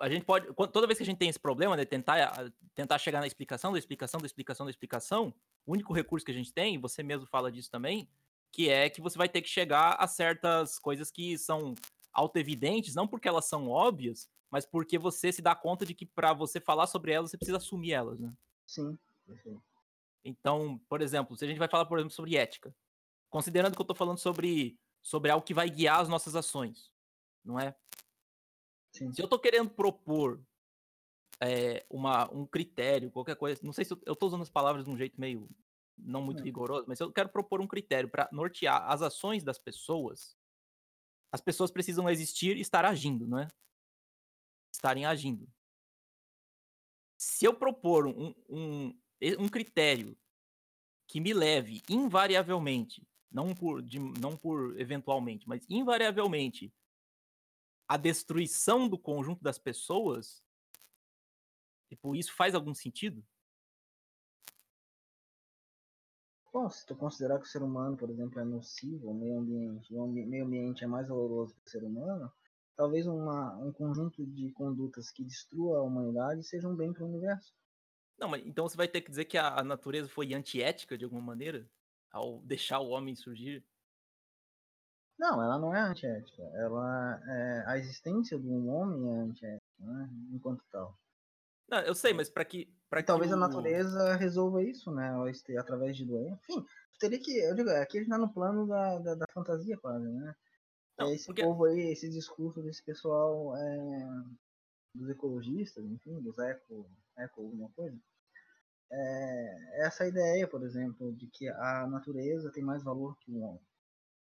a 0.00 0.08
gente 0.08 0.24
pode, 0.24 0.46
toda 0.72 0.86
vez 0.86 0.96
que 0.98 1.02
a 1.02 1.06
gente 1.06 1.18
tem 1.18 1.28
esse 1.28 1.38
problema, 1.40 1.76
né, 1.76 1.84
tentar, 1.84 2.22
a- 2.22 2.50
tentar 2.74 2.96
chegar 2.98 3.20
na 3.20 3.26
explicação 3.26 3.72
da 3.72 3.78
explicação 3.78 4.20
da 4.20 4.26
explicação 4.26 4.64
da 4.64 4.70
explicação, 4.70 5.34
o 5.66 5.72
único 5.72 5.92
recurso 5.92 6.24
que 6.24 6.30
a 6.32 6.34
gente 6.34 6.52
tem, 6.52 6.78
você 6.78 7.02
mesmo 7.02 7.26
fala 7.26 7.50
disso 7.50 7.70
também, 7.70 8.08
que 8.52 8.68
é 8.68 8.90
que 8.90 9.00
você 9.00 9.16
vai 9.16 9.28
ter 9.28 9.42
que 9.42 9.48
chegar 9.48 9.94
a 9.94 10.06
certas 10.06 10.78
coisas 10.78 11.10
que 11.10 11.38
são 11.38 11.74
autoevidentes, 12.12 12.94
não 12.94 13.06
porque 13.06 13.28
elas 13.28 13.46
são 13.46 13.68
óbvias, 13.68 14.28
mas 14.50 14.66
porque 14.66 14.98
você 14.98 15.32
se 15.32 15.40
dá 15.40 15.54
conta 15.54 15.86
de 15.86 15.94
que 15.94 16.04
para 16.04 16.32
você 16.32 16.60
falar 16.60 16.86
sobre 16.86 17.12
elas, 17.12 17.30
você 17.30 17.36
precisa 17.36 17.58
assumir 17.58 17.92
elas, 17.92 18.18
né? 18.18 18.32
Sim, 18.66 18.98
perfeito. 19.26 19.62
Então, 20.24 20.78
por 20.88 21.00
exemplo, 21.00 21.36
se 21.36 21.44
a 21.44 21.48
gente 21.48 21.58
vai 21.58 21.68
falar, 21.68 21.86
por 21.86 21.98
exemplo, 21.98 22.14
sobre 22.14 22.36
ética, 22.36 22.74
considerando 23.30 23.74
que 23.74 23.80
eu 23.80 23.86
tô 23.86 23.94
falando 23.94 24.18
sobre, 24.18 24.78
sobre 25.00 25.30
algo 25.30 25.44
que 25.44 25.54
vai 25.54 25.70
guiar 25.70 26.00
as 26.00 26.08
nossas 26.08 26.34
ações, 26.34 26.90
não 27.44 27.58
é? 27.58 27.74
Sim. 28.92 29.12
Se 29.12 29.22
eu 29.22 29.28
tô 29.28 29.38
querendo 29.38 29.70
propor 29.70 30.42
é, 31.40 31.86
uma, 31.88 32.30
um 32.34 32.44
critério, 32.44 33.10
qualquer 33.10 33.36
coisa, 33.36 33.60
não 33.62 33.72
sei 33.72 33.84
se 33.84 33.92
eu, 33.92 34.02
eu 34.04 34.16
tô 34.16 34.26
usando 34.26 34.42
as 34.42 34.50
palavras 34.50 34.84
de 34.84 34.90
um 34.90 34.96
jeito 34.96 35.18
meio 35.18 35.48
não 36.04 36.22
muito 36.22 36.42
rigoroso, 36.44 36.84
mas 36.88 37.00
eu 37.00 37.12
quero 37.12 37.28
propor 37.28 37.60
um 37.60 37.66
critério 37.66 38.08
para 38.08 38.28
nortear 38.32 38.90
as 38.90 39.02
ações 39.02 39.42
das 39.42 39.58
pessoas, 39.58 40.36
as 41.32 41.40
pessoas 41.40 41.70
precisam 41.70 42.08
existir 42.08 42.56
e 42.56 42.60
estar 42.60 42.84
agindo, 42.84 43.26
não 43.26 43.38
é? 43.38 43.48
Estarem 44.72 45.04
agindo. 45.06 45.48
Se 47.18 47.44
eu 47.44 47.54
propor 47.54 48.06
um, 48.06 48.34
um, 48.48 48.98
um 49.38 49.48
critério 49.48 50.16
que 51.06 51.20
me 51.20 51.32
leve 51.32 51.82
invariavelmente, 51.88 53.06
não 53.30 53.54
por, 53.54 53.82
de- 53.82 53.98
não 53.98 54.36
por 54.36 54.78
eventualmente, 54.80 55.48
mas 55.48 55.64
invariavelmente, 55.68 56.72
à 57.86 57.96
destruição 57.96 58.88
do 58.88 58.98
conjunto 58.98 59.42
das 59.42 59.58
pessoas, 59.58 60.42
tipo, 61.88 62.14
isso 62.14 62.32
faz 62.34 62.54
algum 62.54 62.74
sentido? 62.74 63.26
Bom, 66.52 66.68
se 66.68 66.84
tu 66.84 66.96
considerar 66.96 67.38
que 67.38 67.46
o 67.46 67.48
ser 67.48 67.62
humano, 67.62 67.96
por 67.96 68.10
exemplo, 68.10 68.40
é 68.40 68.44
nocivo 68.44 69.08
ao 69.08 69.14
meio 69.14 69.38
ambiente, 69.38 69.94
o 69.94 70.06
meio 70.06 70.44
ambiente 70.44 70.82
é 70.82 70.86
mais 70.86 71.06
valoroso 71.06 71.54
que 71.54 71.66
o 71.66 71.70
ser 71.70 71.84
humano, 71.84 72.32
talvez 72.76 73.06
uma, 73.06 73.56
um 73.58 73.72
conjunto 73.72 74.26
de 74.26 74.50
condutas 74.52 75.12
que 75.12 75.22
destrua 75.22 75.78
a 75.78 75.82
humanidade 75.82 76.42
seja 76.42 76.68
um 76.68 76.74
bem 76.74 76.92
para 76.92 77.04
o 77.04 77.08
universo. 77.08 77.54
Não, 78.18 78.28
mas 78.28 78.44
então 78.44 78.68
você 78.68 78.76
vai 78.76 78.88
ter 78.88 79.00
que 79.00 79.10
dizer 79.10 79.26
que 79.26 79.38
a, 79.38 79.60
a 79.60 79.64
natureza 79.64 80.08
foi 80.08 80.34
antiética 80.34 80.98
de 80.98 81.04
alguma 81.04 81.22
maneira 81.22 81.70
ao 82.10 82.40
deixar 82.40 82.80
o 82.80 82.88
homem 82.88 83.14
surgir? 83.14 83.64
Não, 85.16 85.42
ela 85.42 85.58
não 85.58 85.74
é 85.74 85.80
antiética. 85.80 86.42
Ela 86.54 87.22
é, 87.28 87.64
a 87.66 87.78
existência 87.78 88.38
do 88.38 88.66
homem 88.66 89.08
é 89.08 89.20
antiética, 89.20 89.66
né? 89.78 90.10
Enquanto 90.32 90.64
tal. 90.70 90.98
Não, 91.68 91.78
eu 91.80 91.94
sei, 91.94 92.12
mas 92.12 92.28
para 92.28 92.44
que 92.44 92.74
para 92.90 93.00
E 93.00 93.04
talvez 93.04 93.32
a 93.32 93.36
natureza 93.36 94.16
resolva 94.16 94.62
isso, 94.64 94.90
né? 94.90 95.12
Através 95.58 95.96
de 95.96 96.04
doença. 96.04 96.40
Enfim, 96.50 96.66
teria 96.98 97.20
que. 97.20 97.38
Eu 97.38 97.54
digo, 97.54 97.70
aqui 97.70 97.98
a 97.98 98.00
gente 98.00 98.10
tá 98.10 98.18
no 98.18 98.32
plano 98.32 98.66
da, 98.66 98.98
da, 98.98 99.14
da 99.14 99.26
fantasia 99.32 99.78
quase, 99.78 100.06
né? 100.06 100.34
Não, 100.98 101.08
é 101.08 101.14
esse 101.14 101.26
porque- 101.26 101.42
povo 101.42 101.64
aí, 101.64 101.92
esse 101.92 102.10
discurso 102.10 102.60
desse 102.60 102.82
pessoal 102.82 103.56
é, 103.56 104.08
dos 104.94 105.08
ecologistas, 105.08 105.84
enfim, 105.84 106.20
dos 106.20 106.36
eco, 106.38 106.90
eco 107.16 107.40
alguma 107.42 107.70
coisa. 107.70 107.96
É, 108.92 109.86
essa 109.86 110.06
ideia, 110.06 110.48
por 110.48 110.64
exemplo, 110.64 111.12
de 111.14 111.28
que 111.28 111.48
a 111.48 111.86
natureza 111.86 112.50
tem 112.50 112.64
mais 112.64 112.82
valor 112.82 113.16
que 113.20 113.30
o 113.30 113.38
homem. 113.38 113.62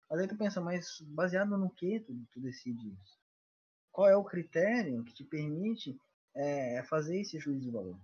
Mas 0.10 0.20
aí 0.20 0.28
tu 0.28 0.36
pensa, 0.36 0.60
mas 0.60 1.00
baseado 1.02 1.56
no 1.56 1.70
que 1.70 2.00
tu, 2.00 2.14
tu 2.32 2.42
decide 2.42 2.90
isso? 2.90 3.20
Qual 3.92 4.10
é 4.10 4.16
o 4.18 4.24
critério 4.24 5.04
que 5.04 5.14
te 5.14 5.24
permite 5.24 5.98
é, 6.36 6.84
fazer 6.84 7.22
esse 7.22 7.40
juízo 7.40 7.62
de 7.62 7.72
valor? 7.72 7.98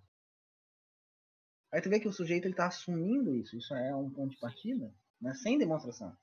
Aí 1.71 1.81
tu 1.81 1.89
vê 1.89 1.99
que 1.99 2.07
o 2.07 2.13
sujeito 2.13 2.45
ele 2.45 2.53
tá 2.53 2.67
assumindo 2.67 3.33
isso, 3.35 3.57
isso 3.57 3.73
é 3.73 3.95
um 3.95 4.09
ponto 4.09 4.31
de 4.31 4.39
partida, 4.39 4.93
né, 5.21 5.33
sem 5.35 5.57
demonstração. 5.57 6.15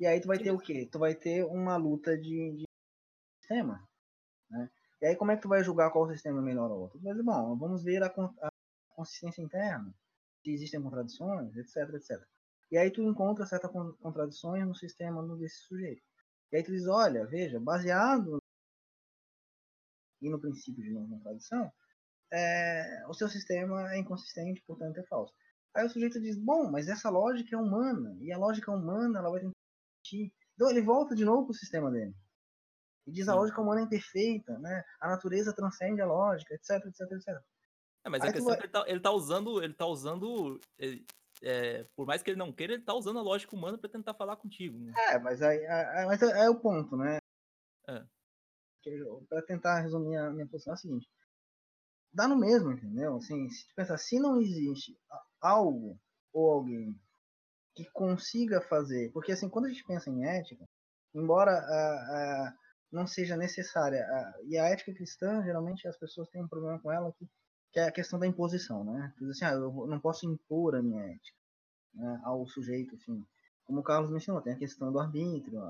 E 0.00 0.06
aí 0.06 0.20
tu 0.20 0.26
vai 0.26 0.38
ter 0.38 0.50
o 0.50 0.58
quê? 0.58 0.88
Tu 0.90 0.98
vai 0.98 1.14
ter 1.14 1.44
uma 1.44 1.76
luta 1.76 2.18
de, 2.18 2.52
de 2.56 2.64
sistema, 3.40 3.86
né? 4.50 4.68
E 5.00 5.06
aí 5.06 5.16
como 5.16 5.30
é 5.30 5.36
que 5.36 5.42
tu 5.42 5.48
vai 5.48 5.62
julgar 5.62 5.90
qual 5.90 6.08
sistema 6.08 6.40
é 6.40 6.42
melhor 6.42 6.70
ou 6.70 6.80
outro? 6.82 7.00
Mas, 7.02 7.16
bom, 7.22 7.56
vamos 7.56 7.84
ver 7.84 8.02
a, 8.02 8.06
a 8.06 8.52
consistência 8.90 9.42
interna, 9.42 9.94
se 10.42 10.50
existem 10.50 10.82
contradições, 10.82 11.56
etc, 11.56 11.94
etc. 11.94 12.20
E 12.72 12.76
aí 12.78 12.90
tu 12.90 13.02
encontra 13.02 13.46
certas 13.46 13.70
contradições 14.00 14.66
no 14.66 14.74
sistema 14.74 15.22
desse 15.36 15.58
sujeito. 15.66 16.02
E 16.50 16.56
aí 16.56 16.62
tu 16.62 16.72
diz, 16.72 16.86
olha, 16.86 17.24
veja, 17.26 17.60
baseado 17.60 18.38
e 20.20 20.30
no 20.30 20.40
princípio 20.40 20.82
de 20.82 20.90
não 20.90 21.08
contradição, 21.08 21.70
é, 22.34 23.04
o 23.08 23.14
seu 23.14 23.28
sistema 23.28 23.92
é 23.94 23.98
inconsistente, 23.98 24.62
portanto 24.66 24.98
é 24.98 25.04
falso. 25.04 25.32
Aí 25.74 25.86
o 25.86 25.90
sujeito 25.90 26.20
diz, 26.20 26.36
bom, 26.36 26.70
mas 26.70 26.88
essa 26.88 27.10
lógica 27.10 27.54
é 27.54 27.58
humana, 27.58 28.16
e 28.20 28.32
a 28.32 28.38
lógica 28.38 28.70
humana 28.70 29.18
ela 29.18 29.30
vai 29.30 29.40
tentar 29.40 29.54
Então 30.54 30.70
ele 30.70 30.82
volta 30.82 31.14
de 31.14 31.24
novo 31.24 31.44
para 31.44 31.52
o 31.52 31.54
sistema 31.54 31.90
dele. 31.90 32.14
E 33.06 33.12
diz 33.12 33.28
a 33.28 33.34
lógica 33.34 33.60
humana 33.60 33.80
é 33.80 33.84
imperfeita, 33.84 34.58
né? 34.58 34.82
A 35.00 35.08
natureza 35.08 35.54
transcende 35.54 36.00
a 36.00 36.06
lógica, 36.06 36.54
etc, 36.54 36.84
etc, 36.86 37.00
etc. 37.12 37.28
É, 38.04 38.08
mas 38.08 38.22
Aí 38.22 38.30
a 38.30 38.32
questão 38.32 38.50
vai... 38.50 38.56
é 38.56 38.58
que 38.58 38.64
ele 38.66 38.72
tá, 38.72 38.84
ele 38.86 39.00
tá 39.00 39.10
usando, 39.10 39.62
ele 39.62 39.74
tá 39.74 39.86
usando, 39.86 40.60
ele, 40.78 41.04
é, 41.42 41.84
por 41.94 42.06
mais 42.06 42.22
que 42.22 42.30
ele 42.30 42.38
não 42.38 42.52
queira, 42.52 42.74
ele 42.74 42.82
tá 42.82 42.94
usando 42.94 43.18
a 43.18 43.22
lógica 43.22 43.54
humana 43.54 43.78
para 43.78 43.90
tentar 43.90 44.14
falar 44.14 44.36
contigo. 44.36 44.78
Né? 44.78 44.92
É, 45.10 45.18
mas 45.18 45.42
aí, 45.42 45.64
aí, 45.66 46.06
aí 46.06 46.46
é 46.46 46.50
o 46.50 46.60
ponto, 46.60 46.96
né? 46.96 47.18
É. 47.88 48.02
Para 49.28 49.42
tentar 49.42 49.80
resumir 49.80 50.16
a 50.16 50.30
minha 50.30 50.46
posição 50.46 50.72
é 50.72 50.74
a 50.74 50.76
seguinte: 50.76 51.08
dá 52.14 52.28
no 52.28 52.36
mesmo, 52.36 52.72
entendeu? 52.72 53.16
Assim, 53.16 53.48
se 53.50 53.66
tu 53.66 53.74
pensar, 53.74 53.98
se 53.98 54.18
não 54.18 54.40
existe 54.40 54.96
algo 55.40 55.98
ou 56.32 56.50
alguém 56.50 56.98
que 57.74 57.84
consiga 57.92 58.60
fazer, 58.60 59.10
porque 59.12 59.32
assim, 59.32 59.48
quando 59.48 59.66
a 59.66 59.68
gente 59.68 59.84
pensa 59.84 60.08
em 60.08 60.24
ética, 60.24 60.64
embora 61.12 61.50
a, 61.50 61.56
a 61.56 62.54
não 62.92 63.06
seja 63.06 63.36
necessária, 63.36 64.00
a, 64.00 64.34
e 64.44 64.56
a 64.56 64.66
ética 64.66 64.94
cristã, 64.94 65.42
geralmente 65.42 65.88
as 65.88 65.98
pessoas 65.98 66.28
têm 66.28 66.44
um 66.44 66.48
problema 66.48 66.78
com 66.78 66.92
ela 66.92 67.12
que, 67.12 67.28
que 67.72 67.80
é 67.80 67.88
a 67.88 67.92
questão 67.92 68.18
da 68.18 68.26
imposição, 68.26 68.84
né? 68.84 69.12
Diz 69.18 69.30
assim, 69.30 69.44
ah, 69.44 69.52
eu 69.52 69.86
não 69.88 69.98
posso 69.98 70.24
impor 70.26 70.76
a 70.76 70.82
minha 70.82 71.02
ética 71.02 71.36
né, 71.94 72.20
ao 72.24 72.46
sujeito, 72.46 72.94
enfim. 72.94 73.26
Como 73.64 73.80
o 73.80 73.82
Carlos 73.82 74.12
mencionou, 74.12 74.42
tem 74.42 74.52
a 74.52 74.58
questão 74.58 74.92
do 74.92 75.00
arbítrio, 75.00 75.60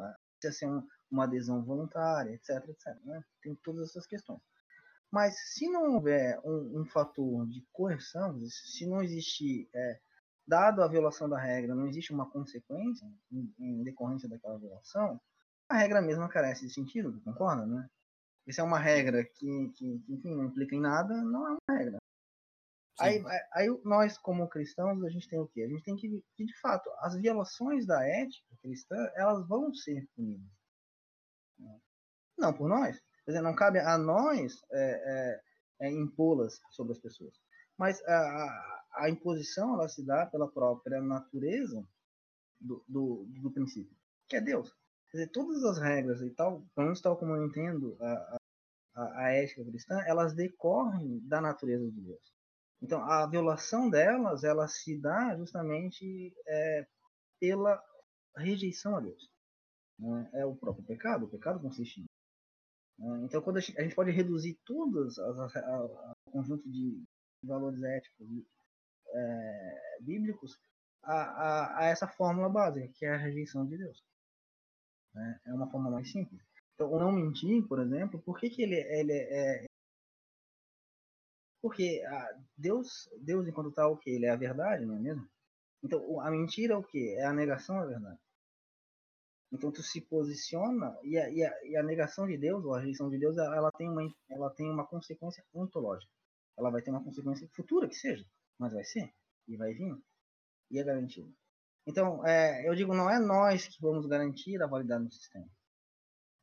se 0.41 0.65
é 0.65 0.69
um, 0.69 0.87
uma 1.11 1.25
adesão 1.25 1.65
voluntária, 1.65 2.33
etc, 2.33 2.69
etc. 2.69 2.95
Né? 3.05 3.25
Tem 3.43 3.55
todas 3.63 3.89
essas 3.89 4.07
questões. 4.07 4.41
Mas 5.15 5.39
se 5.53 5.69
não 5.69 5.95
houver 5.95 6.41
um, 6.45 6.81
um 6.81 6.85
fator 6.85 7.47
de 7.47 7.65
coerção, 7.73 8.37
se 8.49 8.85
não 8.85 9.01
existir, 9.01 9.69
é, 9.73 10.01
dado 10.45 10.83
a 10.83 10.89
violação 10.89 11.29
da 11.29 11.39
regra, 11.39 11.73
não 11.73 11.87
existe 11.87 12.13
uma 12.13 12.29
consequência 12.29 13.07
em, 13.31 13.55
em, 13.61 13.85
decorrência 13.85 14.29
daquela 14.29 14.59
violação, 14.59 15.21
a 15.69 15.77
regra 15.77 16.03
mesma 16.03 16.29
carece 16.29 16.67
de 16.67 16.75
sentido, 16.75 17.23
concorda, 17.23 17.65
né? 17.65 17.89
Se 18.51 18.61
é 18.61 18.65
uma 18.65 18.81
regra 18.81 19.25
que, 19.25 19.73
que, 19.77 20.01
que 20.01 20.15
enfim, 20.15 20.35
não 20.35 20.47
implica 20.47 20.75
em 20.75 20.81
nada, 20.81 21.15
não 21.23 21.47
é 21.47 21.51
uma 21.53 21.79
regra. 21.79 21.99
Aí, 22.99 23.23
aí, 23.53 23.69
nós, 23.85 24.19
como 24.19 24.49
cristãos, 24.49 25.01
a 25.05 25.09
gente 25.11 25.29
tem 25.29 25.39
o 25.39 25.47
quê? 25.47 25.63
A 25.63 25.69
gente 25.69 25.85
tem 25.85 25.95
que, 25.95 26.25
que, 26.37 26.45
de 26.45 26.61
fato, 26.61 26.91
as 26.99 27.15
violações 27.15 27.87
da 27.87 28.05
ética 28.05 28.49
cristã, 28.61 28.97
elas 29.15 29.47
vão 29.47 29.73
ser 29.73 30.09
punidas. 30.17 30.51
Não 32.37 32.53
por 32.53 32.69
nós, 32.69 33.01
Quer 33.25 33.33
dizer, 33.33 33.43
não 33.43 33.55
cabe 33.55 33.79
a 33.79 33.97
nós 33.97 34.63
é, 34.71 35.41
é, 35.81 35.87
é 35.87 35.91
impô-las 35.91 36.61
sobre 36.71 36.93
as 36.93 36.99
pessoas. 36.99 37.35
Mas 37.79 38.03
a, 38.05 38.15
a, 38.15 38.85
a, 39.05 39.11
imposição 39.11 39.75
ela 39.75 39.89
se 39.89 40.05
dá 40.05 40.27
pela 40.27 40.51
própria 40.51 41.01
natureza 41.01 41.87
do, 42.61 42.85
do, 42.87 43.27
do, 43.41 43.51
princípio, 43.51 43.97
que 44.29 44.37
é 44.37 44.41
Deus. 44.41 44.73
Quer 45.11 45.19
dizer, 45.19 45.31
todas 45.33 45.65
as 45.65 45.79
regras 45.79 46.21
e 46.21 46.31
tal, 46.31 46.65
pelo 46.75 46.87
menos 46.87 47.01
tal 47.01 47.17
como 47.17 47.35
eu 47.35 47.45
entendo 47.47 47.97
a, 48.01 48.39
a, 48.95 49.25
a 49.25 49.33
ética 49.33 49.65
cristã, 49.65 50.01
elas 50.07 50.35
decorrem 50.35 51.21
da 51.27 51.41
natureza 51.41 51.91
de 51.91 52.01
Deus. 52.01 52.35
Então, 52.83 53.03
a 53.03 53.27
violação 53.27 53.89
delas, 53.89 54.45
ela 54.45 54.69
se 54.69 55.01
dá 55.01 55.35
justamente 55.37 56.35
é, 56.47 56.87
pela 57.41 57.83
rejeição 58.37 58.97
a 58.97 59.01
Deus. 59.01 59.31
Né? 59.99 60.31
É 60.35 60.45
o 60.45 60.55
próprio 60.55 60.85
pecado. 60.85 61.25
O 61.25 61.31
pecado 61.31 61.61
consiste? 61.61 62.05
Então, 62.99 63.43
quando 63.43 63.57
a 63.57 63.61
gente 63.61 63.95
pode 63.95 64.11
reduzir 64.11 64.59
todos 64.65 65.19
o 65.19 66.31
conjunto 66.31 66.71
de 66.71 67.03
valores 67.43 67.83
éticos 67.83 68.27
é, 69.13 69.99
bíblicos 70.01 70.59
a, 71.03 71.13
a, 71.13 71.79
a, 71.81 71.85
essa 71.87 72.07
fórmula 72.07 72.49
básica, 72.49 72.89
que 72.95 73.05
é 73.05 73.15
a 73.15 73.17
rejeição 73.17 73.67
de 73.67 73.77
Deus. 73.77 74.03
Né? 75.15 75.41
É 75.47 75.53
uma 75.53 75.71
forma 75.71 75.91
mais 75.91 76.11
simples. 76.11 76.41
Então, 76.75 76.91
o 76.91 76.99
não 76.99 77.13
mentir, 77.13 77.67
por 77.67 77.81
exemplo, 77.81 78.21
por 78.23 78.39
que, 78.39 78.51
que 78.51 78.63
ele, 78.63 78.77
ele 78.77 79.13
é. 79.13 79.65
Porque 81.63 82.03
a 82.07 82.39
Deus, 82.57 83.09
Deus, 83.21 83.47
enquanto 83.47 83.73
tal, 83.73 83.93
o 83.93 83.97
que? 83.97 84.11
Ele 84.11 84.27
é 84.27 84.31
a 84.31 84.37
verdade, 84.37 84.85
não 84.85 84.97
é 84.97 85.01
mesmo? 85.01 85.29
Então, 85.83 86.21
a 86.21 86.31
mentira 86.31 86.75
é 86.75 86.77
o 86.77 86.83
que? 86.83 87.15
É 87.17 87.25
a 87.25 87.33
negação 87.33 87.77
da 87.77 87.87
verdade. 87.87 88.19
Então 89.55 89.71
tu 89.71 89.85
se 89.85 90.01
posiciona 90.01 90.99
e 91.05 91.17
a, 91.17 91.31
e 91.31 91.45
a, 91.45 91.65
e 91.65 91.77
a 91.77 91.83
negação 91.83 92.27
de 92.27 92.37
Deus, 92.37 92.65
ou 92.65 92.75
a 92.75 92.81
rejeição 92.81 93.09
de 93.09 93.17
Deus, 93.17 93.39
ela 93.39 93.71
tem, 93.71 93.89
uma, 93.89 94.03
ela 94.29 94.51
tem 94.51 94.69
uma 94.69 94.85
consequência 94.85 95.45
ontológica. 95.55 96.13
Ela 96.59 96.71
vai 96.71 96.83
ter 96.83 96.91
uma 96.91 97.03
consequência 97.03 97.49
futura 97.55 97.89
que 97.89 97.95
seja, 97.95 98.27
mas 98.59 98.73
vai 98.73 98.83
ser, 98.83 99.15
e 99.47 99.57
vai 99.57 99.73
vir, 99.73 99.97
e 100.73 100.81
é 100.81 100.83
garantido. 100.83 101.33
Então, 101.87 102.27
é, 102.27 102.69
eu 102.69 102.75
digo, 102.75 102.95
não 102.95 103.09
é 103.09 103.21
nós 103.21 103.69
que 103.69 103.81
vamos 103.81 104.07
garantir 104.07 104.61
a 104.61 104.67
validade 104.67 105.05
do 105.05 105.13
sistema. 105.13 105.49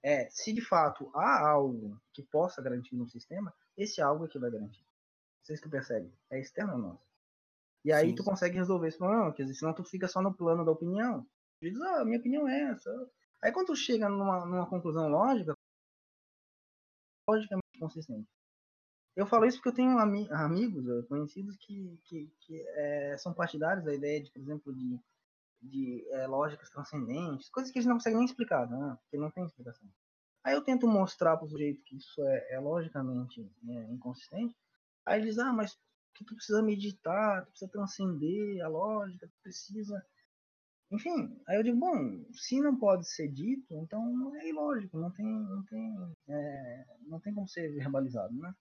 É, 0.01 0.29
se 0.29 0.53
de 0.53 0.61
fato 0.61 1.11
há 1.13 1.49
algo 1.49 2.01
que 2.13 2.23
possa 2.23 2.61
garantir 2.61 2.95
no 2.95 3.09
sistema, 3.09 3.53
esse 3.77 4.01
algo 4.01 4.23
é 4.23 4.29
que 4.29 4.39
vai 4.39 4.49
garantir. 4.49 4.85
Vocês 5.43 5.59
que 5.59 5.67
percebem, 5.67 6.13
é 6.29 6.39
externo 6.39 6.73
a 6.73 6.77
nós. 6.77 6.99
E 7.83 7.91
aí 7.91 8.09
sim, 8.09 8.15
tu 8.15 8.23
sim. 8.23 8.29
consegue 8.29 8.55
resolver 8.55 8.87
esse 8.87 8.97
problema, 8.97 9.33
dizer, 9.33 9.53
senão 9.53 9.73
tu 9.73 9.83
fica 9.83 10.07
só 10.07 10.21
no 10.21 10.33
plano 10.33 10.63
da 10.63 10.71
opinião, 10.71 11.27
diz, 11.69 11.79
ah, 11.81 12.03
minha 12.03 12.19
opinião 12.19 12.47
é 12.47 12.71
essa. 12.71 12.89
Aí 13.41 13.51
quando 13.51 13.67
tu 13.67 13.75
chega 13.75 14.09
numa, 14.09 14.45
numa 14.45 14.67
conclusão 14.67 15.07
lógica, 15.07 15.53
logicamente 17.27 17.79
consistente. 17.79 18.27
Eu 19.15 19.25
falo 19.25 19.45
isso 19.45 19.57
porque 19.57 19.69
eu 19.69 19.75
tenho 19.75 19.99
ami 19.99 20.27
amigos, 20.31 20.87
eh, 20.87 21.07
conhecidos 21.07 21.57
que, 21.57 21.99
que, 22.05 22.31
que 22.39 22.61
é, 22.69 23.17
são 23.17 23.33
partidários 23.33 23.83
da 23.83 23.93
ideia 23.93 24.23
de, 24.23 24.31
por 24.31 24.41
exemplo, 24.41 24.73
de, 24.73 24.99
de 25.61 26.07
é, 26.11 26.27
lógicas 26.27 26.69
transcendentes, 26.69 27.49
coisas 27.49 27.71
que 27.71 27.79
gente 27.79 27.89
não 27.89 27.97
consegue 27.97 28.15
nem 28.15 28.25
explicar, 28.25 28.69
né? 28.69 28.97
porque 29.01 29.17
não 29.17 29.29
tem 29.29 29.45
explicação. 29.45 29.87
Aí 30.43 30.55
eu 30.55 30.63
tento 30.63 30.87
mostrar 30.87 31.37
para 31.37 31.45
o 31.45 31.49
sujeito 31.49 31.83
que 31.83 31.97
isso 31.97 32.21
é, 32.25 32.53
é 32.53 32.59
logicamente 32.59 33.41
né, 33.61 33.87
inconsistente. 33.91 34.55
Aí 35.05 35.19
ele 35.19 35.29
diz, 35.29 35.37
ah, 35.37 35.51
mas 35.51 35.77
que 36.15 36.23
tu 36.23 36.35
precisa 36.35 36.61
meditar, 36.61 37.45
tu 37.45 37.49
precisa 37.51 37.71
transcender 37.71 38.63
a 38.63 38.67
lógica, 38.67 39.27
tu 39.27 39.37
precisa 39.43 40.03
enfim, 40.91 41.41
aí 41.47 41.57
eu 41.57 41.63
digo, 41.63 41.77
bom, 41.77 42.25
se 42.33 42.59
não 42.59 42.77
pode 42.77 43.07
ser 43.07 43.29
dito, 43.29 43.73
então 43.77 44.35
é 44.35 44.49
ilógico, 44.49 44.97
não 44.97 45.09
tem, 45.09 45.25
não 45.25 45.63
tem, 45.63 46.15
é, 46.27 46.85
não 47.07 47.19
tem 47.19 47.33
como 47.33 47.47
ser 47.47 47.73
verbalizado, 47.73 48.33
né? 48.33 48.53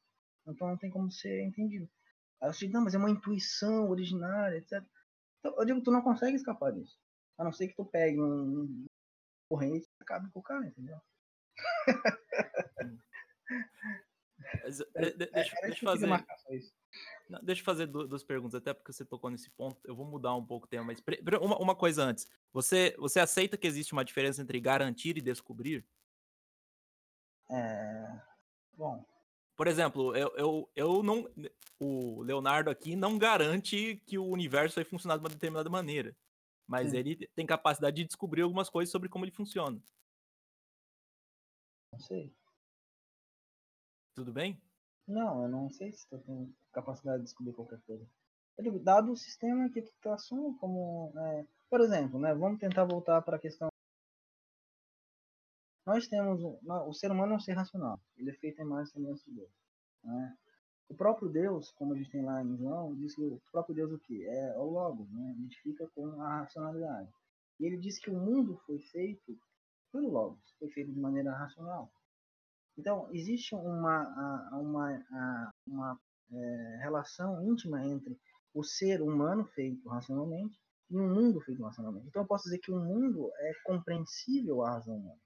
Então 0.47 0.69
não 0.69 0.77
tem 0.77 0.91
como 0.91 1.11
ser 1.11 1.43
entendido. 1.43 1.91
Aí 2.41 2.49
eu 2.49 2.53
digo, 2.53 2.73
não, 2.73 2.85
mas 2.85 2.95
é 2.95 2.99
uma 2.99 3.11
intuição 3.11 3.91
originária, 3.91 4.57
etc. 4.57 4.83
Então, 5.41 5.55
eu 5.59 5.65
digo, 5.65 5.83
tu 5.83 5.91
não 5.91 6.03
consegue 6.03 6.37
escapar 6.37 6.73
disso. 6.73 6.97
A 7.37 7.45
não 7.45 7.53
ser 7.53 7.69
que 7.69 7.75
tu 7.75 7.85
pegue 7.85 8.21
um, 8.21 8.63
um 8.63 8.87
corrente 9.49 9.87
e 9.87 10.03
acabe 10.03 10.31
com 10.31 10.39
o 10.39 10.43
cara, 10.43 10.67
entendeu? 10.67 11.01
Mas, 14.63 14.81
é, 14.95 15.11
deixa, 15.11 15.57
é, 15.59 15.67
deixa 15.67 15.85
eu 15.85 15.91
fazer. 15.91 16.07
Não, 17.31 17.39
deixa 17.41 17.61
eu 17.61 17.65
fazer 17.65 17.87
duas 17.87 18.25
perguntas, 18.25 18.57
até 18.57 18.75
porque 18.75 18.93
você 18.93 19.05
tocou 19.05 19.31
nesse 19.31 19.49
ponto. 19.51 19.81
Eu 19.85 19.95
vou 19.95 20.05
mudar 20.05 20.35
um 20.35 20.45
pouco 20.45 20.67
o 20.67 20.69
tema, 20.69 20.85
mas 20.85 21.01
uma, 21.41 21.57
uma 21.59 21.77
coisa 21.77 22.03
antes. 22.03 22.27
Você, 22.53 22.97
você 22.99 23.21
aceita 23.21 23.57
que 23.57 23.69
existe 23.69 23.93
uma 23.93 24.05
diferença 24.05 24.43
entre 24.43 24.59
garantir 24.61 25.17
e 25.17 25.21
descobrir? 25.21 25.87
É. 27.49 28.21
Bom. 28.77 29.07
Por 29.55 29.69
exemplo, 29.69 30.17
eu, 30.17 30.33
eu, 30.37 30.71
eu 30.75 31.03
não. 31.05 31.31
O 31.79 32.23
Leonardo 32.23 32.69
aqui 32.69 32.97
não 32.97 33.17
garante 33.17 34.03
que 34.07 34.19
o 34.19 34.27
universo 34.27 34.75
vai 34.75 34.85
funcionar 34.85 35.17
de 35.17 35.23
uma 35.23 35.31
determinada 35.31 35.71
maneira. 35.71 36.17
Mas 36.67 36.91
Sim. 36.91 36.97
ele 36.97 37.29
tem 37.35 37.47
capacidade 37.47 37.97
de 37.97 38.05
descobrir 38.05 38.43
algumas 38.43 38.69
coisas 38.69 38.91
sobre 38.91 39.09
como 39.09 39.25
ele 39.25 39.33
funciona. 39.33 39.81
Não 41.93 41.99
sei. 42.01 42.35
Tudo 44.17 44.33
bem? 44.33 44.61
Não, 45.11 45.43
eu 45.43 45.49
não 45.49 45.69
sei 45.69 45.93
se 45.93 46.09
tu 46.09 46.19
tem 46.19 46.55
capacidade 46.73 47.19
de 47.19 47.25
descobrir 47.25 47.53
qualquer 47.53 47.81
coisa. 47.81 48.07
Dado 48.83 49.11
o 49.11 49.17
sistema 49.17 49.69
que 49.69 49.83
tu 49.83 49.93
tá 50.01 50.15
assume 50.15 50.57
como. 50.59 51.13
É, 51.17 51.47
por 51.69 51.81
exemplo, 51.81 52.21
né, 52.21 52.33
vamos 52.33 52.61
tentar 52.61 52.85
voltar 52.85 53.21
para 53.23 53.37
a 53.37 53.41
questão. 53.41 53.69
Nós 55.85 56.07
temos. 56.07 56.41
O 56.87 56.93
ser 56.93 57.11
humano 57.11 57.33
é 57.33 57.37
um 57.37 57.41
ser 57.41 57.55
racional. 57.55 58.01
Ele 58.17 58.31
é 58.31 58.35
feito 58.35 58.63
em 58.63 58.65
mais 58.65 58.91
semelhança 58.91 59.25
de 59.25 59.37
Deus. 59.37 59.51
Né? 60.05 60.37
O 60.89 60.95
próprio 60.95 61.29
Deus, 61.29 61.73
como 61.73 61.93
a 61.93 61.97
gente 61.97 62.11
tem 62.11 62.25
lá 62.25 62.43
em 62.45 62.57
João, 62.57 62.95
diz 62.95 63.15
que 63.15 63.23
o 63.23 63.41
próprio 63.51 63.75
Deus 63.75 63.93
o 63.93 63.99
que? 63.99 64.25
É 64.27 64.57
o 64.59 64.65
Logos, 64.65 65.11
né? 65.11 65.33
identifica 65.33 65.89
com 65.95 66.21
a 66.21 66.41
racionalidade. 66.41 67.11
E 67.59 67.65
ele 67.65 67.79
diz 67.79 67.99
que 67.99 68.11
o 68.11 68.15
mundo 68.15 68.61
foi 68.67 68.79
feito 68.79 69.37
pelo 69.91 70.09
Logos, 70.09 70.55
foi 70.59 70.69
feito 70.69 70.93
de 70.93 71.01
maneira 71.01 71.33
racional. 71.33 71.91
Então, 72.79 73.09
existe 73.13 73.55
uma, 73.55 74.03
a- 74.03 74.59
uma, 74.59 75.53
uma 75.67 76.01
é, 76.33 76.79
relação 76.83 77.43
íntima 77.43 77.85
entre 77.85 78.19
o 78.55 78.63
ser 78.65 79.03
humano 79.03 79.45
feito 79.47 79.89
racionalmente 79.89 80.59
e 80.91 80.99
um 80.99 81.09
mundo 81.15 81.41
feito 81.43 81.63
racionalmente. 81.63 82.09
Então, 82.09 82.23
eu 82.23 82.29
posso 82.29 82.45
dizer 82.45 82.59
que 82.59 82.73
o 82.73 82.79
mundo 82.79 83.31
é 83.39 83.53
compreensível 83.65 84.63
à 84.63 84.73
razão 84.73 84.97
humana. 84.97 85.21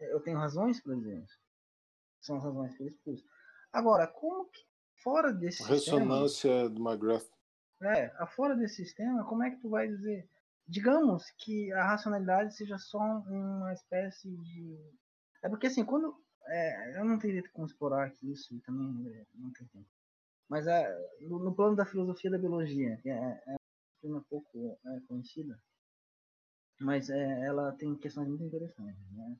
Eu 0.00 0.20
tenho 0.20 0.38
razões 0.38 0.82
para 0.82 0.94
dizer 0.94 1.22
isso. 1.22 1.38
São 2.22 2.36
as 2.36 2.44
razões 2.44 2.74
que 2.76 2.82
eu 2.82 2.88
expus. 2.88 3.22
Agora, 3.72 4.06
como 4.06 4.46
que 4.48 4.60
fora 5.02 5.32
desse 5.32 5.62
sistema... 5.62 5.98
Ressonância 6.00 6.68
do 6.70 6.80
McGrath. 6.82 7.28
É, 7.82 8.26
fora 8.26 8.54
desse 8.56 8.76
sistema, 8.84 9.24
como 9.24 9.42
é 9.42 9.50
que 9.50 9.60
tu 9.60 9.70
vai 9.70 9.88
dizer? 9.88 10.28
Digamos 10.66 11.24
que 11.38 11.72
a 11.72 11.84
racionalidade 11.84 12.54
seja 12.54 12.76
só 12.78 12.98
uma 12.98 13.72
espécie 13.72 14.30
de. 14.36 14.78
É 15.42 15.48
porque 15.48 15.66
assim, 15.66 15.84
quando. 15.84 16.14
É, 16.48 16.98
eu 16.98 17.04
não 17.04 17.18
teria 17.18 17.42
como 17.50 17.66
explorar 17.66 18.06
aqui 18.06 18.30
isso 18.32 18.54
e 18.54 18.60
também 18.60 18.86
não 19.34 19.52
tem 19.52 19.66
tempo. 19.68 19.88
Mas 20.48 20.66
é, 20.66 20.88
no, 21.22 21.38
no 21.40 21.54
plano 21.54 21.76
da 21.76 21.86
filosofia 21.86 22.30
da 22.30 22.38
biologia, 22.38 22.98
que 23.02 23.10
é, 23.10 23.42
é 23.46 23.56
uma 24.04 24.22
pouco 24.22 24.78
é, 24.86 25.00
conhecida, 25.08 25.60
mas 26.80 27.10
é, 27.10 27.46
ela 27.46 27.72
tem 27.72 27.96
questões 27.96 28.28
muito 28.28 28.44
interessantes. 28.44 29.00
Né? 29.12 29.36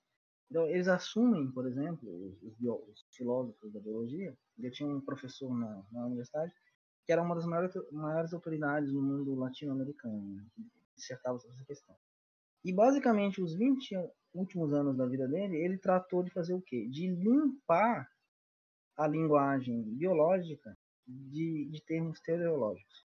Então, 0.51 0.66
eles 0.68 0.89
assumem, 0.89 1.51
por 1.52 1.66
exemplo, 1.66 2.09
os, 2.28 2.43
os 2.43 2.55
bio- 2.56 2.85
os 2.90 3.06
filósofos 3.16 3.72
da 3.72 3.81
biologia, 3.81 4.36
eu 4.59 4.70
tinha 4.72 4.89
um 4.89 5.01
professor 5.01 5.52
na, 5.56 5.82
na 5.93 6.06
universidade 6.06 6.52
que 7.06 7.12
era 7.12 7.22
uma 7.22 7.35
das 7.36 7.47
maiores, 7.47 7.74
maiores 7.93 8.35
autoridades 8.35 8.93
no 8.93 9.02
mundo 9.02 9.35
latino-americano, 9.35 10.47
que 10.55 10.70
dissertava 10.97 11.39
sobre 11.39 11.56
essa 11.56 11.66
questão. 11.66 11.97
E 12.65 12.73
basicamente, 12.73 13.41
os 13.43 13.55
20 13.55 13.97
últimos 14.35 14.73
anos 14.73 14.97
da 14.97 15.07
vida 15.07 15.27
dele, 15.27 15.57
ele 15.57 15.78
tratou 15.78 16.23
de 16.23 16.31
fazer 16.31 16.55
o 16.55 16.62
quê? 16.62 16.87
De 16.89 17.09
limpar 17.09 18.09
a 18.97 19.07
linguagem 19.07 19.82
biológica 19.97 20.77
de, 21.07 21.69
de 21.70 21.82
termos 21.82 22.20
teleológicos. 22.20 23.07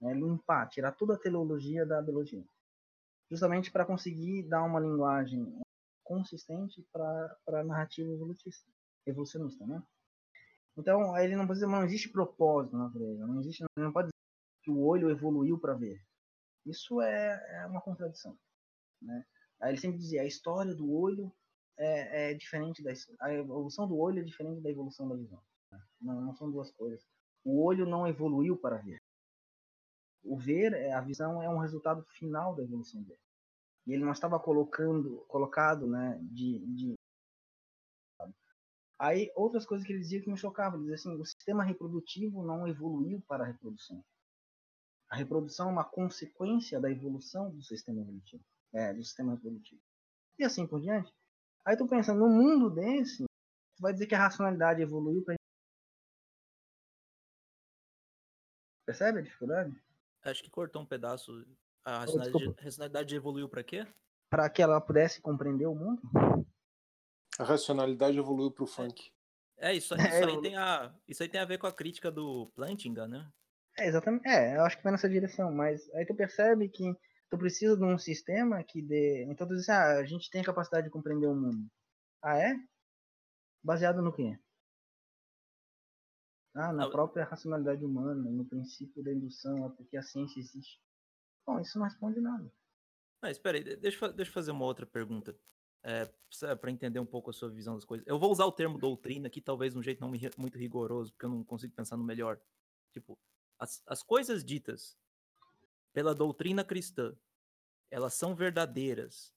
Né? 0.00 0.14
Limpar, 0.14 0.68
tirar 0.68 0.92
toda 0.92 1.14
a 1.14 1.18
teleologia 1.18 1.84
da 1.84 2.00
biologia. 2.00 2.44
Justamente 3.30 3.70
para 3.70 3.84
conseguir 3.84 4.44
dar 4.44 4.64
uma 4.64 4.80
linguagem 4.80 5.60
consistente 6.02 6.82
para 6.90 7.36
a 7.48 7.64
narrativa 7.64 8.10
evolucionista, 9.06 9.66
né? 9.66 9.82
Então, 10.78 11.18
ele 11.18 11.36
não 11.36 11.46
dizer, 11.46 11.66
não 11.66 11.84
existe 11.84 12.08
propósito 12.08 12.76
na 12.76 12.84
natureza, 12.84 13.26
não 13.26 13.40
existe, 13.40 13.64
não 13.76 13.92
pode 13.92 14.06
dizer 14.06 14.62
que 14.62 14.70
o 14.70 14.80
olho 14.80 15.10
evoluiu 15.10 15.58
para 15.58 15.74
ver. 15.74 16.00
Isso 16.64 17.02
é, 17.02 17.62
é 17.62 17.66
uma 17.66 17.80
contradição, 17.80 18.38
né? 19.00 19.24
Aí 19.60 19.70
ele 19.70 19.80
sempre 19.80 19.98
dizia, 19.98 20.22
a 20.22 20.26
história 20.26 20.74
do 20.74 20.90
olho 20.90 21.32
é, 21.76 22.30
é 22.30 22.34
diferente 22.34 22.82
da 22.82 22.92
a 23.20 23.32
evolução 23.32 23.88
do 23.88 23.96
olho 23.96 24.20
é 24.20 24.24
diferente 24.24 24.60
da 24.60 24.70
evolução 24.70 25.08
da 25.08 25.16
visão. 25.16 25.42
né? 25.70 25.80
Não, 26.00 26.20
não 26.20 26.34
são 26.34 26.50
duas 26.50 26.70
coisas. 26.70 27.04
O 27.44 27.62
olho 27.62 27.86
não 27.86 28.06
evoluiu 28.06 28.56
para 28.56 28.76
ver. 28.78 29.00
O 30.22 30.36
ver, 30.36 30.72
é- 30.72 30.92
a 30.92 31.00
visão 31.00 31.42
é 31.42 31.48
um 31.48 31.58
resultado 31.58 32.04
final 32.18 32.54
da 32.54 32.62
evolução 32.62 33.02
dele. 33.02 33.20
E 33.86 33.92
ele 33.92 34.04
não 34.04 34.12
estava 34.12 34.38
colocando, 34.38 35.24
colocado, 35.28 35.86
né, 35.86 36.18
de, 36.22 36.58
de 36.74 36.94
Aí, 38.98 39.30
outras 39.36 39.64
coisas 39.64 39.86
que 39.86 39.92
ele 39.92 40.00
dizia 40.00 40.20
que 40.20 40.28
me 40.28 40.36
chocavam. 40.36 40.80
Ele 40.80 40.90
dizia 40.90 40.96
assim, 41.12 41.20
o 41.20 41.24
sistema 41.24 41.62
reprodutivo 41.62 42.42
não 42.42 42.66
evoluiu 42.66 43.22
para 43.28 43.44
a 43.44 43.46
reprodução. 43.46 44.04
A 45.08 45.16
reprodução 45.16 45.68
é 45.68 45.72
uma 45.72 45.84
consequência 45.84 46.80
da 46.80 46.90
evolução 46.90 47.48
do 47.50 47.62
sistema 47.62 48.00
evolutivo. 48.00 48.44
É, 48.72 48.92
do 48.92 49.02
sistema 49.02 49.32
reprodutivo. 49.34 49.80
E 50.38 50.44
assim 50.44 50.66
por 50.66 50.80
diante. 50.80 51.12
Aí 51.64 51.76
tu 51.76 51.86
pensa, 51.88 52.14
num 52.14 52.28
mundo 52.30 52.70
desse, 52.70 53.24
tu 53.24 53.80
vai 53.80 53.92
dizer 53.92 54.06
que 54.06 54.14
a 54.14 54.18
racionalidade 54.18 54.82
evoluiu 54.82 55.22
para 55.24 55.36
Percebe 58.86 59.18
a 59.18 59.22
dificuldade? 59.22 59.74
Acho 60.22 60.42
que 60.42 60.50
cortou 60.50 60.82
um 60.82 60.86
pedaço. 60.86 61.32
A 61.84 61.96
Oh, 61.96 61.98
racionalidade, 62.00 62.38
desculpa. 62.38 62.62
racionalidade 62.62 63.14
evoluiu 63.16 63.48
pra 63.48 63.62
quê? 63.62 63.86
Para 64.30 64.48
que 64.50 64.62
ela 64.62 64.80
pudesse 64.80 65.20
compreender 65.20 65.66
o 65.66 65.74
mundo? 65.74 66.00
A 67.38 67.44
racionalidade 67.44 68.18
evoluiu 68.18 68.50
para 68.50 68.64
o 68.64 68.66
funk. 68.66 69.10
É, 69.58 69.74
isso, 69.74 69.94
É, 69.98 70.08
isso, 70.08 70.24
aí 70.24 70.34
eu- 70.34 70.40
tem 70.40 70.56
a, 70.56 70.94
isso 71.06 71.22
aí 71.22 71.28
tem 71.28 71.40
a 71.40 71.44
ver 71.44 71.58
com 71.58 71.66
a 71.66 71.72
crítica 71.72 72.10
do 72.10 72.46
Plantinga, 72.54 73.06
né? 73.06 73.30
É, 73.76 73.86
exatamente. 73.86 74.26
É, 74.26 74.56
eu 74.56 74.62
acho 74.64 74.76
que 74.76 74.82
vai 74.82 74.92
nessa 74.92 75.08
direção, 75.08 75.52
mas 75.52 75.88
aí 75.94 76.04
tu 76.06 76.14
percebe 76.14 76.68
que 76.68 76.94
tu 77.30 77.38
precisa 77.38 77.76
de 77.76 77.84
um 77.84 77.98
sistema 77.98 78.62
que 78.64 78.80
dê. 78.82 79.24
Então 79.24 79.46
tu 79.46 79.54
diz, 79.54 79.68
ah, 79.68 79.98
a 79.98 80.04
gente 80.04 80.30
tem 80.30 80.40
a 80.40 80.44
capacidade 80.44 80.86
de 80.86 80.92
compreender 80.92 81.26
o 81.26 81.34
mundo. 81.34 81.66
Ah, 82.22 82.38
é? 82.38 82.54
Baseado 83.62 84.02
no 84.02 84.12
quê? 84.12 84.38
Ah, 86.54 86.72
na 86.72 86.90
própria 86.90 87.24
racionalidade 87.24 87.84
humana, 87.84 88.30
no 88.30 88.44
princípio 88.44 89.02
da 89.02 89.12
indução, 89.12 89.66
é 89.66 89.68
porque 89.70 89.96
a 89.96 90.02
ciência 90.02 90.40
existe. 90.40 90.80
Bom, 91.46 91.60
isso 91.60 91.78
não 91.78 91.84
responde 91.84 92.20
nada. 92.20 92.50
Mas 93.22 93.36
espera 93.36 93.58
aí, 93.58 93.64
de- 93.64 93.76
deixa, 93.76 94.12
deixa 94.12 94.30
eu 94.30 94.34
fazer 94.34 94.50
uma 94.50 94.64
outra 94.64 94.86
pergunta. 94.86 95.38
É, 95.84 96.10
para 96.56 96.70
entender 96.70 96.98
um 96.98 97.06
pouco 97.06 97.30
a 97.30 97.32
sua 97.32 97.48
visão 97.48 97.74
das 97.74 97.84
coisas. 97.84 98.06
Eu 98.06 98.18
vou 98.18 98.32
usar 98.32 98.44
o 98.44 98.52
termo 98.52 98.78
doutrina 98.78 99.28
aqui, 99.28 99.40
talvez 99.40 99.72
de 99.72 99.78
um 99.78 99.82
jeito 99.82 100.00
não 100.00 100.10
muito 100.36 100.58
rigoroso, 100.58 101.12
porque 101.12 101.24
eu 101.24 101.30
não 101.30 101.44
consigo 101.44 101.72
pensar 101.72 101.96
no 101.96 102.04
melhor. 102.04 102.40
Tipo, 102.92 103.16
as, 103.58 103.80
as 103.86 104.02
coisas 104.02 104.44
ditas 104.44 104.98
pela 105.98 106.14
doutrina 106.14 106.62
cristã, 106.62 107.12
elas 107.90 108.14
são 108.14 108.32
verdadeiras 108.32 109.34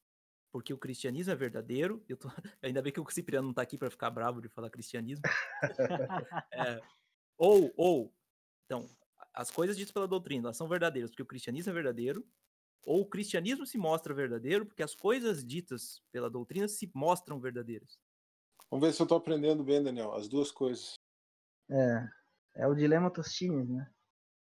porque 0.51 0.71
o 0.71 0.77
cristianismo 0.77 1.33
é 1.33 1.35
verdadeiro. 1.35 2.05
Eu 2.07 2.15
tô- 2.15 2.27
ainda 2.61 2.83
bem 2.83 2.93
que 2.93 2.99
o 2.99 3.09
Cipriano 3.09 3.47
não 3.47 3.53
tá 3.53 3.63
aqui 3.63 3.79
para 3.79 3.89
ficar 3.89 4.11
bravo 4.11 4.39
de 4.39 4.47
falar 4.47 4.69
cristianismo. 4.69 5.23
É, 6.53 6.79
ou, 7.35 7.73
ou, 7.75 8.13
então, 8.65 8.87
as 9.33 9.49
coisas 9.49 9.75
ditas 9.75 9.91
pela 9.91 10.07
doutrina, 10.07 10.45
elas 10.45 10.57
são 10.57 10.67
verdadeiras 10.67 11.09
porque 11.09 11.23
o 11.23 11.25
cristianismo 11.25 11.71
é 11.71 11.73
verdadeiro, 11.73 12.23
ou 12.83 13.01
o 13.01 13.09
cristianismo 13.09 13.65
se 13.65 13.79
mostra 13.79 14.13
verdadeiro 14.13 14.67
porque 14.67 14.83
as 14.83 14.93
coisas 14.93 15.43
ditas 15.43 16.03
pela 16.11 16.29
doutrina 16.29 16.67
se 16.67 16.91
mostram 16.93 17.39
verdadeiras. 17.39 17.97
Vamos 18.69 18.85
ver 18.85 18.93
se 18.93 19.01
eu 19.01 19.05
estou 19.05 19.17
aprendendo 19.17 19.63
bem, 19.63 19.81
Daniel. 19.81 20.13
As 20.13 20.27
duas 20.27 20.51
coisas. 20.51 20.93
É, 21.71 22.07
é 22.57 22.67
o 22.67 22.75
dilema 22.75 23.09
Tostines, 23.09 23.67
né? 23.67 23.91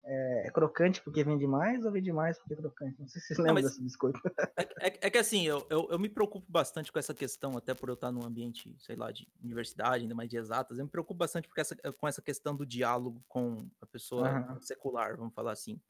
É, 0.07 0.47
é 0.49 0.51
crocante 0.51 1.01
porque 1.03 1.25
vende 1.25 1.47
mais 1.47 1.85
ou 1.85 1.91
vende 1.91 2.13
mais 2.13 2.39
porque 2.39 2.53
é 2.53 2.57
crocante? 2.57 3.01
Não 3.01 3.09
sei 3.09 3.21
se 3.21 3.29
vocês 3.29 3.39
lembram 3.39 3.55
mas- 3.55 3.65
desse 3.65 3.83
biscoito. 3.83 4.21
É, 4.57 4.87
é- 4.89 4.99
é 5.07 5.11
que 5.11 5.19
assim, 5.19 5.43
eu, 5.47 5.67
eu, 5.69 5.89
eu 5.91 5.99
me 5.99 6.09
preocupo 6.09 6.47
bastante 6.51 6.93
com 6.93 6.99
essa 6.99 7.13
questão, 7.13 7.57
até 7.57 7.75
por 7.75 7.89
eu 7.89 7.95
estar 7.95 8.13
num 8.13 8.25
ambiente, 8.25 8.73
sei 8.79 8.95
lá, 8.95 9.11
de 9.11 9.27
universidade, 9.43 10.03
ainda 10.05 10.15
mais 10.15 10.29
de 10.29 10.37
exatas, 10.37 10.79
eu 10.79 10.85
me 10.85 10.91
preocupo 10.91 11.19
bastante 11.19 11.49
essa, 11.57 11.75
com 11.75 12.07
essa 12.07 12.23
questão 12.23 12.55
do 12.55 12.65
diálogo 12.65 13.25
com 13.27 13.69
a 13.81 13.87
pessoa 13.87 14.29
Aham. 14.29 14.61
secular, 14.61 15.17
vamos 15.17 15.35
falar 15.35 15.51
assim. 15.53 15.81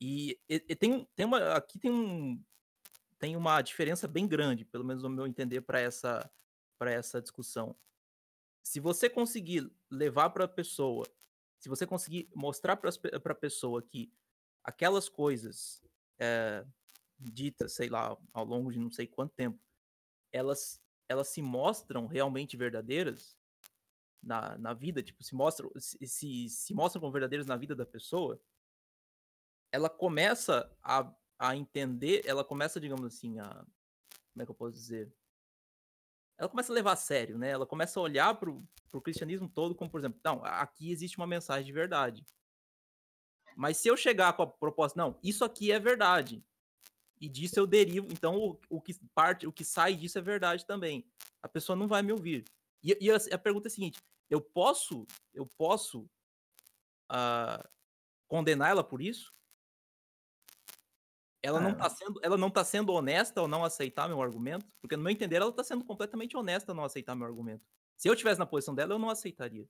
E, 0.00 0.38
e- 0.48 0.64
e 0.68 0.74
tem, 0.76 1.06
tem 1.14 1.26
uma, 1.26 1.54
aqui 1.54 1.78
tem 1.78 1.90
um 1.90 2.42
tem 3.18 3.36
uma 3.36 3.60
diferença 3.60 4.06
bem 4.08 4.26
grande, 4.28 4.64
pelo 4.64 4.84
menos 4.84 5.02
no 5.02 5.10
meu 5.10 5.26
entender, 5.26 5.60
para 5.62 5.80
essa 5.80 6.30
para 6.78 6.92
essa 6.92 7.20
discussão. 7.20 7.76
Se 8.62 8.78
você 8.80 9.10
conseguir 9.10 9.68
levar 9.90 10.30
para 10.30 10.44
a 10.44 10.48
pessoa, 10.48 11.04
se 11.58 11.68
você 11.68 11.86
conseguir 11.86 12.28
mostrar 12.34 12.76
para 12.76 12.90
a 12.90 13.34
pessoa 13.34 13.82
que 13.82 14.12
aquelas 14.62 15.08
coisas 15.08 15.82
eh, 16.18 16.64
ditas, 17.18 17.72
sei 17.72 17.88
lá, 17.88 18.16
ao 18.32 18.44
longo 18.44 18.72
de 18.72 18.78
não 18.78 18.90
sei 18.90 19.06
quanto 19.06 19.34
tempo, 19.34 19.58
elas 20.32 20.80
elas 21.08 21.28
se 21.28 21.40
mostram 21.40 22.06
realmente 22.06 22.54
verdadeiras 22.54 23.34
na, 24.22 24.58
na 24.58 24.74
vida, 24.74 25.02
tipo, 25.02 25.24
se 25.24 25.34
mostram 25.34 25.70
se, 25.78 25.96
se, 26.06 26.48
se 26.50 26.74
mostram 26.74 27.00
como 27.00 27.12
verdadeiras 27.12 27.46
na 27.46 27.56
vida 27.56 27.74
da 27.74 27.86
pessoa, 27.86 28.38
ela 29.72 29.88
começa 29.88 30.70
a, 30.82 31.14
a 31.38 31.56
entender, 31.56 32.22
ela 32.26 32.44
começa, 32.44 32.80
digamos 32.80 33.04
assim, 33.06 33.38
a. 33.38 33.64
Como 34.32 34.42
é 34.42 34.44
que 34.44 34.50
eu 34.50 34.54
posso 34.54 34.72
dizer? 34.72 35.12
Ela 36.38 36.48
começa 36.48 36.72
a 36.72 36.74
levar 36.74 36.92
a 36.92 36.96
sério, 36.96 37.36
né? 37.36 37.50
Ela 37.50 37.66
começa 37.66 37.98
a 37.98 38.02
olhar 38.02 38.34
pro, 38.36 38.62
pro 38.90 39.02
cristianismo 39.02 39.48
todo 39.48 39.74
como, 39.74 39.90
por 39.90 40.00
exemplo, 40.00 40.20
não, 40.24 40.44
aqui 40.44 40.90
existe 40.90 41.18
uma 41.18 41.26
mensagem 41.26 41.66
de 41.66 41.72
verdade. 41.72 42.24
Mas 43.56 43.76
se 43.78 43.88
eu 43.88 43.96
chegar 43.96 44.32
com 44.34 44.42
a 44.42 44.46
proposta, 44.46 44.96
não, 44.96 45.18
isso 45.20 45.44
aqui 45.44 45.72
é 45.72 45.80
verdade. 45.80 46.44
E 47.20 47.28
disso 47.28 47.58
eu 47.58 47.66
derivo, 47.66 48.06
então 48.12 48.36
o, 48.36 48.60
o 48.70 48.80
que 48.80 48.94
parte, 49.12 49.46
o 49.48 49.52
que 49.52 49.64
sai 49.64 49.96
disso 49.96 50.16
é 50.16 50.22
verdade 50.22 50.64
também. 50.64 51.04
A 51.42 51.48
pessoa 51.48 51.74
não 51.74 51.88
vai 51.88 52.00
me 52.00 52.12
ouvir. 52.12 52.44
E, 52.82 52.96
e 53.00 53.10
a, 53.10 53.16
a 53.16 53.38
pergunta 53.38 53.66
é 53.66 53.70
a 53.70 53.72
seguinte: 53.72 54.00
eu 54.30 54.40
posso, 54.40 55.04
eu 55.34 55.44
posso 55.44 56.08
ah, 57.08 57.68
condenar 58.28 58.70
ela 58.70 58.84
por 58.84 59.02
isso? 59.02 59.34
Ela 61.48 61.60
não, 61.60 61.70
Ah. 61.70 61.74
tá 61.74 61.90
sendo, 61.90 62.20
ela 62.22 62.36
não 62.36 62.50
tá 62.50 62.64
sendo 62.64 62.92
honesta 62.92 63.40
ao 63.40 63.48
não 63.48 63.64
aceitar 63.64 64.08
meu 64.08 64.20
argumento? 64.22 64.66
Porque, 64.80 64.96
no 64.96 65.02
meu 65.02 65.12
entender, 65.12 65.36
ela 65.36 65.52
tá 65.52 65.64
sendo 65.64 65.84
completamente 65.84 66.36
honesta 66.36 66.72
ao 66.72 66.76
não 66.76 66.84
aceitar 66.84 67.14
meu 67.14 67.26
argumento. 67.26 67.66
Se 67.96 68.08
eu 68.08 68.12
estivesse 68.12 68.38
na 68.38 68.46
posição 68.46 68.74
dela, 68.74 68.94
eu 68.94 68.98
não 68.98 69.10
aceitaria. 69.10 69.66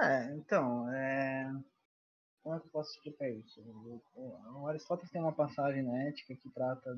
É, 0.00 0.32
então, 0.36 0.88
é... 0.92 1.50
como 2.42 2.54
é 2.54 2.60
que 2.60 2.66
eu 2.66 2.70
posso 2.70 2.92
explicar 2.92 3.28
isso? 3.30 3.60
O, 3.60 4.66
Aristóteles 4.68 5.10
tem 5.10 5.20
uma 5.20 5.34
passagem 5.34 5.82
na 5.82 6.04
ética 6.04 6.36
que 6.36 6.48
trata 6.50 6.96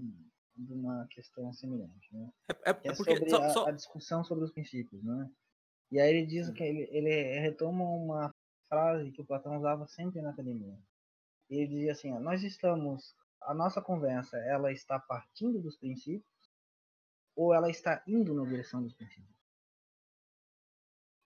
de 0.54 0.72
uma 0.74 1.06
questão 1.08 1.50
semelhante, 1.52 2.14
né? 2.14 2.30
É, 2.48 2.70
é- 2.70 2.80
é 2.84 2.88
é 2.92 2.94
porque. 2.94 3.16
sobre 3.16 3.30
só- 3.30 3.42
a, 3.42 3.50
só- 3.50 3.66
a 3.66 3.70
discussão 3.70 4.22
sobre 4.22 4.44
os 4.44 4.52
princípios, 4.52 5.02
né? 5.02 5.30
E 5.90 5.98
aí 5.98 6.10
ele 6.14 6.26
diz 6.26 6.50
que 6.50 6.62
ele, 6.62 6.88
ele 6.92 7.40
retoma 7.40 7.82
uma 7.84 8.34
frase 8.68 9.10
que 9.10 9.22
o 9.22 9.26
Platão 9.26 9.56
usava 9.56 9.86
sempre 9.86 10.20
na 10.20 10.30
academia. 10.30 10.78
Ele 11.50 11.66
dizia 11.66 11.92
assim: 11.92 12.12
ó, 12.12 12.20
nós 12.20 12.42
estamos, 12.44 13.14
a 13.42 13.52
nossa 13.52 13.82
conversa, 13.82 14.38
ela 14.38 14.72
está 14.72 14.98
partindo 14.98 15.60
dos 15.60 15.76
princípios 15.76 16.24
ou 17.34 17.52
ela 17.52 17.68
está 17.68 18.02
indo 18.06 18.32
na 18.34 18.48
direção 18.48 18.82
dos 18.82 18.94
princípios? 18.94 19.34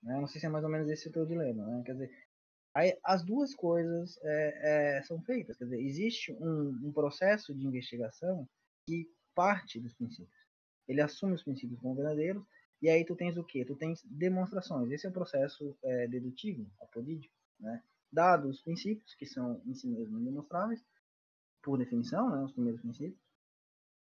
Né? 0.02 0.20
Não 0.20 0.26
sei 0.26 0.40
se 0.40 0.46
é 0.46 0.48
mais 0.48 0.64
ou 0.64 0.70
menos 0.70 0.88
esse 0.88 1.08
o 1.08 1.12
teu 1.12 1.26
dilema, 1.26 1.66
né? 1.66 1.82
Quer 1.84 1.92
dizer, 1.92 2.26
aí 2.74 2.98
as 3.04 3.22
duas 3.22 3.54
coisas 3.54 4.18
é, 4.22 4.96
é, 4.96 5.02
são 5.02 5.20
feitas. 5.22 5.56
Quer 5.56 5.64
dizer, 5.64 5.80
existe 5.80 6.32
um, 6.32 6.68
um 6.84 6.92
processo 6.92 7.54
de 7.54 7.66
investigação 7.66 8.48
que 8.86 9.10
parte 9.34 9.80
dos 9.80 9.94
princípios. 9.94 10.44
Ele 10.86 11.00
assume 11.00 11.34
os 11.34 11.42
princípios 11.42 11.80
como 11.80 11.94
verdadeiros 11.94 12.44
e 12.80 12.88
aí 12.88 13.04
tu 13.04 13.16
tens 13.16 13.36
o 13.36 13.44
quê? 13.44 13.64
Tu 13.64 13.74
tens 13.76 14.02
demonstrações. 14.04 14.90
Esse 14.90 15.06
é 15.06 15.08
o 15.08 15.12
processo 15.12 15.76
é, 15.82 16.06
dedutivo, 16.06 16.70
apodídico, 16.80 17.34
né? 17.58 17.82
Dados 18.14 18.56
os 18.56 18.62
princípios, 18.62 19.12
que 19.16 19.26
são 19.26 19.60
em 19.66 19.74
si 19.74 19.88
mesmos 19.88 20.20
indemonstráveis, 20.20 20.80
por 21.60 21.76
definição, 21.76 22.30
né? 22.30 22.44
Os 22.44 22.52
primeiros 22.52 22.80
princípios. 22.80 23.20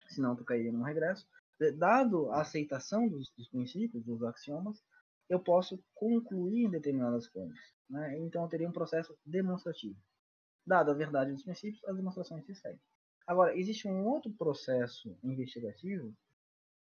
Senão 0.08 0.34
tu 0.34 0.44
cairia 0.44 0.72
num 0.72 0.82
regresso. 0.82 1.28
Dado 1.76 2.30
a 2.30 2.40
aceitação 2.40 3.06
dos, 3.06 3.30
dos 3.36 3.48
princípios, 3.48 4.02
dos 4.04 4.22
axiomas, 4.22 4.82
eu 5.28 5.38
posso 5.38 5.78
concluir 5.94 6.70
determinadas 6.70 7.28
coisas. 7.28 7.58
Né? 7.90 8.18
Então 8.20 8.44
eu 8.44 8.48
teria 8.48 8.68
um 8.68 8.72
processo 8.72 9.14
demonstrativo. 9.26 9.98
Dado 10.66 10.90
a 10.90 10.94
verdade 10.94 11.32
dos 11.32 11.42
princípios, 11.42 11.84
as 11.84 11.96
demonstrações 11.96 12.46
se 12.46 12.54
seguem. 12.54 12.80
Agora, 13.26 13.54
existe 13.58 13.86
um 13.86 14.06
outro 14.06 14.32
processo 14.32 15.18
investigativo, 15.22 16.16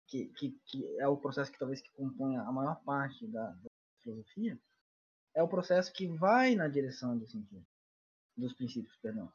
que, 0.07 0.27
que, 0.37 0.57
que 0.67 0.99
é 1.01 1.09
o 1.09 1.17
processo 1.17 1.51
que 1.51 1.59
talvez 1.59 1.81
que 1.81 1.91
compõe 1.93 2.37
a 2.37 2.53
maior 2.53 2.81
parte 2.85 3.27
da, 3.27 3.51
da 3.51 3.69
filosofia, 4.03 4.59
é 5.35 5.43
o 5.43 5.49
processo 5.49 5.93
que 5.93 6.07
vai 6.07 6.55
na 6.55 6.69
direção 6.69 7.17
do 7.17 7.27
sentido, 7.27 7.65
dos 8.37 8.53
princípios, 8.55 8.97
perdão. 8.97 9.31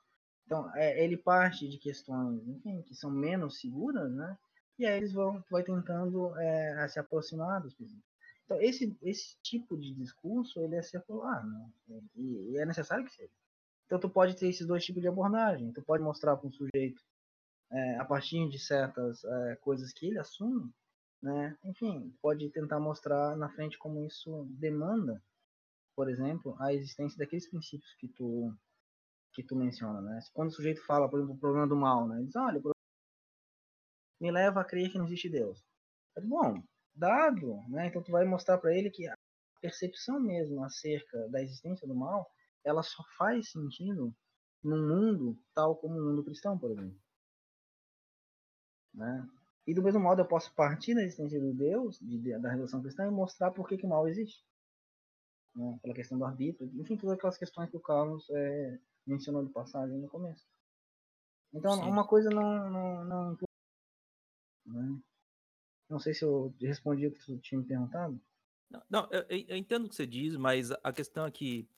Então, 0.45 0.75
é, 0.75 1.03
ele 1.03 1.17
parte 1.17 1.67
de 1.67 1.77
questões, 1.77 2.45
enfim, 2.47 2.81
que 2.81 2.95
são 2.95 3.09
menos 3.09 3.59
seguras, 3.59 4.11
né? 4.11 4.37
E 4.77 4.85
aí 4.85 4.97
eles 4.97 5.13
vão, 5.13 5.43
vai 5.49 5.63
tentando 5.63 6.37
é, 6.37 6.87
se 6.87 6.99
aproximar 6.99 7.61
dos 7.61 7.73
princípios. 7.73 8.03
Então, 8.45 8.61
esse, 8.61 8.97
esse 9.01 9.37
tipo 9.41 9.77
de 9.77 9.93
discurso, 9.93 10.59
ele 10.59 10.75
é 10.75 10.81
circular, 10.81 11.45
né? 11.45 11.69
E, 12.15 12.51
e 12.51 12.57
é 12.57 12.65
necessário 12.65 13.05
que 13.05 13.13
seja. 13.13 13.31
Então, 13.85 13.99
tu 13.99 14.09
pode 14.09 14.35
ter 14.35 14.49
esses 14.49 14.65
dois 14.65 14.83
tipos 14.83 15.01
de 15.01 15.07
abordagem. 15.07 15.71
Tu 15.71 15.81
pode 15.81 16.03
mostrar 16.03 16.35
para 16.35 16.47
um 16.47 16.51
sujeito, 16.51 17.01
é, 17.71 17.97
a 17.97 18.05
partir 18.05 18.49
de 18.49 18.59
certas 18.59 19.23
é, 19.23 19.55
coisas 19.57 19.93
que 19.93 20.07
ele 20.07 20.19
assume, 20.19 20.69
né? 21.21 21.57
Enfim, 21.63 22.13
pode 22.21 22.49
tentar 22.49 22.79
mostrar 22.79 23.35
na 23.37 23.49
frente 23.49 23.77
como 23.77 24.05
isso 24.05 24.45
demanda, 24.59 25.23
por 25.95 26.09
exemplo, 26.09 26.55
a 26.59 26.73
existência 26.73 27.17
daqueles 27.17 27.49
princípios 27.49 27.93
que 27.95 28.07
tu 28.07 28.53
que 29.33 29.43
tu 29.43 29.55
menciona, 29.55 29.99
né? 29.99 30.19
Quando 30.31 30.49
o 30.49 30.53
sujeito 30.53 30.85
fala, 30.85 31.09
por 31.09 31.17
exemplo, 31.17 31.35
o 31.35 31.39
problema 31.39 31.67
do 31.67 31.75
mal, 31.75 32.07
né? 32.07 32.17
Ele 32.17 32.27
diz, 32.27 32.35
olha, 32.35 32.61
me 34.21 34.31
leva 34.31 34.61
a 34.61 34.63
crer 34.63 34.91
que 34.91 34.97
não 34.97 35.05
existe 35.05 35.27
Deus. 35.27 35.63
É 36.15 36.21
bom, 36.21 36.61
dado, 36.93 37.57
né? 37.67 37.87
Então 37.87 38.03
tu 38.03 38.11
vai 38.11 38.25
mostrar 38.25 38.59
para 38.59 38.75
ele 38.75 38.91
que 38.91 39.07
a 39.07 39.17
percepção 39.59 40.19
mesmo 40.19 40.63
acerca 40.63 41.27
da 41.29 41.41
existência 41.41 41.87
do 41.87 41.95
mal, 41.95 42.29
ela 42.63 42.83
só 42.83 43.03
faz 43.17 43.49
sentido 43.51 44.15
num 44.63 44.87
mundo 44.87 45.37
tal 45.53 45.75
como 45.75 45.99
o 45.99 46.03
mundo 46.03 46.23
cristão, 46.23 46.57
por 46.57 46.71
exemplo. 46.71 46.97
Né? 48.93 49.27
E 49.65 49.73
do 49.73 49.81
mesmo 49.81 49.99
modo 49.99 50.21
eu 50.21 50.27
posso 50.27 50.53
partir 50.53 50.93
da 50.93 51.01
existência 51.01 51.39
do 51.39 51.53
Deus, 51.53 51.97
de, 51.99 52.19
de, 52.19 52.39
da 52.39 52.51
relação 52.51 52.81
cristã, 52.81 53.07
e 53.07 53.11
mostrar 53.11 53.51
por 53.51 53.67
que, 53.67 53.77
que 53.77 53.85
o 53.85 53.89
mal 53.89 54.07
existe. 54.07 54.43
Né? 55.55 55.79
Pela 55.81 55.93
questão 55.93 56.17
do 56.17 56.25
arbítrio, 56.25 56.71
enfim, 56.79 56.97
todas 56.97 57.15
aquelas 57.17 57.37
questões 57.37 57.69
que 57.69 57.77
o 57.77 57.81
Carlos 57.81 58.27
é, 58.31 58.79
mencionou 59.05 59.45
de 59.45 59.51
passagem 59.51 59.97
no 59.97 60.07
começo. 60.07 60.47
Então, 61.53 61.73
Sim. 61.73 61.81
uma 61.81 62.07
coisa 62.07 62.29
não, 62.31 62.69
não, 62.71 63.05
não 63.05 63.37
né? 64.65 64.99
Não 65.89 65.99
sei 65.99 66.13
se 66.13 66.25
eu 66.25 66.53
respondi 66.59 67.07
o 67.07 67.11
que 67.11 67.19
tu 67.19 67.37
tinha 67.37 67.59
me 67.59 67.67
perguntado. 67.67 68.19
Não, 68.69 68.81
não, 68.89 69.09
eu, 69.11 69.23
eu- 69.29 69.57
entendo 69.57 69.85
o 69.85 69.89
que 69.89 69.95
você 69.95 70.07
diz, 70.07 70.35
mas 70.35 70.71
a 70.71 70.91
questão 70.91 71.25
é 71.25 71.31
que 71.31 71.69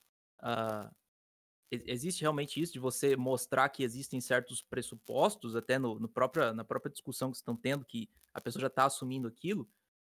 e- 1.72 1.84
existe 1.88 2.22
realmente 2.22 2.62
isso 2.62 2.74
de 2.74 2.80
você 2.80 3.16
mostrar 3.16 3.70
que 3.70 3.84
existem 3.84 4.22
certos 4.22 4.62
pressupostos, 4.62 5.56
até 5.56 5.78
no, 5.78 6.00
no 6.00 6.08
própria, 6.08 6.54
na 6.54 6.64
própria 6.64 6.92
discussão 6.92 7.30
que 7.30 7.38
vocês 7.38 7.42
estão 7.42 7.56
tendo, 7.56 7.86
que 7.86 8.10
a 8.34 8.42
pessoa 8.42 8.62
já 8.62 8.68
está 8.68 8.86
assumindo 8.86 9.28
aquilo, 9.28 9.70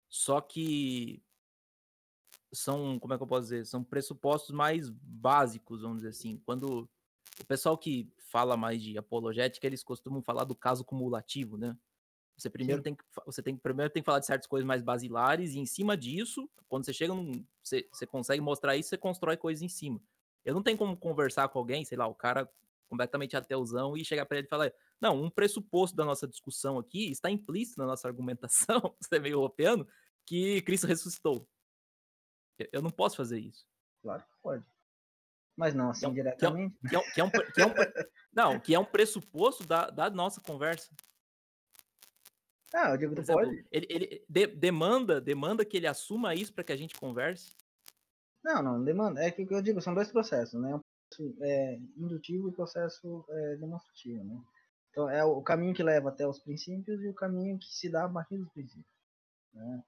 só 0.07 0.41
que 0.41 1.23
são, 2.53 2.99
como 2.99 3.13
é 3.13 3.17
que 3.17 3.23
eu 3.23 3.27
posso 3.27 3.43
dizer, 3.43 3.65
são 3.65 3.84
pressupostos 3.84 4.51
mais 4.55 4.89
básicos, 4.89 5.81
vamos 5.81 5.97
dizer 5.97 6.09
assim. 6.09 6.38
Quando 6.45 6.89
o 7.41 7.45
pessoal 7.47 7.77
que 7.77 8.11
fala 8.31 8.57
mais 8.57 8.81
de 8.84 8.97
apologética, 8.97 9.67
eles 9.67 9.84
costumam 9.84 10.21
falar 10.23 10.45
do 10.45 10.55
caso 10.55 10.85
cumulativo, 10.85 11.57
né? 11.57 11.77
Você 12.38 12.49
primeiro 12.49 12.81
Sim. 12.81 12.84
tem 12.84 12.95
que 12.95 13.03
você 13.26 13.43
tem 13.43 13.57
primeiro 13.57 13.91
tem 13.91 14.01
que 14.01 14.05
falar 14.05 14.19
de 14.19 14.26
certas 14.26 14.47
coisas 14.47 14.65
mais 14.65 14.81
basilares 14.81 15.53
e 15.53 15.59
em 15.59 15.65
cima 15.65 15.97
disso, 15.97 16.49
quando 16.69 16.85
você 16.85 16.93
chega 16.93 17.13
num 17.13 17.45
você, 17.63 17.88
você 17.93 18.07
consegue 18.07 18.41
mostrar 18.41 18.77
isso, 18.77 18.89
você 18.89 18.97
constrói 18.97 19.35
coisas 19.38 19.61
em 19.61 19.67
cima. 19.69 20.01
Eu 20.45 20.53
não 20.55 20.63
tenho 20.63 20.77
como 20.77 20.95
conversar 20.97 21.49
com 21.49 21.59
alguém, 21.59 21.84
sei 21.85 21.97
lá, 21.97 22.07
o 22.07 22.15
cara 22.15 22.49
completamente 22.88 23.35
ateuzão 23.35 23.95
e 23.97 24.05
chegar 24.05 24.26
para 24.26 24.38
ele 24.38 24.47
e 24.47 24.49
falar: 24.49 24.71
"Não, 25.01 25.21
um 25.21 25.30
pressuposto 25.30 25.95
da 25.97 26.05
nossa 26.05 26.27
discussão 26.27 26.80
aqui 26.80 27.11
está 27.11 27.30
implícito 27.30 27.80
na 27.81 27.88
nossa 27.88 28.07
argumentação, 28.07 28.81
você 29.01 29.17
é 29.17 29.19
meio 29.19 29.34
europeano, 29.35 29.85
que 30.26 30.61
Cristo 30.61 30.88
ressuscitou". 30.88 31.47
Eu- 32.72 32.81
não 32.81 32.91
posso 32.91 33.15
fazer 33.18 33.40
isso. 33.40 33.65
Claro 34.02 34.23
que 34.23 34.36
pode. 34.41 34.65
Mas 35.56 35.73
não 35.73 35.90
assim 35.90 36.06
que 36.06 36.19
é- 36.19 36.23
diretamente. 36.23 36.76
Que 36.88 36.95
é, 36.95 36.99
um- 36.99 37.03
que 37.11 37.22
é 37.22 37.23
um 37.23 37.30
que 37.30 37.61
é 37.61 37.65
um 37.65 37.73
pre- 37.73 37.94
não, 38.34 38.60
que 38.60 38.76
é 38.76 38.80
um 38.80 38.86
pressuposto 38.86 39.65
da, 39.65 39.90
da 39.90 40.10
nossa 40.10 40.40
conversa. 40.41 40.90
Ah, 42.73 42.91
eu 42.91 42.98
digo, 42.98 43.19
exemplo, 43.19 43.44
pode. 43.45 43.65
ele, 43.72 43.88
ele 43.90 44.26
de- 44.30 44.48
demanda, 44.48 45.19
demanda 45.19 45.65
que 45.65 45.76
ele 45.76 45.88
assuma 45.88 46.36
isso 46.36 46.53
para 46.53 46.64
que 46.64 46.72
a 46.72 46.77
gente 46.77 46.95
converse. 46.99 47.56
Não, 48.44 48.61
não, 48.61 48.84
demanda. 48.84 49.22
É 49.22 49.31
que 49.31 49.44
o 49.44 49.48
que 49.48 49.53
eu 49.53 49.61
digo, 49.61 49.81
são 49.81 49.94
dois 49.94 50.11
processos, 50.11 50.60
né? 50.61 50.76
Um 50.76 50.80
processo 51.10 51.44
é, 51.44 51.76
indutivo 51.98 52.49
e 52.49 52.53
processo 52.53 53.26
é, 53.30 53.56
demonstrativo, 53.57 54.23
né? 54.23 54.40
Então 54.91 55.10
é 55.10 55.23
o 55.23 55.41
caminho 55.41 55.73
que 55.73 55.84
leva 55.84 56.10
até 56.10 56.27
os 56.27 56.40
princípios 56.40 57.02
e 57.02 57.07
o 57.07 57.14
caminho 57.14 57.57
que 57.60 57.68
se 57.68 57.90
dá 57.90 58.06
a 58.06 58.10
partir 58.10 58.38
dos 58.38 58.49
princípios. 58.52 58.86
Né? 59.53 59.84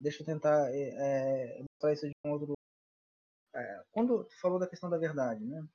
Deixa 0.00 0.22
eu 0.22 0.26
tentar 0.26 0.70
é, 0.70 1.58
é, 1.58 1.62
mostrar 1.62 1.92
isso 1.92 2.06
de 2.06 2.14
um 2.24 2.30
outro. 2.32 2.54
É, 3.54 3.84
quando 3.92 4.24
tu 4.24 4.40
falou 4.40 4.58
da 4.58 4.66
questão 4.68 4.90
da 4.90 4.98
verdade, 4.98 5.44
né? 5.44 5.66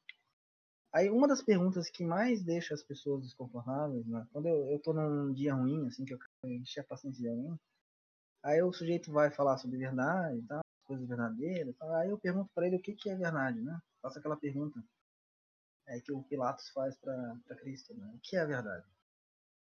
Aí 0.92 1.10
uma 1.10 1.28
das 1.28 1.42
perguntas 1.42 1.90
que 1.90 2.04
mais 2.04 2.44
deixa 2.44 2.74
as 2.74 2.84
pessoas 2.84 3.24
desconfortáveis, 3.24 4.06
né? 4.08 4.26
Quando 4.32 4.48
eu, 4.48 4.68
eu 4.72 4.80
tô 4.80 4.92
num 4.94 5.34
dia 5.34 5.54
ruim, 5.54 5.88
assim, 5.88 6.04
que 6.04 6.14
eu 6.14 6.20
quero 6.20 6.54
encher 6.54 6.82
a 6.82 6.84
paciência 6.84 7.22
de 7.22 7.30
alguém, 7.30 7.60
aí 8.44 8.62
o 8.64 8.74
sujeito 8.74 9.12
vai 9.12 9.32
falar 9.32 9.58
sobre 9.58 9.78
verdade 9.78 10.40
e 10.40 10.44
tal, 10.48 10.62
coisas 10.86 11.08
verdadeiras, 11.08 11.76
aí 11.82 12.10
eu 12.10 12.18
pergunto 12.20 12.50
para 12.56 12.68
ele 12.68 12.78
o 12.78 12.82
que, 12.82 12.94
que 12.96 13.10
é 13.10 13.16
verdade, 13.16 13.62
né? 13.62 13.80
Faço 14.02 14.20
aquela 14.20 14.38
pergunta 14.38 14.84
é, 15.88 16.00
que 16.02 16.12
o 16.12 16.24
Pilatos 16.24 16.70
faz 16.70 16.98
para 16.98 17.56
Cristo, 17.58 17.94
né? 17.96 18.12
O 18.16 18.20
que 18.20 18.36
é 18.36 18.42
a 18.42 18.46
verdade? 18.46 18.86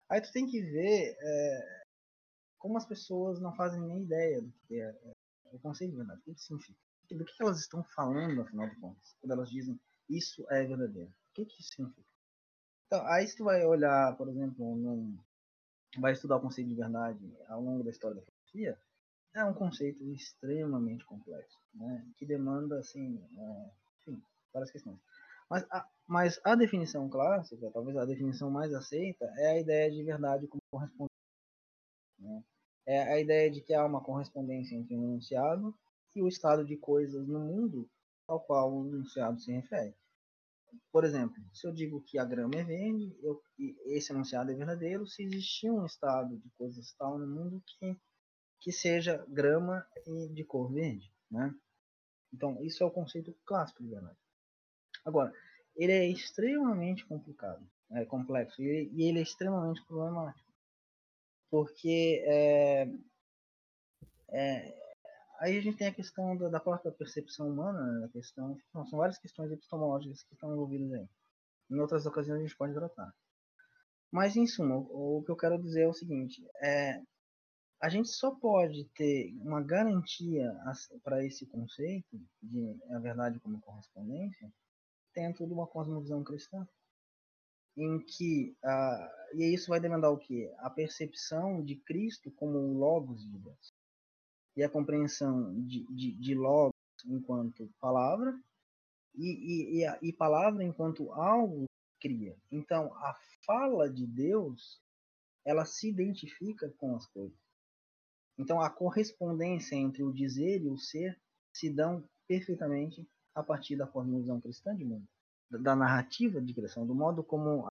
Aí 0.08 0.20
tu 0.20 0.32
tem 0.32 0.46
que 0.46 0.60
ver 0.60 1.16
é, 1.18 1.81
como 2.62 2.78
as 2.78 2.86
pessoas 2.86 3.40
não 3.40 3.52
fazem 3.56 3.82
nem 3.82 4.04
ideia 4.04 4.40
do 4.40 4.52
que 4.52 4.80
é, 4.80 4.84
é, 4.84 5.12
o 5.52 5.58
conceito 5.58 5.90
de 5.90 5.96
verdade, 5.96 6.20
o 6.20 6.32
que, 6.32 6.40
significa, 6.40 6.78
do 7.10 7.24
que 7.24 7.42
elas 7.42 7.58
estão 7.58 7.82
falando, 7.82 8.40
afinal 8.40 8.68
de 8.68 8.76
contas, 8.76 9.16
quando 9.20 9.32
elas 9.32 9.50
dizem 9.50 9.78
isso 10.08 10.46
é 10.48 10.64
verdadeiro. 10.64 11.10
O 11.10 11.34
que, 11.34 11.44
que 11.44 11.60
isso 11.60 11.74
significa? 11.74 12.06
Então, 12.86 13.04
aí 13.08 13.26
se 13.26 13.36
tu 13.36 13.44
vai 13.44 13.64
olhar, 13.66 14.16
por 14.16 14.28
exemplo, 14.28 14.76
num, 14.76 15.18
vai 15.98 16.12
estudar 16.12 16.36
o 16.36 16.40
conceito 16.40 16.68
de 16.68 16.76
verdade 16.76 17.36
ao 17.48 17.60
longo 17.60 17.82
da 17.82 17.90
história 17.90 18.14
da 18.14 18.22
filosofia, 18.22 18.78
é 19.34 19.44
um 19.44 19.54
conceito 19.54 20.04
extremamente 20.12 21.04
complexo, 21.04 21.58
né? 21.74 22.06
que 22.16 22.24
demanda, 22.24 22.78
assim, 22.78 23.20
é, 23.36 23.70
enfim, 24.06 24.22
várias 24.52 24.70
questões. 24.70 25.00
Mas 25.50 25.66
a, 25.68 25.88
mas 26.06 26.40
a 26.44 26.54
definição 26.54 27.08
clássica, 27.08 27.70
talvez 27.72 27.96
a 27.96 28.04
definição 28.04 28.50
mais 28.50 28.72
aceita, 28.72 29.24
é 29.36 29.48
a 29.48 29.60
ideia 29.60 29.90
de 29.90 30.04
verdade 30.04 30.46
como 30.46 30.62
correspondência. 30.70 31.11
Né? 32.22 32.44
É 32.86 33.02
a 33.14 33.20
ideia 33.20 33.50
de 33.50 33.60
que 33.60 33.74
há 33.74 33.84
uma 33.84 34.02
correspondência 34.02 34.74
entre 34.74 34.96
um 34.96 35.04
enunciado 35.04 35.76
e 36.14 36.22
o 36.22 36.28
estado 36.28 36.64
de 36.64 36.76
coisas 36.76 37.26
no 37.26 37.40
mundo 37.40 37.88
ao 38.26 38.40
qual 38.40 38.72
o 38.72 38.86
enunciado 38.86 39.38
se 39.40 39.52
refere. 39.52 39.94
Por 40.90 41.04
exemplo, 41.04 41.36
se 41.52 41.66
eu 41.66 41.72
digo 41.72 42.00
que 42.02 42.18
a 42.18 42.24
grama 42.24 42.54
é 42.54 42.64
verde, 42.64 43.16
eu, 43.22 43.42
esse 43.86 44.12
enunciado 44.12 44.50
é 44.50 44.54
verdadeiro 44.54 45.06
se 45.06 45.22
existir 45.22 45.70
um 45.70 45.84
estado 45.84 46.36
de 46.38 46.48
coisas 46.50 46.92
tal 46.94 47.18
no 47.18 47.26
mundo 47.26 47.62
que, 47.66 47.98
que 48.60 48.72
seja 48.72 49.24
grama 49.28 49.86
e 50.06 50.28
de 50.28 50.44
cor 50.44 50.72
verde. 50.72 51.12
Né? 51.30 51.54
Então, 52.32 52.62
isso 52.62 52.82
é 52.82 52.86
o 52.86 52.90
conceito 52.90 53.36
clássico 53.44 53.82
de 53.82 53.90
verdade. 53.90 54.18
Agora, 55.04 55.32
ele 55.76 55.92
é 55.92 56.08
extremamente 56.08 57.04
complicado, 57.06 57.66
é 57.90 58.04
complexo, 58.04 58.62
e 58.62 58.90
e 58.92 59.02
ele 59.02 59.18
é 59.18 59.22
extremamente 59.22 59.84
problemático. 59.84 60.51
Porque 61.52 62.24
é, 62.26 62.88
é, 64.30 64.74
aí 65.38 65.58
a 65.58 65.60
gente 65.60 65.76
tem 65.76 65.88
a 65.88 65.92
questão 65.92 66.34
da, 66.34 66.48
da 66.48 66.58
própria 66.58 66.90
percepção 66.90 67.46
humana, 67.46 68.00
né, 68.00 68.06
a 68.06 68.08
questão, 68.08 68.58
são 68.72 68.98
várias 68.98 69.18
questões 69.18 69.52
epistemológicas 69.52 70.22
que 70.22 70.32
estão 70.32 70.50
envolvidas 70.50 70.90
aí. 70.94 71.06
Em 71.70 71.78
outras 71.78 72.06
ocasiões 72.06 72.40
a 72.40 72.42
gente 72.42 72.56
pode 72.56 72.72
tratar. 72.72 73.12
Mas, 74.10 74.34
em 74.34 74.46
suma, 74.46 74.76
o, 74.76 75.18
o 75.18 75.24
que 75.24 75.30
eu 75.30 75.36
quero 75.36 75.60
dizer 75.60 75.82
é 75.82 75.88
o 75.88 75.92
seguinte: 75.92 76.42
é, 76.62 77.02
a 77.82 77.90
gente 77.90 78.08
só 78.08 78.30
pode 78.30 78.86
ter 78.94 79.34
uma 79.42 79.62
garantia 79.62 80.56
para 81.04 81.22
esse 81.22 81.44
conceito 81.44 82.18
de 82.42 82.78
a 82.94 82.98
verdade 82.98 83.38
como 83.40 83.60
correspondência 83.60 84.50
dentro 85.14 85.46
de 85.46 85.52
uma 85.52 85.66
cosmovisão 85.66 86.24
cristã 86.24 86.66
em 87.76 87.98
que 87.98 88.56
uh, 88.64 89.22
e 89.34 89.44
isso 89.54 89.70
vai 89.70 89.80
demandar 89.80 90.10
o 90.10 90.18
que 90.18 90.50
a 90.58 90.68
percepção 90.68 91.64
de 91.64 91.76
Cristo 91.76 92.30
como 92.32 92.58
o 92.58 92.78
logos 92.78 93.22
de 93.24 93.38
Deus. 93.38 93.72
E 94.56 94.62
a 94.62 94.68
compreensão 94.68 95.54
de, 95.62 95.86
de, 95.86 96.12
de 96.12 96.34
logos 96.34 96.74
enquanto 97.06 97.70
palavra 97.80 98.38
e, 99.14 99.26
e, 99.26 99.78
e, 99.78 99.86
a, 99.86 99.98
e 100.02 100.12
palavra 100.12 100.62
enquanto 100.62 101.10
algo 101.12 101.64
cria. 102.00 102.36
Então 102.50 102.94
a 102.94 103.14
fala 103.46 103.90
de 103.90 104.06
Deus 104.06 104.80
ela 105.44 105.64
se 105.64 105.88
identifica 105.88 106.70
com 106.78 106.94
as 106.94 107.06
coisas. 107.06 107.38
Então, 108.38 108.60
a 108.60 108.70
correspondência 108.70 109.76
entre 109.76 110.02
o 110.02 110.12
dizer 110.12 110.62
e 110.62 110.68
o 110.68 110.78
ser 110.78 111.20
se 111.52 111.70
dão 111.70 112.08
perfeitamente 112.26 113.06
a 113.34 113.42
partir 113.42 113.76
da 113.76 113.86
cosmovisão 113.86 114.40
cristã 114.40 114.74
de 114.74 114.84
mundo, 114.84 115.06
da 115.58 115.76
narrativa 115.76 116.40
de 116.40 116.54
criação, 116.54 116.86
do 116.86 116.94
modo 116.94 117.22
como. 117.22 117.66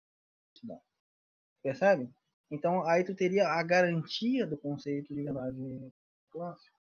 Percebe? 1.64 2.10
Então, 2.50 2.86
aí 2.86 3.04
tu 3.04 3.16
teria 3.16 3.48
a 3.48 3.64
garantia 3.64 4.46
do 4.46 4.58
conceito 4.58 5.14
de 5.14 5.24
verdade 5.24 5.92
clássico. 6.32 6.76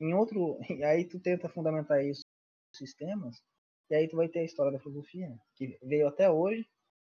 Em 0.00 0.12
outro, 0.14 0.58
aí 0.84 1.04
tu 1.08 1.18
tenta 1.20 1.48
fundamentar 1.48 2.04
isso 2.04 2.22
nos 2.68 2.78
sistemas, 2.78 3.42
e 3.90 3.94
aí 3.94 4.08
tu 4.08 4.16
vai 4.16 4.28
ter 4.28 4.40
a 4.40 4.44
história 4.44 4.72
da 4.72 4.80
filosofia, 4.80 5.34
que 5.56 5.78
veio 5.82 6.08
até 6.08 6.30
hoje, 6.30 6.68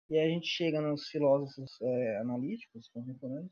e 0.09 0.17
aí 0.17 0.27
a 0.27 0.29
gente 0.29 0.47
chega 0.47 0.81
nos 0.81 1.07
filósofos 1.09 1.81
é, 1.81 2.17
analíticos 2.19 2.87
contemporâneos, 2.89 3.51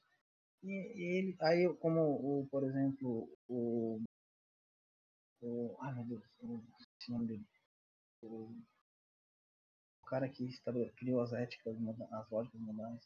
e 0.64 1.18
ele, 1.18 1.36
aí, 1.42 1.68
como, 1.80 2.02
o, 2.02 2.48
por 2.50 2.64
exemplo, 2.64 3.30
o, 3.50 4.02
o. 5.42 5.76
Ai 5.82 5.94
meu 5.96 6.06
Deus, 6.06 6.24
o, 6.40 6.64
esse 6.98 7.12
nome 7.12 7.28
dele. 7.28 7.46
O, 8.22 8.28
o 8.28 8.56
cara 10.14 10.30
que 10.30 10.48
criou 10.96 11.22
as 11.22 11.34
éticas, 11.34 11.76
as 12.12 12.30
lógicas 12.30 12.62
modais. 12.62 13.02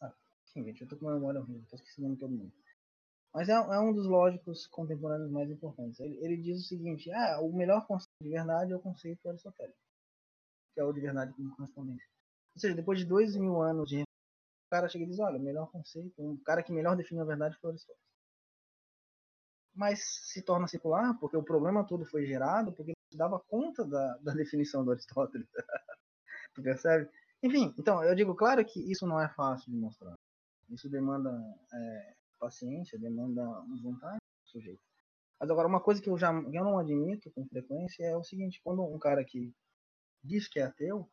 Ah, 0.00 0.12
sim, 0.46 0.64
gente, 0.64 0.82
eu 0.82 0.88
tô 0.88 0.96
com 0.96 1.06
uma 1.06 1.14
memória 1.14 1.40
horrível, 1.40 1.64
tô 1.70 1.76
esquecendo 1.76 2.16
todo 2.16 2.32
mundo. 2.32 2.52
Mas 3.32 3.48
é, 3.48 3.52
é, 3.52 3.78
um 3.78 3.92
dos 3.92 4.06
lógicos 4.06 4.66
contemporâneos 4.66 5.30
mais 5.30 5.48
importantes. 5.48 6.00
Ele, 6.00 6.16
ele, 6.20 6.36
diz 6.36 6.64
o 6.64 6.68
seguinte: 6.68 7.12
ah, 7.12 7.40
o 7.40 7.52
melhor 7.52 7.86
conceito 7.86 8.12
de 8.20 8.28
verdade 8.28 8.72
é 8.72 8.76
o 8.76 8.80
conceito 8.80 9.28
aristotélico, 9.28 9.78
que 10.74 10.80
é 10.80 10.84
o 10.84 10.92
de 10.92 11.00
verdade 11.00 11.32
como. 11.32 11.92
Ou 12.54 12.60
seja, 12.60 12.74
depois 12.74 12.98
de 12.98 13.06
dois 13.06 13.36
mil 13.36 13.62
anos 13.62 13.88
de 13.88 14.02
cara 14.68 14.88
chega 14.88 15.04
e 15.04 15.06
diz, 15.06 15.18
olha, 15.20 15.38
melhor 15.38 15.70
conceito, 15.70 16.14
um 16.18 16.36
cara 16.38 16.62
que 16.62 16.72
melhor 16.72 16.96
define 16.96 17.20
a 17.20 17.24
verdade 17.24 17.56
foi 17.60 17.70
Aristóteles. 17.70 18.02
Mas 19.74 20.02
se 20.32 20.42
torna 20.42 20.66
secular 20.66 21.18
porque 21.18 21.36
o 21.36 21.42
problema 21.42 21.86
todo 21.86 22.04
foi 22.04 22.26
gerado 22.26 22.72
porque 22.72 22.92
dava 23.16 23.40
conta 23.40 23.84
da, 23.84 24.16
da 24.22 24.32
definição 24.32 24.84
do 24.84 24.92
Aristóteles. 24.92 25.48
tu 26.54 26.62
percebe? 26.62 27.08
Enfim, 27.42 27.74
então, 27.78 28.02
eu 28.04 28.14
digo, 28.14 28.34
claro 28.34 28.64
que 28.64 28.80
isso 28.90 29.06
não 29.06 29.20
é 29.20 29.28
fácil 29.28 29.70
de 29.70 29.76
mostrar. 29.76 30.14
Isso 30.70 30.88
demanda 30.88 31.30
é, 31.72 32.14
paciência, 32.38 32.98
demanda 32.98 33.42
vontade 33.82 34.18
do 34.18 34.50
sujeito. 34.50 34.80
Mas 35.40 35.50
agora, 35.50 35.66
uma 35.66 35.82
coisa 35.82 36.00
que 36.00 36.08
eu, 36.08 36.16
já, 36.16 36.32
eu 36.32 36.64
não 36.64 36.78
admito 36.78 37.30
com 37.32 37.46
frequência 37.48 38.04
é 38.04 38.16
o 38.16 38.22
seguinte, 38.22 38.60
quando 38.62 38.82
um 38.84 38.98
cara 38.98 39.24
que 39.24 39.52
diz 40.22 40.48
que 40.48 40.60
é 40.60 40.62
ateu, 40.62 41.10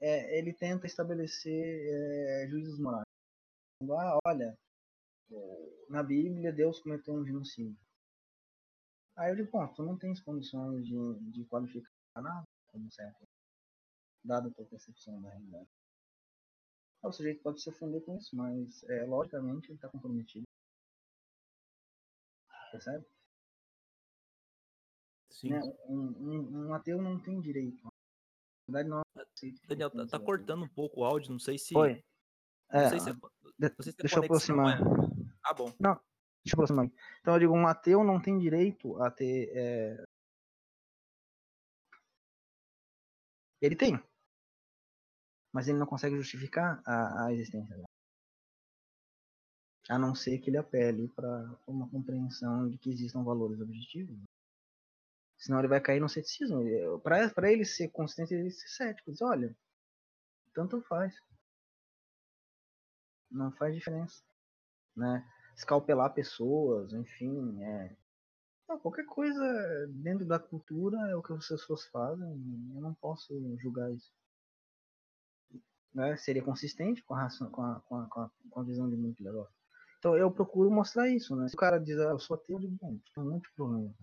é, 0.00 0.38
ele 0.38 0.54
tenta 0.54 0.86
estabelecer 0.86 1.62
é, 1.62 2.48
juízos 2.48 2.78
morais. 2.78 3.04
Ah, 3.82 4.18
olha, 4.26 4.58
na 5.88 6.02
Bíblia 6.02 6.52
Deus 6.52 6.80
cometeu 6.80 7.14
um 7.14 7.24
genocídio. 7.24 7.78
Aí 9.20 9.32
eu 9.32 9.36
digo, 9.36 9.50
bom, 9.50 9.68
tu 9.74 9.82
não 9.82 9.98
tens 9.98 10.18
condições 10.22 10.86
de, 10.86 10.94
de 11.30 11.44
qualificar 11.44 11.90
nada 12.16 12.42
como 12.68 12.90
certo, 12.90 13.28
dada 14.24 14.48
a 14.48 14.50
tua 14.50 14.64
percepção 14.64 15.20
da 15.20 15.28
realidade. 15.28 15.68
O 17.02 17.12
sujeito 17.12 17.42
pode 17.42 17.60
se 17.60 17.68
ofender 17.68 18.02
com 18.02 18.16
isso, 18.16 18.34
mas 18.34 18.82
é, 18.84 19.04
logicamente 19.04 19.66
ele 19.68 19.74
está 19.74 19.90
comprometido. 19.90 20.46
Percebe? 22.70 23.04
Sim. 25.30 25.50
Né? 25.50 25.60
Um, 25.86 26.00
um, 26.00 26.68
um, 26.68 26.74
ateu 26.74 27.02
não 27.02 27.20
tem 27.20 27.42
direito. 27.42 27.84
Na 28.68 28.78
verdade, 28.78 28.88
não 28.88 29.02
Daniel, 29.68 29.90
tá, 29.90 30.06
tá, 30.06 30.18
cortando 30.18 30.64
um 30.64 30.68
pouco 30.68 31.00
o 31.00 31.04
áudio, 31.04 31.32
não 31.32 31.38
sei 31.38 31.58
se. 31.58 31.74
Foi. 31.74 32.02
É, 32.70 32.82
não 32.82 32.88
sei 32.88 33.00
se, 33.00 33.10
é, 33.10 33.82
se 33.82 33.96
deixa 33.98 34.18
eu 34.18 34.24
aproximar. 34.24 34.80
É... 34.80 34.84
Ah, 35.44 35.52
bom. 35.52 35.74
Não, 35.78 36.00
deixa 36.44 36.54
eu 36.54 36.54
aproximar. 36.54 36.86
Então 37.20 37.34
eu 37.34 37.40
digo, 37.40 37.54
um 37.54 37.66
ateu 37.66 38.04
não 38.04 38.20
tem 38.20 38.38
direito 38.38 39.00
a 39.02 39.10
ter. 39.10 39.50
É... 39.54 40.04
Ele 43.60 43.76
tem. 43.76 44.02
Mas 45.52 45.68
ele 45.68 45.78
não 45.78 45.86
consegue 45.86 46.16
justificar 46.16 46.82
a, 46.86 47.26
a 47.26 47.32
existência 47.32 47.76
dela. 47.76 47.88
A 49.88 49.98
não 49.98 50.14
ser 50.14 50.38
que 50.38 50.50
ele 50.50 50.56
apele 50.56 51.08
para 51.08 51.58
uma 51.66 51.88
compreensão 51.90 52.68
de 52.68 52.78
que 52.78 52.90
existam 52.90 53.24
valores 53.24 53.60
objetivos. 53.60 54.16
Senão 55.36 55.58
ele 55.58 55.68
vai 55.68 55.80
cair 55.80 56.00
no 56.00 56.08
ceticismo. 56.08 56.60
Para 57.00 57.52
ele 57.52 57.64
ser 57.64 57.88
consistente, 57.88 58.34
ele 58.34 58.50
ser 58.50 58.68
cético. 58.68 59.10
Diz, 59.10 59.20
olha, 59.20 59.56
tanto 60.54 60.80
faz. 60.82 61.14
Não 63.30 63.50
faz 63.52 63.74
diferença. 63.74 64.22
Né? 64.96 65.26
Escalpelar 65.60 66.14
pessoas, 66.14 66.94
enfim. 66.94 67.62
É... 67.62 67.94
qualquer 68.82 69.04
coisa 69.04 69.86
dentro 69.90 70.24
da 70.24 70.38
cultura 70.38 70.96
é 71.10 71.14
o 71.14 71.22
que 71.22 71.34
as 71.34 71.46
pessoas 71.46 71.84
fazem. 71.88 72.26
Eu 72.74 72.80
não 72.80 72.94
posso 72.94 73.34
julgar 73.58 73.92
isso. 73.92 74.10
Né? 75.92 76.16
Seria 76.16 76.42
consistente 76.42 77.02
com 77.02 77.14
a, 77.14 77.28
com 77.52 77.62
a, 77.62 77.80
com 77.80 77.94
a, 77.96 78.30
com 78.50 78.60
a, 78.60 78.62
visão 78.62 78.88
de 78.88 78.96
muito 78.96 79.22
legal. 79.22 79.46
Então 79.98 80.16
eu 80.16 80.30
procuro 80.30 80.70
mostrar 80.70 81.10
isso. 81.10 81.36
Né? 81.36 81.46
Se 81.46 81.54
o 81.54 81.58
cara 81.58 81.78
diz, 81.78 81.98
ah, 81.98 82.04
eu 82.04 82.18
sou 82.18 82.36
ateu, 82.36 82.56
eu 82.56 82.60
digo, 82.60 82.78
bom, 82.80 82.98
tem 83.14 83.22
um 83.22 83.30
monte 83.30 83.42
de 83.42 83.54
problema. 83.54 83.94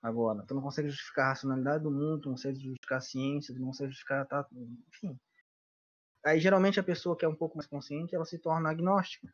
Agora, 0.00 0.42
tu 0.46 0.54
não 0.54 0.62
consegue 0.62 0.88
justificar 0.88 1.26
a 1.26 1.28
racionalidade 1.30 1.84
do 1.84 1.90
mundo, 1.90 2.22
tu 2.22 2.28
não 2.30 2.36
consegue 2.36 2.58
justificar 2.58 2.98
a 2.98 3.02
ciência, 3.02 3.52
tu 3.52 3.60
não 3.60 3.66
consegue 3.66 3.90
justificar, 3.90 4.26
tá, 4.26 4.48
enfim. 4.88 5.20
Aí 6.24 6.40
geralmente 6.40 6.80
a 6.80 6.82
pessoa 6.82 7.16
que 7.16 7.26
é 7.26 7.28
um 7.28 7.34
pouco 7.34 7.58
mais 7.58 7.66
consciente, 7.66 8.14
ela 8.14 8.24
se 8.24 8.38
torna 8.38 8.70
agnóstica. 8.70 9.30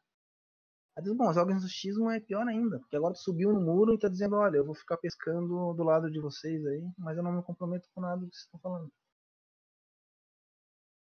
Aí 0.97 1.03
diz, 1.03 1.13
bom, 1.13 1.29
os 1.29 1.37
agnosticismo 1.37 2.11
é 2.11 2.21
pior 2.21 2.47
ainda, 2.47 2.79
porque 2.79 2.97
agora 2.97 3.15
subiu 3.15 3.53
no 3.53 3.61
muro 3.61 3.95
e 3.95 3.99
tá 3.99 4.09
dizendo, 4.09 4.37
olha, 4.37 4.59
eu 4.59 4.65
vou 4.65 4.75
ficar 4.75 4.97
pescando 4.97 5.75
do 5.75 5.83
lado 5.83 6.11
de 6.11 6.21
vocês 6.21 6.65
aí, 6.67 6.89
mas 6.97 7.17
eu 7.17 7.23
não 7.23 7.33
me 7.33 7.43
comprometo 7.43 7.89
com 7.93 8.01
nada 8.01 8.21
do 8.21 8.29
que 8.29 8.37
vocês 8.37 8.45
estão 8.45 8.61
falando. 8.61 8.93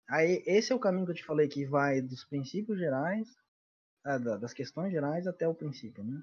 Aí 0.07 0.43
esse 0.45 0.71
é 0.71 0.75
o 0.75 0.79
caminho 0.79 1.05
que 1.05 1.11
eu 1.11 1.15
te 1.15 1.25
falei 1.25 1.47
que 1.47 1.65
vai 1.65 2.01
dos 2.01 2.23
princípios 2.25 2.77
gerais, 2.77 3.27
ah, 4.03 4.17
das 4.17 4.53
questões 4.53 4.91
gerais 4.91 5.25
até 5.25 5.47
o 5.47 5.55
princípio, 5.55 6.03
né? 6.03 6.21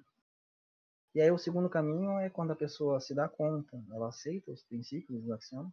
E 1.14 1.20
aí 1.20 1.30
o 1.30 1.39
segundo 1.39 1.68
caminho 1.68 2.18
é 2.18 2.28
quando 2.30 2.52
a 2.52 2.56
pessoa 2.56 3.01
se 3.01 3.14
dá 3.14 3.28
conta, 3.28 3.82
ela 3.90 4.09
aceita 4.09 4.52
os 4.52 4.62
princípios, 4.62 5.24
os 5.24 5.30
axiomas, 5.30 5.72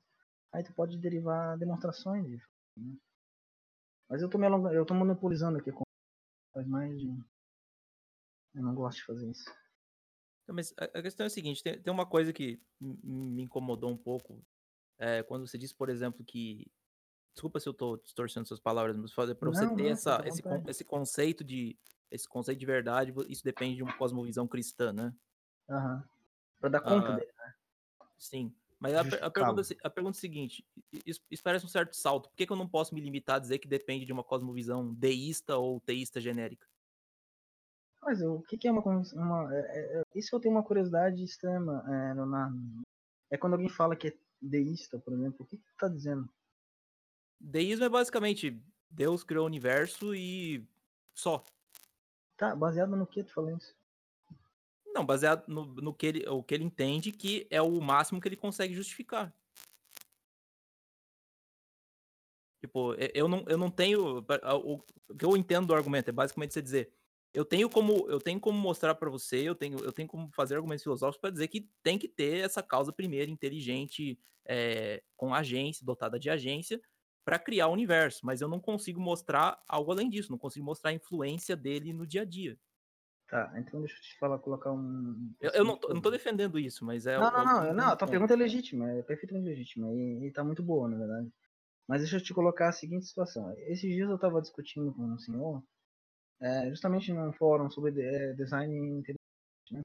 aí 0.51 0.63
tu 0.63 0.73
pode 0.73 0.97
derivar 0.97 1.57
demonstrações 1.57 2.25
disso. 2.25 2.47
Né? 2.77 2.95
Mas 4.09 4.21
eu 4.21 4.29
tô, 4.29 4.37
me 4.37 4.45
along... 4.47 4.71
eu 4.71 4.85
tô 4.85 4.93
monopolizando 4.93 5.57
aqui, 5.57 5.71
faz 6.53 6.65
mais 6.67 6.97
de... 6.99 7.34
Eu 8.55 8.63
não 8.63 8.73
gosto 8.73 8.97
de 8.97 9.03
fazer 9.03 9.29
isso. 9.29 9.45
Mas 10.47 10.73
a 10.77 11.01
questão 11.01 11.25
é 11.25 11.27
a 11.27 11.29
seguinte, 11.29 11.63
tem, 11.63 11.79
tem 11.81 11.91
uma 11.91 12.05
coisa 12.05 12.31
que 12.31 12.61
me 12.79 13.41
incomodou 13.41 13.89
um 13.89 13.97
pouco, 13.97 14.43
é, 14.97 15.23
quando 15.23 15.47
você 15.47 15.57
disse, 15.57 15.73
por 15.73 15.89
exemplo, 15.89 16.23
que 16.23 16.71
desculpa 17.33 17.59
se 17.59 17.67
eu 17.67 17.71
estou 17.71 17.97
distorcendo 17.97 18.47
suas 18.47 18.59
palavras, 18.59 18.95
mas 18.95 19.13
para 19.13 19.49
você 19.49 19.65
não, 19.65 19.75
ter 19.75 19.83
não, 19.83 19.89
essa, 19.89 20.23
esse, 20.25 20.41
esse 20.67 20.85
conceito 20.85 21.43
de 21.43 21.77
esse 22.11 22.29
conceito 22.29 22.59
de 22.59 22.65
verdade, 22.65 23.13
isso 23.27 23.43
depende 23.43 23.75
de 23.75 23.83
uma 23.83 23.97
cosmovisão 23.97 24.47
cristã, 24.47 24.93
né? 24.93 25.13
Uhum. 25.67 26.03
Pra 26.59 26.69
dar 26.69 26.79
conta 26.79 27.11
uh, 27.11 27.15
dele, 27.15 27.31
né? 27.37 27.53
Sim. 28.17 28.55
Mas 28.79 28.93
a, 28.93 29.01
a, 29.01 29.31
pergunta, 29.31 29.61
a 29.83 29.89
pergunta 29.89 30.15
é 30.15 30.19
a 30.19 30.21
seguinte: 30.21 30.65
isso, 31.05 31.21
isso, 31.29 31.43
parece 31.43 31.65
um 31.65 31.69
certo 31.69 31.95
salto. 31.95 32.29
Por 32.29 32.35
que, 32.35 32.45
que, 32.45 32.53
eu 32.53 32.57
não 32.57 32.67
posso 32.67 32.93
me 32.93 33.01
limitar 33.01 33.37
a 33.37 33.39
dizer 33.39 33.57
que 33.59 33.67
depende 33.67 34.05
de 34.05 34.13
uma 34.13 34.23
cosmovisão 34.23 34.93
deísta 34.93 35.57
ou 35.57 35.79
teísta 35.81 36.21
genérica? 36.21 36.67
Mas 38.05 38.21
o 38.21 38.39
que, 38.43 38.67
é 38.67 38.71
uma. 38.71 38.83
uma 38.83 39.55
é, 39.55 39.59
é, 39.59 39.99
é, 39.99 40.03
isso 40.13 40.35
eu 40.35 40.39
tenho 40.39 40.53
uma 40.53 40.63
curiosidade 40.63 41.23
extrema, 41.23 41.83
é, 41.87 42.13
Leonardo. 42.13 42.55
É 43.31 43.37
quando 43.37 43.53
alguém 43.53 43.67
fala 43.67 43.95
que 43.95 44.09
é 44.09 44.13
deísta, 44.39 44.99
por 44.99 45.11
exemplo. 45.11 45.37
O 45.39 45.45
que, 45.45 45.57
que 45.57 45.63
tu 45.63 45.75
tá 45.75 45.87
dizendo? 45.87 46.29
Deísmo 47.41 47.83
é 47.83 47.89
basicamente 47.89 48.61
Deus 48.91 49.23
criou 49.23 49.43
o 49.43 49.47
universo 49.47 50.13
e 50.13 50.63
Só. 51.15 51.43
Tá, 52.37 52.55
baseado 52.55 52.95
no 52.95 53.07
que 53.07 53.23
tu 53.23 53.33
falou 53.33 53.57
isso? 53.57 53.75
Não, 54.93 55.03
baseado 55.03 55.47
no, 55.47 55.65
no 55.65 55.93
que, 55.93 56.05
ele, 56.05 56.29
o 56.29 56.43
que 56.43 56.53
ele 56.53 56.63
entende 56.63 57.11
que 57.11 57.47
é 57.49 57.61
o 57.61 57.81
máximo 57.81 58.21
que 58.21 58.27
ele 58.27 58.37
consegue 58.37 58.73
justificar. 58.75 59.33
Tipo, 62.61 62.93
eu 63.13 63.27
não, 63.27 63.43
eu 63.47 63.57
não 63.57 63.71
tenho. 63.71 64.19
O 64.63 64.79
que 65.17 65.25
eu 65.25 65.35
entendo 65.35 65.67
do 65.67 65.75
argumento 65.75 66.09
é 66.09 66.11
basicamente 66.11 66.53
você 66.53 66.61
dizer. 66.61 66.93
Eu 67.35 67.45
tenho 67.45 67.69
como, 67.69 68.09
eu 68.09 68.19
tenho 68.19 68.39
como 68.39 68.57
mostrar 68.57 68.95
pra 68.95 69.09
você, 69.09 69.37
eu 69.47 69.55
tenho, 69.55 69.77
eu 69.79 69.91
tenho 69.91 70.07
como 70.07 70.31
fazer 70.33 70.55
argumentos 70.55 70.83
filosóficos 70.83 71.19
pra 71.21 71.29
dizer 71.29 71.47
que 71.49 71.69
tem 71.83 71.97
que 71.99 72.07
ter 72.07 72.43
essa 72.45 72.63
causa 72.63 72.93
primeira, 72.93 73.29
inteligente, 73.29 74.17
é, 74.47 75.03
com 75.17 75.33
agência, 75.33 75.85
dotada 75.85 76.17
de 76.19 76.29
agência, 76.29 76.81
pra 77.25 77.37
criar 77.39 77.67
o 77.67 77.73
universo. 77.73 78.25
Mas 78.25 78.41
eu 78.41 78.47
não 78.47 78.59
consigo 78.59 79.01
mostrar 79.01 79.61
algo 79.67 79.91
além 79.91 80.09
disso, 80.09 80.31
não 80.31 80.37
consigo 80.37 80.65
mostrar 80.65 80.91
a 80.91 80.93
influência 80.93 81.55
dele 81.57 81.91
no 81.93 82.07
dia 82.07 82.21
a 82.21 82.25
dia. 82.25 82.57
Tá, 83.27 83.51
então 83.57 83.81
deixa 83.81 83.97
eu 83.97 84.01
te 84.01 84.17
falar, 84.19 84.37
colocar 84.39 84.71
um. 84.71 85.33
Eu, 85.39 85.51
eu 85.51 85.63
não, 85.65 85.77
tô, 85.77 85.89
eu 85.89 85.95
não 85.95 86.01
tô 86.01 86.11
defendendo 86.11 86.59
isso, 86.59 86.85
mas 86.85 87.07
é. 87.07 87.19
Não, 87.19 87.31
o- 87.31 87.31
não, 87.31 87.39
eu 87.39 87.45
não, 87.45 87.65
eu- 87.67 87.73
não, 87.73 87.87
a 87.87 87.95
tua 87.95 88.07
pergunta 88.07 88.33
é 88.33 88.37
legítima, 88.37 88.91
é 88.91 89.01
perfeitamente 89.01 89.47
legítima 89.47 89.91
e, 89.93 90.27
e 90.27 90.31
tá 90.31 90.43
muito 90.43 90.61
boa, 90.63 90.87
na 90.89 90.97
verdade. 90.97 91.31
Mas 91.87 92.01
deixa 92.01 92.17
eu 92.17 92.23
te 92.23 92.33
colocar 92.33 92.69
a 92.69 92.73
seguinte 92.73 93.05
situação. 93.07 93.53
Esses 93.59 93.91
dias 93.93 94.09
eu 94.09 94.19
tava 94.19 94.41
discutindo 94.41 94.93
com 94.93 95.03
um 95.03 95.17
senhor, 95.19 95.63
é, 96.41 96.69
justamente 96.69 97.11
num 97.13 97.33
fórum 97.33 97.69
sobre 97.69 98.01
é, 98.01 98.33
design 98.33 98.75
inteligente, 98.75 99.19
né? 99.71 99.81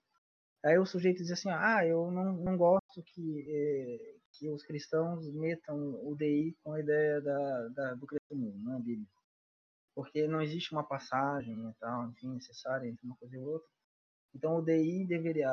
Aí 0.64 0.78
o 0.78 0.86
sujeito 0.86 1.18
dizia 1.18 1.34
assim, 1.34 1.50
ah, 1.50 1.86
eu 1.86 2.10
não, 2.10 2.32
não 2.34 2.56
gosto 2.56 3.02
que, 3.04 3.46
é, 3.48 4.16
que 4.32 4.48
os 4.50 4.62
cristãos 4.64 5.30
metam 5.32 5.76
o 6.06 6.14
DI 6.16 6.56
com 6.62 6.72
a 6.74 6.80
ideia 6.80 7.20
da, 7.20 7.68
da, 7.68 7.94
do 7.94 8.06
cristianismo, 8.06 8.70
na 8.70 8.78
Bíblia. 8.78 9.08
Porque 9.94 10.26
não 10.26 10.42
existe 10.42 10.72
uma 10.72 10.84
passagem 10.84 11.54
e 11.54 11.74
tal, 11.74 12.08
enfim, 12.10 12.34
necessária 12.34 12.88
entre 12.88 13.06
uma 13.06 13.16
coisa 13.16 13.36
e 13.36 13.40
outra. 13.40 13.68
Então 14.34 14.56
o 14.56 14.62
DI 14.62 15.06
deveria, 15.06 15.50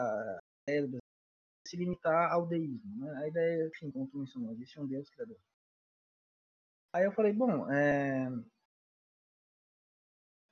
do 0.90 1.00
se 1.68 1.76
limitar 1.76 2.32
ao 2.32 2.48
deísmo. 2.48 3.06
Né? 3.06 3.18
A 3.18 3.28
ideia, 3.28 3.68
enfim, 3.68 3.92
como 3.92 4.08
tu 4.08 4.18
mencionou, 4.18 4.52
existe 4.54 4.80
um 4.80 4.88
Deus 4.88 5.10
criador. 5.10 5.38
Aí 6.94 7.04
eu 7.04 7.12
falei, 7.12 7.34
bom, 7.34 7.70
é... 7.72 8.30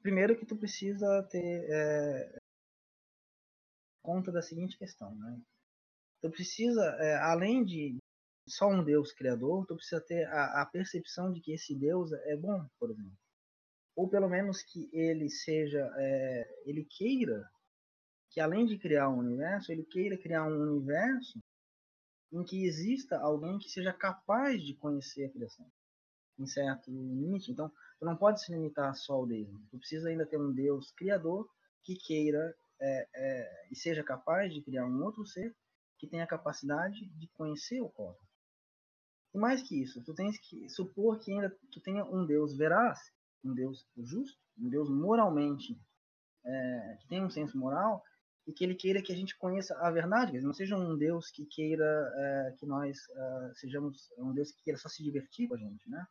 primeiro 0.06 0.38
que 0.38 0.46
tu 0.46 0.56
precisa 0.56 1.24
ter 1.32 1.66
é... 1.68 2.40
conta 4.04 4.32
da 4.32 4.40
seguinte 4.40 4.78
questão, 4.78 5.16
né? 5.16 5.42
Tu 6.22 6.30
precisa, 6.30 6.84
é, 7.00 7.16
além 7.16 7.66
de 7.66 7.98
só 8.48 8.68
um 8.70 8.84
Deus 8.84 9.12
criador, 9.12 9.66
tu 9.66 9.76
precisa 9.76 10.00
ter 10.00 10.28
a, 10.28 10.62
a 10.62 10.66
percepção 10.68 11.34
de 11.34 11.42
que 11.42 11.54
esse 11.54 11.74
Deus 11.74 12.12
é 12.14 12.38
bom, 12.38 12.68
por 12.78 12.92
exemplo. 12.92 13.18
Ou 13.96 14.08
pelo 14.08 14.30
menos 14.30 14.62
que 14.62 14.88
ele 14.94 15.28
seja, 15.28 15.92
é, 15.98 16.62
ele 16.66 16.86
queira 16.86 17.50
que 18.30 18.40
além 18.40 18.68
de 18.68 18.78
criar 18.78 19.10
um 19.10 19.18
universo, 19.18 19.72
ele 19.72 19.86
queira 19.86 20.16
criar 20.20 20.46
um 20.46 20.62
universo 20.62 21.42
em 22.32 22.44
que 22.44 22.64
exista 22.64 23.18
alguém 23.18 23.58
que 23.58 23.70
seja 23.70 23.92
capaz 23.92 24.62
de 24.62 24.76
conhecer 24.76 25.26
a 25.26 25.32
criação 25.32 25.68
em 26.38 26.46
certo 26.46 26.92
limite. 26.92 27.52
Então, 27.52 27.72
tu 28.00 28.06
não 28.06 28.16
pode 28.16 28.42
se 28.42 28.52
limitar 28.52 28.96
só 28.96 29.14
ao 29.14 29.28
deísmo. 29.28 29.62
Tu 29.70 29.78
precisa 29.78 30.10
ainda 30.10 30.26
ter 30.26 30.38
um 30.38 30.52
Deus 30.52 30.92
criador 30.92 31.50
que 31.84 31.96
queira 31.96 32.56
é, 32.80 33.08
é, 33.16 33.68
e 33.72 33.76
seja 33.76 34.04
capaz 34.04 34.54
de 34.54 34.62
criar 34.62 34.86
um 34.86 35.04
outro 35.04 35.26
ser 35.26 35.56
que 35.98 36.08
tenha 36.08 36.24
a 36.24 36.28
capacidade 36.28 37.06
de 37.06 37.28
conhecer 37.30 37.82
o 37.82 37.90
cosmos. 37.90 38.26
E 39.34 39.38
mais 39.38 39.62
que 39.62 39.82
isso, 39.82 40.02
tu 40.04 40.14
tens 40.14 40.38
que 40.38 40.70
supor 40.70 41.20
que 41.20 41.32
ainda 41.32 41.56
tu 41.72 41.80
tenha 41.82 42.06
um 42.06 42.26
Deus 42.26 42.56
veraz, 42.56 43.12
um 43.44 43.54
Deus 43.54 43.86
justo, 43.98 44.40
um 44.58 44.70
Deus 44.70 44.90
moralmente 44.90 45.78
é, 46.46 46.98
que 47.02 47.08
tenha 47.08 47.24
um 47.24 47.30
senso 47.30 47.58
moral 47.58 48.04
e 48.48 48.54
que 48.54 48.64
ele 48.64 48.76
queira 48.76 49.02
que 49.02 49.12
a 49.12 49.16
gente 49.16 49.38
conheça 49.38 49.76
a 49.80 49.92
verdade, 49.92 50.34
que 50.34 50.42
não 50.42 50.54
seja 50.54 50.78
um 50.78 50.98
Deus 50.98 51.32
que 51.32 51.46
queira 51.46 51.84
é, 52.16 52.56
que 52.58 52.66
nós 52.66 52.98
é, 53.10 53.52
sejamos 53.56 54.10
um 54.18 54.34
Deus 54.34 54.52
que 54.52 54.64
queira 54.64 54.80
só 54.80 54.88
se 54.88 55.04
divertir 55.04 55.48
com 55.48 55.56
a 55.56 55.58
gente, 55.58 55.90
né? 55.90 56.06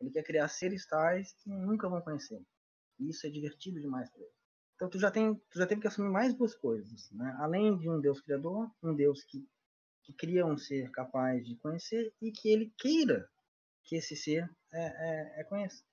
Ele 0.00 0.10
quer 0.10 0.22
criar 0.22 0.48
seres 0.48 0.86
tais 0.86 1.32
que 1.34 1.50
nunca 1.50 1.88
vão 1.88 2.00
conhecer. 2.00 2.40
E 2.98 3.10
isso 3.10 3.26
é 3.26 3.30
divertido 3.30 3.80
demais 3.80 4.10
para 4.10 4.20
ele. 4.20 4.32
Então 4.76 4.88
tu 4.88 4.98
já 4.98 5.10
tem, 5.10 5.34
tu 5.34 5.58
já 5.58 5.66
teve 5.66 5.80
que 5.80 5.88
assumir 5.88 6.10
mais 6.10 6.34
duas 6.34 6.54
coisas, 6.54 7.10
né? 7.12 7.36
Além 7.40 7.76
de 7.76 7.90
um 7.90 8.00
Deus 8.00 8.20
criador, 8.20 8.70
um 8.82 8.94
Deus 8.94 9.24
que 9.24 9.46
que 10.08 10.14
cria 10.14 10.46
um 10.46 10.56
ser 10.56 10.90
capaz 10.90 11.46
de 11.46 11.54
conhecer 11.56 12.14
e 12.22 12.32
que 12.32 12.48
ele 12.48 12.72
queira 12.78 13.28
que 13.84 13.94
esse 13.96 14.16
ser 14.16 14.50
é, 14.72 14.86
é, 14.86 15.40
é 15.40 15.44
conheça. 15.44 15.84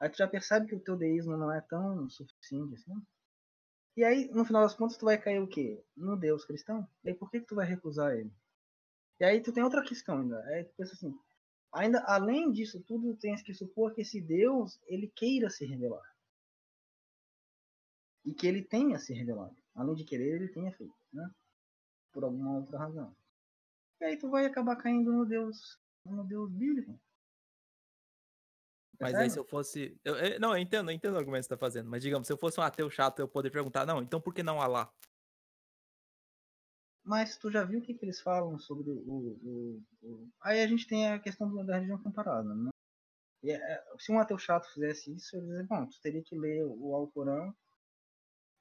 Aí 0.00 0.08
tu 0.08 0.16
já 0.16 0.26
percebe 0.26 0.66
que 0.66 0.74
o 0.74 0.80
teu 0.80 0.96
deísmo 0.96 1.36
não 1.36 1.52
é 1.52 1.60
tão 1.60 2.08
suficiente 2.08 2.74
assim. 2.74 2.94
E 3.98 4.02
aí, 4.02 4.30
no 4.32 4.46
final 4.46 4.62
das 4.62 4.74
contas, 4.74 4.96
tu 4.96 5.04
vai 5.04 5.18
cair 5.18 5.40
o 5.42 5.46
quê? 5.46 5.84
No 5.94 6.16
Deus 6.16 6.46
cristão. 6.46 6.88
E 7.04 7.10
aí, 7.10 7.14
por 7.14 7.30
que, 7.30 7.40
que 7.40 7.46
tu 7.46 7.54
vai 7.54 7.66
recusar 7.66 8.14
ele? 8.16 8.32
E 9.18 9.24
aí, 9.24 9.42
tu 9.42 9.52
tem 9.52 9.62
outra 9.62 9.84
questão 9.84 10.20
ainda. 10.20 10.40
Aí 10.46 10.64
tu 10.64 10.72
pensa 10.74 10.94
assim, 10.94 11.14
ainda 11.72 12.00
além 12.06 12.50
disso 12.52 12.80
tudo, 12.80 13.16
tens 13.16 13.42
que 13.42 13.54
supor 13.54 13.94
que 13.94 14.02
esse 14.02 14.20
Deus, 14.20 14.80
ele 14.86 15.08
queira 15.08 15.48
se 15.50 15.64
revelar. 15.64 16.04
E 18.24 18.34
que 18.34 18.46
ele 18.46 18.62
tenha 18.62 18.98
se 18.98 19.12
revelado. 19.14 19.56
Além 19.74 19.94
de 19.94 20.04
querer, 20.04 20.36
ele 20.36 20.48
tenha 20.48 20.72
feito, 20.72 20.94
né? 21.12 21.30
Por 22.12 22.24
alguma 22.24 22.58
outra 22.58 22.78
razão. 22.78 23.14
E 24.00 24.04
aí 24.04 24.16
tu 24.16 24.28
vai 24.28 24.44
acabar 24.44 24.76
caindo 24.76 25.12
no 25.12 25.24
Deus, 25.24 25.78
no 26.04 26.24
Deus 26.24 26.50
bíblico. 26.50 26.98
Mas 28.98 29.14
aí 29.14 29.30
se 29.30 29.38
eu 29.38 29.44
fosse. 29.44 29.98
Eu, 30.04 30.14
eu- 30.16 30.38
não, 30.40 30.50
eu 30.52 30.58
entendo, 30.58 30.90
eu 30.90 30.94
entendo 30.94 31.14
o 31.14 31.18
argumento 31.18 31.42
que 31.42 31.48
você 31.48 31.54
tá 31.54 31.58
fazendo. 31.58 31.88
Mas 31.88 32.02
digamos, 32.02 32.26
se 32.26 32.32
eu 32.32 32.36
fosse 32.36 32.60
um 32.60 32.62
ateu 32.62 32.90
chato, 32.90 33.18
eu 33.20 33.28
poder 33.28 33.50
perguntar, 33.50 33.86
não, 33.86 34.02
então 34.02 34.20
por 34.20 34.34
que 34.34 34.42
não 34.42 34.60
Alá? 34.60 34.92
Mas 37.04 37.36
tu 37.36 37.50
já 37.50 37.64
viu 37.64 37.78
o 37.80 37.82
que, 37.82 37.94
que 37.94 38.04
eles 38.04 38.20
falam 38.20 38.58
sobre 38.58 38.90
o, 38.90 38.96
o- 38.96 39.82
o- 40.02 40.28
Aí 40.42 40.60
a 40.62 40.66
gente 40.66 40.86
tem 40.86 41.08
a 41.08 41.18
questão 41.18 41.52
da 41.64 41.74
religião 41.74 42.02
comparada, 42.02 42.54
né? 42.54 42.70
E, 43.42 43.50
é, 43.52 43.84
se 43.98 44.12
um 44.12 44.18
ateu 44.18 44.36
chato 44.38 44.70
fizesse 44.72 45.14
isso, 45.14 45.36
ele 45.36 45.46
dizer, 45.46 45.66
bom, 45.66 45.86
tu 45.86 46.00
teria 46.00 46.22
que 46.22 46.36
ler 46.36 46.64
o 46.64 46.94
Alcorão 46.94 47.54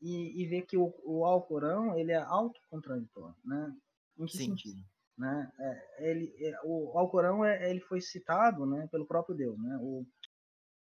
e, 0.02 0.42
e 0.42 0.46
ver 0.48 0.62
que 0.64 0.78
o, 0.78 0.94
o 1.04 1.26
Alcorão 1.26 1.98
ele 1.98 2.12
é 2.12 2.18
autocontraditório, 2.18 3.36
né? 3.44 3.76
Em 4.18 4.26
que 4.26 4.38
Sim. 4.38 4.46
sentido? 4.52 4.82
Né? 5.18 5.52
É, 5.60 6.10
ele, 6.10 6.34
é, 6.40 6.60
o 6.64 6.98
Alcorão 6.98 7.44
é, 7.44 7.70
ele 7.70 7.82
foi 7.82 8.00
citado, 8.00 8.66
né, 8.66 8.88
pelo 8.88 9.06
próprio 9.06 9.36
Deus, 9.36 9.60
né? 9.62 9.78
O, 9.82 10.06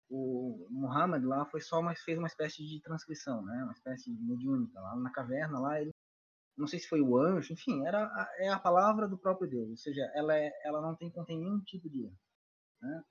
o 0.09 0.67
Muhammad 0.69 1.23
lá 1.25 1.45
foi 1.45 1.59
só 1.59 1.79
uma, 1.81 1.93
fez 1.93 2.17
uma 2.17 2.27
espécie 2.27 2.65
de 2.65 2.81
transcrição, 2.81 3.43
né? 3.45 3.63
Uma 3.63 3.73
espécie 3.73 4.09
de 4.15 4.23
mediúnica 4.23 4.79
lá 4.79 4.95
na 4.95 5.11
caverna 5.11 5.59
lá 5.59 5.81
ele 5.81 5.91
não 6.59 6.67
sei 6.67 6.79
se 6.79 6.87
foi 6.87 7.01
o 7.01 7.17
anjo, 7.17 7.53
enfim, 7.53 7.85
era 7.85 8.11
é 8.37 8.49
a 8.49 8.59
palavra 8.59 9.07
do 9.07 9.17
próprio 9.17 9.49
Deus, 9.49 9.69
ou 9.69 9.77
seja, 9.77 10.01
ela 10.13 10.35
é, 10.35 10.51
ela 10.63 10.81
não 10.81 10.95
tem 10.95 11.09
contém 11.09 11.39
nenhum 11.39 11.59
tipo 11.61 11.89
de 11.89 12.03
erro, 12.03 12.19
né? 12.81 13.03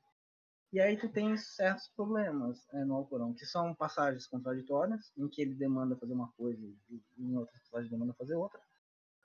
E 0.70 0.80
aí 0.80 0.98
tu 0.98 1.08
tem 1.08 1.34
certos 1.36 1.88
problemas 1.96 2.58
é, 2.74 2.84
no 2.84 2.94
Alcorão, 2.94 3.32
que 3.32 3.46
são 3.46 3.74
passagens 3.74 4.26
contraditórias, 4.26 5.10
em 5.16 5.26
que 5.26 5.40
ele 5.40 5.54
demanda 5.54 5.96
fazer 5.96 6.12
uma 6.12 6.30
coisa 6.32 6.62
e 6.90 7.02
em 7.18 7.36
outras 7.36 7.58
passagens 7.62 7.90
demanda 7.90 8.12
fazer 8.12 8.34
outra. 8.34 8.60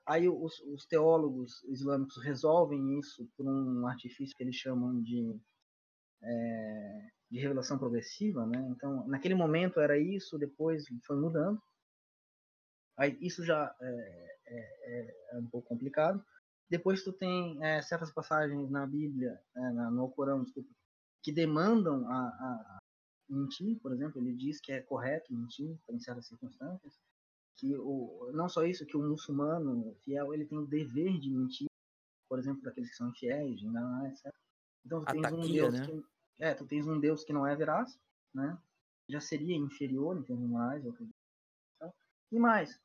Aí 0.06 0.26
os, 0.26 0.58
os 0.60 0.86
teólogos 0.86 1.62
islâmicos 1.64 2.16
resolvem 2.22 2.98
isso 2.98 3.28
por 3.36 3.46
um 3.46 3.86
artifício 3.86 4.34
que 4.34 4.42
eles 4.42 4.56
chamam 4.56 5.02
de 5.02 5.38
é, 6.22 7.08
de 7.30 7.38
revelação 7.40 7.78
progressiva, 7.78 8.46
né? 8.46 8.66
Então, 8.70 9.06
naquele 9.06 9.34
momento 9.34 9.80
era 9.80 9.98
isso, 9.98 10.38
depois 10.38 10.84
foi 11.04 11.16
mudando. 11.16 11.60
Aí 12.96 13.16
isso 13.20 13.44
já 13.44 13.74
é, 13.80 14.36
é, 14.46 15.16
é 15.32 15.38
um 15.38 15.46
pouco 15.46 15.68
complicado. 15.68 16.24
Depois 16.70 17.02
tu 17.02 17.12
tem 17.12 17.62
é, 17.62 17.82
certas 17.82 18.12
passagens 18.12 18.70
na 18.70 18.86
Bíblia, 18.86 19.40
é, 19.56 19.60
na, 19.70 19.90
no 19.90 20.10
Corão, 20.10 20.42
desculpa, 20.42 20.70
que 21.22 21.32
demandam 21.32 22.08
a, 22.08 22.28
a, 22.28 22.78
mentir, 23.28 23.78
por 23.80 23.92
exemplo, 23.92 24.20
ele 24.20 24.34
diz 24.34 24.60
que 24.60 24.72
é 24.72 24.80
correto 24.80 25.32
mentir 25.32 25.78
em 25.90 25.98
certas 25.98 26.26
circunstâncias, 26.26 26.98
que 27.56 27.74
o, 27.76 28.30
não 28.32 28.48
só 28.48 28.64
isso, 28.64 28.86
que 28.86 28.96
o 28.96 29.02
muçulmano 29.02 29.94
fiel 30.04 30.34
ele 30.34 30.44
tem 30.44 30.58
o 30.58 30.66
dever 30.66 31.18
de 31.18 31.30
mentir, 31.30 31.68
por 32.28 32.38
exemplo, 32.38 32.62
daqueles 32.62 32.90
que 32.90 32.96
são 32.96 33.08
infiéis, 33.08 33.58
de 33.58 33.66
enganar, 33.66 34.08
etc. 34.10 34.32
Então 34.84 35.00
tu 35.00 35.12
tens 35.12 35.32
um 35.32 35.38
Ataquia, 35.38 35.62
Deus 35.62 35.74
né? 35.74 35.86
que 35.86 36.04
é, 36.38 36.54
tu 36.54 36.66
tens 36.66 36.86
um 36.86 37.00
Deus 37.00 37.24
que 37.24 37.32
não 37.32 37.46
é 37.46 37.54
veraz, 37.54 37.98
né? 38.34 38.58
Já 39.08 39.20
seria 39.20 39.56
inferior 39.56 40.16
em 40.16 40.22
termos 40.22 40.48
morais, 40.48 40.84
eu 40.84 40.90
acredito. 40.90 41.14
E 42.32 42.38
mais, 42.38 42.80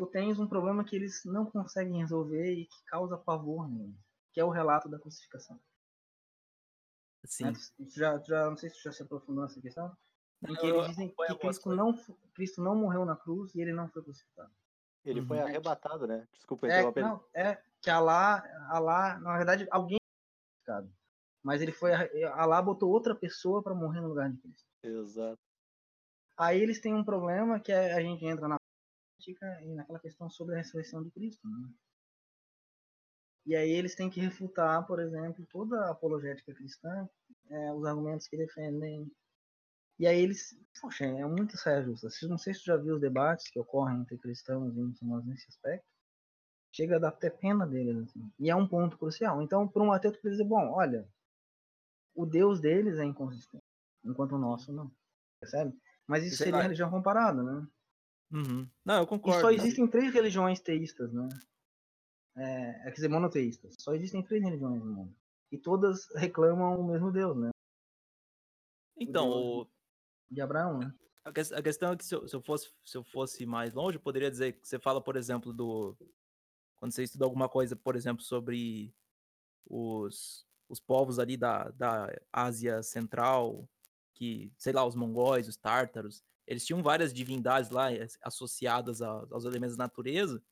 tu 0.00 0.06
tens 0.06 0.40
um 0.40 0.46
problema 0.46 0.82
que 0.82 0.96
eles 0.96 1.26
não 1.26 1.44
conseguem 1.44 1.98
resolver 1.98 2.54
e 2.54 2.64
que 2.64 2.84
causa 2.86 3.18
pavor 3.18 3.68
que 4.32 4.40
é 4.40 4.44
o 4.44 4.48
relato 4.48 4.88
da 4.88 4.98
crucificação. 4.98 5.60
Sim. 7.22 7.44
Né? 7.44 7.52
Tu 7.76 7.98
já, 7.98 8.18
tu 8.18 8.28
já, 8.28 8.48
não 8.48 8.56
sei 8.56 8.70
se 8.70 8.76
tu 8.76 8.82
já 8.84 8.92
se 8.92 9.02
aprofundou 9.02 9.42
nessa 9.42 9.60
questão, 9.60 9.94
em 10.48 10.54
que 10.54 10.66
eles 10.66 10.86
dizem 10.86 11.12
foi 11.14 11.26
que 11.26 11.34
Cristo 11.34 11.74
não, 11.74 11.94
Cristo 12.32 12.62
não 12.62 12.74
morreu 12.74 13.04
na 13.04 13.14
cruz 13.14 13.54
e 13.54 13.60
ele 13.60 13.74
não 13.74 13.90
foi 13.90 14.02
crucificado. 14.02 14.50
Ele 15.04 15.20
foi 15.20 15.36
Uhum. 15.36 15.44
arrebatado, 15.44 16.06
né? 16.06 16.26
Desculpa 16.32 16.66
É, 16.66 16.78
interromper. 16.78 17.02
não, 17.02 17.22
é 17.34 17.62
que 17.82 17.90
Alá, 17.90 18.42
Alá, 18.70 19.18
na 19.18 19.36
verdade, 19.36 19.68
alguém 19.70 19.98
foi 20.00 20.46
crucificado. 20.64 20.96
Mas 21.42 21.60
ele 21.60 21.72
foi, 21.72 21.92
Alá 22.24 22.62
botou 22.62 22.90
outra 22.90 23.14
pessoa 23.14 23.62
para 23.62 23.74
morrer 23.74 24.00
no 24.00 24.08
lugar 24.08 24.30
de 24.30 24.38
Cristo. 24.38 24.66
Exato. 24.82 25.38
Aí 26.38 26.58
eles 26.58 26.80
têm 26.80 26.94
um 26.94 27.04
problema 27.04 27.60
que 27.60 27.70
é, 27.70 27.92
a 27.92 28.00
gente 28.00 28.24
entra 28.24 28.48
na 28.48 28.59
prática 29.20 29.60
e 29.62 29.74
naquela 29.74 30.00
questão 30.00 30.30
sobre 30.30 30.54
a 30.54 30.58
ressurreição 30.58 31.02
de 31.02 31.10
Cristo. 31.10 31.46
Né? 31.46 31.68
E 33.46 33.54
aí 33.54 33.70
eles 33.70 33.94
têm 33.94 34.10
que 34.10 34.20
refutar, 34.20 34.86
por 34.86 34.98
exemplo, 35.00 35.46
toda 35.50 35.78
a 35.86 35.90
apologética 35.90 36.54
cristã, 36.54 37.08
é, 37.48 37.72
os 37.72 37.84
argumentos 37.84 38.26
que 38.26 38.36
defendem. 38.36 39.10
E 39.98 40.06
aí 40.06 40.18
eles, 40.18 40.58
poxa, 40.80 41.04
é 41.04 41.26
muito 41.26 41.58
saia 41.58 41.82
justa. 41.82 42.08
Não 42.26 42.38
sei 42.38 42.54
se 42.54 42.60
você 42.60 42.66
já 42.66 42.76
viu 42.76 42.94
os 42.94 43.00
debates 43.00 43.50
que 43.50 43.60
ocorrem 43.60 44.00
entre 44.00 44.16
cristãos 44.18 44.74
e 44.74 44.80
muçulmanos 44.80 45.26
nesse 45.26 45.46
aspecto. 45.48 45.86
Chega 46.72 46.96
a 46.96 46.98
dar 47.00 47.08
até 47.08 47.28
pena 47.28 47.66
deles, 47.66 48.08
assim. 48.08 48.32
E 48.38 48.48
é 48.48 48.56
um 48.56 48.66
ponto 48.66 48.96
crucial. 48.96 49.42
Então, 49.42 49.68
para 49.68 49.82
um 49.82 49.92
ateu, 49.92 50.12
tu 50.12 50.20
precisa 50.20 50.42
dizer, 50.42 50.48
bom, 50.48 50.70
olha, 50.70 51.06
o 52.14 52.24
Deus 52.24 52.60
deles 52.60 52.98
é 52.98 53.04
inconsistente, 53.04 53.64
enquanto 54.04 54.32
o 54.32 54.38
nosso 54.38 54.72
não. 54.72 54.90
Percebe? 55.40 55.76
Mas 56.06 56.24
isso 56.24 56.36
seria 56.36 56.62
religião 56.62 56.90
comparada, 56.90 57.42
né? 57.42 57.66
Uhum. 58.32 58.68
Não, 58.84 58.98
eu 58.98 59.06
concordo. 59.06 59.38
E 59.38 59.42
só 59.42 59.50
existem 59.50 59.86
três 59.88 60.12
religiões 60.12 60.60
teístas, 60.60 61.12
né? 61.12 61.28
É, 62.36 62.70
é, 62.70 62.84
quer 62.84 62.92
dizer, 62.92 63.08
monoteístas. 63.08 63.76
Só 63.78 63.92
existem 63.94 64.22
três 64.22 64.42
religiões 64.42 64.80
no 64.80 64.92
mundo. 64.92 65.16
E 65.50 65.58
todas 65.58 66.06
reclamam 66.14 66.80
o 66.80 66.86
mesmo 66.86 67.10
Deus, 67.10 67.36
né? 67.36 67.50
Então, 68.96 69.30
o... 69.30 69.66
De 70.30 70.40
Abraão, 70.40 70.78
né? 70.78 70.94
A, 71.24 71.32
questão 71.32 71.92
é 71.92 71.96
que 71.96 72.04
se 72.04 72.14
eu, 72.14 72.26
se 72.26 72.34
eu, 72.34 72.40
fosse, 72.40 72.72
se 72.84 72.96
eu 72.96 73.04
fosse 73.04 73.44
mais 73.44 73.74
longe, 73.74 73.96
eu 73.96 74.02
poderia 74.02 74.30
dizer 74.30 74.52
que 74.54 74.66
você 74.66 74.78
fala, 74.78 75.02
por 75.02 75.16
exemplo, 75.16 75.52
do. 75.52 75.96
Quando 76.76 76.92
você 76.92 77.02
estuda 77.02 77.24
alguma 77.24 77.48
coisa, 77.48 77.76
por 77.76 77.94
exemplo, 77.94 78.22
sobre 78.22 78.94
os, 79.68 80.46
os 80.68 80.80
povos 80.80 81.18
ali 81.18 81.36
da, 81.36 81.68
da 81.70 82.08
Ásia 82.32 82.82
Central, 82.82 83.68
que, 84.14 84.50
sei 84.56 84.72
lá, 84.72 84.84
os 84.86 84.94
mongóis, 84.94 85.46
os 85.46 85.56
tártaros, 85.56 86.24
eles 86.50 86.66
tinham 86.66 86.82
várias 86.82 87.14
divindades 87.14 87.70
lá 87.70 87.92
eh, 87.92 88.08
associadas 88.22 89.00
aos 89.00 89.44
elementos 89.44 89.76
da 89.76 89.84
natureza, 89.84 90.42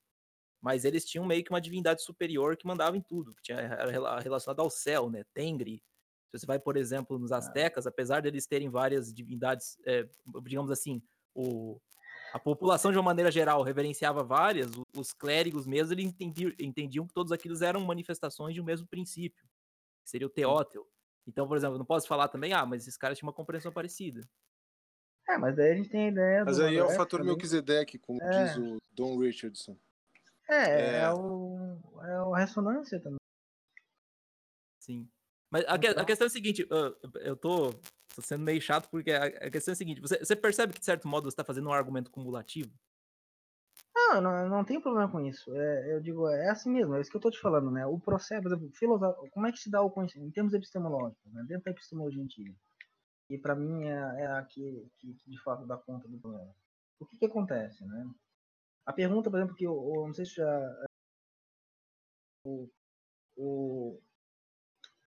mas 0.61 0.85
eles 0.85 1.05
tinham 1.05 1.27
meio 1.27 1.43
que 1.43 1.51
uma 1.51 1.61
divindade 1.61 2.05
superior 2.05 2.57
que 2.57 2.69
mandava 2.69 2.97
em 2.97 3.01
tudo, 3.01 3.35
que 3.35 3.43
tinha, 3.43 3.59
era 3.59 4.21
relacionado 4.21 4.61
ao 4.61 4.71
céu, 4.71 5.11
né? 5.11 5.25
Tengri. 5.35 5.83
Se 6.31 6.39
você 6.39 6.47
vai, 6.47 6.59
por 6.61 6.77
exemplo, 6.77 7.19
nos 7.19 7.33
astecas, 7.33 7.85
apesar 7.85 8.23
deles 8.23 8.47
terem 8.47 8.69
várias 8.69 9.13
divindades, 9.13 9.77
é, 9.85 10.09
digamos 10.45 10.71
assim, 10.71 11.03
o, 11.35 11.81
a 12.33 12.39
população 12.39 12.93
de 12.93 12.99
uma 12.99 13.03
maneira 13.03 13.31
geral 13.31 13.63
reverenciava 13.63 14.23
várias, 14.23 14.71
os 14.97 15.13
clérigos 15.13 15.67
mesmo 15.67 15.95
eles 15.95 16.07
entendiam, 16.07 16.53
entendiam 16.61 17.07
que 17.09 17.15
todos 17.15 17.33
aqueles 17.33 17.61
eram 17.61 17.81
manifestações 17.81 18.55
de 18.55 18.61
um 18.61 18.65
mesmo 18.65 18.87
princípio, 18.87 19.45
que 20.05 20.11
seria 20.11 20.29
o 20.29 20.31
teóteo. 20.31 20.87
Então, 21.27 21.49
por 21.49 21.57
exemplo, 21.57 21.77
não 21.77 21.85
posso 21.85 22.07
falar 22.07 22.29
também, 22.29 22.53
ah, 22.53 22.65
mas 22.65 22.83
esses 22.83 22.97
caras 22.97 23.19
tinham 23.19 23.29
uma 23.29 23.35
compreensão 23.35 23.73
parecida. 23.73 24.21
É, 25.29 25.37
mas 25.37 25.55
daí 25.55 25.73
a 25.73 25.77
gente 25.77 25.91
tem 25.91 26.07
a 26.07 26.09
ideia. 26.09 26.45
Mas 26.45 26.59
aí 26.59 26.77
é 26.77 26.83
o 26.83 26.89
fator 26.91 27.23
Melquisedeque, 27.23 27.99
como 27.99 28.23
é. 28.23 28.45
diz 28.45 28.57
o 28.57 28.79
Don 28.93 29.19
Richardson. 29.19 29.77
É, 30.49 30.55
é, 30.55 30.97
é, 31.01 31.13
o, 31.13 31.77
é 32.03 32.15
a 32.35 32.39
ressonância 32.39 32.99
também. 32.99 33.19
Sim. 34.81 35.07
Mas 35.51 35.65
a, 35.67 35.75
a 35.75 36.05
questão 36.05 36.25
é 36.25 36.29
a 36.29 36.31
seguinte, 36.31 36.67
eu 37.21 37.37
tô, 37.37 37.73
tô, 38.15 38.23
sendo 38.23 38.43
meio 38.45 38.61
chato 38.61 38.89
porque 38.89 39.13
a, 39.13 39.25
a 39.25 39.51
questão 39.51 39.73
é 39.73 39.75
a 39.75 39.77
seguinte, 39.77 40.01
você, 40.01 40.19
você, 40.19 40.35
percebe 40.35 40.73
que 40.73 40.81
de 40.81 40.87
certo 40.87 41.07
modo 41.07 41.25
você 41.25 41.35
está 41.35 41.45
fazendo 41.45 41.69
um 41.69 41.73
argumento 41.73 42.11
cumulativo? 42.11 42.71
Não, 43.95 44.23
não, 44.23 44.49
não 44.49 44.65
tem 44.65 44.81
problema 44.81 45.11
com 45.11 45.21
isso. 45.21 45.55
É, 45.55 45.95
eu 45.95 46.01
digo, 46.01 46.27
é 46.29 46.49
assim 46.49 46.71
mesmo, 46.71 46.95
é 46.95 47.01
isso 47.01 47.11
que 47.11 47.17
eu 47.17 47.21
tô 47.21 47.31
te 47.31 47.41
falando, 47.41 47.71
né? 47.71 47.85
O 47.85 47.99
processo, 47.99 48.43
por 48.43 48.53
exemplo, 48.53 49.29
como 49.31 49.47
é 49.47 49.53
que 49.53 49.59
se 49.59 49.71
dá 49.71 49.83
o 49.83 49.91
conhecimento, 49.91 50.29
em 50.29 50.33
termos 50.33 50.55
epistemológicos, 50.55 51.33
né? 51.33 51.45
dentro 51.47 51.65
da 51.65 51.71
epistemologia 51.73 52.23
antiga. 52.23 52.55
E 53.29 53.37
para 53.39 53.55
mim 53.55 53.85
é, 53.85 54.23
é 54.23 54.27
a 54.27 54.43
que, 54.45 54.91
que, 54.99 55.15
que, 55.15 55.31
de 55.31 55.43
fato 55.43 55.67
dá 55.67 55.77
conta 55.77 56.09
do 56.09 56.19
problema. 56.19 56.55
O 56.99 57.07
que 57.07 57.19
que 57.19 57.27
acontece, 57.27 57.85
né? 57.87 58.11
A 58.87 58.93
pergunta, 58.93 59.31
por 59.31 59.39
exemplo, 59.39 59.55
que 59.55 59.65
eu, 59.65 59.75
eu 59.75 60.07
não 60.07 60.15
sei 60.15 60.25
se 60.25 60.37
já. 60.37 60.87
O, 62.45 62.71
o, 63.37 64.01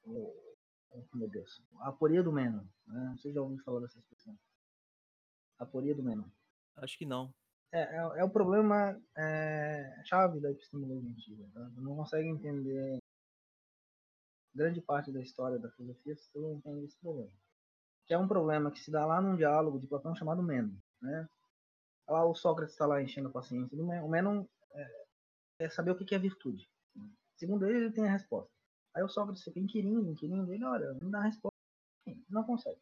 o, 0.05 1.07
meu 1.15 1.29
Deus. 1.29 1.63
A 1.81 1.91
aporia 1.91 2.23
do 2.23 2.33
Menon. 2.33 2.65
Né? 2.87 3.17
Você 3.19 3.33
já 3.33 3.43
ouviu 3.43 3.63
falar 3.63 3.81
dessa 3.81 3.99
expressão? 3.99 4.37
A 5.59 5.65
aporia 5.65 5.95
do 5.95 6.03
Menon. 6.03 6.29
Acho 6.77 6.97
que 6.97 7.05
não. 7.05 7.35
É, 7.73 7.81
é, 7.81 8.21
é 8.21 8.25
o 8.25 8.31
problema 8.31 8.99
é, 9.17 10.03
chave 10.05 10.41
da 10.41 10.51
epistemologia 10.51 11.11
antiga. 11.11 11.47
Tá? 11.53 11.71
não 11.77 11.97
consegue 11.97 12.29
entender 12.29 12.99
grande 14.55 14.81
parte 14.81 15.13
da 15.13 15.21
história 15.21 15.59
da 15.59 15.71
filosofia 15.73 16.17
se 16.17 16.31
você 16.31 16.39
não 16.39 16.55
entende 16.55 16.87
esse 16.87 16.99
problema. 16.99 17.31
Que 18.07 18.15
é 18.15 18.19
um 18.19 18.29
problema 18.29 18.71
que 18.71 18.81
se 18.81 18.91
dá 18.91 19.05
lá 19.05 19.21
num 19.21 19.37
diálogo 19.37 19.81
de 19.81 19.87
Platão 19.87 20.15
chamado 20.15 20.43
Menon. 20.43 20.75
Né? 21.03 21.29
Lá 22.09 22.25
o 22.25 22.35
Sócrates 22.35 22.75
está 22.75 22.87
lá 22.87 23.03
enchendo 23.03 23.29
a 23.29 23.33
paciência 23.33 23.77
do 23.77 23.85
Menon. 23.85 24.07
O 24.07 24.09
Menon 24.09 24.47
é, 24.73 25.07
é 25.61 25.69
saber 25.69 25.91
o 25.91 25.97
que 25.97 26.15
é 26.15 26.19
virtude. 26.19 26.69
Segundo 27.37 27.67
ele, 27.67 27.79
ele 27.79 27.93
tem 27.93 28.07
a 28.07 28.13
resposta. 28.13 28.51
Aí 28.95 29.03
o 29.03 29.09
Sócrates 29.09 29.43
fica 29.43 29.59
inquirindo, 29.59 30.11
inquirindo 30.11 30.51
ele, 30.53 30.65
olha, 30.65 30.95
não 30.95 31.11
dá 31.11 31.19
a 31.19 31.25
resposta. 31.25 31.57
Não 32.31 32.45
consegue. 32.45 32.81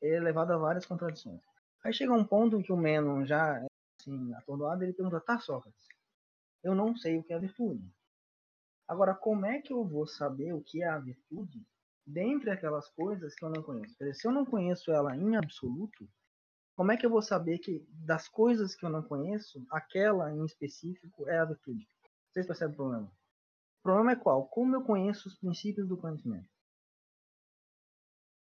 Ele 0.00 0.16
é 0.16 0.20
levado 0.20 0.52
a 0.52 0.58
várias 0.58 0.86
contradições. 0.86 1.40
Aí 1.84 1.92
chega 1.92 2.12
um 2.12 2.24
ponto 2.24 2.56
em 2.56 2.62
que 2.62 2.72
o 2.72 2.76
Menon 2.76 3.24
já 3.24 3.64
assim, 4.00 4.34
atordoado, 4.34 4.82
ele 4.82 4.92
pergunta, 4.92 5.20
tá, 5.20 5.38
Sócrates, 5.38 5.86
eu 6.62 6.74
não 6.74 6.96
sei 6.96 7.18
o 7.18 7.22
que 7.22 7.32
é 7.32 7.38
virtude. 7.38 7.88
Agora, 8.88 9.14
como 9.14 9.46
é 9.46 9.60
que 9.60 9.72
eu 9.72 9.84
vou 9.84 10.06
saber 10.06 10.52
o 10.52 10.62
que 10.62 10.82
é 10.82 10.88
a 10.88 10.98
virtude 10.98 11.64
dentre 12.06 12.50
aquelas 12.50 12.88
coisas 12.90 13.34
que 13.34 13.44
eu 13.44 13.50
não 13.50 13.62
conheço? 13.62 13.96
Se 14.14 14.26
eu 14.26 14.32
não 14.32 14.44
conheço 14.44 14.90
ela 14.90 15.16
em 15.16 15.36
absoluto, 15.36 16.08
como 16.74 16.92
é 16.92 16.96
que 16.96 17.04
eu 17.04 17.10
vou 17.10 17.22
saber 17.22 17.58
que 17.58 17.86
das 17.90 18.28
coisas 18.28 18.74
que 18.74 18.84
eu 18.84 18.90
não 18.90 19.02
conheço, 19.02 19.64
aquela 19.70 20.32
em 20.32 20.44
específico 20.44 21.28
é 21.28 21.38
a 21.38 21.44
virtude? 21.44 21.86
Vocês 22.30 22.46
percebem 22.46 22.74
o 22.74 22.76
problema? 22.76 23.06
O 23.06 23.82
problema 23.82 24.12
é 24.12 24.16
qual? 24.16 24.46
Como 24.46 24.74
eu 24.74 24.82
conheço 24.82 25.28
os 25.28 25.38
princípios 25.38 25.86
do 25.86 25.96
conhecimento? 25.96 26.48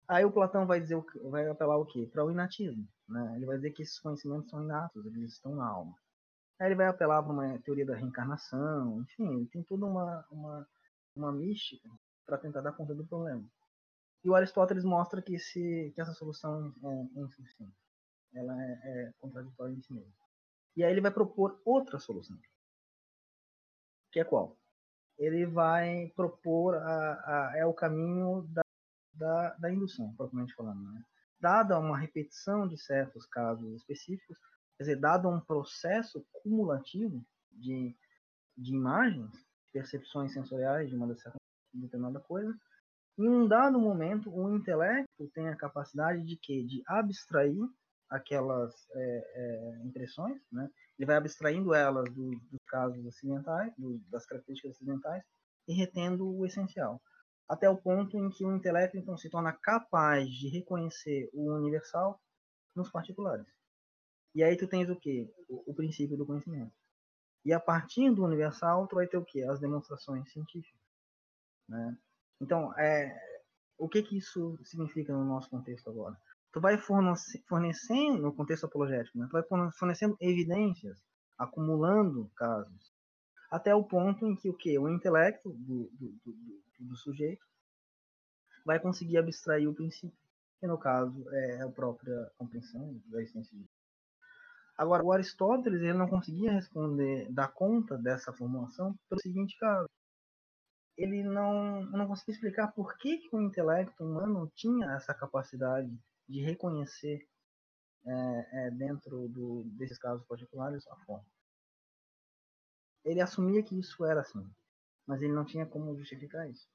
Aí 0.07 0.25
o 0.25 0.31
Platão 0.31 0.67
vai 0.67 0.79
dizer, 0.81 1.01
vai 1.29 1.47
apelar 1.47 1.77
o 1.77 1.85
quê? 1.85 2.05
Para 2.11 2.25
o 2.25 2.31
inatismo. 2.31 2.87
Né? 3.07 3.33
Ele 3.37 3.45
vai 3.45 3.55
dizer 3.55 3.71
que 3.71 3.81
esses 3.81 3.97
conhecimentos 3.99 4.49
são 4.49 4.63
inatos, 4.63 5.05
eles 5.05 5.33
estão 5.33 5.55
na 5.55 5.65
alma. 5.65 5.95
Aí 6.59 6.67
ele 6.67 6.75
vai 6.75 6.87
apelar 6.87 7.23
para 7.23 7.31
uma 7.31 7.59
teoria 7.59 7.85
da 7.85 7.95
reencarnação, 7.95 9.01
enfim, 9.01 9.35
ele 9.35 9.47
tem 9.47 9.63
toda 9.63 9.85
uma, 9.85 10.25
uma, 10.29 10.67
uma 11.15 11.31
mística 11.31 11.89
para 12.31 12.37
tentar 12.37 12.61
dar 12.61 12.71
conta 12.71 12.95
do 12.95 13.05
problema. 13.05 13.43
E 14.23 14.29
o 14.29 14.35
Aristóteles 14.35 14.85
mostra 14.85 15.21
que, 15.21 15.35
esse, 15.35 15.91
que 15.93 15.99
essa 15.99 16.13
solução 16.13 16.73
é, 16.81 17.19
insuficiente 17.19 17.75
ela 18.33 18.55
é, 18.63 18.79
é 18.85 19.13
contraditória 19.19 19.73
em 19.73 19.81
si 19.81 19.91
mesma. 19.91 20.13
E 20.77 20.81
aí 20.81 20.91
ele 20.93 21.01
vai 21.01 21.11
propor 21.11 21.61
outra 21.65 21.99
solução. 21.99 22.39
Que 24.13 24.21
é 24.21 24.23
qual? 24.23 24.57
Ele 25.17 25.45
vai 25.45 26.07
propor 26.15 26.75
a, 26.75 27.49
a 27.49 27.57
é 27.57 27.65
o 27.65 27.73
caminho 27.73 28.43
da, 28.43 28.61
da, 29.13 29.49
da 29.55 29.69
indução, 29.69 30.13
propriamente 30.15 30.55
falando. 30.55 30.81
Né? 30.89 31.03
Dada 31.37 31.77
uma 31.77 31.97
repetição 31.97 32.65
de 32.65 32.77
certos 32.77 33.25
casos 33.25 33.75
específicos, 33.75 34.37
quer 34.77 34.83
dizer, 34.83 34.95
dado 34.95 35.27
um 35.27 35.41
processo 35.41 36.25
cumulativo 36.31 37.21
de, 37.51 37.93
de 38.57 38.73
imagens, 38.73 39.45
percepções 39.73 40.31
sensoriais 40.31 40.89
de 40.89 40.95
uma 40.95 41.07
determinada 41.73 42.19
coisa, 42.19 42.53
em 43.17 43.27
um 43.27 43.47
dado 43.47 43.79
momento, 43.79 44.33
o 44.33 44.55
intelecto 44.55 45.29
tem 45.33 45.49
a 45.49 45.55
capacidade 45.55 46.23
de 46.23 46.37
quê? 46.37 46.63
De 46.63 46.81
abstrair 46.87 47.59
aquelas 48.09 48.73
é, 48.93 49.31
é, 49.35 49.85
impressões, 49.85 50.41
né? 50.51 50.69
ele 50.97 51.05
vai 51.05 51.15
abstraindo 51.15 51.73
elas 51.73 52.11
do, 52.13 52.31
dos 52.31 52.63
casos 52.67 53.05
acidentais, 53.07 53.73
do, 53.77 53.99
das 54.09 54.25
características 54.25 54.75
acidentais, 54.75 55.23
e 55.67 55.73
retendo 55.73 56.27
o 56.27 56.45
essencial. 56.45 57.01
Até 57.47 57.69
o 57.69 57.77
ponto 57.77 58.17
em 58.17 58.29
que 58.29 58.45
o 58.45 58.55
intelecto 58.55 58.97
então 58.97 59.17
se 59.17 59.29
torna 59.29 59.53
capaz 59.53 60.29
de 60.29 60.49
reconhecer 60.49 61.29
o 61.33 61.53
universal 61.53 62.19
nos 62.75 62.89
particulares. 62.89 63.45
E 64.33 64.43
aí 64.43 64.57
tu 64.57 64.67
tens 64.67 64.89
o 64.89 64.95
que? 64.95 65.29
O, 65.49 65.71
o, 65.71 65.75
princípio 65.75 66.17
do 66.17 66.25
conhecimento. 66.25 66.73
E 67.45 67.53
a 67.53 67.59
partir 67.59 68.09
do 68.13 68.23
universal 68.23 68.87
tu 68.87 68.95
vai 68.95 69.07
ter 69.07 69.17
o 69.17 69.25
que? 69.25 69.43
As 69.43 69.59
demonstrações 69.59 70.31
científicas. 70.31 70.80
Né? 71.71 71.97
Então, 72.41 72.77
é, 72.77 73.17
o 73.77 73.89
que 73.89 74.03
que 74.03 74.17
isso 74.17 74.57
significa 74.63 75.13
no 75.13 75.25
nosso 75.25 75.49
contexto 75.49 75.89
agora? 75.89 76.17
tu 76.51 76.59
vai 76.59 76.77
fornecendo, 76.77 78.21
no 78.21 78.33
contexto 78.33 78.65
apologético, 78.65 79.17
né? 79.17 79.27
tu 79.29 79.31
vai 79.31 79.71
fornecendo 79.71 80.17
evidências, 80.19 81.01
acumulando 81.37 82.29
casos, 82.35 82.91
até 83.49 83.73
o 83.73 83.83
ponto 83.83 84.25
em 84.25 84.35
que 84.35 84.49
o 84.49 84.53
que? 84.53 84.77
O 84.77 84.89
intelecto 84.89 85.49
do, 85.49 85.89
do, 85.93 86.11
do, 86.25 86.61
do, 86.79 86.95
sujeito 86.95 87.45
vai 88.65 88.79
conseguir 88.79 89.17
abstrair 89.17 89.67
o 89.67 89.73
princípio, 89.73 90.17
que 90.59 90.67
no 90.67 90.77
caso 90.77 91.25
é 91.31 91.61
a 91.61 91.69
própria 91.69 92.31
compreensão 92.37 93.01
da 93.07 93.21
existência 93.21 93.57
de 93.57 93.65
Agora, 94.77 95.03
o 95.03 95.11
Aristóteles 95.11 95.81
ele 95.81 95.93
não 95.93 96.07
conseguia 96.07 96.53
responder, 96.53 97.31
dar 97.31 97.49
conta 97.49 97.97
dessa 97.97 98.33
formulação 98.33 98.97
pelo 99.07 99.21
seguinte 99.21 99.55
caso. 99.59 99.87
Ele 100.97 101.23
não, 101.23 101.83
não 101.85 102.07
conseguia 102.07 102.35
explicar 102.35 102.71
por 102.73 102.97
que, 102.97 103.17
que 103.17 103.35
o 103.35 103.41
intelecto 103.41 104.03
humano 104.03 104.51
tinha 104.55 104.91
essa 104.93 105.13
capacidade 105.13 105.91
de 106.27 106.41
reconhecer 106.41 107.27
é, 108.05 108.67
é, 108.67 108.71
dentro 108.71 109.27
do, 109.29 109.63
desses 109.77 109.97
casos 109.97 110.25
particulares 110.27 110.85
a 110.87 110.95
forma. 111.05 111.25
Ele 113.03 113.21
assumia 113.21 113.63
que 113.63 113.79
isso 113.79 114.05
era 114.05 114.21
assim, 114.21 114.47
mas 115.07 115.21
ele 115.21 115.33
não 115.33 115.45
tinha 115.45 115.65
como 115.65 115.97
justificar 115.97 116.49
isso. 116.49 116.67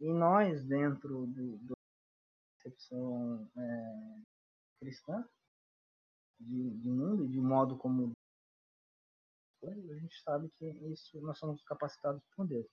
E 0.00 0.12
nós, 0.12 0.64
dentro 0.64 1.26
do, 1.26 1.58
do 1.58 1.74
concepção 2.54 3.50
é, 3.56 4.20
cristã 4.80 5.28
de, 6.38 6.70
de 6.78 6.88
mundo 6.88 7.24
e 7.24 7.28
de 7.28 7.40
modo 7.40 7.76
como 7.76 8.12
a 9.64 9.94
gente 9.98 10.22
sabe 10.22 10.48
que 10.50 10.66
isso 10.92 11.20
nós 11.20 11.36
somos 11.38 11.62
capacitados 11.64 12.22
por 12.36 12.46
Deus. 12.46 12.66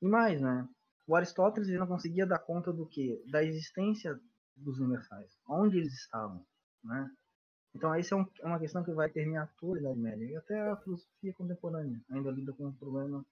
E 0.00 0.08
mais, 0.08 0.40
né? 0.40 0.68
O 1.06 1.16
Aristóteles 1.16 1.68
ele 1.68 1.78
não 1.78 1.86
conseguia 1.86 2.26
dar 2.26 2.38
conta 2.38 2.72
do 2.72 2.86
que? 2.86 3.22
Da 3.30 3.42
existência 3.42 4.18
dos 4.56 4.78
universais, 4.78 5.38
onde 5.48 5.78
eles 5.78 5.94
estavam, 5.94 6.44
né? 6.84 7.10
Então, 7.74 7.94
isso 7.94 8.14
é, 8.14 8.26
é, 8.42 8.46
uma 8.46 8.58
questão 8.58 8.82
que 8.82 8.92
vai 8.92 9.08
permear 9.08 9.52
toda 9.58 9.78
a 9.78 9.80
Idade 9.80 10.00
Média 10.00 10.24
e 10.24 10.36
até 10.36 10.60
a 10.60 10.76
filosofia 10.76 11.32
contemporânea 11.34 12.00
ainda 12.10 12.30
lida 12.30 12.52
com 12.52 12.68
o 12.68 12.74
problema 12.74 13.24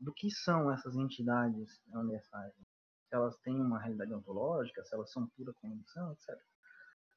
do 0.00 0.12
que 0.12 0.30
são 0.30 0.72
essas 0.72 0.96
entidades 0.96 1.80
universais. 1.92 2.52
Se 2.54 3.14
elas 3.14 3.36
têm 3.38 3.60
uma 3.60 3.78
realidade 3.78 4.12
ontológica, 4.14 4.84
se 4.84 4.94
elas 4.94 5.10
são 5.12 5.26
pura 5.36 5.52
condição, 5.60 6.12
etc. 6.12 6.38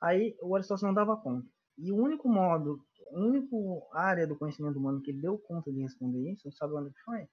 Aí 0.01 0.35
o 0.41 0.55
Aristóteles 0.55 0.87
não 0.87 0.93
dava 0.93 1.17
conta. 1.17 1.47
E 1.77 1.91
o 1.91 1.95
único 1.95 2.27
modo, 2.27 2.83
a 3.13 3.19
única 3.19 3.55
área 3.93 4.27
do 4.27 4.35
conhecimento 4.35 4.77
humano 4.77 5.01
que 5.01 5.13
deu 5.13 5.37
conta 5.37 5.71
de 5.71 5.81
responder 5.81 6.31
isso, 6.31 6.51
sabe 6.51 6.73
onde 6.73 6.93
foi? 7.03 7.27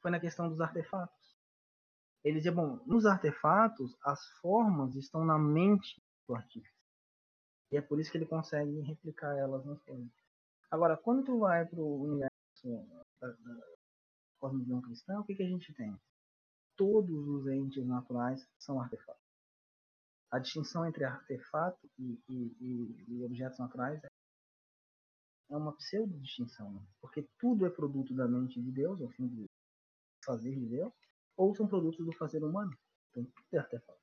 Foi 0.00 0.10
na 0.10 0.20
questão 0.20 0.48
dos 0.48 0.60
artefatos. 0.60 1.36
Ele 2.24 2.38
dizia, 2.38 2.52
bom, 2.52 2.80
nos 2.86 3.06
artefatos, 3.06 3.96
as 4.04 4.20
formas 4.40 4.94
estão 4.96 5.24
na 5.24 5.38
mente 5.38 6.02
do 6.26 6.34
artista. 6.34 6.76
E 7.70 7.76
é 7.76 7.80
por 7.80 8.00
isso 8.00 8.10
que 8.10 8.18
ele 8.18 8.26
consegue 8.26 8.80
replicar 8.80 9.36
elas 9.36 9.64
nas 9.64 9.80
coisas. 9.82 10.10
Agora, 10.70 10.96
quando 10.96 11.24
tu 11.24 11.38
vai 11.38 11.64
para 11.64 11.80
o 11.80 12.02
universo 12.02 12.34
da, 13.20 13.28
da 13.28 13.66
cosmovisão 14.38 14.80
cristã, 14.82 15.20
o 15.20 15.24
que, 15.24 15.34
que 15.34 15.42
a 15.42 15.48
gente 15.48 15.72
tem? 15.74 15.96
Todos 16.76 17.28
os 17.28 17.46
entes 17.46 17.86
naturais 17.86 18.46
são 18.58 18.80
artefatos. 18.80 19.22
A 20.30 20.38
distinção 20.38 20.84
entre 20.86 21.04
artefato 21.04 21.88
e, 21.98 22.20
e, 22.28 23.04
e 23.08 23.24
objetos 23.24 23.58
naturais 23.58 24.02
é 25.48 25.56
uma 25.56 25.72
pseudo-distinção, 25.76 26.72
né? 26.72 26.82
porque 27.00 27.22
tudo 27.38 27.64
é 27.64 27.70
produto 27.70 28.12
da 28.14 28.26
mente 28.26 28.60
de 28.60 28.70
Deus, 28.72 29.00
ao 29.00 29.08
fim 29.10 29.28
do 29.28 29.45
fazer 30.26 30.54
de 30.54 30.66
Deus, 30.66 30.92
ou 31.36 31.54
são 31.54 31.66
produtos 31.66 32.04
do 32.04 32.12
fazer 32.12 32.44
humano. 32.44 32.76
Então, 33.10 33.26
é 33.52 33.58
artefato. 33.58 33.98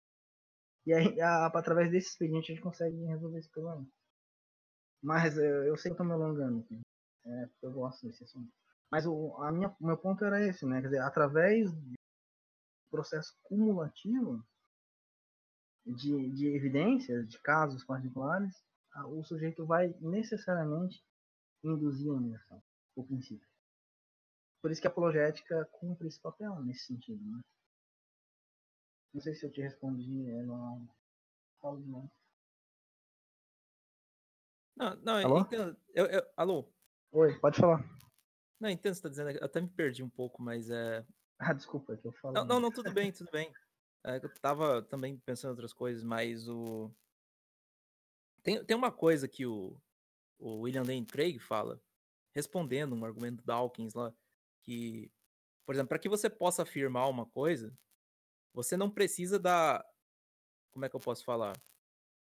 E 0.85 0.93
aí, 0.93 1.21
a, 1.21 1.45
através 1.47 1.91
desse 1.91 2.09
expediente, 2.09 2.51
a 2.51 2.55
gente 2.55 2.63
consegue 2.63 2.95
resolver 3.05 3.39
esse 3.39 3.49
problema. 3.49 3.85
Mas 5.01 5.37
eu, 5.37 5.63
eu 5.63 5.77
sei 5.77 5.91
que 5.91 5.93
eu 5.93 5.97
tô 5.97 6.03
me 6.03 6.13
alongando 6.13 6.61
aqui. 6.61 6.81
É, 7.25 7.49
eu 7.61 7.71
gosto 7.71 8.05
desse 8.07 8.23
assunto. 8.23 8.51
Mas 8.91 9.05
o 9.05 9.35
a 9.41 9.51
minha, 9.51 9.75
meu 9.79 9.97
ponto 9.97 10.23
era 10.23 10.45
esse, 10.45 10.65
né? 10.65 10.81
Quer 10.81 10.87
dizer, 10.87 11.01
através 11.01 11.71
do 11.71 11.93
processo 12.91 13.33
cumulativo 13.43 14.45
de, 15.85 16.31
de 16.31 16.47
evidências, 16.55 17.27
de 17.27 17.39
casos 17.41 17.83
particulares, 17.83 18.63
o 19.07 19.23
sujeito 19.23 19.65
vai 19.65 19.93
necessariamente 19.99 21.03
induzir 21.63 22.11
a 22.11 22.15
universal, 22.15 22.63
o 22.95 23.03
princípio. 23.03 23.47
Por 24.63 24.71
isso 24.71 24.79
que 24.79 24.87
a 24.87 24.89
apologética 24.89 25.65
cumpre 25.73 26.07
esse 26.07 26.21
papel 26.21 26.57
nesse 26.63 26.85
sentido, 26.85 27.21
né? 27.21 27.41
Não 29.13 29.19
sei 29.19 29.35
se 29.35 29.45
eu 29.45 29.51
te 29.51 29.61
respondi, 29.61 30.29
é, 30.31 30.41
não 30.41 30.89
falo 31.61 31.81
de 31.81 31.89
novo. 31.89 32.09
Não, 34.77 34.95
não, 35.01 35.17
alô? 35.17 35.39
Entendo, 35.41 35.77
eu, 35.93 36.05
eu, 36.05 36.31
alô? 36.37 36.73
Oi, 37.11 37.37
pode 37.41 37.59
falar. 37.59 37.83
Não, 38.57 38.69
entendo 38.69 38.93
o 38.93 38.95
que 38.95 38.95
você 38.95 39.01
tá 39.01 39.09
dizendo, 39.09 39.31
eu 39.31 39.43
até 39.43 39.59
me 39.59 39.67
perdi 39.67 40.01
um 40.01 40.09
pouco, 40.09 40.41
mas 40.41 40.69
é... 40.69 41.05
Ah, 41.39 41.51
desculpa, 41.51 41.93
é 41.93 41.97
que 41.97 42.07
eu 42.07 42.13
falo. 42.13 42.33
Não, 42.33 42.45
não, 42.45 42.59
não, 42.61 42.71
tudo 42.71 42.89
bem, 42.93 43.11
tudo 43.11 43.29
bem. 43.31 43.53
É, 44.05 44.15
eu 44.15 44.33
tava 44.39 44.81
também 44.83 45.17
pensando 45.25 45.49
em 45.49 45.55
outras 45.55 45.73
coisas, 45.73 46.05
mas 46.05 46.47
o... 46.47 46.89
Tem, 48.41 48.63
tem 48.63 48.77
uma 48.77 48.93
coisa 48.93 49.27
que 49.27 49.45
o, 49.45 49.77
o 50.39 50.61
William 50.61 50.83
Lane 50.83 51.05
Craig 51.05 51.37
fala, 51.37 51.81
respondendo 52.33 52.95
um 52.95 53.03
argumento 53.03 53.41
do 53.41 53.45
Dawkins 53.45 53.93
lá, 53.93 54.15
que, 54.63 55.11
por 55.65 55.75
exemplo, 55.75 55.89
para 55.89 55.99
que 55.99 56.09
você 56.09 56.29
possa 56.29 56.63
afirmar 56.63 57.09
uma 57.09 57.25
coisa, 57.25 57.73
você 58.53 58.77
não 58.77 58.89
precisa 58.89 59.39
da. 59.39 59.83
Como 60.71 60.85
é 60.85 60.89
que 60.89 60.95
eu 60.95 60.99
posso 60.99 61.23
falar? 61.23 61.53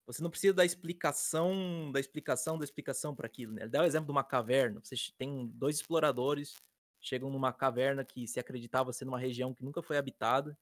Você 0.05 0.23
não 0.23 0.29
precisa 0.29 0.53
da 0.53 0.63
explicação, 0.63 1.91
da 1.91 1.99
explicação, 1.99 2.57
da 2.57 2.63
explicação 2.63 3.13
para 3.13 3.27
aquilo. 3.27 3.53
Né? 3.53 3.63
Ele 3.63 3.69
dá 3.69 3.81
o 3.81 3.85
exemplo 3.85 4.05
de 4.05 4.11
uma 4.11 4.23
caverna. 4.23 4.79
Você 4.81 4.95
tem 5.17 5.47
dois 5.47 5.75
exploradores, 5.77 6.55
chegam 7.01 7.29
numa 7.29 7.51
caverna 7.51 8.05
que 8.05 8.25
se 8.25 8.39
acreditava 8.39 8.93
ser 8.93 9.03
numa 9.03 9.19
região 9.19 9.53
que 9.53 9.65
nunca 9.65 9.81
foi 9.81 9.97
habitada. 9.97 10.57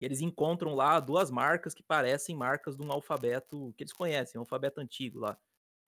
E 0.00 0.04
eles 0.04 0.20
encontram 0.20 0.74
lá 0.74 1.00
duas 1.00 1.30
marcas 1.30 1.72
que 1.72 1.82
parecem 1.82 2.36
marcas 2.36 2.76
de 2.76 2.84
um 2.84 2.92
alfabeto 2.92 3.72
que 3.76 3.84
eles 3.84 3.92
conhecem, 3.92 4.38
um 4.38 4.42
alfabeto 4.42 4.80
antigo 4.80 5.20
lá. 5.20 5.38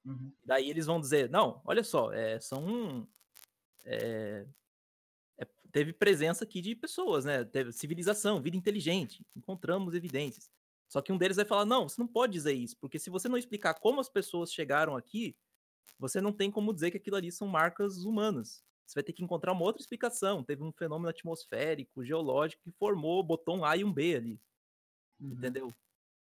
Uhum. 0.03 0.32
Daí 0.43 0.70
eles 0.70 0.86
vão 0.86 0.98
dizer, 0.98 1.28
não, 1.28 1.61
olha 1.66 1.85
só, 1.85 2.12
é, 2.12 2.40
são 2.40 3.07
é, 3.85 4.47
teve 5.73 5.93
presença 5.93 6.45
aqui 6.45 6.61
de 6.61 6.75
pessoas, 6.75 7.25
né? 7.25 7.45
Teve 7.45 7.73
civilização, 7.73 8.41
vida 8.41 8.57
inteligente, 8.57 9.25
encontramos 9.35 9.95
evidências. 9.95 10.51
Só 10.89 11.03
que 11.03 11.13
um 11.13 11.19
deles 11.19 11.37
vai 11.37 11.45
falar: 11.45 11.65
não, 11.65 11.89
você 11.89 12.01
não 12.01 12.09
pode 12.09 12.33
dizer 12.33 12.53
isso, 12.53 12.77
porque 12.81 12.99
se 12.99 13.11
você 13.11 13.29
não 13.29 13.37
explicar 13.37 13.75
como 13.75 14.01
as 14.01 14.09
pessoas 14.09 14.53
chegaram 14.53 14.97
aqui, 14.97 15.37
você 15.99 16.21
não 16.21 16.33
tem 16.33 16.51
como 16.51 16.73
dizer 16.73 16.91
que 16.91 16.97
aquilo 16.97 17.17
ali 17.17 17.33
são 17.33 17.49
marcas 17.49 18.05
humanas. 18.05 18.63
Você 18.87 18.95
vai 18.95 19.03
ter 19.03 19.13
que 19.13 19.25
encontrar 19.25 19.53
uma 19.53 19.65
outra 19.65 19.83
explicação. 19.83 20.45
Teve 20.45 20.63
um 20.63 20.73
fenômeno 20.73 21.09
atmosférico, 21.09 22.05
geológico, 22.05 22.63
que 22.63 22.71
formou, 22.73 23.23
botou 23.23 23.57
um 23.57 23.65
A 23.65 23.77
e 23.77 23.83
um 23.83 23.93
B 23.93 24.15
ali. 24.15 24.41
Uhum. 25.21 25.33
Entendeu? 25.33 25.75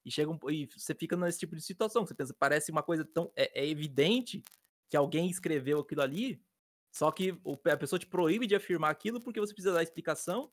E, 0.05 0.11
chega 0.11 0.31
um, 0.31 0.39
e 0.51 0.67
você 0.67 0.95
fica 0.95 1.17
nesse 1.17 1.39
tipo 1.39 1.55
de 1.55 1.63
situação. 1.63 2.05
Você 2.05 2.15
pensa, 2.15 2.35
parece 2.37 2.73
uma 2.73 2.83
coisa 2.83 3.05
tão. 3.05 3.31
É, 3.37 3.63
é 3.63 3.69
evidente 3.69 4.43
que 4.91 4.97
alguém 4.97 5.31
escreveu 5.31 5.79
aquilo 5.81 6.03
ali, 6.03 6.43
só 6.91 7.11
que 7.11 7.39
a 7.71 7.77
pessoa 7.77 7.99
te 7.99 8.07
proíbe 8.07 8.47
de 8.47 8.55
afirmar 8.55 8.91
aquilo 8.91 9.21
porque 9.21 9.41
você 9.41 9.53
precisa 9.53 9.75
dar 9.75 9.83
explicação. 9.83 10.51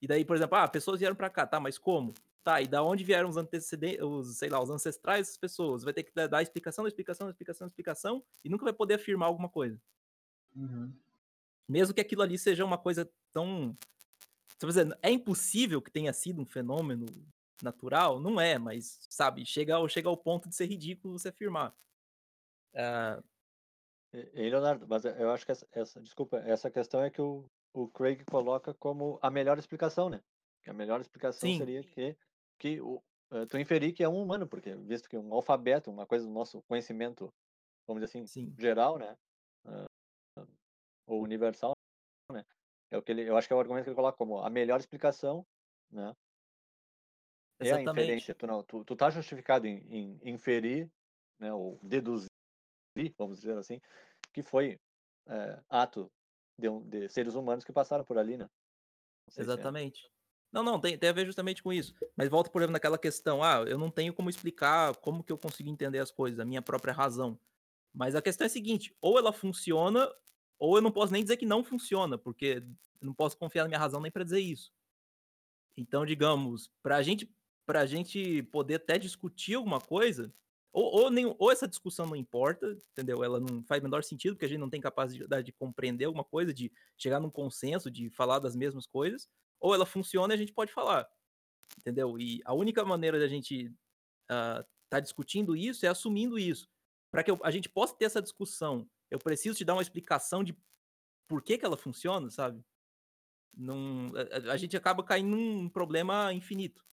E 0.00 0.06
daí, 0.06 0.24
por 0.24 0.36
exemplo, 0.36 0.56
ah, 0.58 0.68
pessoas 0.68 1.00
vieram 1.00 1.16
para 1.16 1.30
cá, 1.30 1.46
tá, 1.46 1.58
mas 1.58 1.78
como? 1.78 2.12
Tá, 2.44 2.60
e 2.60 2.68
da 2.68 2.82
onde 2.82 3.02
vieram 3.02 3.28
os 3.28 3.36
antecedentes, 3.36 4.02
os, 4.02 4.36
sei 4.36 4.48
lá, 4.48 4.62
os 4.62 4.70
ancestrais 4.70 5.26
dessas 5.26 5.38
pessoas? 5.38 5.82
Vai 5.82 5.92
ter 5.92 6.04
que 6.04 6.12
dar 6.28 6.42
explicação, 6.42 6.86
explicação, 6.86 7.28
explicação, 7.28 7.66
explicação, 7.66 8.24
e 8.44 8.48
nunca 8.48 8.64
vai 8.64 8.72
poder 8.72 8.94
afirmar 8.94 9.26
alguma 9.26 9.48
coisa. 9.48 9.80
Uhum. 10.54 10.92
Mesmo 11.68 11.94
que 11.94 12.00
aquilo 12.00 12.22
ali 12.22 12.38
seja 12.38 12.64
uma 12.64 12.78
coisa 12.78 13.10
tão. 13.32 13.76
Dizer, 14.64 14.96
é 15.02 15.10
impossível 15.10 15.82
que 15.82 15.90
tenha 15.90 16.12
sido 16.12 16.40
um 16.40 16.46
fenômeno 16.46 17.06
natural? 17.62 18.20
Não 18.20 18.40
é, 18.40 18.58
mas, 18.58 19.06
sabe, 19.10 19.44
chega 19.44 19.74
ao, 19.74 19.88
chega 19.88 20.08
ao 20.08 20.16
ponto 20.16 20.48
de 20.48 20.54
ser 20.54 20.66
ridículo 20.66 21.18
você 21.18 21.28
afirmar. 21.28 21.74
Uh, 22.72 23.22
e, 24.34 24.50
Leonardo, 24.50 24.86
mas 24.88 25.04
eu 25.04 25.30
acho 25.30 25.44
que 25.44 25.52
essa, 25.52 25.68
essa, 25.72 26.00
desculpa, 26.00 26.38
essa 26.38 26.70
questão 26.70 27.02
é 27.02 27.10
que 27.10 27.20
o, 27.20 27.44
o 27.74 27.88
Craig 27.88 28.24
coloca 28.24 28.72
como 28.74 29.18
a 29.20 29.30
melhor 29.30 29.58
explicação, 29.58 30.08
né? 30.08 30.22
Que 30.62 30.70
a 30.70 30.74
melhor 30.74 31.00
explicação 31.00 31.48
Sim. 31.48 31.58
seria 31.58 31.82
que, 31.82 32.16
que 32.58 32.80
o, 32.80 33.02
uh, 33.30 33.46
tu 33.46 33.58
inferir 33.58 33.92
que 33.92 34.02
é 34.02 34.08
um 34.08 34.22
humano, 34.22 34.46
porque 34.46 34.74
visto 34.74 35.08
que 35.08 35.18
um 35.18 35.34
alfabeto, 35.34 35.90
uma 35.90 36.06
coisa 36.06 36.24
do 36.24 36.32
nosso 36.32 36.62
conhecimento, 36.62 37.32
vamos 37.86 38.00
dizer 38.02 38.18
assim, 38.18 38.26
Sim. 38.26 38.54
geral, 38.58 38.98
né? 38.98 39.16
Uh, 39.66 40.46
ou 41.06 41.22
universal, 41.22 41.72
né? 42.32 42.44
É 42.90 42.96
o 42.96 43.02
que 43.02 43.12
ele, 43.12 43.28
eu 43.28 43.36
acho 43.36 43.46
que 43.46 43.52
é 43.52 43.56
o 43.56 43.60
argumento 43.60 43.84
que 43.84 43.90
ele 43.90 43.96
coloca 43.96 44.16
como 44.16 44.38
a 44.38 44.48
melhor 44.48 44.80
explicação, 44.80 45.46
né? 45.90 46.14
É 47.60 47.72
a 47.72 47.82
inferência. 47.82 48.34
Tu, 48.34 48.46
não, 48.46 48.62
tu, 48.62 48.84
tu 48.84 48.94
tá 48.94 49.10
justificado 49.10 49.66
em, 49.66 49.78
em 49.90 50.30
inferir, 50.30 50.90
né? 51.38 51.52
Ou 51.52 51.78
deduzir 51.82 52.28
vamos 53.18 53.40
dizer 53.40 53.56
assim, 53.56 53.80
que 54.32 54.42
foi 54.42 54.80
é, 55.26 55.60
ato 55.68 56.10
de, 56.58 56.68
de, 56.84 57.08
seres 57.08 57.34
humanos 57.34 57.64
que 57.64 57.72
passaram 57.72 58.04
por 58.04 58.18
ali, 58.18 58.36
né? 58.36 58.48
É. 59.36 59.40
Exatamente. 59.40 60.06
É. 60.06 60.16
Não, 60.52 60.62
não, 60.62 60.80
tem, 60.80 60.96
tem 60.96 61.10
a 61.10 61.12
ver 61.12 61.26
justamente 61.26 61.62
com 61.62 61.72
isso. 61.72 61.94
Mas 62.16 62.28
volta, 62.28 62.50
por 62.50 62.60
exemplo, 62.60 62.72
naquela 62.72 62.98
questão, 62.98 63.42
ah, 63.42 63.64
eu 63.66 63.76
não 63.76 63.90
tenho 63.90 64.14
como 64.14 64.30
explicar 64.30 64.96
como 64.96 65.22
que 65.22 65.32
eu 65.32 65.38
consegui 65.38 65.70
entender 65.70 65.98
as 65.98 66.10
coisas, 66.10 66.40
a 66.40 66.44
minha 66.44 66.62
própria 66.62 66.94
razão. 66.94 67.38
Mas 67.92 68.14
a 68.14 68.22
questão 68.22 68.44
é 68.44 68.48
a 68.48 68.50
seguinte, 68.50 68.96
ou 69.00 69.18
ela 69.18 69.32
funciona, 69.32 70.08
ou 70.58 70.76
eu 70.76 70.82
não 70.82 70.92
posso 70.92 71.12
nem 71.12 71.22
dizer 71.22 71.36
que 71.36 71.46
não 71.46 71.64
funciona, 71.64 72.16
porque 72.16 72.62
não 73.00 73.12
posso 73.12 73.36
confiar 73.36 73.64
na 73.64 73.68
minha 73.68 73.78
razão 73.78 74.00
nem 74.00 74.10
para 74.10 74.24
dizer 74.24 74.40
isso. 74.40 74.72
Então, 75.76 76.06
digamos, 76.06 76.70
para 76.82 77.02
gente, 77.02 77.30
a 77.68 77.86
gente 77.86 78.42
poder 78.44 78.76
até 78.76 78.98
discutir 78.98 79.54
alguma 79.54 79.80
coisa, 79.80 80.32
ou, 80.76 81.04
ou, 81.04 81.10
nem, 81.10 81.26
ou 81.38 81.50
essa 81.50 81.66
discussão 81.66 82.06
não 82.06 82.16
importa, 82.16 82.66
entendeu? 82.92 83.24
Ela 83.24 83.40
não 83.40 83.64
faz 83.64 83.82
menor 83.82 84.04
sentido, 84.04 84.34
porque 84.34 84.44
a 84.44 84.48
gente 84.48 84.58
não 84.60 84.68
tem 84.70 84.80
capacidade 84.80 85.46
de 85.46 85.52
compreender 85.52 86.04
alguma 86.04 86.24
coisa, 86.24 86.52
de 86.52 86.70
chegar 86.98 87.18
num 87.20 87.30
consenso, 87.30 87.90
de 87.90 88.10
falar 88.10 88.40
das 88.40 88.54
mesmas 88.54 88.86
coisas, 88.86 89.28
ou 89.58 89.74
ela 89.74 89.86
funciona 89.86 90.34
e 90.34 90.36
a 90.36 90.38
gente 90.38 90.52
pode 90.52 90.72
falar, 90.72 91.08
entendeu? 91.78 92.18
E 92.18 92.40
a 92.44 92.54
única 92.54 92.84
maneira 92.84 93.18
da 93.18 93.28
gente 93.28 93.72
estar 94.24 94.62
uh, 94.62 94.66
tá 94.90 95.00
discutindo 95.00 95.56
isso 95.56 95.86
é 95.86 95.88
assumindo 95.90 96.38
isso. 96.38 96.68
para 97.12 97.24
que 97.24 97.30
eu- 97.30 97.40
a 97.44 97.50
gente 97.50 97.68
possa 97.68 97.96
ter 97.96 98.04
essa 98.06 98.22
discussão, 98.22 98.88
eu 99.10 99.18
preciso 99.18 99.56
te 99.58 99.64
dar 99.64 99.74
uma 99.74 99.82
explicação 99.82 100.44
de 100.44 100.54
por 101.28 101.42
que, 101.42 101.58
que 101.58 101.64
ela 101.66 101.76
funciona, 101.76 102.30
sabe? 102.30 102.62
A, 104.14 104.50
a- 104.50 104.52
a 104.52 104.56
gente 104.56 104.76
acaba 104.76 105.02
caindo 105.02 105.28
num 105.36 105.68
problema 105.68 106.32
infinito. 106.32 106.84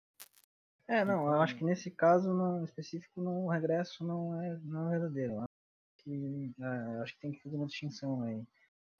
É, 0.87 1.05
não, 1.05 1.27
eu 1.27 1.41
acho 1.41 1.53
Então- 1.53 1.59
que 1.59 1.65
nesse 1.71 1.89
caso 1.91 2.33
não, 2.33 2.63
específico 2.63 3.21
não, 3.21 3.45
o 3.45 3.49
regresso 3.49 4.03
não 4.05 4.41
é, 4.41 4.59
não 4.59 4.87
é 4.87 4.99
verdadeiro. 4.99 5.33
Eu 5.33 5.39
acho 5.41 6.03
que, 6.03 6.53
é, 6.59 6.95
eu 6.97 7.01
acho 7.01 7.13
que 7.15 7.19
tem 7.21 7.31
que 7.31 7.41
fazer 7.41 7.55
uma 7.55 7.65
distinção 7.67 8.21
aí. 8.23 8.43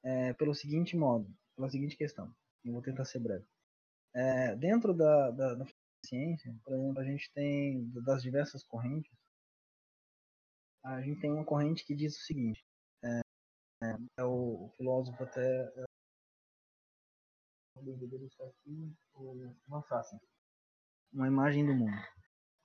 É, 0.06 0.34
pelo 0.34 0.54
seguinte 0.56 0.96
modo, 0.98 1.30
pela 1.56 1.70
seguinte 1.70 1.96
questão. 1.98 2.34
Eu 2.64 2.74
vou 2.74 2.82
tentar 2.82 3.06
ser 3.06 3.20
breve. 3.20 3.46
É, 4.16 4.56
dentro 4.56 4.94
da, 4.94 5.32
da, 5.32 5.56
da 5.56 5.66
ciência, 6.06 6.54
por 6.64 6.74
exemplo, 6.74 7.00
a 7.00 7.04
gente 7.04 7.32
tem 7.34 7.90
das 8.04 8.22
diversas 8.22 8.64
correntes, 8.64 9.12
a 10.84 11.02
gente 11.02 11.20
tem 11.22 11.32
uma 11.32 11.46
corrente 11.46 11.86
que 11.86 11.96
diz 11.96 12.16
o 12.18 12.22
seguinte. 12.26 12.64
É, 13.04 13.22
é, 14.20 14.24
o, 14.24 14.66
o 14.66 14.70
filósofo 14.78 15.22
até 15.24 15.42
é, 15.76 15.86
o 19.16 19.54
Van 19.68 19.82
Frassen 19.84 20.20
uma 21.14 21.28
imagem 21.28 21.66
do 21.66 21.74
mundo. 21.74 21.96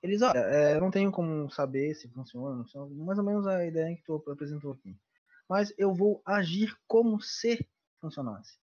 Eles, 0.01 0.21
olha, 0.21 0.39
é, 0.39 0.75
eu 0.75 0.81
não 0.81 0.91
tenho 0.91 1.11
como 1.11 1.49
saber 1.49 1.93
se 1.93 2.07
funciona, 2.09 2.55
não 2.55 2.63
funciona, 2.63 2.93
mais 3.03 3.19
ou 3.19 3.25
menos 3.25 3.45
a 3.45 3.65
ideia 3.65 3.95
que 3.95 4.03
tu 4.03 4.15
apresentou 4.15 4.71
aqui. 4.71 4.97
Mas 5.47 5.73
eu 5.77 5.93
vou 5.93 6.21
agir 6.25 6.77
como 6.87 7.19
se 7.19 7.67
funcionasse. 7.99 8.57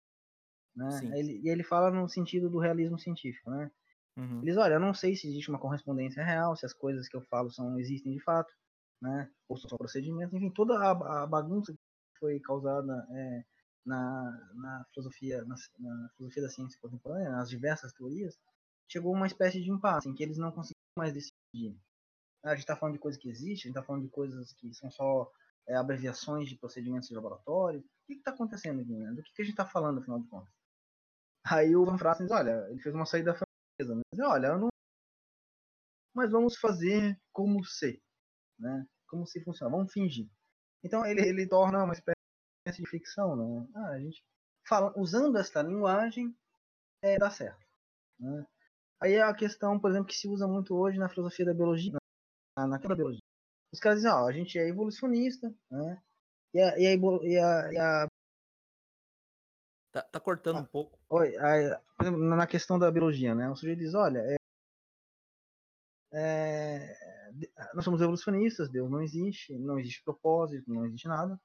Né? 0.77 0.89
Ele, 1.19 1.41
e 1.43 1.49
ele 1.49 1.63
fala 1.65 1.91
no 1.91 2.09
sentido 2.09 2.49
do 2.49 2.59
realismo 2.59 2.99
científico, 2.99 3.51
né? 3.51 3.71
Uhum. 4.17 4.43
Eles, 4.43 4.57
olha, 4.57 4.75
eu 4.75 4.81
não 4.81 4.95
sei 4.95 5.17
se 5.17 5.27
existe 5.27 5.49
uma 5.49 5.59
correspondência 5.59 6.23
real, 6.23 6.57
se 6.57 6.65
as 6.65 6.73
coisas 6.73 7.09
que 7.09 7.17
eu 7.17 7.23
falo 7.23 7.51
são 7.51 7.79
existem 7.79 8.13
de 8.13 8.21
fato, 8.21 8.53
né? 9.01 9.29
Ou 9.49 9.57
são 9.57 9.69
só 9.71 9.77
procedimentos, 9.77 10.35
enfim, 10.35 10.51
toda 10.51 10.79
a, 10.79 11.23
a 11.23 11.27
bagunça 11.27 11.73
que 11.73 12.19
foi 12.19 12.39
causada 12.41 13.07
é, 13.11 13.45
na, 13.85 14.51
na 14.55 14.87
filosofia 14.93 15.45
na, 15.45 15.57
na 15.79 16.09
filosofia 16.17 16.43
da 16.43 16.49
ciência 16.49 16.79
contemporânea, 16.81 17.31
nas 17.31 17.51
diversas 17.51 17.93
teorias, 17.93 18.39
chegou 18.89 19.13
uma 19.13 19.27
espécie 19.27 19.63
de 19.63 19.71
impasse 19.71 20.09
em 20.09 20.15
que 20.15 20.23
eles 20.23 20.39
não 20.39 20.51
conseguiam 20.51 20.75
mais 20.99 21.13
decidir. 21.13 21.77
Ah, 22.43 22.51
A 22.51 22.55
gente 22.55 22.61
está 22.61 22.77
falando 22.77 22.95
de 22.95 23.01
coisas 23.01 23.21
que 23.21 23.29
existem, 23.29 23.53
a 23.53 23.55
gente 23.55 23.69
está 23.69 23.83
falando 23.83 24.03
de 24.03 24.11
coisas 24.11 24.53
que 24.53 24.73
são 24.75 24.91
só 24.91 25.31
é, 25.67 25.77
abreviações 25.77 26.49
de 26.49 26.57
procedimentos 26.57 27.09
de 27.09 27.15
laboratório. 27.15 27.81
O 27.81 28.07
que 28.07 28.15
está 28.15 28.31
acontecendo 28.31 28.81
aqui? 28.81 28.93
Do 29.15 29.23
que, 29.23 29.33
que 29.33 29.43
a 29.43 29.45
gente 29.45 29.55
está 29.55 29.65
falando, 29.65 30.01
afinal 30.01 30.21
de 30.21 30.29
contas? 30.29 30.53
Aí 31.47 31.75
o 31.77 31.85
Van 31.85 31.99
Frassen 31.99 32.27
diz, 32.27 32.35
olha, 32.35 32.67
ele 32.71 32.81
fez 32.81 32.95
uma 32.95 33.07
saída 33.07 33.35
francesa, 33.35 33.95
né? 33.95 34.03
Diz, 34.13 34.25
olha, 34.25 34.47
eu 34.49 34.59
não... 34.59 34.69
Mas 36.15 36.31
vamos 36.31 36.57
fazer 36.57 37.21
como 37.33 37.65
se, 37.65 38.01
né? 38.59 38.87
Como 39.09 39.27
se 39.27 39.43
funciona, 39.43 39.75
vamos 39.75 39.93
fingir. 39.93 40.31
Então 40.83 41.05
ele, 41.05 41.21
ele 41.27 41.47
torna 41.47 41.83
uma 41.83 41.93
espécie 41.93 42.15
de 42.83 42.89
ficção, 42.89 43.37
né? 43.37 43.69
Ah, 43.75 43.89
a 43.91 44.01
gente 44.01 44.23
fala, 44.67 44.93
usando 44.97 45.37
esta 45.39 45.63
linguagem, 45.63 46.35
é, 47.03 47.19
dá 47.19 47.31
certo. 47.31 47.65
Né? 48.19 48.47
Aí 49.05 49.17
é 49.17 49.23
a 49.23 49.35
questão, 49.35 49.79
por 49.79 49.91
exemplo, 49.91 50.07
que 50.07 50.15
se 50.17 50.27
usa 50.27 50.49
muito 50.49 50.75
hoje 50.75 50.99
na 50.99 51.11
filosofia 51.11 51.45
da 51.45 51.53
biologia, 51.53 51.93
na, 52.57 52.67
naquela 52.67 52.97
biologia. 52.97 53.21
Os 53.71 53.79
caras 53.79 53.99
dizem, 53.99 54.11
ó, 54.11 54.27
a 54.27 54.33
gente 54.33 54.59
é 54.59 54.67
evolucionista, 54.67 55.55
né? 55.71 56.03
E 56.55 56.61
a, 56.61 56.79
e 56.79 56.87
a, 56.87 56.95
e 56.95 57.39
a, 57.39 57.73
e 57.73 57.79
a 57.79 58.07
Tá, 59.93 60.03
tá 60.03 60.19
cortando 60.19 60.59
um 60.61 60.65
pouco. 60.65 60.99
Oi, 61.11 61.37
a- 61.37 61.81
por 61.99 62.07
exemplo, 62.07 62.25
na 62.25 62.47
questão 62.47 62.79
da 62.79 62.91
biologia, 62.91 63.35
né? 63.35 63.51
O 63.51 63.55
sujeito 63.55 63.81
diz, 63.81 63.95
olha, 63.95 64.21
é- 64.21 64.37
é, 66.15 66.97
nós 67.75 67.85
somos 67.85 68.01
evolucionistas, 68.01 68.71
Deus 68.71 68.91
não 68.91 69.03
existe, 69.03 69.55
não 69.59 69.79
existe 69.79 70.03
propósito, 70.03 70.73
não 70.73 70.87
existe 70.87 71.07
nada. 71.09 71.39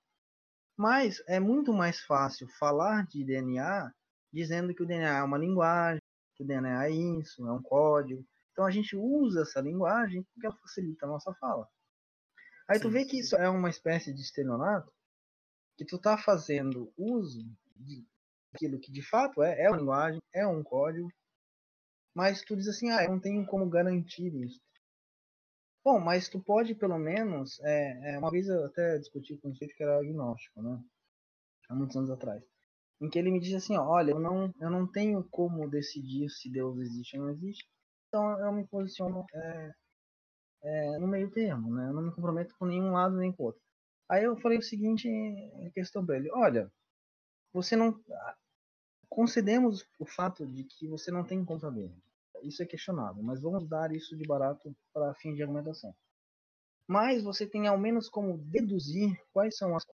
Mas 0.78 1.22
é 1.28 1.42
muito 1.42 1.74
mais 1.74 2.00
fácil 2.00 2.48
falar 2.58 3.06
de 3.06 3.26
DNA 3.26 3.92
dizendo 4.32 4.74
que 4.74 4.82
o 4.82 4.86
DNA 4.88 5.18
é 5.18 5.24
uma 5.24 5.38
linguagem, 5.38 6.00
que 6.40 6.46
DNA 6.46 6.86
é 6.86 6.92
isso, 6.92 7.46
é 7.46 7.52
um 7.52 7.62
código. 7.62 8.26
Então 8.54 8.66
a 8.66 8.72
gente 8.72 8.96
usa 8.96 9.42
essa 9.42 9.60
linguagem 9.60 10.24
porque 10.24 10.48
ela 10.48 10.56
facilita 10.56 11.06
a 11.06 11.10
nossa 11.10 11.34
fala. 11.34 11.68
Aí 12.68 12.80
tu 12.80 12.88
Sim, 12.88 12.94
vê 12.94 13.06
que 13.06 13.20
isso 13.20 13.36
é 13.36 13.50
uma 13.50 13.70
espécie 13.70 14.14
de 14.14 14.22
estelionato 14.22 14.92
que 15.78 15.86
tu 15.86 16.00
tá 16.00 16.18
fazendo 16.18 16.92
uso 16.98 17.46
de 17.76 18.08
aquilo 18.54 18.80
que 18.80 18.92
de 18.92 19.02
fato 19.02 19.44
é, 19.44 19.64
é 19.64 19.70
uma 19.70 19.78
linguagem, 19.78 20.22
é 20.34 20.48
um 20.48 20.64
código, 20.64 21.10
mas 22.16 22.42
tu 22.42 22.56
diz 22.56 22.68
assim, 22.68 22.90
ah, 22.90 23.04
eu 23.04 23.12
não 23.12 23.20
tenho 23.20 23.46
como 23.46 23.70
garantir 23.70 24.34
isso. 24.34 24.60
Bom, 25.84 26.00
mas 26.00 26.30
tu 26.30 26.40
pode 26.40 26.74
pelo 26.76 26.98
menos, 26.98 27.60
é, 27.62 28.14
é, 28.14 28.20
uma 28.20 28.32
vez 28.32 28.48
eu 28.48 28.66
até 28.66 28.98
discuti 28.98 29.38
com 29.38 29.50
um 29.50 29.54
sujeito 29.54 29.76
que 29.76 29.84
era 29.84 30.00
agnóstico, 30.00 30.62
né? 30.62 30.82
Há 31.70 31.76
muitos 31.76 31.96
anos 31.96 32.10
atrás. 32.10 32.44
Em 33.02 33.10
que 33.10 33.18
ele 33.18 33.32
me 33.32 33.40
disse 33.40 33.56
assim, 33.56 33.78
olha, 33.78 34.12
eu 34.12 34.20
não, 34.20 34.54
eu 34.60 34.70
não 34.70 34.86
tenho 34.86 35.24
como 35.32 35.70
decidir 35.70 36.30
se 36.30 36.50
Deus 36.52 36.78
existe 36.80 37.18
ou 37.18 37.26
não 37.26 37.32
existe, 37.32 37.66
então 38.08 38.40
eu 38.40 38.52
me 38.52 38.68
posiciono 38.68 39.26
é, 39.34 39.74
é, 40.64 41.00
no 41.00 41.08
meio 41.08 41.32
termo, 41.32 41.74
né? 41.74 41.88
Eu 41.88 41.94
não 41.94 42.02
me 42.02 42.12
comprometo 42.12 42.56
com 42.58 42.66
nenhum 42.66 42.92
lado 42.92 43.16
nem 43.16 43.32
com 43.32 43.44
o 43.44 43.46
outro. 43.48 43.62
Aí 44.10 44.24
eu 44.24 44.36
falei 44.38 44.58
o 44.58 44.64
seguinte 44.64 45.08
em 45.08 45.72
questão 45.72 46.06
para 46.06 46.18
ele, 46.18 46.30
olha, 46.32 46.72
você 47.54 47.76
não 47.76 47.98
concedemos 49.08 49.86
o 49.98 50.06
fato 50.06 50.46
de 50.46 50.64
que 50.64 50.88
você 50.88 51.12
não 51.12 51.24
tem 51.24 51.44
como 51.46 51.60
saber. 51.60 51.92
Isso 52.44 52.64
é 52.64 52.66
questionável, 52.66 53.22
mas 53.22 53.42
vamos 53.42 53.68
dar 53.68 53.92
isso 53.94 54.16
de 54.16 54.26
barato 54.26 54.76
para 54.94 55.14
fim 55.16 55.34
de 55.34 55.42
argumentação. 55.42 55.94
Mas 56.88 57.24
você 57.24 57.46
tem 57.46 57.68
ao 57.68 57.78
menos 57.78 58.10
como 58.10 58.38
deduzir 58.38 59.20
quais 59.32 59.58
são 59.58 59.76
as 59.76 59.86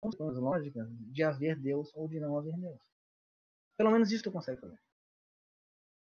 consequências 0.00 0.38
lógicas 0.38 0.88
de 0.90 1.22
haver 1.22 1.58
Deus 1.58 1.90
ou 1.94 2.08
de 2.08 2.18
não 2.18 2.36
haver 2.36 2.56
Deus. 2.58 2.80
Pelo 3.76 3.90
menos 3.90 4.10
isso 4.10 4.24
tu 4.24 4.32
consegue 4.32 4.60
fazer. 4.60 4.78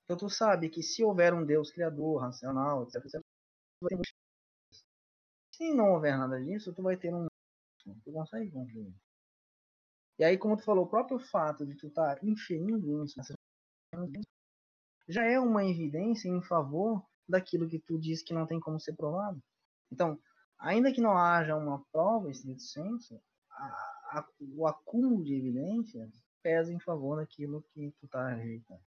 Então 0.04 0.16
tu 0.16 0.28
sabe 0.28 0.68
que 0.68 0.82
se 0.82 1.04
houver 1.04 1.32
um 1.32 1.44
Deus 1.44 1.70
criador, 1.70 2.20
racional, 2.20 2.84
etc, 2.84 3.04
etc 3.04 3.20
vai 3.82 3.96
ter 3.96 4.12
se 5.52 5.74
não 5.74 5.92
houver 5.92 6.16
nada 6.16 6.42
disso, 6.42 6.72
tu 6.74 6.82
vai 6.82 6.96
ter 6.96 7.14
um 7.14 7.26
tu 8.04 8.12
consegue 8.12 8.50
concluir. 8.50 8.94
E 10.18 10.24
aí, 10.24 10.38
como 10.38 10.56
tu 10.56 10.64
falou, 10.64 10.84
o 10.84 10.88
próprio 10.88 11.18
fato 11.18 11.66
de 11.66 11.74
tu 11.76 11.88
estar 11.88 12.16
tá 12.16 12.26
inferindo 12.26 13.04
isso 13.04 13.20
já 15.08 15.24
é 15.24 15.40
uma 15.40 15.64
evidência 15.64 16.28
em 16.28 16.42
favor 16.42 17.04
daquilo 17.28 17.68
que 17.68 17.78
tu 17.78 17.98
diz 17.98 18.22
que 18.22 18.32
não 18.32 18.46
tem 18.46 18.60
como 18.60 18.78
ser 18.78 18.94
provado. 18.94 19.42
Então, 19.90 20.18
ainda 20.58 20.92
que 20.92 21.00
não 21.00 21.16
haja 21.16 21.56
uma 21.56 21.84
prova 21.90 22.30
estrito 22.30 22.62
senso, 22.62 23.20
a, 23.60 24.18
a, 24.18 24.28
o 24.56 24.66
acúmulo 24.66 25.22
de 25.22 25.34
evidências 25.34 26.10
pesa 26.42 26.72
em 26.72 26.80
favor 26.80 27.16
daquilo 27.16 27.62
que 27.74 27.90
tu 27.98 28.06
está 28.06 28.28
rejeitando. 28.34 28.80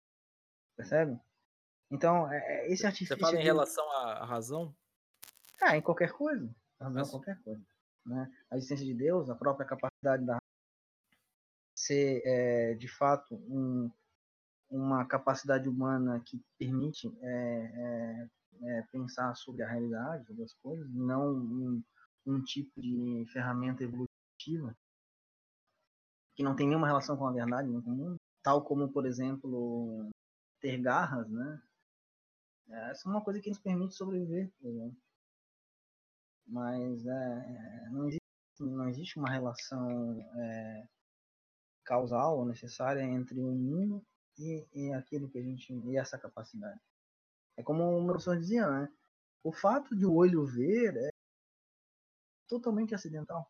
Percebe? 0.75 1.19
Então, 1.89 2.31
é, 2.31 2.67
esse 2.67 2.85
artifício... 2.85 3.15
Você 3.15 3.21
fala 3.21 3.39
em 3.39 3.43
relação 3.43 3.89
à 3.91 4.25
razão? 4.25 4.73
Ah, 5.61 5.75
em 5.75 5.81
qualquer 5.81 6.11
coisa. 6.13 6.49
Razão 6.79 7.01
Mas- 7.01 7.09
qualquer 7.09 7.39
coisa. 7.43 7.61
Né? 8.05 8.31
A 8.49 8.57
existência 8.57 8.85
de 8.85 8.93
Deus, 8.93 9.29
a 9.29 9.35
própria 9.35 9.65
capacidade 9.65 10.25
da 10.25 10.37
ser, 11.75 12.21
é, 12.25 12.73
de 12.75 12.87
fato, 12.87 13.35
um, 13.47 13.91
uma 14.69 15.05
capacidade 15.05 15.67
humana 15.67 16.19
que 16.25 16.41
permite 16.57 17.11
é, 17.21 17.29
é, 17.75 18.29
é, 18.63 18.81
pensar 18.91 19.35
sobre 19.35 19.63
a 19.63 19.67
realidade, 19.67 20.25
sobre 20.25 20.43
as 20.43 20.53
coisas, 20.53 20.89
não 20.93 21.33
um, 21.33 21.83
um 22.25 22.41
tipo 22.43 22.81
de 22.81 23.25
ferramenta 23.31 23.83
evolutiva 23.83 24.10
que 26.35 26.43
não 26.43 26.55
tem 26.55 26.67
nenhuma 26.67 26.87
relação 26.87 27.17
com 27.17 27.27
a 27.27 27.31
verdade, 27.31 27.69
nem 27.69 27.81
com 27.81 27.91
o 27.91 27.95
mundo, 27.95 28.15
tal 28.41 28.63
como, 28.63 28.91
por 28.91 29.05
exemplo, 29.05 30.09
ter 30.59 30.77
garras, 30.81 31.29
né? 31.29 31.61
Essa 32.89 33.07
é 33.07 33.11
uma 33.11 33.23
coisa 33.23 33.41
que 33.41 33.49
nos 33.49 33.59
permite 33.59 33.95
sobreviver, 33.95 34.51
por 34.59 34.69
exemplo. 34.69 34.97
Mas 36.47 37.05
é, 37.05 37.89
não, 37.89 38.07
existe, 38.07 38.21
não 38.59 38.89
existe 38.89 39.19
uma 39.19 39.29
relação 39.29 40.19
é, 40.39 40.87
causal 41.83 42.39
ou 42.39 42.45
necessária 42.45 43.01
entre 43.01 43.39
o 43.39 43.51
mundo 43.51 44.03
e, 44.37 44.65
e 44.73 44.93
aquilo 44.93 45.29
que 45.29 45.37
a 45.37 45.43
gente 45.43 45.73
e 45.73 45.97
essa 45.97 46.17
capacidade. 46.17 46.79
É 47.57 47.63
como 47.63 47.83
o 47.83 48.01
meu 48.01 48.13
professor 48.13 48.37
dizia, 48.39 48.69
né? 48.69 48.89
O 49.43 49.51
fato 49.51 49.95
de 49.95 50.05
o 50.05 50.13
olho 50.13 50.45
ver 50.45 50.95
é 50.95 51.09
totalmente 52.47 52.95
acidental. 52.95 53.49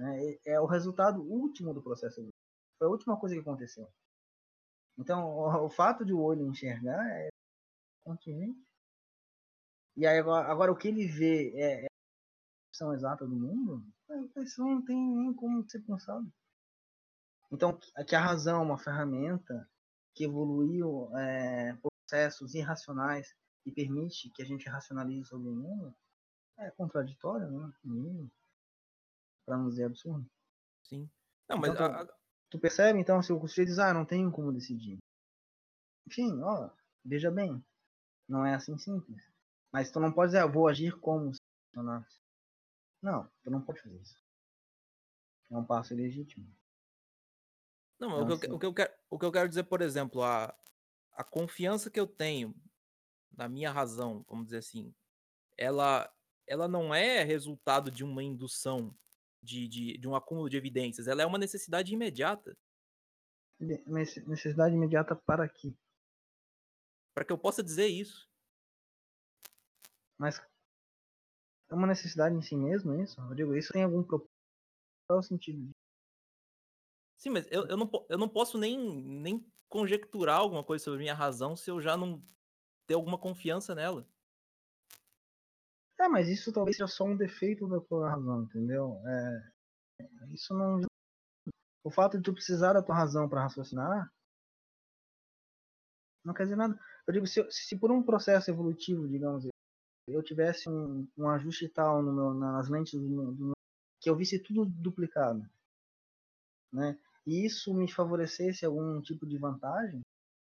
Né? 0.00 0.38
É, 0.46 0.52
é 0.52 0.60
o 0.60 0.66
resultado 0.66 1.22
último 1.22 1.74
do 1.74 1.82
processo. 1.82 2.26
Foi 2.78 2.88
a 2.88 2.90
última 2.90 3.18
coisa 3.18 3.34
que 3.34 3.40
aconteceu. 3.42 3.86
Então, 4.98 5.28
o, 5.28 5.66
o 5.66 5.70
fato 5.70 6.04
de 6.04 6.12
o 6.12 6.20
olho 6.20 6.46
enxergar 6.46 7.06
é 7.10 7.28
contingente. 8.02 8.58
E 9.96 10.06
aí 10.06 10.18
agora, 10.18 10.50
agora 10.50 10.72
o 10.72 10.76
que 10.76 10.88
ele 10.88 11.06
vê 11.06 11.52
é, 11.54 11.82
é 11.82 11.86
a 11.86 11.90
percepção 12.70 12.94
exata 12.94 13.26
do 13.26 13.36
mundo, 13.36 13.84
isso 14.38 14.64
não 14.64 14.82
tem 14.82 14.96
nem 14.96 15.34
como 15.34 15.68
ser 15.68 15.80
pensado. 15.80 16.32
Então, 17.52 17.78
que 18.06 18.16
a 18.16 18.20
razão 18.20 18.60
é 18.60 18.64
uma 18.64 18.78
ferramenta 18.78 19.68
que 20.14 20.24
evoluiu 20.24 21.14
é, 21.16 21.76
processos 21.76 22.54
irracionais 22.54 23.34
e 23.66 23.72
permite 23.72 24.30
que 24.30 24.42
a 24.42 24.46
gente 24.46 24.68
racionalize 24.68 25.28
sobre 25.28 25.48
o 25.48 25.54
mundo, 25.54 25.94
é 26.58 26.70
contraditório, 26.70 27.50
né? 27.50 27.72
Pra 29.44 29.56
não 29.56 29.68
dizer 29.68 29.84
absurdo. 29.84 30.28
Sim. 30.82 31.10
Não, 31.48 31.58
mas 31.58 31.72
Então, 31.72 31.86
a- 31.86 32.02
a- 32.02 32.20
Tu 32.50 32.58
percebe, 32.58 32.98
então, 32.98 33.22
se 33.22 33.32
o 33.32 33.38
sujeito 33.46 33.68
diz, 33.68 33.78
ah, 33.78 33.94
não 33.94 34.04
tenho 34.04 34.30
como 34.32 34.52
decidir. 34.52 34.98
Enfim, 36.04 36.40
ó, 36.42 36.68
veja 37.04 37.30
bem, 37.30 37.64
não 38.28 38.44
é 38.44 38.54
assim 38.54 38.76
simples. 38.76 39.22
Mas 39.72 39.92
tu 39.92 40.00
não 40.00 40.12
pode 40.12 40.32
dizer, 40.32 40.42
ah, 40.42 40.46
vou 40.46 40.66
agir 40.66 40.98
como 40.98 41.32
se 41.32 41.38
funcionasse. 41.66 42.20
Não, 43.00 43.30
tu 43.44 43.50
não 43.50 43.62
pode 43.62 43.80
fazer 43.80 44.00
isso. 44.00 44.18
É 45.48 45.56
um 45.56 45.64
passo 45.64 45.94
ilegítimo. 45.94 46.52
Não, 48.00 48.10
mas 48.10 48.20
o, 48.22 48.26
que 48.26 48.32
eu, 48.32 48.38
sim. 48.38 48.56
o, 48.56 48.58
que 48.58 48.66
eu 48.66 48.74
quero, 48.74 48.94
o 49.10 49.18
que 49.18 49.24
eu 49.26 49.32
quero 49.32 49.48
dizer, 49.48 49.64
por 49.64 49.80
exemplo, 49.80 50.22
a, 50.24 50.52
a 51.12 51.22
confiança 51.22 51.88
que 51.88 52.00
eu 52.00 52.06
tenho 52.06 52.54
na 53.30 53.48
minha 53.48 53.70
razão, 53.70 54.24
vamos 54.28 54.46
dizer 54.46 54.58
assim, 54.58 54.92
ela, 55.56 56.12
ela 56.46 56.66
não 56.66 56.92
é 56.92 57.22
resultado 57.22 57.90
de 57.90 58.02
uma 58.02 58.22
indução, 58.24 58.92
de, 59.42 59.68
de, 59.68 59.98
de 59.98 60.08
um 60.08 60.14
acúmulo 60.14 60.48
de 60.48 60.56
evidências, 60.56 61.06
ela 61.06 61.22
é 61.22 61.26
uma 61.26 61.38
necessidade 61.38 61.92
imediata 61.92 62.56
Necessidade 64.26 64.74
imediata 64.74 65.14
para 65.14 65.46
quê? 65.46 65.74
para 67.14 67.24
que 67.24 67.32
eu 67.32 67.38
possa 67.38 67.62
dizer 67.62 67.86
isso. 67.86 68.28
Mas 70.18 70.40
é 71.68 71.74
uma 71.74 71.86
necessidade 71.86 72.34
em 72.34 72.42
si 72.42 72.56
mesmo, 72.56 72.92
é 72.94 73.02
isso? 73.02 73.20
Eu 73.20 73.34
digo, 73.34 73.54
isso 73.54 73.72
tem 73.72 73.82
algum 73.82 74.02
propósito? 74.02 74.34
Qual 75.06 75.18
é 75.18 75.20
o 75.20 75.22
sentido 75.22 75.58
disso? 75.58 75.74
Sim, 77.18 77.30
mas 77.30 77.46
eu, 77.50 77.66
eu, 77.66 77.76
não, 77.76 77.90
eu 78.08 78.16
não 78.16 78.28
posso 78.28 78.56
nem, 78.56 78.78
nem 78.78 79.46
conjecturar 79.68 80.38
alguma 80.38 80.64
coisa 80.64 80.82
sobre 80.82 81.00
minha 81.00 81.14
razão 81.14 81.54
se 81.54 81.70
eu 81.70 81.80
já 81.80 81.96
não 81.96 82.24
ter 82.86 82.94
alguma 82.94 83.18
confiança 83.18 83.74
nela. 83.74 84.08
É, 86.00 86.08
mas 86.08 86.28
isso 86.28 86.52
talvez 86.52 86.76
seja 86.76 86.88
só 86.88 87.04
um 87.04 87.16
defeito 87.16 87.68
da 87.68 87.80
tua 87.80 88.10
razão, 88.10 88.42
entendeu? 88.42 89.00
É, 89.06 89.50
isso 90.32 90.54
não. 90.54 90.80
O 91.84 91.90
fato 91.90 92.16
de 92.16 92.22
tu 92.24 92.32
precisar 92.32 92.72
da 92.72 92.82
tua 92.82 92.94
razão 92.94 93.28
para 93.28 93.42
raciocinar 93.42 94.10
não 96.24 96.34
quer 96.34 96.44
dizer 96.44 96.56
nada. 96.56 96.78
Eu 97.06 97.12
digo, 97.12 97.26
se, 97.26 97.46
se 97.50 97.76
por 97.76 97.90
um 97.90 98.02
processo 98.02 98.50
evolutivo, 98.50 99.08
digamos, 99.08 99.46
eu 100.08 100.22
tivesse 100.22 100.68
um, 100.68 101.08
um 101.18 101.28
ajuste 101.28 101.68
tal 101.68 102.02
meu- 102.02 102.34
nas 102.34 102.68
lentes 102.68 102.94
do 102.94 103.08
meu, 103.08 103.32
do 103.32 103.44
meu- 103.46 103.54
que 104.00 104.10
eu 104.10 104.16
visse 104.16 104.38
tudo 104.38 104.66
duplicado, 104.66 105.48
né? 106.72 106.98
E 107.26 107.44
isso 107.44 107.74
me 107.74 107.90
favorecesse 107.90 108.64
algum 108.64 109.00
tipo 109.00 109.26
de 109.26 109.38
vantagem, 109.38 110.00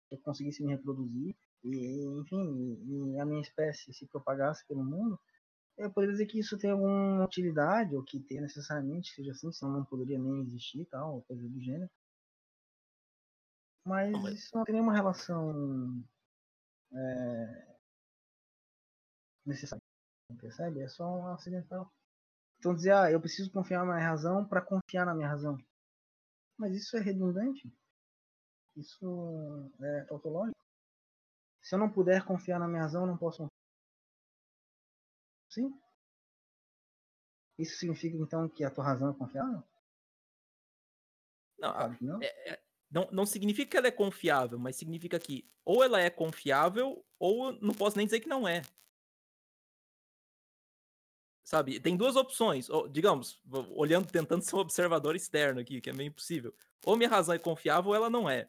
que 0.08 0.16
eu 0.16 0.20
conseguisse 0.20 0.62
me 0.62 0.72
reproduzir, 0.72 1.36
e, 1.64 2.04
enfim, 2.20 2.76
e, 2.86 3.14
e 3.16 3.20
a 3.20 3.26
minha 3.26 3.42
espécie 3.42 3.92
se 3.92 4.06
propagasse 4.06 4.66
pelo 4.66 4.84
mundo, 4.84 5.18
eu 5.80 5.92
poderia 5.92 6.12
dizer 6.12 6.26
que 6.26 6.38
isso 6.38 6.58
tem 6.58 6.70
alguma 6.70 7.24
utilidade, 7.24 7.96
ou 7.96 8.04
que 8.04 8.20
tem 8.20 8.40
necessariamente, 8.40 9.12
seja 9.12 9.32
assim, 9.32 9.50
senão 9.52 9.72
não 9.72 9.84
poderia 9.84 10.18
nem 10.18 10.40
existir 10.42 10.86
tal, 10.86 11.14
ou 11.16 11.22
coisa 11.22 11.48
do 11.48 11.60
gênero. 11.60 11.90
Mas, 13.84 14.12
Não, 14.12 14.22
mas- 14.22 14.34
isso 14.34 14.56
não 14.56 14.64
tem 14.64 14.74
nenhuma 14.74 14.92
relação 14.94 16.04
é, 16.92 17.76
necessária, 19.44 19.82
percebe? 20.40 20.80
É 20.80 20.88
só 20.88 21.04
um 21.04 21.26
acidental. 21.28 21.90
Então 22.58 22.74
dizer, 22.74 22.92
ah, 22.92 23.10
eu 23.10 23.20
preciso 23.20 23.50
confiar 23.50 23.84
na 23.84 23.94
minha 23.94 24.06
razão 24.08 24.46
para 24.46 24.60
confiar 24.60 25.06
na 25.06 25.14
minha 25.14 25.28
razão. 25.28 25.56
Mas 26.58 26.74
isso 26.74 26.96
é 26.96 27.00
redundante. 27.00 27.72
Isso 28.76 29.70
é 29.80 30.04
tautológico. 30.04 30.58
Se 31.62 31.74
eu 31.74 31.78
não 31.78 31.90
puder 31.90 32.24
confiar 32.24 32.58
na 32.58 32.68
minha 32.68 32.82
razão, 32.82 33.02
eu 33.02 33.06
não 33.06 33.16
posso 33.16 33.49
Sim. 35.68 35.80
Isso 37.58 37.76
significa 37.78 38.16
então 38.16 38.48
que 38.48 38.64
a 38.64 38.70
tua 38.70 38.84
razão 38.84 39.10
é 39.10 39.14
confiável? 39.14 39.62
Não, 41.58 41.72
Claro 41.72 41.96
não. 42.00 42.22
é- 42.22 42.52
é- 42.52 42.62
não, 42.90 43.08
não 43.12 43.26
significa 43.26 43.70
que 43.70 43.76
ela 43.76 43.86
é 43.88 43.92
confiável, 43.92 44.58
mas 44.58 44.76
significa 44.76 45.18
que 45.18 45.48
ou 45.64 45.84
ela 45.84 46.00
é 46.00 46.10
confiável, 46.10 47.04
ou 47.18 47.52
não 47.60 47.74
posso 47.74 47.96
nem 47.96 48.06
dizer 48.06 48.20
que 48.20 48.28
não 48.28 48.48
é. 48.48 48.62
Sabe, 51.44 51.78
tem 51.80 51.96
duas 51.96 52.16
opções. 52.16 52.70
ou, 52.70 52.88
digamos, 52.88 53.42
olhando, 53.74 54.10
tentando 54.10 54.42
ser 54.42 54.56
um 54.56 54.60
observador 54.60 55.14
externo 55.16 55.60
aqui, 55.60 55.80
que 55.80 55.90
é 55.90 55.92
meio 55.92 56.08
impossível. 56.08 56.54
Ou 56.84 56.96
minha 56.96 57.08
razão 57.08 57.34
é 57.34 57.38
confiável 57.38 57.90
ou 57.90 57.94
ela 57.94 58.08
não 58.08 58.28
é. 58.28 58.48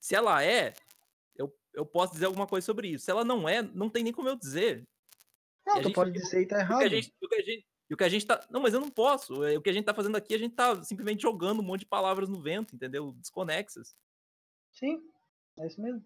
Se 0.00 0.14
ela 0.14 0.42
é, 0.44 0.74
eu, 1.34 1.56
eu 1.72 1.86
posso 1.86 2.12
dizer 2.12 2.26
alguma 2.26 2.46
coisa 2.46 2.64
sobre 2.64 2.88
isso. 2.88 3.04
Se 3.04 3.10
ela 3.10 3.24
não 3.24 3.48
é, 3.48 3.62
não 3.62 3.88
tem 3.88 4.02
nem 4.04 4.12
como 4.12 4.28
eu 4.28 4.36
dizer. 4.36 4.86
Não, 5.66 5.82
tu 5.82 5.92
pode 5.92 6.12
dizer 6.12 6.42
e 6.42 6.46
tá 6.46 6.56
O 6.56 6.60
errado. 6.60 6.78
que 6.78 6.84
a 6.84 6.88
gente, 6.88 7.12
o 7.22 7.28
que 7.28 7.34
a 7.36 7.42
gente, 7.42 7.66
o 7.92 7.96
que 7.96 8.04
a 8.04 8.08
gente 8.08 8.26
tá. 8.26 8.46
Não, 8.50 8.60
mas 8.60 8.74
eu 8.74 8.80
não 8.80 8.90
posso. 8.90 9.44
é, 9.44 9.56
O 9.56 9.62
que 9.62 9.70
a 9.70 9.72
gente 9.72 9.84
tá 9.84 9.94
fazendo 9.94 10.16
aqui, 10.16 10.34
a 10.34 10.38
gente 10.38 10.54
tá 10.54 10.82
simplesmente 10.82 11.22
jogando 11.22 11.60
um 11.60 11.64
monte 11.64 11.80
de 11.80 11.86
palavras 11.86 12.28
no 12.28 12.40
vento, 12.40 12.74
entendeu? 12.74 13.12
Desconexas. 13.12 13.94
Sim, 14.72 15.02
é 15.58 15.66
isso 15.66 15.80
mesmo. 15.80 16.04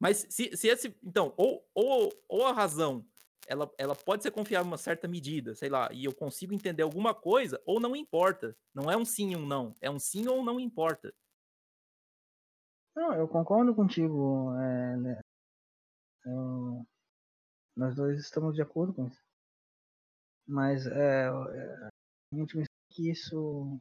Mas 0.00 0.26
se, 0.28 0.56
se 0.56 0.68
esse. 0.68 0.94
Então, 1.02 1.32
ou, 1.36 1.66
ou, 1.74 2.12
ou 2.28 2.46
a 2.46 2.52
razão 2.52 3.06
ela, 3.46 3.70
ela 3.78 3.94
pode 3.94 4.22
ser 4.22 4.30
confiável 4.30 4.66
em 4.66 4.70
uma 4.70 4.78
certa 4.78 5.06
medida, 5.06 5.54
sei 5.54 5.68
lá, 5.68 5.88
e 5.92 6.04
eu 6.04 6.14
consigo 6.14 6.54
entender 6.54 6.82
alguma 6.82 7.14
coisa, 7.14 7.60
ou 7.66 7.78
não 7.78 7.94
importa. 7.94 8.56
Não 8.74 8.90
é 8.90 8.96
um 8.96 9.04
sim 9.04 9.32
e 9.32 9.36
um 9.36 9.46
não. 9.46 9.74
É 9.80 9.90
um 9.90 9.98
sim 9.98 10.26
ou 10.28 10.42
não 10.44 10.58
importa. 10.58 11.14
Não, 12.96 13.12
eu 13.14 13.26
concordo 13.28 13.74
contigo. 13.74 14.52
é, 14.56 14.96
né, 14.96 15.20
eu- 16.24 16.86
nós 17.76 17.94
dois 17.94 18.18
estamos 18.20 18.54
de 18.54 18.62
acordo 18.62 18.92
com 18.94 19.06
isso. 19.06 19.22
Mas 20.46 20.86
é, 20.86 21.26
é, 21.28 21.88
em 22.32 22.40
última 22.40 22.64
que 22.90 23.10
isso. 23.10 23.38
O 23.40 23.80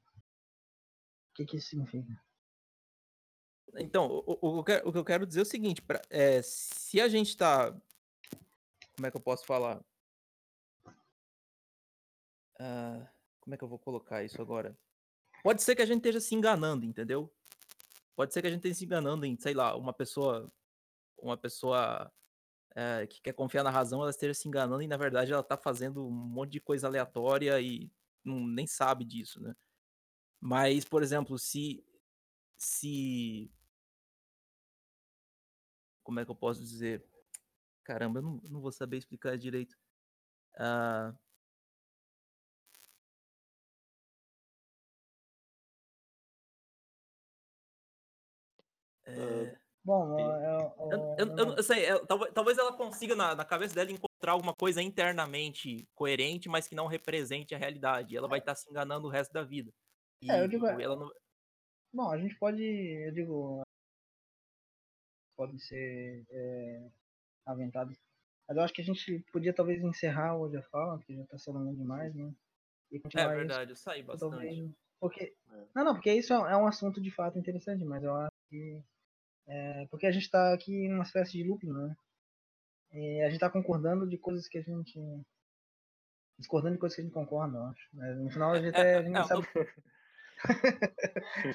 que, 1.36 1.46
que 1.46 1.58
isso 1.58 1.70
significa? 1.70 2.22
Então, 3.76 4.08
o, 4.08 4.38
o- 4.42 4.60
o 4.60 4.64
que 4.64 4.72
eu 4.98 5.04
quero- 5.06 5.26
dizer 5.26 5.40
é 5.40 5.44
o 5.44 5.46
seguinte: 5.46 5.82
pra- 5.82 6.02
é, 6.10 6.42
se 6.42 7.02
a 7.02 7.08
gente 7.08 7.36
tá. 7.36 7.72
Como 8.96 9.08
é 9.08 9.12
que 9.12 9.18
eu 9.18 9.22
posso 9.22 9.46
falar? 9.46 9.84
Ah, 12.60 13.08
como 13.40 13.56
é 13.56 13.58
que 13.58 13.64
eu 13.64 13.68
vou 13.68 13.80
colocar 13.80 14.24
isso 14.24 14.42
agora? 14.42 14.78
Pode 15.44 15.62
ser 15.62 15.76
que 15.76 15.82
a 15.82 15.86
gente 15.86 15.98
esteja 15.98 16.22
se 16.22 16.34
enganando, 16.36 16.86
entendeu? 16.86 17.34
Pode 18.16 18.32
ser 18.34 18.42
que 18.42 18.48
a 18.48 18.52
gente 18.52 18.60
esteja 18.60 18.76
se 18.76 18.86
enganando 18.86 19.26
em, 19.26 19.38
sei 19.38 19.54
lá, 19.54 19.76
uma 19.76 19.92
pessoa. 19.94 20.52
Uma 21.18 21.38
pessoa 21.38 22.12
eh, 22.76 23.08
que 23.08 23.22
quer 23.22 23.34
confiar 23.34 23.64
na 23.64 23.72
razão, 23.72 24.02
ela 24.02 24.10
esteja 24.12 24.34
se 24.34 24.48
enganando 24.48 24.82
e, 24.82 24.88
na 24.88 24.98
verdade, 24.98 25.34
ela 25.34 25.44
tá 25.44 25.58
fazendo 25.58 26.06
um 26.08 26.12
monte 26.12 26.52
de 26.54 26.60
coisa 26.62 26.88
aleatória 26.88 27.60
e 27.62 27.92
não, 28.24 28.46
nem 28.48 28.68
sabe 28.68 29.06
disso, 29.06 29.42
né? 29.42 29.56
Mas, 30.42 30.86
por 30.86 31.04
exemplo, 31.04 31.38
se. 31.40 31.84
Se. 32.58 33.52
Como 36.04 36.20
é 36.20 36.26
que 36.26 36.32
eu 36.32 36.36
posso 36.36 36.62
dizer? 36.62 37.04
Caramba, 37.84 38.20
eu 38.20 38.24
não, 38.24 38.42
não 38.50 38.62
vou 38.62 38.72
saber 38.72 38.98
explicar 38.98 39.38
direito. 39.38 39.76
Ah, 40.58 41.14
é, 49.06 49.63
Bom, 49.86 50.18
E- 50.18 50.22
eu, 50.22 50.30
eu- 50.30 50.92
eu, 50.92 51.16
eu- 51.18 51.38
eu- 51.38 51.56
eu 51.58 51.64
sei, 51.64 51.86
é, 51.86 52.06
talvez, 52.06 52.34
talvez 52.34 52.58
ela 52.58 52.76
consiga 52.78 53.16
na, 53.16 53.36
na 53.36 53.44
cabeça 53.44 53.76
dela 53.76 53.92
encontrar 53.92 54.32
alguma 54.32 54.54
coisa 54.54 54.82
internamente 54.82 55.86
coerente, 55.94 56.48
mas 56.48 56.68
que 56.68 56.76
não 56.76 56.88
represente 56.88 57.54
a 57.54 57.58
realidade. 57.58 58.16
Ela 58.16 58.28
vai 58.28 58.40
estar 58.40 58.56
se 58.56 58.70
enganando 58.70 59.08
o 59.08 59.10
resto 59.10 59.34
da 59.34 59.44
vida. 59.44 59.72
E, 60.22 60.32
É, 60.32 60.42
eu 60.42 60.48
digo, 60.48 60.66
tipo, 60.68 60.80
ela 60.80 60.96
não- 60.96 61.12
Bom, 61.94 62.10
a 62.10 62.18
gente 62.18 62.36
pode, 62.36 62.64
eu 62.64 63.12
digo, 63.12 63.62
pode 65.36 65.60
ser 65.60 66.26
é, 66.30 66.90
aventado. 67.46 67.92
Mas 68.48 68.58
eu 68.58 68.64
acho 68.64 68.74
que 68.74 68.82
a 68.82 68.86
gente 68.86 69.20
podia 69.32 69.54
talvez 69.54 69.82
encerrar 69.84 70.38
hoje 70.38 70.58
a 70.58 70.64
fala, 70.64 70.98
porque 70.98 71.16
já 71.16 71.26
tá 71.26 71.38
sendo 71.38 71.60
longo 71.60 71.76
demais, 71.76 72.14
né? 72.16 72.34
E 72.92 72.98
É 72.98 73.00
continuar 73.00 73.28
isso, 73.28 73.36
verdade, 73.38 73.72
eu 73.72 73.76
saí 73.76 74.04
bastante. 74.04 74.32
talvez. 74.32 74.72
Porque. 75.00 75.36
É. 75.52 75.66
Não, 75.76 75.84
não, 75.86 75.94
porque 75.94 76.14
isso 76.14 76.34
é 76.34 76.54
é 76.54 76.58
um 76.58 76.68
assunto 76.68 77.02
de 77.02 77.12
fato 77.12 77.38
interessante, 77.38 77.84
mas 77.84 78.04
eu 78.04 78.14
acho 78.16 78.32
que. 78.50 78.82
É, 79.48 79.86
porque 79.88 80.06
a 80.08 80.12
gente 80.12 80.30
tá 80.30 80.54
aqui 80.54 80.88
numa 80.88 81.04
espécie 81.04 81.34
de 81.34 81.44
looping, 81.44 81.72
né? 81.72 81.96
E 82.94 83.22
a 83.22 83.30
gente 83.30 83.40
tá 83.40 83.50
concordando 83.50 84.08
de 84.08 84.18
coisas 84.18 84.48
que 84.48 84.58
a 84.58 84.62
gente. 84.62 85.00
Discordando 86.38 86.76
de 86.76 86.80
coisas 86.80 86.96
que 86.96 87.02
a 87.02 87.06
gente 87.06 87.14
concorda, 87.14 87.58
eu 87.58 87.64
acho. 87.66 87.90
Mas 87.94 88.18
no 88.18 88.30
final 88.30 88.52
a 88.54 88.62
gente, 88.62 88.76
É, 88.76 88.82
é, 88.94 88.96
a 88.98 89.02
gente 89.02 89.10
é, 89.10 89.14
não 89.14 89.22
eu- 89.22 89.28
sabe. 89.28 89.48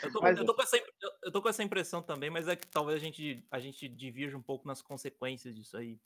Eu 0.02 0.12
tô, 0.12 0.20
Mas- 0.22 0.38
eu 0.38 0.46
tô 0.46 0.54
com 0.54 0.62
essa, 0.62 0.76
eu- 0.76 1.12
eu 1.24 1.32
tô 1.32 1.42
com 1.42 1.48
essa 1.48 1.62
impressão 1.62 2.02
também, 2.02 2.30
mas 2.30 2.48
é 2.48 2.56
que 2.56 2.66
talvez 2.66 2.96
a 2.96 3.04
gente, 3.04 3.46
a 3.50 3.58
gente 3.58 3.86
divirja 3.88 4.36
um 4.36 4.42
pouco 4.42 4.66
nas 4.66 4.80
consequências 4.80 5.54
disso 5.54 5.76
aí. 5.76 6.00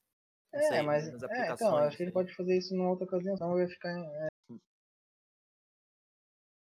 Não 0.52 0.60
É, 0.60 0.62
sei, 0.64 0.82
mas. 0.82 1.12
nas 1.12 1.22
É, 1.22 1.26
aplicações. 1.26 1.60
então, 1.60 1.76
acho 1.78 1.96
que 1.96 2.02
gente 2.04 2.08
aí. 2.08 2.12
pode 2.14 2.34
fazer 2.34 2.58
isso 2.58 2.74
numa 2.74 2.90
outra 2.90 3.04
ocasião, 3.06 3.36
senão 3.36 3.54
vai 3.54 3.68
ficar. 3.68 3.90
É, 3.90 4.28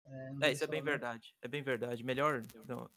é, 0.07 0.33
não 0.33 0.43
É, 0.47 0.53
isso 0.53 0.65
é 0.65 0.67
bem 0.67 0.81
eu- 0.81 0.85
verdade. 0.85 1.35
É 1.41 1.49
bem 1.49 1.63
verdade. 1.63 2.05
Melhor. 2.05 2.43
Não, 2.67 2.85
a 2.85 2.91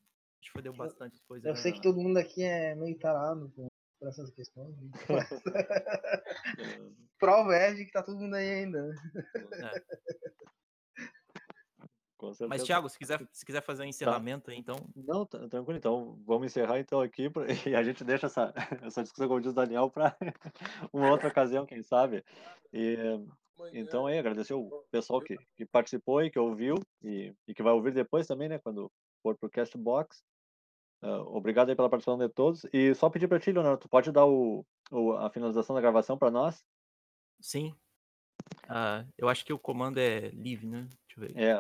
gente 0.45 0.51
fodeu 0.51 0.73
bastante 0.73 1.19
coisa. 1.27 1.49
Eu 1.49 1.55
sei 1.55 1.71
que 1.71 1.81
todo 1.81 1.99
mundo 1.99 2.17
aqui 2.17 2.43
é 2.43 2.75
meio 2.75 2.97
tarado 2.99 3.49
por, 3.55 3.67
por 3.99 4.07
essas 4.07 4.29
questões. 4.31 4.75
né? 4.77 4.91
Prova 7.19 7.55
é 7.55 7.73
de 7.73 7.85
que 7.85 7.91
tá 7.91 8.03
todo 8.03 8.19
mundo 8.19 8.35
aí 8.35 8.49
ainda. 8.49 8.87
né? 8.87 8.95
certeza. 12.35 12.47
Mas, 12.47 12.63
Thiago, 12.63 12.89
se 12.89 12.97
quiser, 12.97 13.27
se 13.31 13.45
quiser 13.45 13.61
fazer 13.61 13.83
um 13.83 13.87
encerramento 13.87 14.51
aí, 14.51 14.57
então. 14.57 14.75
Não, 14.95 15.25
tá- 15.25 15.47
tranquilo. 15.47 15.77
Então, 15.77 16.19
vamos 16.25 16.47
encerrar 16.47 16.79
então 16.79 16.99
aqui 16.99 17.29
pra- 17.29 17.45
e 17.71 17.75
a 17.75 17.83
gente 17.83 18.03
deixa 18.03 18.27
essa, 18.27 18.53
essa 18.81 19.03
discussão, 19.03 19.27
como 19.27 19.41
diz 19.41 19.51
o 19.51 19.55
Daniel, 19.55 19.89
para 19.89 20.15
uma 20.91 21.09
outra 21.09 21.29
ocasião, 21.29 21.65
quem 21.65 21.83
sabe. 21.83 22.23
E, 22.73 22.97
então, 23.73 24.05
aí, 24.05 24.17
agradecer 24.17 24.53
o 24.53 24.69
pessoal 24.91 25.21
que, 25.21 25.37
que 25.55 25.65
participou 25.65 26.23
e 26.23 26.29
que 26.29 26.39
ouviu 26.39 26.75
e, 27.03 27.33
e 27.47 27.53
que 27.53 27.63
vai 27.63 27.73
ouvir 27.73 27.93
depois 27.93 28.27
também, 28.27 28.49
né, 28.49 28.59
quando 28.59 28.91
for 29.21 29.37
pro 29.37 29.49
Castbox. 29.49 30.23
Ah, 31.05 31.21
obrigado 31.21 31.69
aí 31.69 31.75
pela 31.75 31.87
participação 31.89 32.17
de 32.17 32.33
todos. 32.33 32.65
E 32.73 32.95
só 32.95 33.09
pedir 33.11 33.27
para 33.27 33.39
ti, 33.39 33.51
Leonardo, 33.51 33.77
tu 33.79 33.87
pode 33.87 34.11
dar 34.11 34.25
o, 34.25 34.65
o- 34.91 35.13
a 35.13 35.29
finalização 35.29 35.75
da 35.75 35.81
gravação 35.81 36.17
para 36.17 36.31
nós? 36.31 36.65
Sim. 37.39 37.75
Ah, 38.67 39.05
eu 39.15 39.29
acho 39.29 39.45
que 39.45 39.53
o 39.53 39.59
comando 39.59 39.99
é 39.99 40.31
live, 40.33 40.65
né? 40.65 40.87
Deixa 41.07 41.17
eu 41.17 41.27
ver. 41.27 41.37
É, 41.37 41.53